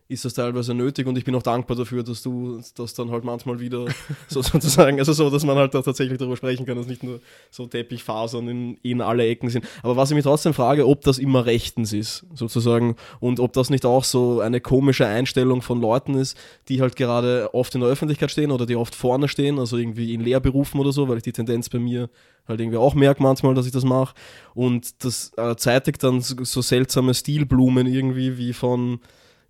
ist 0.08 0.26
das 0.26 0.34
teilweise 0.34 0.74
nötig 0.74 1.08
und 1.08 1.18
ich 1.18 1.24
bin 1.24 1.34
auch 1.36 1.43
dankbar 1.43 1.78
dafür, 1.78 2.04
dass 2.04 2.22
du 2.22 2.62
das 2.76 2.93
dann 2.93 3.12
halt 3.12 3.24
manchmal 3.24 3.60
wieder 3.60 3.86
so 4.28 4.41
sozusagen, 4.41 4.99
also 4.99 5.14
so, 5.14 5.30
dass 5.30 5.45
man 5.45 5.58
halt 5.58 5.74
da 5.74 5.82
tatsächlich 5.82 6.18
darüber 6.18 6.36
sprechen 6.36 6.66
kann, 6.66 6.78
dass 6.78 6.88
nicht 6.88 7.04
nur 7.04 7.20
so 7.51 7.66
Teppichfasern 7.68 8.47
in, 8.47 8.78
in 8.84 9.01
alle 9.01 9.26
Ecken 9.26 9.49
sind. 9.49 9.66
Aber 9.82 9.95
was 9.95 10.12
ich 10.12 10.16
mich 10.16 10.24
trotzdem 10.24 10.54
frage, 10.54 10.88
ob 10.88 11.01
das 11.01 11.18
immer 11.18 11.45
rechtens 11.45 11.93
ist, 11.93 12.26
sozusagen, 12.34 12.95
und 13.20 13.39
ob 13.39 13.54
das 13.54 13.70
nicht 13.70 13.86
auch 13.86 14.04
so 14.04 14.41
eine 14.41 14.62
komische 14.62 15.08
Einstellung 15.08 15.62
von 15.62 15.80
Leuten 15.80 16.16
ist, 16.16 16.38
die 16.68 16.82
halt 16.82 16.95
gerade 16.95 17.54
oft 17.54 17.74
in 17.76 17.82
der 17.82 17.89
Öffentlichkeit 17.89 18.32
stehen 18.32 18.51
oder 18.51 18.66
die 18.66 18.76
oft 18.76 18.95
vorne 18.95 19.28
stehen, 19.28 19.58
also 19.60 19.78
irgendwie 19.78 20.14
in 20.14 20.22
Lehrberufen 20.22 20.80
oder 20.80 20.91
so, 20.91 21.08
weil 21.08 21.18
ich 21.18 21.24
die 21.24 21.34
Tendenz 21.34 21.70
bei 21.70 21.80
mir 21.80 22.10
halt 22.47 22.60
irgendwie 22.60 22.78
auch 22.78 22.93
merke 22.93 23.24
manchmal, 23.24 23.54
dass 23.56 23.66
ich 23.66 23.72
das 23.72 23.86
mache. 23.86 24.14
Und 24.54 25.04
das 25.04 25.32
äh, 25.38 25.56
zeitigt 25.56 26.04
dann 26.04 26.22
so, 26.22 26.43
so 26.43 26.62
seltsame 26.62 27.14
Stilblumen 27.14 27.88
irgendwie 27.88 28.38
wie 28.38 28.54
von 28.54 28.99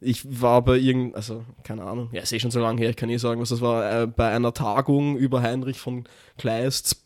ich 0.03 0.41
war 0.41 0.61
bei 0.61 0.77
irgend, 0.77 1.15
also 1.15 1.43
keine 1.63 1.83
Ahnung, 1.83 2.09
ja, 2.11 2.21
ist 2.21 2.31
eh 2.31 2.39
schon 2.39 2.51
so 2.51 2.59
lange 2.59 2.79
her, 2.81 2.89
ich 2.89 2.95
kann 2.95 3.09
eh 3.09 3.17
sagen, 3.17 3.41
was 3.41 3.49
das 3.49 3.61
war, 3.61 4.03
äh, 4.03 4.07
bei 4.07 4.29
einer 4.29 4.53
Tagung 4.53 5.17
über 5.17 5.41
Heinrich 5.41 5.79
von 5.79 6.05
Kleists 6.37 7.03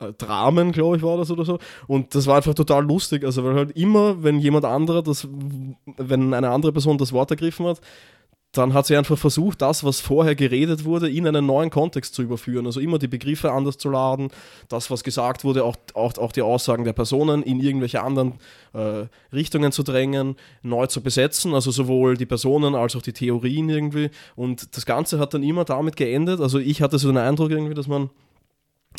äh, 0.00 0.12
Dramen, 0.14 0.72
glaube 0.72 0.96
ich, 0.96 1.02
war 1.02 1.16
das 1.16 1.30
oder 1.30 1.44
so. 1.44 1.58
Und 1.86 2.14
das 2.14 2.26
war 2.26 2.36
einfach 2.36 2.54
total 2.54 2.84
lustig, 2.84 3.24
also 3.24 3.44
weil 3.44 3.54
halt 3.54 3.76
immer, 3.76 4.22
wenn 4.22 4.38
jemand 4.40 4.64
anderer 4.64 5.02
das, 5.02 5.28
wenn 5.96 6.34
eine 6.34 6.50
andere 6.50 6.72
Person 6.72 6.98
das 6.98 7.12
Wort 7.12 7.30
ergriffen 7.30 7.66
hat, 7.66 7.80
dann 8.52 8.74
hat 8.74 8.86
sie 8.86 8.96
einfach 8.96 9.16
versucht, 9.16 9.62
das, 9.62 9.84
was 9.84 10.00
vorher 10.00 10.34
geredet 10.34 10.84
wurde, 10.84 11.08
in 11.08 11.26
einen 11.26 11.46
neuen 11.46 11.70
Kontext 11.70 12.14
zu 12.14 12.22
überführen. 12.22 12.66
Also 12.66 12.80
immer 12.80 12.98
die 12.98 13.06
Begriffe 13.06 13.52
anders 13.52 13.78
zu 13.78 13.90
laden, 13.90 14.30
das, 14.68 14.90
was 14.90 15.04
gesagt 15.04 15.44
wurde, 15.44 15.64
auch, 15.64 15.76
auch, 15.94 16.18
auch 16.18 16.32
die 16.32 16.42
Aussagen 16.42 16.84
der 16.84 16.92
Personen 16.92 17.44
in 17.44 17.60
irgendwelche 17.60 18.02
anderen 18.02 18.34
äh, 18.72 19.04
Richtungen 19.32 19.70
zu 19.70 19.84
drängen, 19.84 20.34
neu 20.62 20.86
zu 20.88 21.00
besetzen, 21.00 21.54
also 21.54 21.70
sowohl 21.70 22.16
die 22.16 22.26
Personen 22.26 22.74
als 22.74 22.96
auch 22.96 23.02
die 23.02 23.12
Theorien 23.12 23.68
irgendwie. 23.68 24.10
Und 24.34 24.76
das 24.76 24.84
Ganze 24.84 25.20
hat 25.20 25.32
dann 25.32 25.44
immer 25.44 25.64
damit 25.64 25.96
geendet. 25.96 26.40
Also 26.40 26.58
ich 26.58 26.82
hatte 26.82 26.98
so 26.98 27.06
den 27.06 27.18
Eindruck 27.18 27.52
irgendwie, 27.52 27.74
dass 27.74 27.86
man 27.86 28.10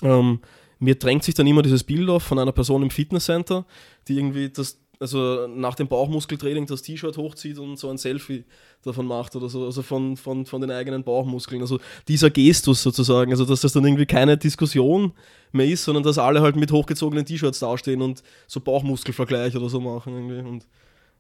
ähm, 0.02 0.40
mir 0.80 0.96
drängt 0.96 1.24
sich 1.24 1.36
dann 1.36 1.46
immer 1.46 1.62
dieses 1.62 1.84
Bild 1.84 2.10
auf 2.10 2.24
von 2.24 2.40
einer 2.40 2.52
Person 2.52 2.82
im 2.82 2.90
Fitnesscenter, 2.90 3.66
die 4.08 4.18
irgendwie 4.18 4.50
das, 4.50 4.80
also 5.02 5.48
nach 5.48 5.74
dem 5.74 5.88
Bauchmuskeltraining 5.88 6.68
das 6.68 6.84
T-Shirt 6.84 7.18
hochzieht 7.18 7.58
und 7.58 7.78
so 7.78 7.90
ein 7.90 7.98
Selfie 7.98 8.46
davon 8.84 9.08
macht 9.08 9.36
oder 9.36 9.50
so, 9.50 9.66
also 9.66 9.82
von, 9.82 10.16
von, 10.16 10.46
von 10.46 10.62
den 10.62 10.70
eigenen 10.70 11.04
Bauchmuskeln. 11.04 11.62
Also 11.62 11.80
dieser 12.08 12.30
Gestus 12.30 12.84
sozusagen, 12.84 13.32
also 13.32 13.44
dass 13.44 13.62
das 13.62 13.74
dann 13.74 13.84
irgendwie 13.84 14.06
keine 14.06 14.38
Diskussion 14.38 15.14
mehr 15.52 15.66
ist, 15.66 15.84
sondern 15.84 16.04
dass 16.04 16.20
alle 16.20 16.42
halt 16.42 16.56
mit 16.56 16.72
hochgezogenen 16.72 17.26
T-Shirts 17.26 17.60
dastehen 17.60 18.02
und 18.02 18.22
so 18.46 18.60
Bauchmuskelvergleich 18.60 19.56
oder 19.58 19.70
so 19.70 19.82
machen 19.82 20.14
irgendwie. 20.14 20.48
Und 20.48 20.68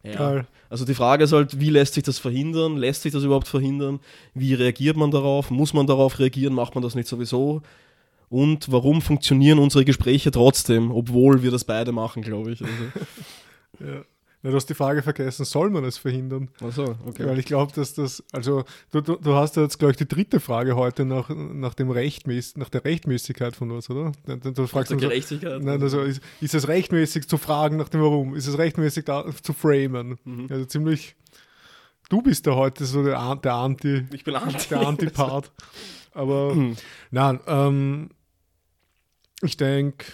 ja. 0.04 0.46
Also 0.70 0.86
die 0.86 0.94
Frage 0.94 1.24
ist 1.24 1.34
halt, 1.34 1.60
wie 1.60 1.70
lässt 1.70 1.96
sich 1.96 2.04
das 2.04 2.20
verhindern? 2.20 2.78
Lässt 2.78 3.02
sich 3.02 3.12
das 3.12 3.24
überhaupt 3.24 3.48
verhindern? 3.48 4.00
Wie 4.34 4.54
reagiert 4.54 4.96
man 4.96 5.12
darauf? 5.12 5.50
Muss 5.50 5.74
man 5.74 5.88
darauf 5.88 6.20
reagieren? 6.20 6.54
Macht 6.54 6.76
man 6.76 6.84
das 6.84 6.96
nicht 6.96 7.08
sowieso? 7.08 7.62
Und 8.30 8.72
warum 8.72 9.02
funktionieren 9.02 9.60
unsere 9.60 9.86
Gespräche 9.86 10.32
trotzdem, 10.32 10.92
obwohl 10.92 11.44
wir 11.44 11.52
das 11.52 11.66
beide 11.66 11.92
machen, 11.92 12.22
glaube 12.22 12.54
ich. 12.54 12.62
Also, 12.62 12.74
Ja. 13.86 14.02
Na, 14.44 14.50
du 14.50 14.56
hast 14.56 14.66
die 14.66 14.74
Frage 14.74 15.04
vergessen, 15.04 15.46
soll 15.46 15.70
man 15.70 15.84
es 15.86 16.00
verhindern? 16.00 16.50
achso, 16.64 16.96
okay. 17.06 17.28
Weil 17.28 17.38
ich 17.38 17.46
glaube, 17.46 17.72
dass 17.74 17.94
das, 17.94 18.24
also 18.32 18.64
du, 18.90 19.02
du, 19.02 19.16
du 19.18 19.36
hast 19.36 19.56
ja 19.56 19.62
jetzt, 19.62 19.78
glaube 19.78 19.92
ich, 19.92 19.98
die 19.98 20.08
dritte 20.08 20.40
Frage 20.40 20.76
heute 20.76 21.06
nach, 21.06 21.30
nach, 21.30 21.76
dem 21.76 21.92
Rechtmäß, 21.92 22.58
nach 22.58 22.70
der 22.70 22.84
Rechtmäßigkeit 22.84 23.56
von 23.56 23.72
was, 23.72 23.88
oder? 23.92 24.14
Du, 24.26 24.38
du, 24.38 24.52
du 24.52 24.66
fragst 24.68 24.90
so, 24.90 24.98
Gerechtigkeit. 24.98 25.62
Nein, 25.62 25.80
also 25.84 26.02
ist, 26.02 26.22
ist 26.42 26.56
es 26.56 26.68
rechtmäßig 26.68 27.28
zu 27.28 27.38
fragen 27.38 27.78
nach 27.78 27.90
dem 27.90 28.02
Warum? 28.02 28.36
Ist 28.36 28.48
es 28.48 28.58
rechtmäßig 28.58 29.06
da, 29.06 29.26
zu 29.44 29.54
framen? 29.54 30.18
Mhm. 30.26 30.48
Also 30.50 30.66
ziemlich. 30.66 31.16
Du 32.10 32.24
bist 32.24 32.48
da 32.48 32.56
heute 32.56 32.84
so 32.86 33.04
der, 33.04 33.20
An- 33.20 33.42
der 33.44 33.54
Anti, 33.54 34.06
ich 34.12 34.24
bin 34.24 34.36
anti. 34.36 34.70
der 34.70 34.88
Antipart. 34.88 35.52
Aber 36.14 36.56
Mhm. 36.56 36.76
nein, 37.12 37.40
ähm, 37.46 38.10
ich 39.44 39.56
denke, 39.56 40.06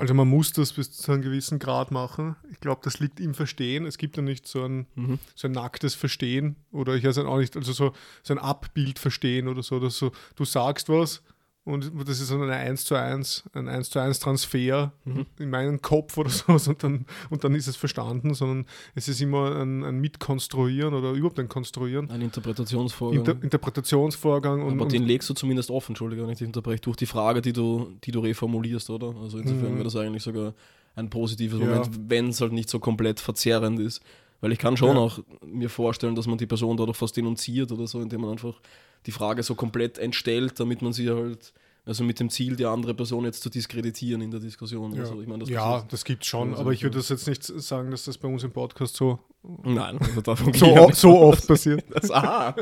Also 0.00 0.14
man 0.14 0.28
muss 0.28 0.52
das 0.52 0.72
bis 0.74 0.92
zu 0.92 1.10
einem 1.10 1.22
gewissen 1.22 1.58
Grad 1.58 1.90
machen. 1.90 2.36
Ich 2.52 2.60
glaube, 2.60 2.80
das 2.84 3.00
liegt 3.00 3.18
im 3.18 3.34
Verstehen. 3.34 3.84
Es 3.84 3.98
gibt 3.98 4.16
ja 4.16 4.22
nicht 4.22 4.46
so 4.46 4.62
ein, 4.64 4.86
Mhm. 4.94 5.18
so 5.34 5.48
ein 5.48 5.52
nacktes 5.52 5.94
Verstehen 5.96 6.54
oder 6.70 6.94
ich 6.94 7.02
weiß 7.04 7.18
auch 7.18 7.38
nicht, 7.38 7.56
also 7.56 7.72
so, 7.72 7.92
so 8.22 8.32
ein 8.34 8.38
Abbild 8.38 9.00
verstehen 9.00 9.48
oder 9.48 9.62
so, 9.64 9.80
dass 9.80 9.98
so, 9.98 10.12
du 10.36 10.44
sagst 10.44 10.88
was 10.88 11.22
und 11.68 11.92
das 12.08 12.20
ist 12.20 12.28
so 12.28 12.34
ein 12.40 12.50
1 12.50 12.84
zu 12.84 12.94
1, 12.94 13.44
ein 13.52 13.68
1 13.68 13.90
zu 13.90 13.98
1 14.00 14.18
Transfer 14.20 14.92
Mhm. 15.04 15.26
in 15.38 15.50
meinen 15.50 15.80
Kopf 15.82 16.16
oder 16.18 16.30
so 16.30 16.52
und 16.52 16.82
dann, 16.82 17.06
und 17.30 17.44
dann 17.44 17.54
ist 17.54 17.66
es 17.68 17.76
verstanden, 17.76 18.34
sondern 18.34 18.66
es 18.94 19.06
ist 19.08 19.20
immer 19.20 19.54
ein, 19.60 19.84
ein 19.84 20.00
Mitkonstruieren 20.00 20.94
oder 20.94 21.12
überhaupt 21.12 21.38
ein 21.38 21.48
Konstruieren. 21.48 22.10
Ein 22.10 22.22
Interpretationsvorgang. 22.22 23.18
Inter 23.18 23.42
Interpretationsvorgang 23.42 24.62
und, 24.62 24.72
aber 24.74 24.82
und 24.84 24.92
den 24.92 25.02
legst 25.04 25.28
du 25.30 25.34
zumindest 25.34 25.70
offen, 25.70 25.92
Entschuldige, 25.92 26.22
wenn 26.22 26.30
ich 26.30 26.38
dich 26.38 26.46
unterbreche, 26.46 26.80
durch 26.80 26.96
die 26.96 27.06
Frage, 27.06 27.40
die 27.42 27.52
du, 27.52 27.92
die 28.04 28.10
du 28.10 28.20
reformulierst, 28.20 28.90
oder? 28.90 29.14
Also 29.22 29.38
insofern 29.38 29.72
Mhm. 29.72 29.74
wäre 29.76 29.84
das 29.84 29.96
eigentlich 29.96 30.22
sogar 30.22 30.54
ein 30.94 31.10
positives 31.10 31.60
Ja. 31.60 31.66
Moment, 31.66 31.90
wenn 32.08 32.28
es 32.28 32.40
halt 32.40 32.52
nicht 32.52 32.68
so 32.68 32.78
komplett 32.80 33.20
verzerrend 33.20 33.78
ist. 33.80 34.00
Weil 34.40 34.52
ich 34.52 34.58
kann 34.58 34.76
schon 34.76 34.96
Ja. 34.96 35.02
auch 35.02 35.18
mir 35.44 35.68
vorstellen, 35.68 36.14
dass 36.14 36.26
man 36.26 36.38
die 36.38 36.46
Person 36.46 36.76
dadurch 36.76 36.96
fast 36.96 37.16
denunziert 37.16 37.72
oder 37.72 37.86
so, 37.86 38.00
indem 38.00 38.20
man 38.20 38.30
einfach 38.30 38.60
die 39.06 39.10
Frage 39.12 39.42
so 39.42 39.54
komplett 39.54 39.98
entstellt, 39.98 40.58
damit 40.60 40.80
man 40.82 40.92
sie 40.92 41.10
halt, 41.10 41.52
also 41.84 42.04
mit 42.04 42.20
dem 42.20 42.30
Ziel, 42.30 42.54
die 42.56 42.64
andere 42.66 42.94
Person 42.94 43.24
jetzt 43.24 43.42
zu 43.42 43.50
diskreditieren 43.50 44.20
in 44.20 44.30
der 44.30 44.40
Diskussion. 44.40 44.92
ja, 44.92 44.98
Oder 45.00 45.06
so. 45.06 45.20
Ich 45.20 45.26
meine, 45.26 45.40
das 45.40 45.48
ja, 45.48 45.84
das 45.88 46.04
gibt 46.04 46.22
es 46.22 46.28
schon, 46.28 46.50
Also, 46.50 46.60
aber 46.60 46.72
ich 46.72 46.82
würde 46.82 46.98
das 46.98 47.08
jetzt 47.08 47.26
nicht 47.26 47.42
sagen, 47.42 47.90
dass 47.90 48.04
das 48.04 48.18
bei 48.18 48.28
uns 48.28 48.44
im 48.44 48.52
Podcast 48.52 48.94
so, 48.96 49.18
Nein, 49.64 49.98
also 50.26 50.52
so, 50.52 50.88
ich 50.88 50.94
so 50.96 51.18
oft 51.18 51.46
passiert. 51.46 51.84
Das, 51.90 52.10
aha. 52.10 52.54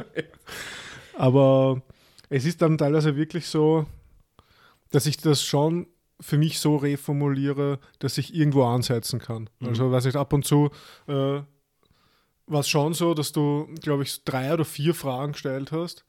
Aber 1.14 1.82
es 2.28 2.44
ist 2.44 2.62
dann 2.62 2.78
teilweise 2.78 3.16
wirklich 3.16 3.46
so, 3.46 3.86
dass 4.90 5.06
ich 5.06 5.16
das 5.18 5.42
schon 5.42 5.86
für 6.20 6.38
mich 6.38 6.58
so 6.60 6.76
reformuliere, 6.76 7.78
dass 7.98 8.18
ich 8.18 8.34
irgendwo 8.34 8.64
ansetzen 8.64 9.18
kann. 9.20 9.50
Mhm. 9.60 9.68
Also, 9.68 9.90
weiß 9.90 10.04
nicht, 10.06 10.16
ab 10.16 10.32
und 10.32 10.44
zu 10.44 10.70
äh, 11.08 11.40
war 12.46 12.60
es 12.60 12.68
schon 12.68 12.94
so, 12.94 13.14
dass 13.14 13.32
du, 13.32 13.68
glaube 13.80 14.04
ich, 14.04 14.24
drei 14.24 14.52
oder 14.52 14.64
vier 14.64 14.94
Fragen 14.94 15.32
gestellt 15.32 15.72
hast. 15.72 16.04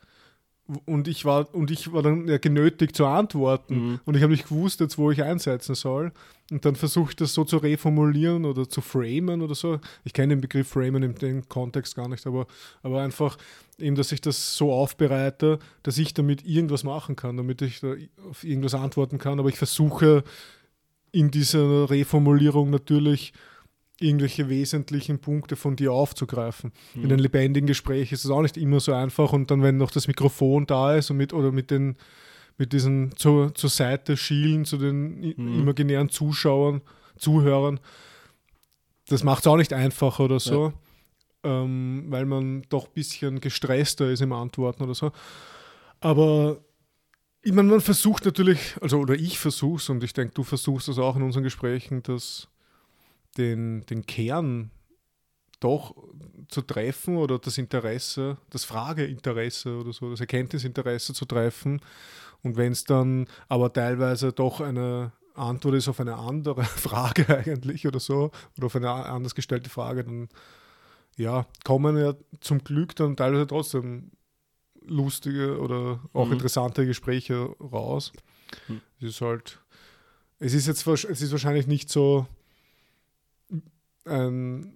Und 0.85 1.07
ich 1.07 1.23
war, 1.23 1.53
und 1.55 1.71
ich 1.71 1.93
war 1.93 2.01
dann 2.01 2.27
ja 2.27 2.37
genötigt 2.37 2.95
zu 2.95 3.05
antworten. 3.05 3.75
Mhm. 3.75 3.99
Und 4.03 4.17
ich 4.17 4.23
habe 4.23 4.33
nicht 4.33 4.49
gewusst, 4.49 4.81
jetzt, 4.81 4.97
wo 4.97 5.11
ich 5.11 5.23
einsetzen 5.23 5.75
soll. 5.75 6.11
Und 6.51 6.65
dann 6.65 6.75
versuche 6.75 7.11
ich 7.11 7.15
das 7.15 7.33
so 7.33 7.45
zu 7.45 7.57
reformulieren 7.57 8.43
oder 8.43 8.67
zu 8.69 8.81
framen 8.81 9.41
oder 9.41 9.55
so. 9.55 9.79
Ich 10.03 10.11
kenne 10.11 10.35
den 10.35 10.41
Begriff 10.41 10.67
framen 10.67 11.03
in 11.03 11.15
dem 11.15 11.47
Kontext 11.47 11.95
gar 11.95 12.09
nicht, 12.09 12.27
aber, 12.27 12.47
aber 12.83 13.01
einfach 13.01 13.37
eben, 13.77 13.95
dass 13.95 14.11
ich 14.11 14.19
das 14.19 14.57
so 14.57 14.73
aufbereite, 14.73 15.59
dass 15.83 15.97
ich 15.97 16.13
damit 16.13 16.45
irgendwas 16.45 16.83
machen 16.83 17.15
kann, 17.15 17.37
damit 17.37 17.61
ich 17.61 17.79
da 17.79 17.95
auf 18.29 18.43
irgendwas 18.43 18.75
antworten 18.75 19.19
kann. 19.19 19.39
Aber 19.39 19.49
ich 19.49 19.57
versuche 19.57 20.23
in 21.11 21.31
dieser 21.31 21.89
Reformulierung 21.89 22.69
natürlich 22.69 23.31
irgendwelche 23.99 24.47
wesentlichen 24.49 25.19
Punkte 25.19 25.55
von 25.55 25.75
dir 25.75 25.91
aufzugreifen. 25.91 26.71
In 26.95 27.05
einem 27.05 27.19
lebendigen 27.19 27.67
Gespräch 27.67 28.11
ist 28.11 28.25
es 28.25 28.31
auch 28.31 28.41
nicht 28.41 28.57
immer 28.57 28.79
so 28.79 28.93
einfach 28.93 29.33
und 29.33 29.49
dann, 29.49 29.63
wenn 29.63 29.77
noch 29.77 29.91
das 29.91 30.07
Mikrofon 30.07 30.65
da 30.67 30.95
ist 30.95 31.09
und 31.09 31.17
mit 31.17 31.33
oder 31.33 31.51
mit 31.51 31.71
den 31.71 31.95
mit 32.59 32.73
diesen 32.73 33.15
zur, 33.15 33.53
zur 33.53 33.69
Seite 33.69 34.17
schielen 34.17 34.65
zu 34.65 34.77
den 34.77 35.19
Mhm. 35.37 35.59
imaginären 35.59 36.09
Zuschauern, 36.09 36.81
Zuhörern, 37.15 37.79
das 39.07 39.23
macht 39.23 39.41
es 39.41 39.47
auch 39.47 39.57
nicht 39.57 39.73
einfacher 39.73 40.23
oder 40.23 40.39
so, 40.39 40.73
ähm, 41.43 42.05
weil 42.09 42.25
man 42.25 42.63
doch 42.69 42.87
ein 42.87 42.93
bisschen 42.95 43.41
gestresster 43.41 44.09
ist 44.09 44.21
im 44.21 44.33
Antworten 44.33 44.83
oder 44.83 44.95
so. 44.95 45.11
Aber 45.99 46.57
ich 47.43 47.53
meine, 47.53 47.69
man 47.69 47.79
versucht 47.81 48.25
natürlich, 48.25 48.75
also 48.81 48.97
oder 48.99 49.13
ich 49.13 49.37
versuche 49.39 49.77
es 49.77 49.89
und 49.89 50.03
ich 50.03 50.13
denke, 50.13 50.33
du 50.33 50.43
versuchst 50.43 50.87
es 50.89 50.97
auch 50.97 51.15
in 51.15 51.21
unseren 51.21 51.43
Gesprächen, 51.43 52.03
dass 52.03 52.47
den, 53.37 53.85
den 53.85 54.05
Kern 54.05 54.71
doch 55.59 55.95
zu 56.49 56.61
treffen 56.61 57.17
oder 57.17 57.39
das 57.39 57.57
Interesse, 57.57 58.37
das 58.49 58.63
Frageinteresse 58.63 59.77
oder 59.77 59.91
so, 59.91 60.09
das 60.11 60.19
Erkenntnisinteresse 60.19 61.13
zu 61.13 61.25
treffen. 61.25 61.81
Und 62.43 62.57
wenn 62.57 62.71
es 62.71 62.83
dann 62.83 63.27
aber 63.47 63.73
teilweise 63.73 64.31
doch 64.31 64.61
eine 64.61 65.11
Antwort 65.33 65.75
ist 65.75 65.87
auf 65.87 65.99
eine 65.99 66.15
andere 66.15 66.63
Frage 66.63 67.37
eigentlich 67.37 67.87
oder 67.87 67.99
so, 67.99 68.31
oder 68.57 68.67
auf 68.67 68.75
eine 68.75 68.89
anders 68.91 69.35
gestellte 69.35 69.69
Frage, 69.69 70.03
dann 70.03 70.29
ja, 71.15 71.47
kommen 71.63 71.97
ja 71.97 72.13
zum 72.41 72.63
Glück 72.63 72.95
dann 72.95 73.15
teilweise 73.17 73.47
trotzdem 73.47 74.11
lustige 74.81 75.59
oder 75.59 75.99
auch 76.13 76.27
Mhm. 76.27 76.33
interessante 76.33 76.85
Gespräche 76.85 77.55
raus. 77.59 78.13
Mhm. 78.67 78.81
Es 78.99 79.07
ist 79.09 79.21
halt, 79.21 79.59
es 80.39 80.53
ist 80.53 80.67
jetzt 80.67 80.85
es 80.87 81.21
ist 81.21 81.31
wahrscheinlich 81.31 81.67
nicht 81.67 81.89
so 81.89 82.27
ein 84.07 84.73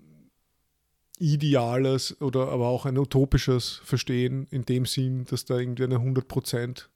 ideales 1.19 2.19
oder 2.21 2.49
aber 2.49 2.67
auch 2.67 2.85
ein 2.85 2.97
utopisches 2.97 3.81
Verstehen 3.83 4.47
in 4.49 4.63
dem 4.65 4.85
Sinn, 4.85 5.25
dass 5.25 5.45
da 5.45 5.57
irgendwie 5.59 5.83
eine 5.83 5.99
100% 5.99 6.87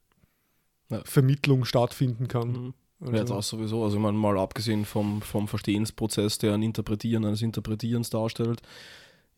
Ja. 0.89 1.01
Vermittlung 1.03 1.65
stattfinden 1.65 2.27
kann. 2.27 2.51
Mhm. 2.51 2.73
Also, 3.01 3.13
Ja, 3.15 3.23
das 3.23 3.49
sowieso. 3.49 3.83
Also 3.83 3.97
ich 3.97 4.01
meine, 4.03 4.17
mal 4.17 4.37
abgesehen 4.37 4.85
vom, 4.85 5.21
vom 5.21 5.47
Verstehensprozess, 5.47 6.37
der 6.37 6.53
ein 6.53 6.63
Interpretieren 6.63 7.25
eines 7.25 7.41
Interpretierens 7.41 8.09
darstellt, 8.09 8.61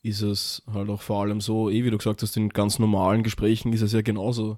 ist 0.04 0.22
es 0.22 0.62
halt 0.72 0.90
auch 0.90 1.02
vor 1.02 1.22
allem 1.22 1.42
so, 1.42 1.70
eh 1.70 1.84
wie 1.84 1.90
du 1.90 1.98
gesagt 1.98 2.22
hast, 2.22 2.38
in 2.38 2.50
ganz 2.50 2.80
normalen 2.80 3.24
Gesprächen 3.24 3.74
ist 3.74 3.82
es 3.82 3.94
ja 3.94 4.02
genauso. 4.02 4.58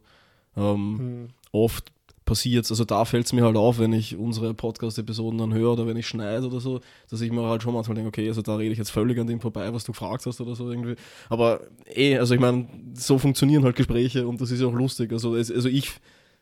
Ähm, 0.56 1.00
hm, 1.00 1.28
oft 1.52 1.92
passiert 2.30 2.70
also 2.70 2.86
da 2.86 3.06
fällt 3.06 3.26
es 3.26 3.34
mir 3.34 3.44
halt 3.44 3.58
auf, 3.58 3.80
wenn 3.80 3.92
ich 3.92 4.16
unsere 4.16 4.54
Podcast-Episoden 4.54 5.40
dann 5.40 5.54
höre 5.54 5.74
oder 5.74 5.88
wenn 5.88 5.98
ich 5.98 6.08
schneide 6.08 6.46
oder 6.46 6.60
so, 6.60 6.80
dass 7.10 7.22
ich 7.22 7.32
mir 7.32 7.42
halt 7.42 7.64
schon 7.64 7.74
manchmal 7.74 7.96
denke, 7.96 8.10
okay, 8.10 8.28
also 8.28 8.44
da 8.44 8.56
rede 8.56 8.72
ich 8.72 8.78
jetzt 8.78 8.92
völlig 8.92 9.20
an 9.20 9.26
dem 9.26 9.42
vorbei, 9.42 9.74
was 9.74 9.84
du 9.84 9.94
gefragt 9.94 10.26
hast 10.28 10.40
oder 10.40 10.56
so 10.56 10.70
irgendwie. 10.70 10.96
Aber 11.28 11.62
eh, 11.94 12.18
also 12.18 12.36
ich 12.36 12.40
meine, 12.40 12.68
so 12.94 13.18
funktionieren 13.18 13.64
halt 13.64 13.76
Gespräche 13.76 14.28
und 14.28 14.40
das 14.40 14.52
ist 14.52 14.62
ja 14.62 14.68
auch 14.68 14.74
lustig. 14.74 15.12
Also, 15.12 15.36
es, 15.36 15.52
also 15.52 15.68
ich 15.68 15.92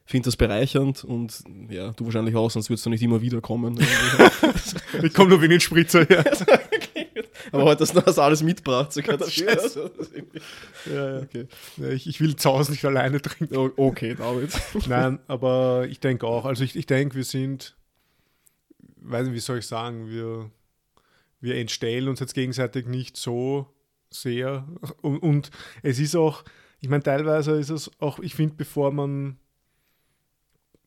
finde 0.06 0.26
das 0.26 0.36
bereichernd 0.36 1.06
und 1.06 1.44
ja, 1.70 1.92
du 1.94 2.06
wahrscheinlich 2.06 2.36
auch, 2.36 2.52
sonst 2.52 2.70
würdest 2.70 2.86
du 2.86 2.90
nicht 2.90 3.04
immer 3.04 3.22
wieder 3.22 3.42
kommen. 3.42 3.80
Ich 5.04 5.14
komme 5.14 5.30
nur 5.30 5.42
wegen 5.42 5.52
den 5.52 5.60
Spritzer 5.60 6.06
her. 6.06 6.26
Aber 7.51 7.63
heute 7.65 7.84
hast 7.84 7.95
du 7.95 8.01
das 8.01 8.20
alles 8.20 8.43
mitgebracht, 8.43 8.93
sogar. 8.93 9.18
Scheiße. 9.30 9.91
Das 9.97 10.11
irgendwie- 10.11 10.41
ja, 10.86 11.15
ja. 11.18 11.22
okay. 11.22 11.47
Ja, 11.78 11.89
ich, 11.89 12.07
ich 12.07 12.20
will 12.22 12.36
zu 12.36 12.49
Hause 12.49 12.72
nicht 12.72 12.86
alleine 12.86 13.22
trinken. 13.22 13.72
Okay, 13.78 14.15
David. 14.15 14.51
Nein, 14.88 15.20
aber 15.28 15.86
ich 15.89 15.99
denke 15.99 16.26
auch, 16.28 16.45
also 16.45 16.63
ich, 16.63 16.76
ich 16.76 16.86
denke, 16.86 17.15
wir 17.15 17.24
sind, 17.24 17.76
weiß 18.97 19.26
nicht, 19.28 19.36
wie 19.36 19.39
soll 19.39 19.59
ich 19.59 19.68
sagen, 19.68 20.09
wir, 20.09 20.49
wir 21.41 21.55
entstellen 21.55 22.07
uns 22.07 22.20
jetzt 22.20 22.34
gegenseitig 22.34 22.86
nicht 22.88 23.18
so 23.18 23.68
sehr. 24.09 24.68
Und, 25.01 25.20
und 25.20 25.51
es 25.84 25.99
ist 25.99 26.15
auch, 26.15 26.43
ich 26.80 26.89
meine, 26.89 27.03
teilweise 27.03 27.53
ist 27.59 27.70
es 27.70 27.91
auch, 27.99 28.20
ich 28.20 28.36
finde, 28.36 28.55
bevor 28.55 28.91
man 28.91 29.38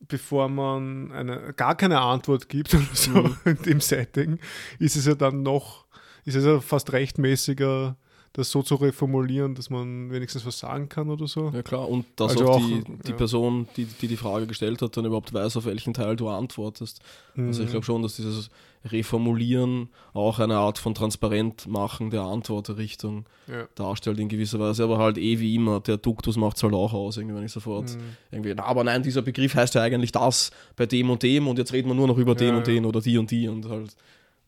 bevor 0.08 0.48
man 0.48 1.12
eine, 1.12 1.52
gar 1.52 1.76
keine 1.76 2.00
Antwort 2.00 2.48
gibt 2.48 2.74
oder 2.74 2.82
so 2.94 3.10
Mhm. 3.10 3.36
in 3.44 3.62
dem 3.62 3.80
Setting, 3.80 4.38
ist 4.78 4.96
es 4.96 5.04
ja 5.06 5.14
dann 5.14 5.42
noch, 5.42 5.86
ist 6.24 6.34
es 6.36 6.44
ja 6.44 6.60
fast 6.60 6.92
rechtmäßiger, 6.92 7.96
das 8.32 8.50
so 8.52 8.62
zu 8.62 8.76
reformulieren, 8.76 9.56
dass 9.56 9.70
man 9.70 10.12
wenigstens 10.12 10.46
was 10.46 10.58
sagen 10.60 10.88
kann 10.88 11.10
oder 11.10 11.26
so. 11.26 11.50
Ja 11.52 11.62
klar, 11.62 11.88
und 11.88 12.06
dass 12.14 12.30
Also 12.30 12.44
auch, 12.48 12.56
auch, 12.56 12.60
die, 12.60 12.84
die 13.04 13.10
ja. 13.10 13.16
Person, 13.16 13.66
die, 13.76 13.86
die 13.86 14.06
die 14.06 14.16
Frage 14.16 14.46
gestellt 14.46 14.80
hat, 14.82 14.96
dann 14.96 15.04
überhaupt 15.04 15.32
weiß, 15.34 15.56
auf 15.56 15.64
welchen 15.64 15.94
Teil 15.94 16.14
du 16.14 16.28
antwortest. 16.28 17.00
Also 17.36 17.62
ich 17.62 17.68
Mhm. 17.68 17.70
glaube 17.72 17.86
schon, 17.86 18.02
dass 18.02 18.14
dieses 18.16 18.48
Reformulieren 18.84 19.88
auch 20.12 20.38
eine 20.38 20.56
Art 20.56 20.78
von 20.78 20.94
transparent 20.94 21.66
machen 21.66 22.10
der 22.10 22.22
Antworterichtung 22.22 23.24
ja. 23.48 23.66
darstellt 23.74 24.18
in 24.20 24.28
gewisser 24.28 24.60
Weise, 24.60 24.84
aber 24.84 24.98
halt 24.98 25.18
eh 25.18 25.40
wie 25.40 25.54
immer, 25.56 25.80
der 25.80 25.96
Duktus 25.96 26.36
macht 26.36 26.56
es 26.56 26.62
halt 26.62 26.74
auch 26.74 26.92
aus, 26.92 27.16
irgendwie, 27.16 27.34
wenn 27.36 27.44
ich 27.44 27.52
sofort 27.52 27.90
Mhm. 27.96 28.16
irgendwie, 28.30 28.54
na, 28.56 28.64
aber 28.64 28.84
nein, 28.84 29.02
dieser 29.02 29.22
Begriff 29.22 29.54
heißt 29.54 29.74
ja 29.74 29.82
eigentlich 29.82 30.12
das 30.12 30.50
bei 30.76 30.86
dem 30.86 31.10
und 31.10 31.22
dem 31.22 31.48
und 31.48 31.58
jetzt 31.58 31.72
reden 31.72 31.88
wir 31.88 31.94
nur 31.94 32.06
noch 32.06 32.18
über 32.18 32.34
den 32.34 32.54
und 32.54 32.66
den 32.66 32.84
oder 32.86 33.00
die 33.00 33.18
und 33.18 33.30
die 33.30 33.48
und 33.48 33.68
halt, 33.68 33.96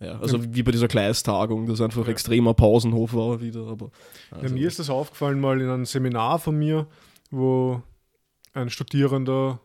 ja, 0.03 0.19
also 0.19 0.43
wie 0.55 0.62
bei 0.62 0.73
dieser 0.73 0.89
Kleistagung, 0.89 1.66
das 1.66 1.81
einfach 1.81 2.07
extremer 2.09 2.55
Pausenhof 2.55 3.15
war 3.15 3.41
wieder, 3.41 3.66
aber 3.66 3.91
Ja, 4.31 4.39
also, 4.39 4.55
mir 4.55 4.66
ist 4.66 4.79
das 4.79 4.91
aufgefallen 4.91 5.41
mal 5.41 5.61
in 5.61 5.69
einem 5.69 5.85
Seminar 5.85 6.39
von 6.39 6.59
mir, 6.59 6.87
wo 7.31 7.83
ein 8.55 8.69
Studierender, 8.70 9.61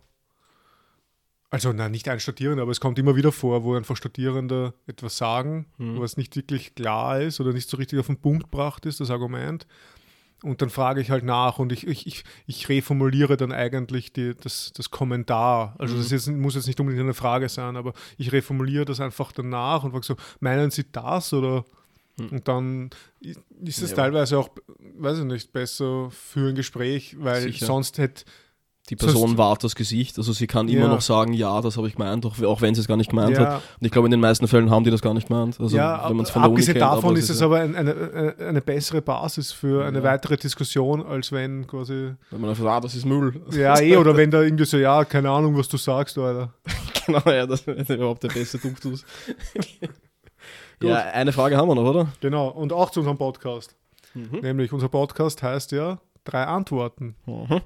also 1.49 1.71
nein, 1.73 1.91
nicht 1.91 2.07
ein 2.09 2.19
Studierender, 2.19 2.61
aber 2.63 2.71
es 2.71 2.79
kommt 2.81 2.99
immer 2.99 3.15
wieder 3.15 3.31
vor, 3.31 3.63
wo 3.63 3.75
einfach 3.75 3.95
Studierende 3.95 4.73
etwas 4.85 5.17
sagen, 5.17 5.65
Mhm. 5.77 5.99
was 5.99 6.17
nicht 6.17 6.35
wirklich 6.35 6.75
klar 6.75 7.21
ist 7.21 7.39
oder 7.39 7.53
nicht 7.53 7.69
so 7.69 7.77
richtig 7.77 7.99
auf 7.99 8.07
den 8.07 8.19
Punkt 8.19 8.43
gebracht 8.43 8.85
ist, 8.85 8.99
das 8.99 9.09
Argument. 9.11 9.65
Und 10.43 10.61
dann 10.61 10.69
frage 10.69 11.01
ich 11.01 11.09
halt 11.09 11.23
nach 11.23 11.57
und 11.57 11.71
ich, 11.71 11.87
ich, 11.87 12.05
ich, 12.05 12.23
ich 12.45 12.69
reformuliere 12.69 13.37
dann 13.37 13.51
eigentlich 13.51 14.13
die, 14.13 14.35
das, 14.35 14.71
das 14.75 14.91
Kommentar. 14.91 15.75
Also 15.79 15.97
das 15.97 16.11
jetzt, 16.11 16.27
muss 16.27 16.53
jetzt 16.55 16.67
nicht 16.67 16.79
unbedingt 16.79 17.03
eine 17.03 17.15
Frage 17.15 17.49
sein, 17.49 17.75
aber 17.75 17.93
ich 18.17 18.31
reformuliere 18.31 18.85
das 18.85 18.99
einfach 18.99 19.31
danach 19.31 19.83
und 19.83 19.91
frage 19.91 20.05
so, 20.05 20.15
meinen 20.39 20.69
Sie 20.71 20.85
das 20.91 21.33
oder 21.33 21.65
Hm. 22.19 22.29
und 22.29 22.47
dann 22.47 22.89
ist 23.21 23.81
es 23.83 23.91
Ja. 23.91 23.95
teilweise 23.97 24.39
auch, 24.39 24.49
weiß 24.97 25.19
ich 25.19 25.23
nicht, 25.25 25.53
besser 25.53 26.09
für 26.09 26.49
ein 26.49 26.55
Gespräch, 26.55 27.15
weil 27.19 27.43
Sicher. 27.43 27.67
sonst 27.67 27.99
hätte 27.99 28.25
die 28.89 28.95
Das 28.95 29.07
heißt- 29.09 29.11
Person 29.13 29.37
wahrt 29.37 29.63
das 29.63 29.75
Gesicht. 29.75 30.17
Also 30.17 30.31
sie 30.33 30.47
kann 30.47 30.67
immer 30.69 30.81
Ja. 30.85 30.87
noch 30.87 31.01
sagen, 31.01 31.33
ja, 31.33 31.59
das 31.61 31.77
habe 31.77 31.87
ich 31.87 31.95
gemeint, 31.95 32.25
auch, 32.25 32.41
auch 32.43 32.61
wenn 32.61 32.73
sie 32.75 32.81
es 32.81 32.87
gar 32.87 32.97
nicht 32.97 33.09
gemeint 33.09 33.37
hat. 33.37 33.47
Ja, 33.47 33.55
Und 33.79 33.85
ich 33.85 33.91
glaube, 33.91 34.07
in 34.07 34.11
den 34.11 34.19
meisten 34.21 34.47
Fällen 34.47 34.69
haben 34.69 34.83
die 34.83 34.91
das 34.91 35.01
gar 35.01 35.13
nicht 35.13 35.27
gemeint. 35.27 35.59
Also, 35.59 35.75
ja 35.75 36.09
wenn 36.09 36.19
ab- 36.19 36.29
von 36.29 36.41
der 36.41 36.49
abgesehen 36.51 36.73
kennt, 36.77 36.81
davon 36.93 37.15
ist 37.15 37.29
es 37.29 37.41
aber 37.41 37.59
ein, 37.59 37.75
eine, 37.75 37.91
eine, 37.93 38.35
eine 38.47 38.61
bessere 38.61 39.01
Basis 39.01 39.51
für 39.51 39.85
eine 39.85 40.01
weitere 40.03 40.37
Diskussion, 40.37 41.05
als 41.05 41.31
wenn 41.31 41.67
quasi. 41.67 42.13
Wenn 42.31 42.41
man 42.41 42.49
einfach 42.51 42.63
sagt, 42.63 42.75
ah, 42.77 42.79
das 42.81 42.95
ist 42.95 43.05
Müll. 43.05 43.41
Ja, 43.51 43.79
eh, 43.79 43.97
oder 43.97 44.15
wenn 44.15 44.31
da 44.31 44.41
irgendwie 44.41 44.65
so, 44.65 44.77
ja, 44.77 45.03
keine 45.05 45.29
Ahnung, 45.29 45.57
was 45.57 45.67
du 45.67 45.77
sagst, 45.77 46.17
Alter. 46.17 46.53
genau, 47.05 47.21
ja, 47.25 47.45
das 47.45 47.61
ist 47.61 47.89
überhaupt 47.89 48.23
der 48.23 48.29
beste 48.29 48.57
Duktus. 48.57 49.03
Ja, 50.81 50.97
eine 50.97 51.31
Frage 51.33 51.57
haben 51.57 51.67
wir 51.69 51.75
noch, 51.75 51.85
oder? 51.89 52.07
Genau, 52.21 52.49
und 52.49 52.71
auch 52.71 52.91
zu 52.91 52.99
unserem 52.99 53.17
Podcast. 53.17 53.75
Mhm. 54.13 54.39
Nämlich, 54.41 54.71
unser 54.71 54.89
Podcast 54.89 55.41
heißt 55.41 55.71
ja 55.71 55.97
Drei 56.23 56.43
Antworten. 56.43 57.15
Mhm. 57.25 57.61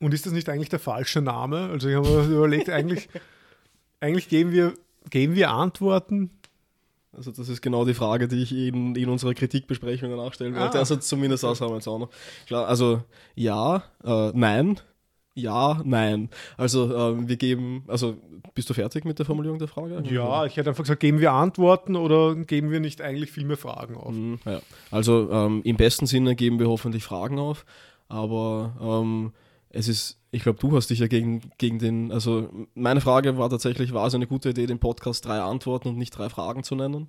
Und 0.00 0.14
ist 0.14 0.26
das 0.26 0.32
nicht 0.32 0.48
eigentlich 0.48 0.68
der 0.68 0.78
falsche 0.78 1.20
Name? 1.22 1.70
Also, 1.70 1.88
ich 1.88 1.96
habe 1.96 2.08
mir 2.08 2.24
überlegt, 2.36 2.70
eigentlich, 2.70 3.08
eigentlich 4.00 4.28
geben, 4.28 4.52
wir, 4.52 4.74
geben 5.10 5.34
wir 5.34 5.50
Antworten. 5.50 6.30
Also 7.16 7.30
das 7.30 7.48
ist 7.48 7.62
genau 7.62 7.86
die 7.86 7.94
Frage, 7.94 8.28
die 8.28 8.42
ich 8.42 8.52
in, 8.52 8.94
in 8.94 9.08
unserer 9.08 9.32
Kritikbesprechung 9.32 10.10
danach 10.10 10.34
stellen 10.34 10.54
wollte. 10.54 10.76
Ah. 10.76 10.80
Also 10.80 10.96
zumindest 10.96 11.44
das 11.44 11.62
haben 11.62 11.70
wir 11.70 11.76
jetzt 11.76 11.88
auch 11.88 11.98
noch. 11.98 12.10
Klar, 12.46 12.68
also 12.68 13.02
ja, 13.34 13.84
äh, 14.04 14.32
nein, 14.34 14.78
ja, 15.36 15.82
nein. 15.84 16.30
Also 16.56 16.94
ähm, 16.96 17.28
wir 17.28 17.36
geben, 17.36 17.84
also 17.88 18.16
bist 18.54 18.70
du 18.70 18.74
fertig 18.74 19.04
mit 19.04 19.18
der 19.18 19.26
Formulierung 19.26 19.58
der 19.58 19.68
Frage? 19.68 20.02
Ja, 20.10 20.46
ich 20.46 20.56
hätte 20.56 20.70
einfach 20.70 20.84
gesagt, 20.84 21.00
geben 21.00 21.20
wir 21.20 21.32
Antworten 21.32 21.94
oder 21.94 22.34
geben 22.34 22.70
wir 22.70 22.80
nicht 22.80 23.02
eigentlich 23.02 23.30
viel 23.32 23.44
mehr 23.44 23.58
Fragen 23.58 23.96
auf? 23.96 24.14
Mhm, 24.14 24.38
ja. 24.46 24.60
Also 24.90 25.30
ähm, 25.30 25.60
im 25.64 25.76
besten 25.76 26.06
Sinne 26.06 26.36
geben 26.36 26.58
wir 26.58 26.68
hoffentlich 26.68 27.04
Fragen 27.04 27.38
auf, 27.38 27.66
aber 28.08 28.76
ähm, 28.80 29.32
es 29.70 29.88
ist, 29.88 30.18
ich 30.30 30.42
glaube, 30.42 30.58
du 30.58 30.74
hast 30.76 30.88
dich 30.90 30.98
ja 31.00 31.06
gegen, 31.06 31.50
gegen 31.58 31.78
den, 31.78 32.12
also 32.12 32.48
meine 32.74 33.00
Frage 33.00 33.36
war 33.38 33.50
tatsächlich, 33.50 33.92
war 33.92 34.06
es 34.06 34.14
eine 34.14 34.26
gute 34.26 34.50
Idee, 34.50 34.66
den 34.66 34.78
Podcast 34.78 35.24
drei 35.24 35.40
Antworten 35.40 35.88
und 35.88 35.98
nicht 35.98 36.16
drei 36.16 36.28
Fragen 36.28 36.62
zu 36.62 36.74
nennen? 36.74 37.08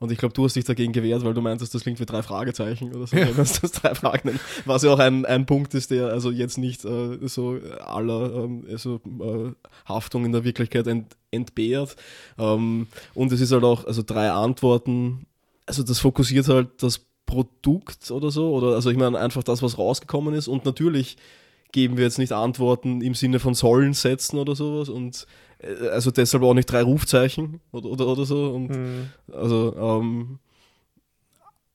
Und 0.00 0.10
ich 0.10 0.16
glaube, 0.16 0.32
du 0.32 0.44
hast 0.44 0.56
dich 0.56 0.64
dagegen 0.64 0.94
gewehrt, 0.94 1.24
weil 1.24 1.34
du 1.34 1.42
meintest, 1.42 1.74
das 1.74 1.82
klingt 1.82 2.00
wie 2.00 2.06
drei 2.06 2.22
Fragezeichen 2.22 2.94
oder 2.94 3.06
so, 3.06 3.14
Ja. 3.16 3.28
wenn 3.36 3.36
das 3.36 3.60
drei 3.60 3.94
Fragen 3.94 4.30
nennt. 4.30 4.40
Was 4.64 4.82
ja 4.82 4.94
auch 4.94 4.98
ein, 4.98 5.26
ein 5.26 5.44
Punkt 5.44 5.74
ist, 5.74 5.90
der 5.90 6.06
also 6.06 6.30
jetzt 6.30 6.56
nicht 6.56 6.86
äh, 6.86 7.18
so 7.28 7.58
aller 7.84 8.44
ähm, 8.44 8.64
also, 8.70 8.94
äh, 9.20 9.52
Haftung 9.86 10.24
in 10.24 10.32
der 10.32 10.42
Wirklichkeit 10.42 10.86
ent, 10.86 11.16
entbehrt. 11.30 11.96
Ähm, 12.38 12.86
und 13.12 13.30
es 13.30 13.42
ist 13.42 13.52
halt 13.52 13.62
auch, 13.64 13.84
also 13.84 14.02
drei 14.02 14.30
Antworten, 14.30 15.26
also 15.66 15.82
das 15.82 15.98
fokussiert 15.98 16.48
halt 16.48 16.82
das 16.82 17.02
Produkt 17.26 18.10
oder 18.10 18.30
so, 18.30 18.54
oder 18.54 18.74
also 18.74 18.90
ich 18.90 18.96
meine 18.96 19.18
einfach 19.18 19.42
das, 19.42 19.62
was 19.62 19.76
rausgekommen 19.76 20.32
ist 20.32 20.48
und 20.48 20.64
natürlich 20.64 21.18
geben 21.72 21.96
wir 21.96 22.04
jetzt 22.04 22.18
nicht 22.18 22.32
Antworten 22.32 23.00
im 23.00 23.14
Sinne 23.14 23.38
von 23.38 23.54
sollen 23.54 23.92
setzen 23.94 24.38
oder 24.38 24.54
sowas 24.54 24.88
und 24.88 25.26
äh, 25.58 25.88
also 25.88 26.10
deshalb 26.10 26.42
auch 26.42 26.54
nicht 26.54 26.70
drei 26.70 26.82
Rufzeichen 26.82 27.60
oder, 27.72 27.88
oder, 27.88 28.06
oder 28.06 28.24
so 28.24 28.50
und 28.50 28.74
Hm. 28.74 29.08
also 29.32 29.74
ähm, 29.76 30.38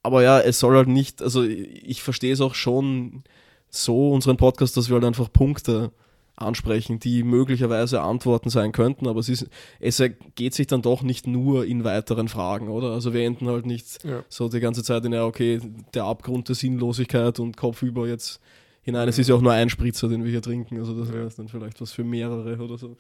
aber 0.03 0.21
ja, 0.21 0.39
es 0.39 0.59
soll 0.59 0.75
halt 0.75 0.87
nicht, 0.87 1.21
also 1.21 1.43
ich 1.43 2.03
verstehe 2.03 2.31
es 2.33 2.41
auch 2.41 2.53
schon 2.53 3.23
so, 3.69 4.11
unseren 4.11 4.37
Podcast, 4.37 4.77
dass 4.77 4.87
wir 4.89 4.93
halt 4.95 5.03
einfach 5.05 5.31
Punkte 5.33 5.91
ansprechen, 6.37 6.99
die 6.99 7.23
möglicherweise 7.23 8.01
Antworten 8.01 8.49
sein 8.49 8.71
könnten, 8.71 9.07
aber 9.07 9.19
es, 9.21 9.29
ist, 9.29 9.47
es 9.79 10.03
geht 10.35 10.53
sich 10.53 10.67
dann 10.67 10.81
doch 10.81 11.01
nicht 11.01 11.27
nur 11.27 11.65
in 11.65 11.83
weiteren 11.83 12.27
Fragen, 12.27 12.67
oder? 12.67 12.91
Also 12.91 13.13
wir 13.13 13.25
enden 13.25 13.47
halt 13.47 13.65
nicht 13.65 14.03
Ja. 14.03 14.23
so 14.29 14.47
die 14.49 14.59
ganze 14.59 14.83
Zeit 14.83 15.05
in, 15.05 15.13
ja, 15.13 15.25
okay, 15.25 15.59
der 15.93 16.03
Abgrund 16.03 16.49
der 16.49 16.55
Sinnlosigkeit 16.55 17.39
und 17.39 17.55
kopfüber 17.57 18.05
jetzt 18.07 18.41
hinein. 18.85 19.09
Es 19.09 19.19
ist 19.19 19.27
ja 19.27 19.35
auch 19.35 19.41
nur 19.41 19.51
ein 19.51 19.69
Spritzer, 19.69 20.07
den 20.07 20.23
wir 20.23 20.31
hier 20.31 20.41
trinken, 20.41 20.77
also 20.77 20.97
das 20.97 21.11
wäre 21.11 21.29
dann 21.35 21.49
vielleicht 21.49 21.81
was 21.81 21.91
für 21.91 22.03
mehrere 22.03 22.57
oder 22.57 22.77
so. 22.77 22.95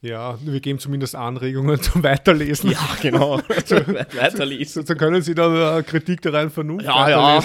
Ja, 0.00 0.38
wir 0.42 0.60
geben 0.60 0.78
zumindest 0.78 1.14
Anregungen 1.14 1.80
zum 1.82 2.02
Weiterlesen. 2.02 2.70
Ja, 2.70 2.96
genau. 3.00 3.38
Weiterlesen. 3.48 4.84
So, 4.84 4.94
können 4.94 5.22
Sie 5.22 5.34
dann 5.34 5.78
äh, 5.78 5.82
Kritik 5.82 6.22
der 6.22 6.32
reinen 6.32 6.50
Vernunft 6.50 6.86
Ja, 6.86 7.08
ja. 7.08 7.42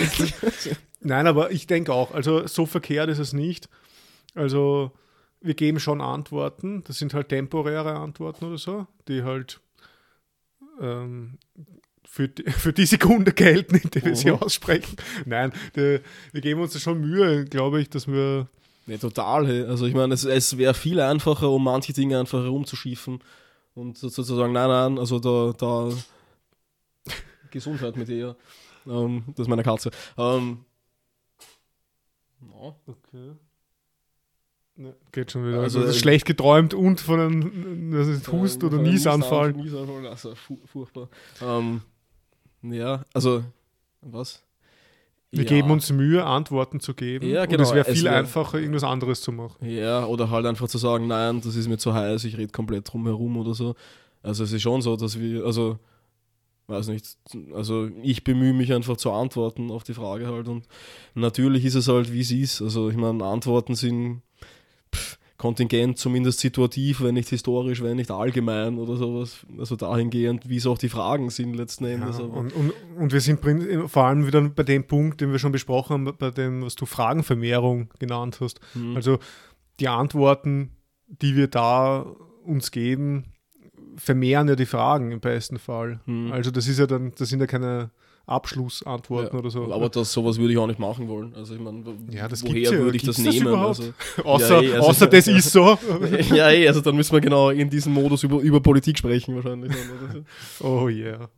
Nein, 1.01 1.27
aber 1.27 1.51
ich 1.51 1.67
denke 1.67 1.93
auch, 1.93 2.13
also 2.13 2.47
so 2.47 2.65
verkehrt 2.65 3.09
ist 3.09 3.19
es 3.19 3.33
nicht. 3.33 3.69
Also 4.35 4.91
wir 5.41 5.55
geben 5.55 5.79
schon 5.79 6.01
Antworten, 6.01 6.83
das 6.83 6.99
sind 6.99 7.13
halt 7.13 7.29
temporäre 7.29 7.93
Antworten 7.95 8.45
oder 8.45 8.57
so, 8.57 8.85
die 9.07 9.23
halt 9.23 9.59
ähm, 10.79 11.39
für, 12.05 12.27
die, 12.29 12.43
für 12.51 12.73
die 12.73 12.85
Sekunde 12.85 13.31
gelten, 13.33 13.75
in 13.75 13.89
der 13.91 14.03
wir 14.05 14.15
sie 14.15 14.31
Mhm. 14.31 14.37
aussprechen. 14.41 14.95
Nein, 15.25 15.51
die, 15.75 15.99
wir 16.31 16.41
geben 16.41 16.61
uns 16.61 16.73
da 16.73 16.79
schon 16.79 16.99
Mühe, 17.01 17.45
glaube 17.45 17.81
ich, 17.81 17.89
dass 17.89 18.07
wir 18.07 18.47
Nee, 18.87 18.97
total. 18.97 19.45
Also 19.67 19.85
ich 19.85 19.93
meine, 19.93 20.13
es, 20.15 20.23
es 20.25 20.57
wäre 20.57 20.73
viel 20.73 20.99
einfacher, 20.99 21.49
um 21.49 21.63
manche 21.63 21.93
Dinge 21.93 22.19
einfach 22.19 22.43
herumzuschiefen 22.43 23.19
und 23.75 23.97
so- 23.97 24.09
sozusagen, 24.09 24.51
nein, 24.53 24.67
nein, 24.69 24.97
also 24.99 25.19
da, 25.19 25.53
da 25.55 25.89
Gesundheit 27.51 27.95
mit 27.95 28.09
ihr. 28.09 28.35
Ähm, 28.87 29.23
das 29.35 29.41
ist 29.45 29.47
meine 29.47 29.61
Katze. 29.63 29.91
Ähm, 30.17 30.65
no. 32.39 32.75
Okay. 32.87 33.33
Ne, 34.81 34.95
geht 35.11 35.31
schon 35.31 35.47
wieder. 35.47 35.59
Also, 35.61 35.79
Also, 35.81 35.93
schlecht 35.93 36.25
geträumt 36.25 36.73
und 36.73 36.99
von 37.01 37.19
einem 37.19 37.91
das 37.91 38.07
ist 38.07 38.31
Hust- 38.31 38.63
oder 38.63 38.77
Niesanfall. 38.79 39.53
Niesanfall, 39.53 40.07
also 40.07 40.33
fu 40.33 40.57
furchtbar. 40.65 41.07
Ähm, 41.41 41.81
ja, 42.63 43.03
also, 43.13 43.43
was? 44.01 44.41
Wir 45.29 45.43
ja. 45.43 45.49
geben 45.49 45.71
uns 45.71 45.91
Mühe, 45.91 46.25
Antworten 46.25 46.79
zu 46.79 46.93
geben. 46.93 47.27
Ja, 47.27 47.43
Und 47.43 47.49
genau, 47.49 47.63
es 47.63 47.73
wäre 47.73 47.87
es 47.87 47.93
viel 47.93 48.05
wär- 48.05 48.15
einfacher, 48.17 48.59
irgendwas 48.59 48.83
anderes 48.83 49.21
zu 49.21 49.31
machen. 49.31 49.65
Ja, 49.69 50.05
oder 50.05 50.29
halt 50.29 50.45
einfach 50.45 50.67
zu 50.67 50.77
sagen, 50.77 51.07
nein, 51.07 51.41
das 51.41 51.55
ist 51.55 51.67
mir 51.69 51.77
zu 51.77 51.93
heiß, 51.93 52.23
ich 52.25 52.37
rede 52.37 52.51
komplett 52.51 52.91
drum 52.91 53.05
herum 53.05 53.37
oder 53.37 53.53
so. 53.53 53.75
Also 54.23 54.43
es 54.43 54.51
ist 54.51 54.61
schon 54.63 54.81
so, 54.81 54.95
dass 54.97 55.19
wir, 55.19 55.45
also, 55.45 55.79
weiß 56.67 56.87
nicht, 56.87 57.17
also 57.53 57.87
ich 58.01 58.23
bemühe 58.23 58.53
mich 58.53 58.73
einfach 58.73 58.97
zu 58.97 59.11
antworten 59.11 59.69
auf 59.71 59.83
die 59.83 59.93
Frage 59.93 60.27
halt 60.27 60.47
und 60.47 60.67
natürlich 61.13 61.65
ist 61.65 61.75
es 61.75 61.87
halt, 61.87 62.11
wie 62.11 62.21
es 62.21 62.31
ist. 62.31 62.61
Also 62.61 62.89
ich 62.89 62.97
meine, 62.97 63.23
Antworten 63.23 63.75
sind 63.75 64.21
pff, 64.93 65.17
kontingent, 65.37 65.97
zumindest 65.97 66.39
situativ, 66.39 67.01
wenn 67.01 67.15
nicht 67.15 67.29
historisch, 67.29 67.81
wenn 67.81 67.97
nicht 67.97 68.11
allgemein 68.11 68.77
oder 68.77 68.95
sowas. 68.95 69.45
Also 69.57 69.75
dahingehend, 69.75 70.47
wie 70.47 70.57
es 70.57 70.67
auch 70.67 70.77
die 70.77 70.89
Fragen 70.89 71.31
sind 71.31 71.55
letzten 71.55 71.85
Ja, 71.85 71.91
Endes. 71.91 72.19
aber- 72.19 72.33
und, 72.37 72.53
und, 72.53 72.73
und 72.97 73.11
wir 73.11 73.21
sind 73.21 73.39
vor 73.89 74.03
allem 74.03 74.27
wieder 74.27 74.41
bei 74.41 74.63
dem 74.63 74.85
Punkt, 74.85 75.19
den 75.19 75.31
wir 75.31 75.39
schon 75.39 75.51
besprochen 75.51 76.05
haben, 76.05 76.15
bei 76.17 76.29
dem, 76.29 76.63
was 76.63 76.75
du 76.75 76.85
Fragenvermehrung 76.85 77.89
genannt 77.97 78.37
hast. 78.39 78.59
Hm. 78.73 78.95
Also 78.95 79.17
die 79.79 79.87
Antworten, 79.87 80.71
die 81.07 81.35
wir 81.35 81.47
da 81.47 82.05
uns 82.45 82.69
geben, 82.69 83.25
vermehren 83.95 84.47
ja 84.47 84.55
die 84.55 84.65
Fragen 84.67 85.11
im 85.11 85.19
besten 85.21 85.57
Fall. 85.57 86.01
Hm. 86.05 86.31
Also 86.31 86.51
das 86.51 86.67
ist 86.67 86.77
ja 86.77 86.85
dann, 86.85 87.13
das 87.17 87.29
sind 87.29 87.39
ja 87.39 87.47
keine 87.47 87.89
Abschlussantworten 88.31 89.33
Ja, 89.35 89.39
oder 89.39 89.49
so. 89.49 89.71
Aber 89.71 89.89
das, 89.89 90.11
sowas 90.11 90.37
würde 90.39 90.53
ich 90.53 90.57
auch 90.59 90.67
nicht 90.67 90.79
machen 90.79 91.07
wollen. 91.07 91.33
Also 91.35 91.53
ich 91.55 91.59
meine, 91.61 91.83
Ja, 92.11 92.27
das 92.27 92.43
woher 92.43 92.57
ja. 92.61 92.71
würde 92.71 92.97
ich 92.97 93.03
das 93.03 93.17
Gibt's 93.17 93.25
das 93.31 93.35
nehmen? 93.35 93.47
überhaupt? 93.47 93.79
Also, 93.79 93.93
außer 94.23 94.61
eh, 94.63 94.73
also- 94.73 94.87
außer 94.89 95.07
das 95.07 95.27
ist 95.27 95.51
so. 95.51 95.77
ja, 96.33 96.49
eh, 96.51 96.67
also 96.67 96.81
dann 96.81 96.95
müssen 96.95 97.13
wir 97.13 97.21
genau 97.21 97.49
in 97.49 97.69
diesem 97.69 97.93
Modus 97.93 98.23
über, 98.23 98.39
über 98.39 98.59
Politik 98.61 98.97
sprechen 98.97 99.35
wahrscheinlich. 99.35 99.71
dann, 99.71 100.09
oder 100.11 100.23
so. 100.59 100.67
Oh 100.67 100.87
yeah. 100.89 101.29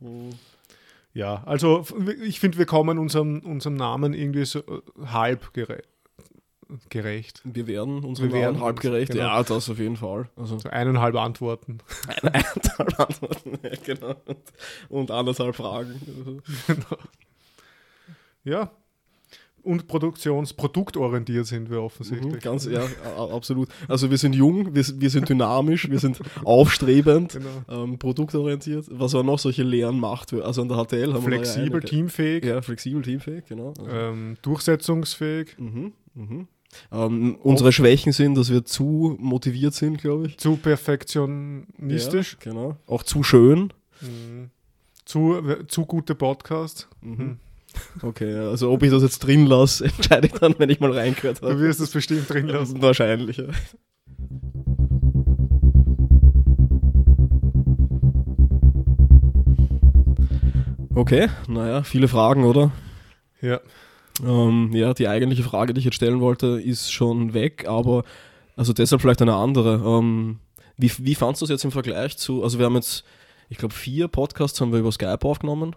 Ja, 1.12 1.42
also 1.46 1.84
ich 2.24 2.40
finde, 2.40 2.58
wir 2.58 2.66
kommen 2.66 2.98
unserem, 2.98 3.40
unserem 3.40 3.74
Namen 3.76 4.14
irgendwie 4.14 4.44
so 4.44 4.58
äh, 4.60 4.80
halb 5.06 5.52
gere 5.54 5.82
gerecht. 6.90 7.40
Wir 7.44 7.66
werden 7.66 8.04
unserem 8.04 8.32
Wir 8.32 8.40
werden 8.40 8.60
halbgerecht. 8.60 9.12
genau. 9.12 9.24
Ja, 9.24 9.42
das 9.42 9.68
auf 9.70 9.78
jeden 9.78 9.96
Fall. 9.96 10.28
Also 10.36 10.58
So 10.58 10.68
eineinhalb 10.68 11.14
Antworten. 11.16 11.78
eineinhalb 12.22 13.00
Antworten, 13.00 13.58
ja, 13.62 13.70
genau. 13.84 14.14
Und, 14.26 14.36
und 14.88 15.10
anderthalb 15.10 15.54
Fragen. 15.56 16.00
Also, 16.18 16.40
Ja. 18.44 18.70
Und 19.62 19.88
Produktions-, 19.88 20.52
produktorientiert 20.52 21.46
sind 21.46 21.70
wir 21.70 21.80
offensichtlich. 21.82 22.34
Mhm, 22.34 22.38
ganz, 22.40 22.66
ja, 22.66 22.82
absolut. 23.16 23.70
Also 23.88 24.10
wir 24.10 24.18
sind 24.18 24.34
jung, 24.34 24.74
wir, 24.74 24.84
wir 25.00 25.08
sind 25.08 25.26
dynamisch, 25.26 25.88
wir 25.88 25.98
sind 25.98 26.20
aufstrebend, 26.44 27.32
Genau. 27.66 27.82
ähm, 27.84 27.98
produktorientiert. 27.98 28.84
Was 28.90 29.14
war 29.14 29.22
noch 29.22 29.38
solche 29.38 29.62
Lehren 29.62 29.98
macht? 29.98 30.34
Also 30.34 30.60
an 30.60 30.68
der 30.68 30.84
HTL 30.84 31.14
haben 31.14 31.22
Flexibel, 31.22 31.68
wir 31.70 31.74
einige. 31.76 31.86
teamfähig, 31.88 32.44
Ja, 32.44 32.60
flexibel, 32.60 33.00
teamfähig, 33.00 33.46
genau. 33.46 33.68
Also, 33.78 33.88
ähm, 33.88 34.36
durchsetzungsfähig, 34.42 35.58
mhm, 35.58 35.94
mhm. 36.12 36.48
Ähm, 36.92 37.36
unsere 37.42 37.72
Schwächen 37.72 38.12
sind, 38.12 38.36
dass 38.36 38.50
wir 38.50 38.64
zu 38.64 39.16
motiviert 39.20 39.74
sind, 39.74 39.98
glaube 39.98 40.26
ich. 40.28 40.38
zu 40.38 40.56
perfektionistisch, 40.56 42.36
Ja, 42.44 42.50
genau. 42.52 42.76
Auch 42.86 43.02
zu 43.02 43.22
schön. 43.22 43.72
mhm. 44.00 44.50
zu, 45.04 45.40
zu 45.68 45.86
gute 45.86 46.14
Podcasts. 46.14 46.88
Mhm. 47.02 47.38
Okay, 48.02 48.32
ja, 48.32 48.48
also 48.50 48.70
ob 48.70 48.82
ich 48.84 48.90
das 48.90 49.02
jetzt 49.02 49.18
drin 49.20 49.46
lasse, 49.46 49.84
entscheide 49.96 50.28
ich 50.28 50.32
dann, 50.34 50.54
wenn 50.58 50.70
ich 50.70 50.78
mal 50.80 50.92
reingehört 50.92 51.42
Du 51.42 51.48
habe. 51.48 51.58
wirst 51.60 51.80
es 51.80 51.90
bestimmt 51.90 52.28
drin 52.30 52.46
lassen. 52.46 52.80
Wahrscheinlich, 52.80 53.36
ja. 53.38 53.46
Okay, 60.94 61.28
naja, 61.48 61.82
viele 61.82 62.08
Fragen, 62.08 62.44
oder? 62.44 62.70
Ja. 63.40 63.60
Ähm, 64.22 64.70
ja, 64.72 64.94
die 64.94 65.08
eigentliche 65.08 65.42
Frage, 65.42 65.74
die 65.74 65.80
ich 65.80 65.84
jetzt 65.86 65.94
stellen 65.96 66.20
wollte, 66.20 66.60
ist 66.60 66.92
schon 66.92 67.34
weg, 67.34 67.66
aber 67.66 68.04
also 68.56 68.72
deshalb 68.72 69.00
vielleicht 69.02 69.22
eine 69.22 69.34
andere. 69.34 69.82
Ähm, 69.84 70.38
wie, 70.76 70.90
wie 70.98 71.14
fandest 71.14 71.42
du 71.42 71.44
es 71.46 71.50
jetzt 71.50 71.64
im 71.64 71.72
Vergleich 71.72 72.16
zu, 72.16 72.42
also 72.44 72.58
wir 72.58 72.66
haben 72.66 72.74
jetzt, 72.76 73.04
ich 73.48 73.58
glaube, 73.58 73.74
vier 73.74 74.08
Podcasts 74.08 74.60
haben 74.60 74.72
wir 74.72 74.78
über 74.80 74.92
Skype 74.92 75.18
aufgenommen 75.24 75.74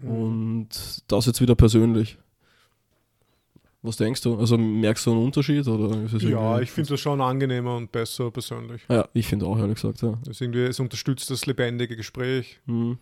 Mhm. 0.00 0.10
und 0.10 0.68
das 1.06 1.26
jetzt 1.26 1.40
wieder 1.40 1.54
persönlich. 1.54 2.18
Was 3.82 3.96
denkst 3.96 4.20
du? 4.22 4.36
Also 4.38 4.56
merkst 4.58 5.06
du 5.06 5.12
einen 5.12 5.24
Unterschied? 5.24 5.66
Oder 5.66 5.96
Ja, 6.18 6.60
ich 6.60 6.70
finde 6.70 6.90
das 6.90 7.00
schon 7.00 7.20
angenehmer 7.20 7.76
und 7.76 7.90
besser 7.90 8.30
persönlich. 8.30 8.82
Ja, 8.88 9.08
ich 9.12 9.26
finde 9.26 9.46
auch, 9.46 9.58
ehrlich 9.58 9.74
gesagt, 9.76 10.02
ja. 10.02 10.18
Es, 10.28 10.40
irgendwie, 10.40 10.62
es 10.62 10.78
unterstützt 10.80 11.30
das 11.30 11.46
lebendige 11.46 11.96
Gespräch 11.96 12.60
Mhm. 12.66 12.98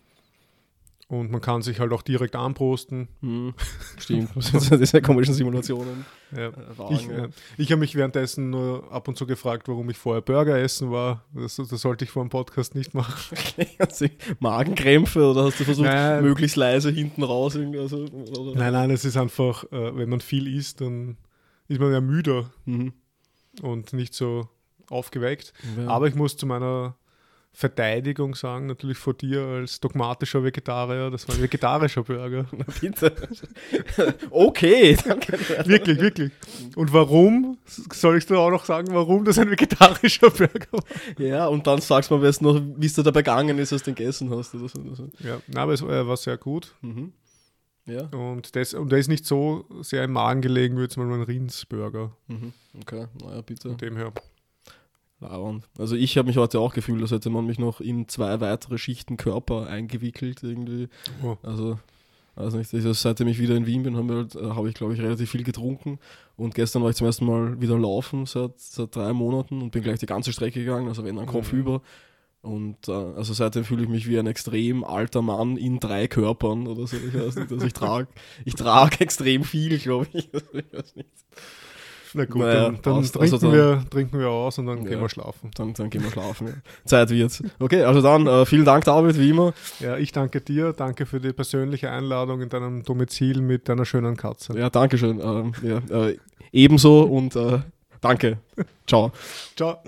Und 1.11 1.32
man 1.32 1.41
kann 1.41 1.61
sich 1.61 1.81
halt 1.81 1.93
auch 1.93 2.03
direkt 2.03 2.37
anprosten. 2.37 3.09
Mhm. 3.20 3.53
Stimmt. 3.99 4.31
Diese 4.37 5.03
komischen 5.03 5.35
Simulationen. 5.35 6.07
Ja. 6.31 6.47
äh, 6.49 6.53
Wagen, 6.78 6.95
Ich, 6.95 7.09
äh, 7.09 7.28
ich 7.59 7.73
habe 7.73 7.81
mich 7.81 7.97
währenddessen 7.97 8.51
nur 8.51 8.91
ab 8.93 9.09
und 9.09 9.16
zu 9.19 9.27
gefragt, 9.27 9.66
warum 9.66 9.91
ich 9.91 9.99
vorher 9.99 10.23
Burger 10.23 10.57
essen 10.57 10.93
war. 10.93 11.24
Das, 11.35 11.57
das 11.57 11.69
sollte 11.81 12.05
ich 12.05 12.12
vor 12.12 12.23
dem 12.24 12.28
Podcast 12.31 12.77
nicht 12.77 12.95
machen. 12.95 13.37
Hast 13.81 14.01
du 14.01 14.09
Magenkrämpfe 14.39 15.28
oder 15.31 15.45
hast 15.47 15.59
du 15.59 15.65
versucht, 15.65 15.87
Nein. 15.87 16.23
möglichst 16.23 16.57
leise 16.57 16.91
hinten 16.91 17.24
raus? 17.24 17.57
Also? 17.57 18.07
Nein, 18.55 18.73
nein, 18.73 18.91
es 18.93 19.05
ist 19.05 19.16
einfach, 19.16 19.65
äh, 19.73 19.97
wenn 19.97 20.09
man 20.09 20.20
viel 20.20 20.47
isst, 20.57 20.81
dann 20.81 21.16
ist 21.66 21.81
man 21.81 21.93
ja 21.93 22.01
müder 22.01 22.51
Mhm. 22.66 22.93
und 23.62 23.93
nicht 23.93 24.15
so 24.15 24.49
aufgeweckt. 24.89 25.53
Ja. 25.77 25.89
Aber 25.89 26.07
ich 26.07 26.15
muss 26.15 26.37
zu 26.37 26.47
meiner 26.47 26.97
Verteidigung 27.52 28.35
sagen, 28.36 28.66
natürlich 28.66 28.97
vor 28.97 29.12
dir 29.12 29.43
als 29.43 29.81
dogmatischer 29.81 30.43
Vegetarier, 30.44 31.10
das 31.10 31.28
war 31.28 31.35
ein 31.35 31.43
vegetarischer 31.43 32.05
Burger. 32.05 32.47
Na 32.52 32.64
bitte. 32.81 33.12
okay, 34.31 34.97
danke. 35.05 35.32
Wirklich, 35.66 36.01
wirklich. 36.01 36.31
Und 36.77 36.93
warum? 36.93 37.59
Soll 37.66 38.18
ich 38.18 38.27
dir 38.27 38.39
auch 38.39 38.51
noch 38.51 38.64
sagen, 38.64 38.94
warum 38.94 39.24
das 39.24 39.39
ein 39.39 39.51
vegetarischer 39.51 40.31
Burger 40.31 40.72
war? 40.72 40.85
Ja, 41.18 41.48
und 41.48 41.66
dann 41.66 41.81
sagst 41.81 42.10
du 42.10 42.18
mal, 42.18 42.32
noch, 42.40 42.62
wie 42.77 42.86
es 42.86 42.94
dir 42.94 43.02
dabei 43.02 43.22
gegangen 43.22 43.59
ist, 43.59 43.72
als 43.72 43.82
du 43.82 43.90
den 43.90 43.97
gegessen 43.97 44.31
hast. 44.31 44.55
Oder 44.55 44.68
so, 44.68 44.81
oder 44.81 44.94
so. 44.94 45.09
Ja, 45.18 45.40
na, 45.48 45.62
aber 45.62 45.72
es 45.72 45.82
war, 45.82 46.16
sehr 46.16 46.39
gut. 46.39 46.74
Mhm. 46.82 47.12
Ja. 47.86 48.02
Und, 48.16 48.55
das, 48.55 48.74
und 48.74 48.93
der 48.93 49.01
ist 49.01 49.09
nicht 49.09 49.27
so 49.27 49.64
sehr 49.81 50.05
im 50.05 50.12
Magen 50.12 50.40
gelegen 50.40 50.78
wie 50.81 50.89
zum 50.89 51.02
Beispiel 51.02 51.20
ein 51.20 51.24
Rindsburger. 51.24 52.16
Mhm. 52.28 52.52
Okay, 52.81 53.06
naja, 53.20 53.40
bitte. 53.43 53.68
Von 53.68 53.78
dem 53.78 53.97
her. 53.97 54.12
Also 55.79 55.97
ich 55.97 56.17
habe 56.17 56.29
mich 56.29 56.37
heute 56.37 56.61
auch 56.61 56.73
gefühlt, 56.75 57.03
als 57.03 57.11
hätte 57.11 57.31
man 57.31 57.47
mich 57.47 57.59
noch 57.59 57.81
in 57.81 58.09
zwei 58.09 58.41
weitere 58.41 58.79
Schichten 58.79 59.17
Körper 59.17 59.67
eingewickelt 59.67 60.43
irgendwie. 60.43 60.89
Oh. 61.23 61.37
Also, 61.43 61.79
also 62.37 62.57
nicht, 62.57 62.73
also 62.73 62.93
seitdem 62.93 63.29
ich 63.29 63.39
wieder 63.39 63.55
in 63.57 63.67
Wien 63.67 63.83
bin, 63.83 63.97
haben 63.97 64.09
wir 64.09 64.17
halt, 64.17 64.35
äh, 64.35 64.51
habe 64.51 64.69
ich 64.69 64.75
glaube 64.75 64.95
ich 64.95 65.01
relativ 65.01 65.31
viel 65.31 65.43
getrunken 65.45 65.99
und 66.37 66.55
gestern 66.55 66.83
war 66.83 66.91
ich 66.91 66.97
zum 66.97 67.07
ersten 67.07 67.27
Mal 67.27 67.61
wieder 67.61 67.79
laufen 67.79 68.25
seit, 68.25 68.59
seit 68.59 68.97
drei 68.97 69.13
Monaten 69.13 69.61
und 69.61 69.73
bin 69.73 69.83
gleich 69.83 69.99
die 69.99 70.07
ganze 70.07 70.33
Strecke 70.33 70.61
gegangen, 70.61 70.89
also 70.89 71.05
wenn 71.05 71.17
dann 71.17 71.27
Kopf 71.27 71.53
Mhm. 71.53 71.59
über. 71.59 71.83
Und 72.43 72.89
äh, 72.89 72.93
also 72.93 73.35
seitdem 73.35 73.65
fühle 73.65 73.83
ich 73.83 73.91
mich 73.91 74.09
wie 74.09 74.19
ein 74.19 74.27
extrem 74.27 74.83
alter 74.83 75.21
Mann 75.21 75.59
in 75.59 75.79
drei 75.79 76.09
Körpern 76.09 76.67
oder 76.67 76.87
so. 76.87 76.97
Ich 76.97 77.13
weiß 77.13 77.37
nicht, 77.37 77.53
also 77.53 77.67
ich 77.67 77.75
trage 77.75 78.09
ich 78.47 78.55
trage 78.55 79.01
extrem 79.01 79.45
viel, 79.45 79.79
glaube 79.79 80.07
ich. 80.15 80.31
Also 80.33 80.47
ich 80.55 80.73
weiß 80.73 80.97
nicht. 80.97 81.11
Na 82.15 82.24
gut, 82.24 82.37
Naja, 82.43 82.55
dann, 82.65 82.78
dann, 82.82 82.95
passt. 83.01 83.12
trinken, 83.15 83.32
Also 83.35 83.39
dann- 83.39 83.53
wir, 83.53 83.85
trinken 83.91 84.19
wir 84.19 84.28
aus 84.28 84.59
und 84.59 84.66
dann 84.66 84.82
Ja. 84.82 84.89
gehen 84.91 85.01
wir 85.01 85.09
schlafen. 85.09 85.51
Dann, 85.55 85.74
dann 85.74 85.91
gehen 85.91 86.03
wir 86.03 86.11
schlafen. 86.11 86.47
Ja. 86.49 86.53
Zeit 86.85 87.11
wird's. 87.11 87.43
Okay, 87.59 87.82
also 87.85 88.03
dann 88.03 88.27
äh, 88.27 88.45
vielen 88.47 88.65
Dank, 88.65 88.85
David, 88.85 89.19
wie 89.19 89.31
immer. 89.31 89.53
Ja, 89.78 89.97
ich 89.97 90.12
danke 90.12 90.41
dir. 90.41 90.73
Danke 90.73 91.07
für 91.07 91.20
die 91.20 91.32
persönliche 91.32 91.91
Einladung 91.91 92.41
in 92.41 92.49
deinem 92.49 92.82
Domizil 92.82 93.41
mit 93.41 93.69
deiner 93.69 93.85
schönen 93.85 94.16
Katze. 94.16 94.59
Ja, 94.59 94.70
danke 94.70 94.99
schön. 94.99 95.20
Ähm, 95.20 95.53
ja, 95.62 95.78
äh, 96.09 96.16
ebenso 96.53 97.03
und 97.03 97.37
äh, 97.37 97.61
danke. 98.01 98.39
Ciao. 98.87 99.12
Ciao. 99.57 99.78